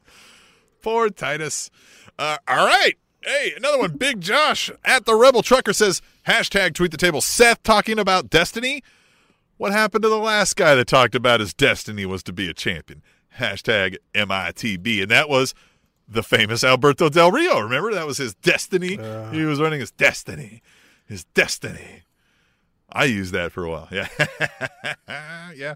Poor 0.82 1.10
Titus. 1.10 1.70
Uh, 2.20 2.38
all 2.48 2.66
right. 2.66 2.94
Hey, 3.24 3.54
another 3.56 3.78
one. 3.80 3.98
Big 3.98 4.20
Josh 4.22 4.70
at 4.84 5.06
the 5.06 5.16
Rebel 5.16 5.42
Trucker 5.42 5.74
says 5.74 6.02
hashtag 6.28 6.74
tweet 6.74 6.92
the 6.92 6.98
table. 6.98 7.22
Seth 7.22 7.64
talking 7.64 8.00
about 8.00 8.30
destiny. 8.30 8.84
What 9.58 9.72
happened 9.72 10.04
to 10.04 10.10
the 10.10 10.18
last 10.18 10.56
guy 10.56 10.76
that 10.76 10.88
talked 10.88 11.16
about 11.16 11.40
his 11.40 11.54
destiny 11.54 12.06
was 12.06 12.24
to 12.24 12.34
be 12.34 12.50
a 12.50 12.54
champion? 12.54 13.02
Hashtag 13.38 13.98
MITB. 14.14 15.02
And 15.04 15.12
that 15.12 15.30
was 15.30 15.54
the 16.08 16.24
famous 16.24 16.64
Alberto 16.64 17.10
Del 17.10 17.32
Rio. 17.32 17.60
Remember? 17.60 17.94
That 17.94 18.08
was 18.08 18.18
his 18.18 18.34
destiny. 18.36 18.98
he 19.32 19.44
was 19.44 19.60
running 19.60 19.80
his 19.80 19.92
destiny. 19.92 20.62
His 21.06 21.24
destiny. 21.26 22.04
I 22.92 23.06
used 23.06 23.34
that 23.34 23.52
for 23.52 23.64
a 23.64 23.70
while. 23.70 23.88
Yeah. 23.92 24.08
yeah. 25.56 25.76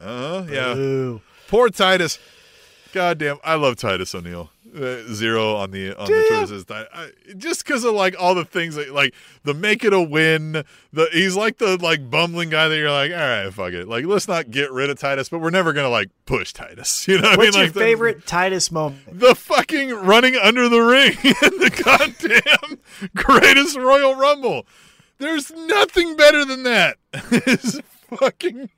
Uh, 0.00 0.46
yeah. 0.48 1.18
Poor 1.48 1.68
Titus. 1.70 2.18
Goddamn, 2.92 3.38
I 3.44 3.54
love 3.56 3.76
Titus 3.76 4.14
O'Neil. 4.14 4.50
Uh, 4.76 5.02
zero 5.14 5.56
on 5.56 5.70
the 5.70 5.94
on 5.98 6.06
the 6.06 6.26
Twitter 6.28 6.46
says 6.46 6.64
Ti- 6.66 6.74
I, 6.92 7.10
just 7.36 7.64
because 7.64 7.84
of 7.84 7.94
like 7.94 8.14
all 8.18 8.34
the 8.34 8.44
things 8.44 8.74
that 8.74 8.92
like 8.92 9.14
the 9.44 9.54
make 9.54 9.82
it 9.84 9.92
a 9.92 10.00
win. 10.02 10.62
The 10.92 11.08
he's 11.12 11.36
like 11.36 11.58
the 11.58 11.76
like 11.82 12.10
bumbling 12.10 12.50
guy 12.50 12.68
that 12.68 12.76
you're 12.76 12.90
like, 12.90 13.10
all 13.10 13.16
right, 13.16 13.52
fuck 13.52 13.72
it. 13.72 13.88
Like 13.88 14.04
let's 14.04 14.28
not 14.28 14.50
get 14.50 14.70
rid 14.70 14.90
of 14.90 14.98
Titus, 14.98 15.28
but 15.30 15.38
we're 15.40 15.50
never 15.50 15.72
gonna 15.72 15.88
like 15.88 16.10
push 16.26 16.52
Titus. 16.52 17.06
You 17.08 17.18
know 17.20 17.30
what 17.30 17.38
What's 17.38 17.56
I 17.56 17.60
mean? 17.60 17.60
your 17.60 17.64
Like 17.66 17.72
the- 17.74 17.80
favorite 17.80 18.26
Titus 18.26 18.70
moment? 18.70 19.02
The 19.20 19.34
fucking 19.34 19.90
running 19.90 20.36
under 20.36 20.68
the 20.68 20.80
ring 20.80 21.12
in 21.24 21.58
the 21.58 21.82
goddamn 21.84 22.78
greatest 23.14 23.76
Royal 23.76 24.14
Rumble. 24.16 24.66
There's 25.18 25.50
nothing 25.50 26.14
better 26.16 26.44
than 26.44 26.62
that. 26.64 26.96
It's 27.32 27.80
fucking. 28.18 28.68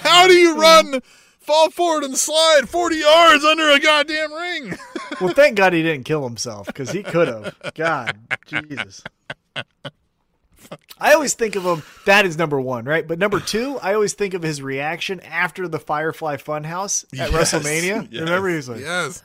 How 0.00 0.26
do 0.26 0.32
you 0.34 0.58
run, 0.58 1.00
fall 1.48 1.70
forward, 1.70 2.04
and 2.04 2.16
slide 2.16 2.68
40 2.68 2.96
yards 2.96 3.44
under 3.44 3.70
a 3.70 3.80
goddamn 3.80 4.32
ring? 4.32 4.78
Well, 5.20 5.32
thank 5.34 5.56
God 5.56 5.72
he 5.72 5.82
didn't 5.82 6.04
kill 6.04 6.22
himself 6.22 6.66
because 6.68 6.92
he 6.92 7.02
could 7.02 7.26
have. 7.26 7.56
God, 7.74 8.16
Jesus. 8.46 9.02
I 11.00 11.14
always 11.14 11.34
think 11.34 11.56
of 11.56 11.64
him. 11.64 11.82
That 12.06 12.24
is 12.26 12.36
number 12.38 12.60
one, 12.60 12.84
right? 12.84 13.06
But 13.06 13.18
number 13.18 13.40
two, 13.40 13.78
I 13.82 13.94
always 13.94 14.12
think 14.14 14.34
of 14.34 14.42
his 14.42 14.62
reaction 14.62 15.18
after 15.20 15.66
the 15.66 15.80
Firefly 15.80 16.36
Funhouse 16.36 17.04
at 17.18 17.32
Yes, 17.32 17.52
WrestleMania. 17.52 18.08
yes, 18.12 18.20
Remember, 18.20 18.48
he 18.48 18.56
was 18.56 18.68
like, 18.68 18.80
yes, 18.80 19.22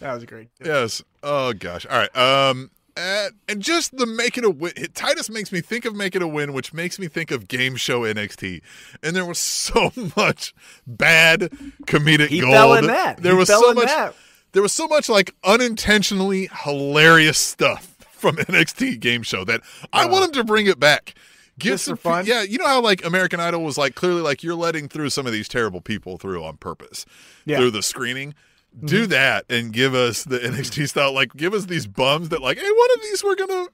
"That 0.00 0.12
was 0.12 0.24
great." 0.24 0.48
yes. 0.62 1.02
Oh 1.22 1.52
gosh. 1.54 1.86
All 1.86 1.96
right. 1.96 2.14
Um. 2.16 2.70
Uh, 3.00 3.30
and 3.48 3.62
just 3.62 3.96
the 3.96 4.06
make 4.06 4.36
it 4.36 4.44
a 4.44 4.50
win. 4.50 4.72
Titus 4.94 5.30
makes 5.30 5.50
me 5.52 5.60
think 5.60 5.84
of 5.84 5.94
make 5.96 6.14
it 6.14 6.22
a 6.22 6.28
win, 6.28 6.52
which 6.52 6.72
makes 6.74 6.98
me 6.98 7.08
think 7.08 7.30
of 7.30 7.48
game 7.48 7.76
show 7.76 8.00
NXT. 8.02 8.60
And 9.02 9.16
there 9.16 9.24
was 9.24 9.38
so 9.38 9.92
much 10.16 10.54
bad 10.86 11.50
comedic 11.86 12.28
He 12.28 12.40
gold. 12.40 12.52
fell 12.52 12.74
in 12.74 12.86
that. 12.86 13.22
There 13.22 13.32
He 13.32 13.38
was 13.38 13.48
so 13.48 13.72
much. 13.72 13.86
that. 13.86 14.14
There 14.52 14.62
was 14.62 14.72
so 14.72 14.86
much 14.88 15.08
like 15.08 15.34
unintentionally 15.44 16.48
hilarious 16.64 17.38
stuff 17.38 17.96
from 18.12 18.36
NXT 18.36 19.00
game 19.00 19.22
show 19.22 19.44
that 19.44 19.60
I 19.92 20.06
want 20.06 20.26
him 20.26 20.32
to 20.32 20.44
bring 20.44 20.66
it 20.66 20.78
back. 20.80 21.14
Just 21.58 21.84
some 21.84 21.96
fun? 21.98 22.24
Yeah, 22.26 22.42
you 22.42 22.56
know 22.58 22.66
how 22.66 22.80
like 22.80 23.04
American 23.04 23.38
Idol 23.38 23.62
was 23.62 23.76
like 23.76 23.94
clearly 23.94 24.22
like 24.22 24.42
you're 24.42 24.54
letting 24.54 24.88
through 24.88 25.10
some 25.10 25.26
of 25.26 25.32
these 25.32 25.46
terrible 25.46 25.80
people 25.82 26.16
through 26.16 26.42
on 26.42 26.56
purpose 26.56 27.04
Yeah. 27.44 27.58
through 27.58 27.72
the 27.72 27.82
screening. 27.82 28.34
Do 28.84 29.06
that 29.06 29.44
and 29.50 29.72
give 29.72 29.94
us 29.94 30.24
the 30.24 30.38
NXT 30.40 30.88
style. 30.88 31.12
Like 31.12 31.34
give 31.36 31.54
us 31.54 31.66
these 31.66 31.86
bums 31.86 32.28
that 32.30 32.40
like, 32.40 32.58
hey, 32.58 32.70
one 32.70 32.88
of 32.94 33.02
these 33.02 33.22
we're 33.24 33.34
gonna 33.34 33.66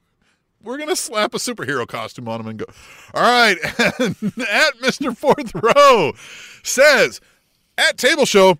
we're 0.62 0.78
gonna 0.78 0.96
slap 0.96 1.34
a 1.34 1.38
superhero 1.38 1.86
costume 1.86 2.28
on 2.28 2.38
them 2.38 2.48
and 2.48 2.58
go. 2.58 2.66
All 3.14 3.22
right, 3.22 3.56
at 3.80 4.80
Mister 4.80 5.12
Fourth 5.12 5.52
Row 5.54 6.12
says 6.62 7.20
at 7.78 7.98
Table 7.98 8.26
Show. 8.26 8.58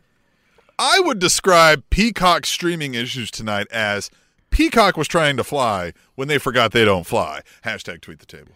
I 0.79 1.01
would 1.01 1.19
describe 1.19 1.85
Peacock 1.89 2.45
streaming 2.45 2.93
issues 2.93 3.31
tonight 3.31 3.67
as 3.71 4.11
Peacock 4.51 4.97
was 4.97 5.09
trying 5.09 5.37
to 5.39 5.45
fly 5.45 5.93
when 6.17 6.29
they 6.29 6.39
forgot 6.39 6.73
they 6.73 6.85
don't 6.85 7.07
fly. 7.07 7.41
Hashtag 7.65 8.03
tweet 8.03 8.19
the 8.19 8.27
table. 8.27 8.53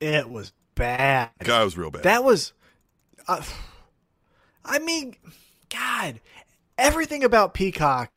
It 0.00 0.28
was 0.28 0.52
bad. 0.74 1.30
Guy 1.42 1.64
was 1.64 1.76
real 1.76 1.90
bad. 1.90 2.02
That 2.02 2.24
was, 2.24 2.52
uh, 3.26 3.42
I 4.64 4.78
mean, 4.80 5.16
God, 5.70 6.20
everything 6.78 7.24
about 7.24 7.54
Peacock 7.54 8.10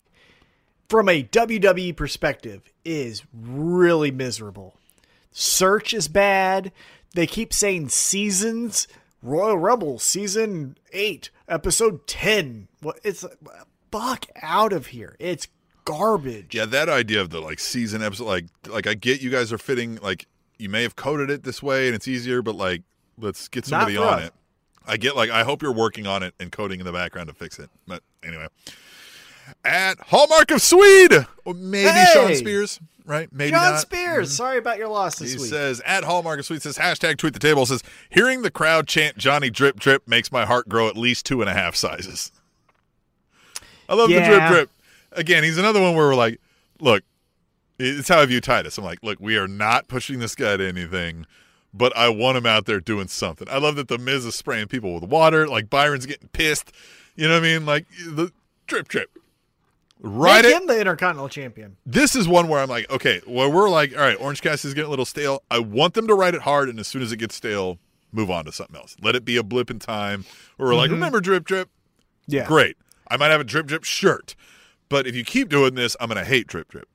from 0.90 1.10
a 1.10 1.24
WWE 1.24 1.96
perspective 1.96 2.62
is 2.84 3.24
really 3.34 4.12
miserable. 4.12 4.76
Search 5.32 5.94
is 5.94 6.08
bad. 6.08 6.72
They 7.14 7.28
keep 7.28 7.54
saying 7.54 7.90
seasons. 7.90 8.88
Royal 9.22 9.58
Rumble 9.58 9.98
season 9.98 10.78
eight, 10.94 11.32
episode 11.48 12.06
ten. 12.08 12.68
What 12.82 13.00
it's 13.04 13.26
fuck 13.92 14.26
out 14.42 14.72
of 14.72 14.88
here. 14.88 15.16
It's 15.20 15.48
garbage. 15.84 16.54
yeah, 16.54 16.66
that 16.66 16.90
idea 16.90 17.22
of 17.22 17.30
the 17.32 17.40
like 17.40 17.60
season 17.60 18.04
episode, 18.04 18.26
like 18.26 18.46
like 18.68 18.88
I 18.88 18.94
get 18.94 19.22
you 19.22 19.30
guys 19.30 19.52
are 19.52 19.58
fitting 19.58 19.98
like 20.02 20.28
you 20.58 20.70
may 20.70 20.84
have 20.84 20.96
coded 20.96 21.30
it 21.30 21.44
this 21.44 21.64
way 21.64 21.88
and 21.88 21.96
it's 21.96 22.08
easier, 22.08 22.42
but 22.42 22.56
like 22.56 22.84
let's 23.18 23.48
get 23.48 23.66
somebody 23.66 23.98
on 23.98 24.20
us. 24.20 24.28
it. 24.28 24.34
I 24.86 24.98
get 24.98 25.16
like 25.16 25.30
I 25.30 25.44
hope 25.44 25.62
you're 25.62 25.74
working 25.74 26.06
on 26.06 26.22
it 26.22 26.36
and 26.40 26.52
coding 26.52 26.80
in 26.80 26.86
the 26.86 26.94
background 26.94 27.28
to 27.30 27.34
fix 27.34 27.58
it. 27.58 27.70
But 27.88 28.04
anyway, 28.26 28.48
at 29.64 30.00
Hallmark 30.00 30.52
of 30.52 30.62
Swede, 30.62 31.26
or 31.46 31.54
maybe 31.54 31.92
Shawn 32.14 32.36
Spears, 32.36 32.80
right? 33.06 33.30
Maybe 33.32 33.52
John 33.52 33.74
not. 33.74 33.80
Spears. 33.82 34.28
Mm-hmm. 34.30 34.36
Sorry 34.36 34.58
about 34.58 34.78
your 34.78 34.88
loss 34.88 35.20
this 35.20 35.34
He 35.34 35.38
week. 35.40 35.50
says 35.50 35.82
at 35.86 36.04
Hallmark 36.04 36.40
of 36.40 36.46
Swede 36.46 36.62
says 36.62 36.78
hashtag 36.78 37.18
tweet 37.18 37.34
the 37.34 37.40
table 37.40 37.66
says 37.66 37.84
hearing 38.10 38.42
the 38.42 38.52
crowd 38.52 38.88
chant 38.88 39.18
Johnny 39.18 39.50
Drip 39.50 39.80
Drip 39.80 40.08
makes 40.08 40.32
my 40.32 40.46
heart 40.46 40.68
grow 40.68 40.88
at 40.88 40.98
least 40.98 41.26
two 41.26 41.42
and 41.42 41.50
a 41.50 41.54
half 41.54 41.76
sizes. 41.76 42.32
I 43.88 43.94
love 43.94 44.10
the 44.10 44.16
drip 44.24 44.48
drip. 44.48 44.70
Again, 45.12 45.44
he's 45.44 45.58
another 45.58 45.82
one 45.82 45.96
where 45.96 46.08
we're 46.08 46.16
like, 46.16 46.42
look, 46.80 47.04
it's 47.78 48.08
how 48.08 48.20
I 48.20 48.26
view 48.26 48.42
Titus. 48.42 48.78
I'm 48.78 48.84
like, 48.84 49.04
look, 49.04 49.20
we 49.20 49.38
are 49.38 49.48
not 49.48 49.88
pushing 49.88 50.20
this 50.20 50.36
guy 50.36 50.58
to 50.58 50.68
anything, 50.68 51.26
but 51.74 51.96
I 51.96 52.10
want 52.10 52.38
him 52.38 52.46
out 52.46 52.66
there 52.66 52.80
doing 52.80 53.08
something. 53.08 53.48
I 53.50 53.60
love 53.60 53.76
that 53.76 53.88
the 53.88 53.98
Miz 53.98 54.26
is 54.26 54.36
spraying 54.36 54.68
people 54.68 54.94
with 54.94 55.04
water. 55.04 55.48
Like 55.48 55.70
Byron's 55.70 56.06
getting 56.06 56.30
pissed. 56.30 56.72
You 57.16 57.28
know 57.28 57.36
what 57.36 57.44
I 57.44 57.58
mean? 57.58 57.66
Like 57.66 57.86
the 58.08 58.32
drip 58.68 58.88
drip. 58.88 59.10
Right 60.02 60.44
Make 60.44 60.56
him 60.56 60.68
the 60.68 60.80
Intercontinental 60.80 61.30
Champion. 61.30 61.78
this 61.86 62.16
is 62.16 62.28
one 62.28 62.48
where 62.48 62.60
I'm 62.60 62.70
like, 62.70 62.90
okay, 62.92 63.22
well, 63.26 63.52
we're 63.52 63.70
like, 63.70 63.94
all 63.96 64.04
right, 64.04 64.20
Orange 64.20 64.42
Cast 64.42 64.66
is 64.66 64.74
getting 64.74 64.88
a 64.88 64.90
little 64.90 65.06
stale. 65.06 65.42
I 65.50 65.60
want 65.60 65.94
them 65.94 66.06
to 66.08 66.14
write 66.14 66.36
it 66.36 66.42
hard, 66.42 66.70
and 66.70 66.80
as 66.80 66.88
soon 66.88 67.02
as 67.02 67.12
it 67.12 67.18
gets 67.18 67.36
stale, 67.36 67.80
move 68.12 68.30
on 68.30 68.46
to 68.46 68.52
something 68.52 68.76
else. 68.76 68.96
Let 69.02 69.16
it 69.16 69.24
be 69.26 69.38
a 69.38 69.44
blip 69.44 69.72
in 69.72 69.80
time. 69.80 70.26
Or 70.60 70.68
we're 70.68 70.76
like, 70.76 70.88
mm-hmm. 70.88 70.96
remember 70.96 71.22
drip 71.22 71.46
drip? 71.46 71.70
Yeah. 72.28 72.46
Great. 72.46 72.78
I 73.10 73.18
might 73.18 73.32
have 73.32 73.42
a 73.42 73.46
drip 73.46 73.68
drip 73.68 73.84
shirt, 73.84 74.36
but 74.90 75.08
if 75.08 75.16
you 75.16 75.24
keep 75.24 75.50
doing 75.50 75.76
this, 75.76 75.96
I'm 76.00 76.10
gonna 76.10 76.26
hate 76.26 76.48
drip 76.48 76.68
drip. 76.70 76.90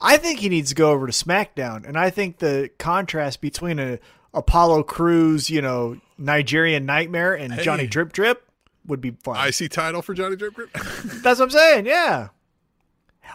I 0.00 0.16
think 0.16 0.40
he 0.40 0.48
needs 0.48 0.68
to 0.70 0.74
go 0.74 0.90
over 0.90 1.06
to 1.06 1.12
SmackDown, 1.12 1.86
and 1.88 1.96
I 1.96 2.10
think 2.10 2.38
the 2.38 2.70
contrast 2.78 3.40
between 3.40 3.78
a 3.78 3.98
Apollo 4.34 4.82
Crews, 4.84 5.48
you 5.48 5.62
know, 5.62 5.98
Nigerian 6.18 6.84
Nightmare 6.84 7.34
and 7.34 7.52
Hey. 7.52 7.62
Johnny 7.62 7.86
Drip 7.86 8.12
Drip 8.12 8.44
would 8.86 9.00
be 9.00 9.12
fun. 9.22 9.36
I 9.36 9.50
see 9.50 9.68
title 9.68 10.02
for 10.02 10.14
Johnny 10.14 10.36
Drip 10.36 10.54
Drip. 10.54 10.72
That's 10.74 11.38
what 11.40 11.42
I'm 11.46 11.50
saying. 11.50 11.86
Yeah. 11.86 12.28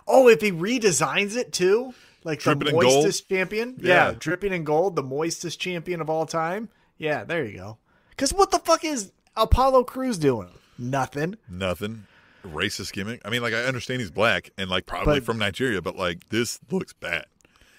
Oh, 0.08 0.28
if 0.28 0.42
he 0.42 0.52
redesigns 0.52 1.36
it 1.36 1.52
too, 1.52 1.94
like 2.24 2.40
Dripping 2.40 2.68
the 2.68 2.74
moistest 2.74 3.28
champion. 3.30 3.76
Yeah. 3.80 4.10
Yeah. 4.10 4.16
dripping 4.18 4.54
in 4.54 4.64
gold, 4.64 4.96
the 4.96 5.04
moistest 5.04 5.58
champion 5.60 6.02
of 6.02 6.10
all 6.10 6.26
time. 6.26 6.70
Yeah, 6.98 7.24
there 7.24 7.46
you 7.46 7.58
go. 7.58 7.78
Because 8.12 8.34
what 8.34 8.52
the 8.52 8.60
fuck 8.60 8.84
is 8.84 9.12
Apollo 9.36 9.86
Crews 9.86 10.18
doing? 10.18 10.50
Nothing. 10.78 11.36
Nothing. 11.50 12.06
Racist 12.46 12.94
gimmick. 12.94 13.22
I 13.26 13.30
mean, 13.30 13.42
like 13.42 13.54
I 13.54 13.64
understand 13.64 14.02
he's 14.02 14.12
black 14.12 14.52
and 14.58 14.70
like 14.70 14.86
probably 14.86 15.20
But- 15.20 15.26
from 15.26 15.38
Nigeria, 15.38 15.82
but 15.82 15.96
like 15.96 16.30
this 16.30 16.60
looks 16.72 16.94
bad. 16.94 17.26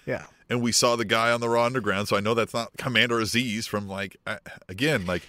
Yeah. 0.05 0.25
and 0.49 0.61
we 0.61 0.71
saw 0.71 0.95
the 0.95 1.05
guy 1.05 1.31
on 1.31 1.39
the 1.41 1.47
Raw 1.47 1.63
Underground. 1.65 2.07
So 2.07 2.17
I 2.17 2.19
know 2.19 2.33
that's 2.33 2.53
not 2.53 2.71
Commander 2.77 3.17
Azeez 3.19 3.67
from 3.67 3.87
like 3.87 4.17
again 4.67 5.05
like 5.05 5.21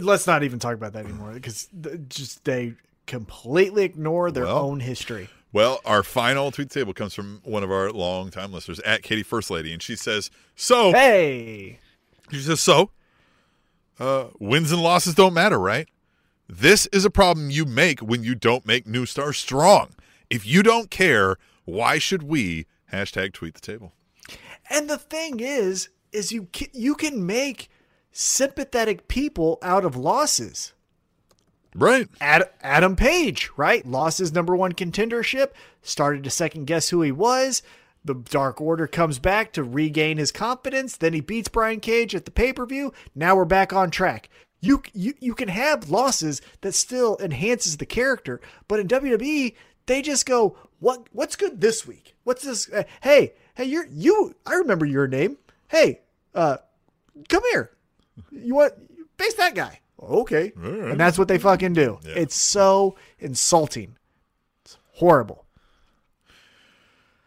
Let's 0.00 0.26
not 0.26 0.42
even 0.42 0.58
talk 0.58 0.74
about 0.74 0.92
that 0.94 1.04
anymore 1.04 1.32
because 1.32 1.68
just 2.08 2.44
they 2.44 2.74
completely 3.06 3.84
ignore 3.84 4.30
their 4.30 4.44
Well, 4.44 4.58
own 4.58 4.80
history. 4.80 5.28
Well, 5.52 5.80
our 5.84 6.02
final 6.02 6.50
tweet 6.50 6.70
table 6.70 6.94
comes 6.94 7.14
from 7.14 7.40
one 7.44 7.62
of 7.62 7.70
our 7.70 7.90
longtime 7.92 8.52
listeners 8.52 8.80
at 8.80 9.02
Katie 9.02 9.22
First 9.22 9.50
Lady, 9.50 9.72
and 9.72 9.82
she 9.82 9.94
says, 9.94 10.30
"So 10.56 10.90
Hey, 10.92 11.78
she 12.30 12.40
says 12.40 12.60
so. 12.60 12.90
Uh, 13.98 14.28
wins 14.40 14.72
and 14.72 14.82
losses 14.82 15.14
don't 15.14 15.34
matter, 15.34 15.58
right? 15.58 15.88
This 16.48 16.86
is 16.86 17.04
a 17.04 17.10
problem 17.10 17.50
you 17.50 17.64
make 17.64 18.00
when 18.00 18.24
you 18.24 18.34
don't 18.34 18.66
make 18.66 18.86
new 18.86 19.06
stars 19.06 19.36
strong. 19.38 19.94
If 20.28 20.44
you 20.46 20.62
don't 20.62 20.90
care, 20.90 21.36
why 21.64 21.98
should 21.98 22.22
we 22.24 22.66
hashtag 22.92 23.32
tweet 23.32 23.54
the 23.54 23.60
table? 23.60 23.92
and 24.70 24.88
the 24.88 24.98
thing 24.98 25.40
is, 25.40 25.90
is 26.12 26.32
you 26.32 26.48
can, 26.52 26.68
you 26.72 26.94
can 26.94 27.24
make 27.26 27.68
sympathetic 28.14 29.08
people 29.08 29.58
out 29.60 29.84
of 29.84 29.96
losses. 29.96 30.72
Right? 31.74 32.08
Ad, 32.20 32.48
Adam 32.62 32.94
Page, 32.94 33.50
right? 33.56 33.84
Lost 33.84 34.18
his 34.18 34.32
number 34.32 34.54
one 34.54 34.72
contendership, 34.72 35.50
started 35.82 36.22
to 36.22 36.30
second 36.30 36.66
guess 36.66 36.88
who 36.88 37.02
he 37.02 37.10
was. 37.10 37.62
The 38.04 38.14
Dark 38.14 38.60
Order 38.60 38.86
comes 38.86 39.18
back 39.18 39.52
to 39.54 39.64
regain 39.64 40.18
his 40.18 40.30
confidence. 40.30 40.96
Then 40.96 41.14
he 41.14 41.20
beats 41.20 41.48
Brian 41.48 41.80
Cage 41.80 42.14
at 42.14 42.26
the 42.26 42.30
pay 42.30 42.52
per 42.52 42.64
view. 42.64 42.92
Now 43.14 43.34
we're 43.34 43.44
back 43.44 43.72
on 43.72 43.90
track. 43.90 44.28
You, 44.60 44.82
you 44.92 45.14
you 45.20 45.34
can 45.34 45.48
have 45.48 45.90
losses 45.90 46.40
that 46.60 46.74
still 46.74 47.18
enhances 47.20 47.78
the 47.78 47.86
character, 47.86 48.40
but 48.68 48.78
in 48.78 48.88
WWE 48.88 49.54
they 49.86 50.00
just 50.00 50.26
go, 50.26 50.56
what 50.78 51.08
what's 51.12 51.34
good 51.34 51.60
this 51.60 51.86
week? 51.86 52.14
What's 52.24 52.44
this? 52.44 52.70
Uh, 52.70 52.84
hey 53.02 53.34
hey 53.54 53.64
you're 53.64 53.86
you. 53.90 54.34
I 54.46 54.54
remember 54.54 54.86
your 54.86 55.08
name. 55.08 55.38
Hey, 55.68 56.02
uh, 56.34 56.58
come 57.28 57.42
here. 57.50 57.74
You 58.30 58.54
want 58.54 58.74
face 59.18 59.34
that 59.34 59.54
guy? 59.54 59.80
Okay, 60.02 60.52
right. 60.56 60.90
and 60.90 61.00
that's 61.00 61.16
what 61.18 61.28
they 61.28 61.38
fucking 61.38 61.72
do. 61.72 61.98
Yeah. 62.04 62.14
It's 62.16 62.34
so 62.34 62.96
insulting. 63.18 63.96
It's 64.64 64.76
horrible. 64.94 65.44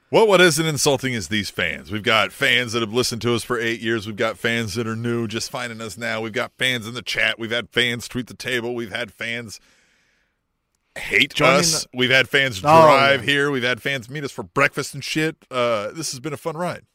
Well, 0.10 0.26
what 0.28 0.40
isn't 0.40 0.66
insulting 0.66 1.14
is 1.14 1.28
these 1.28 1.50
fans. 1.50 1.92
We've 1.92 2.04
got 2.04 2.32
fans 2.32 2.72
that 2.72 2.82
have 2.82 2.94
listened 2.94 3.22
to 3.24 3.36
us 3.36 3.44
for 3.44 3.60
eight 3.60 3.82
years. 3.82 4.08
We've 4.08 4.16
got 4.16 4.38
fans 4.38 4.76
that 4.76 4.88
are 4.88 4.96
new, 4.96 5.28
just 5.28 5.50
finding 5.52 5.82
us 5.82 5.98
now. 5.98 6.22
We've 6.22 6.32
got 6.32 6.54
fans 6.58 6.88
in 6.88 6.94
the 6.94 7.02
chat. 7.02 7.38
We've 7.38 7.52
had 7.52 7.70
fans 7.70 8.08
tweet 8.08 8.28
the 8.28 8.34
table. 8.34 8.74
We've 8.74 8.92
had 8.94 9.12
fans 9.12 9.60
hate 10.98 11.34
Joining 11.34 11.60
us. 11.60 11.84
the- 11.84 11.90
We've 11.94 12.10
had 12.10 12.30
fans 12.30 12.60
Oh, 12.60 12.62
drive 12.84 13.22
yeah. 13.26 13.32
here. 13.32 13.52
We've 13.52 13.64
had 13.64 13.82
fans 13.82 14.10
meet 14.10 14.24
us 14.24 14.32
for 14.32 14.44
breakfast 14.44 14.94
and 14.94 15.04
shit. 15.04 15.36
Uh, 15.52 15.92
this 15.92 16.12
has 16.12 16.22
been 16.22 16.34
a 16.34 16.38
fun 16.38 16.56
ride. 16.56 16.86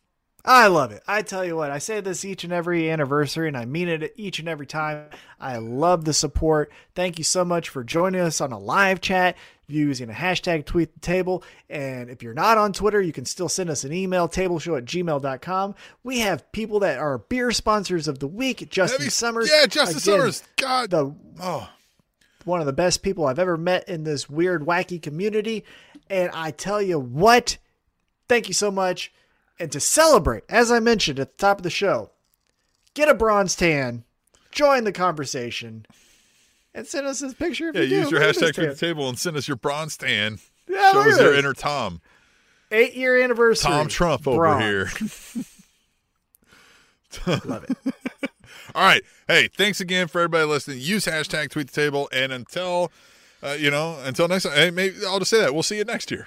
I 0.45 0.67
love 0.67 0.91
it. 0.91 1.03
I 1.07 1.23
tell 1.23 1.45
you 1.45 1.55
what, 1.55 1.71
I 1.71 1.79
say 1.79 2.01
this 2.01 2.25
each 2.25 2.43
and 2.43 2.53
every 2.53 2.91
anniversary, 2.91 3.47
and 3.47 3.57
I 3.57 3.65
mean 3.65 3.89
it 3.89 4.13
each 4.17 4.41
and 4.41 4.49
every 4.49 4.67
time. 4.67 5.07
I 5.41 5.59
love 5.59 6.05
the 6.05 6.13
support. 6.13 6.73
Thank 6.97 7.19
you 7.19 7.25
so 7.25 7.45
much 7.45 7.69
for 7.69 7.85
joining 7.85 8.21
us 8.21 8.41
on 8.41 8.51
a 8.51 8.59
live 8.59 9.01
chat 9.01 9.37
using 9.69 10.11
a 10.11 10.13
hashtag 10.13 10.65
tweet 10.67 10.93
the 10.95 11.01
table. 11.01 11.45
And 11.71 12.11
if 12.11 12.23
you're 12.23 12.35
not 12.35 12.59
on 12.59 12.73
Twitter, 12.73 13.01
you 13.01 13.13
can 13.13 13.25
still 13.25 13.49
send 13.49 13.71
us 13.71 13.85
an 13.85 13.93
email, 13.93 14.29
tableshow 14.29 14.77
at 14.77 14.85
gmail.com. 14.85 15.75
We 16.03 16.19
have 16.21 16.51
people 16.51 16.81
that 16.81 16.99
are 16.99 17.19
beer 17.19 17.53
sponsors 17.53 18.09
of 18.09 18.19
the 18.19 18.27
week. 18.27 18.69
Justin 18.69 19.01
Heavy- 19.03 19.11
Summers. 19.11 19.49
Yeah, 19.51 19.67
Justin 19.67 19.99
Again, 19.99 20.01
Summers. 20.01 20.43
God. 20.57 20.91
The 20.91 21.15
oh, 21.41 21.71
one 22.45 22.59
of 22.61 22.67
the 22.67 22.73
best 22.73 23.03
people 23.03 23.27
I've 23.27 23.39
ever 23.39 23.57
met 23.57 23.89
in 23.89 24.03
this 24.03 24.29
weird, 24.29 24.63
wacky 24.63 25.01
community. 25.01 25.65
And 26.11 26.31
I 26.35 26.51
tell 26.51 26.83
you 26.83 26.99
what, 26.99 27.59
thank 28.29 28.49
you 28.49 28.55
so 28.55 28.71
much. 28.73 29.13
And 29.63 29.71
to 29.71 29.79
celebrate, 29.79 30.43
as 30.49 30.73
I 30.73 30.81
mentioned 30.81 31.21
at 31.21 31.39
the 31.39 31.41
top 31.41 31.59
of 31.59 31.63
the 31.63 31.71
show, 31.71 32.11
get 32.95 33.09
a 33.09 33.15
bronze 33.15 33.55
tan, 33.55 34.03
join 34.51 34.83
the 34.83 34.91
conversation, 34.91 35.87
and 36.75 36.85
send 36.85 37.07
us 37.07 37.21
this 37.21 37.33
picture 37.33 37.69
if 37.69 37.77
yeah. 37.77 37.83
you 37.83 37.89
do. 37.89 37.95
Use 37.95 38.11
your 38.11 38.21
Look 38.21 38.29
at 38.29 38.35
hashtag 38.35 38.55
tweet 38.57 38.71
the 38.71 38.75
table 38.75 39.09
and 39.09 39.17
send 39.17 39.37
us 39.37 39.47
your 39.47 39.57
bronze 39.57 39.97
tan. 39.97 40.41
Yeah, 40.69 40.91
Shows 40.91 41.17
at 41.17 41.23
your 41.23 41.35
inner 41.37 41.53
Tom. 41.53 42.01
Eight 42.73 42.95
year 42.95 43.23
anniversary. 43.23 43.71
Tom 43.71 43.87
Trump 43.87 44.27
over 44.27 44.39
Bronze. 44.39 44.65
here. 44.65 44.91
Love 47.45 47.63
it. 47.63 47.77
All 48.75 48.83
right. 48.83 49.05
Hey, 49.29 49.47
thanks 49.47 49.81
again 49.81 50.09
for 50.09 50.23
everybody 50.23 50.45
listening. 50.45 50.81
Use 50.81 51.07
hashtag 51.07 51.51
tweet 51.51 51.71
the 51.71 51.81
table. 51.81 52.09
And 52.13 52.33
until, 52.33 52.91
uh, 53.45 53.57
you 53.57 53.71
know, 53.71 53.97
until 54.03 54.27
next 54.27 54.43
time, 54.43 54.55
hey, 54.55 54.71
maybe 54.73 54.97
I'll 55.07 55.21
just 55.21 55.31
say 55.31 55.39
that. 55.39 55.55
We'll 55.55 55.63
see 55.63 55.77
you 55.77 55.85
next 55.85 56.11
year. 56.11 56.27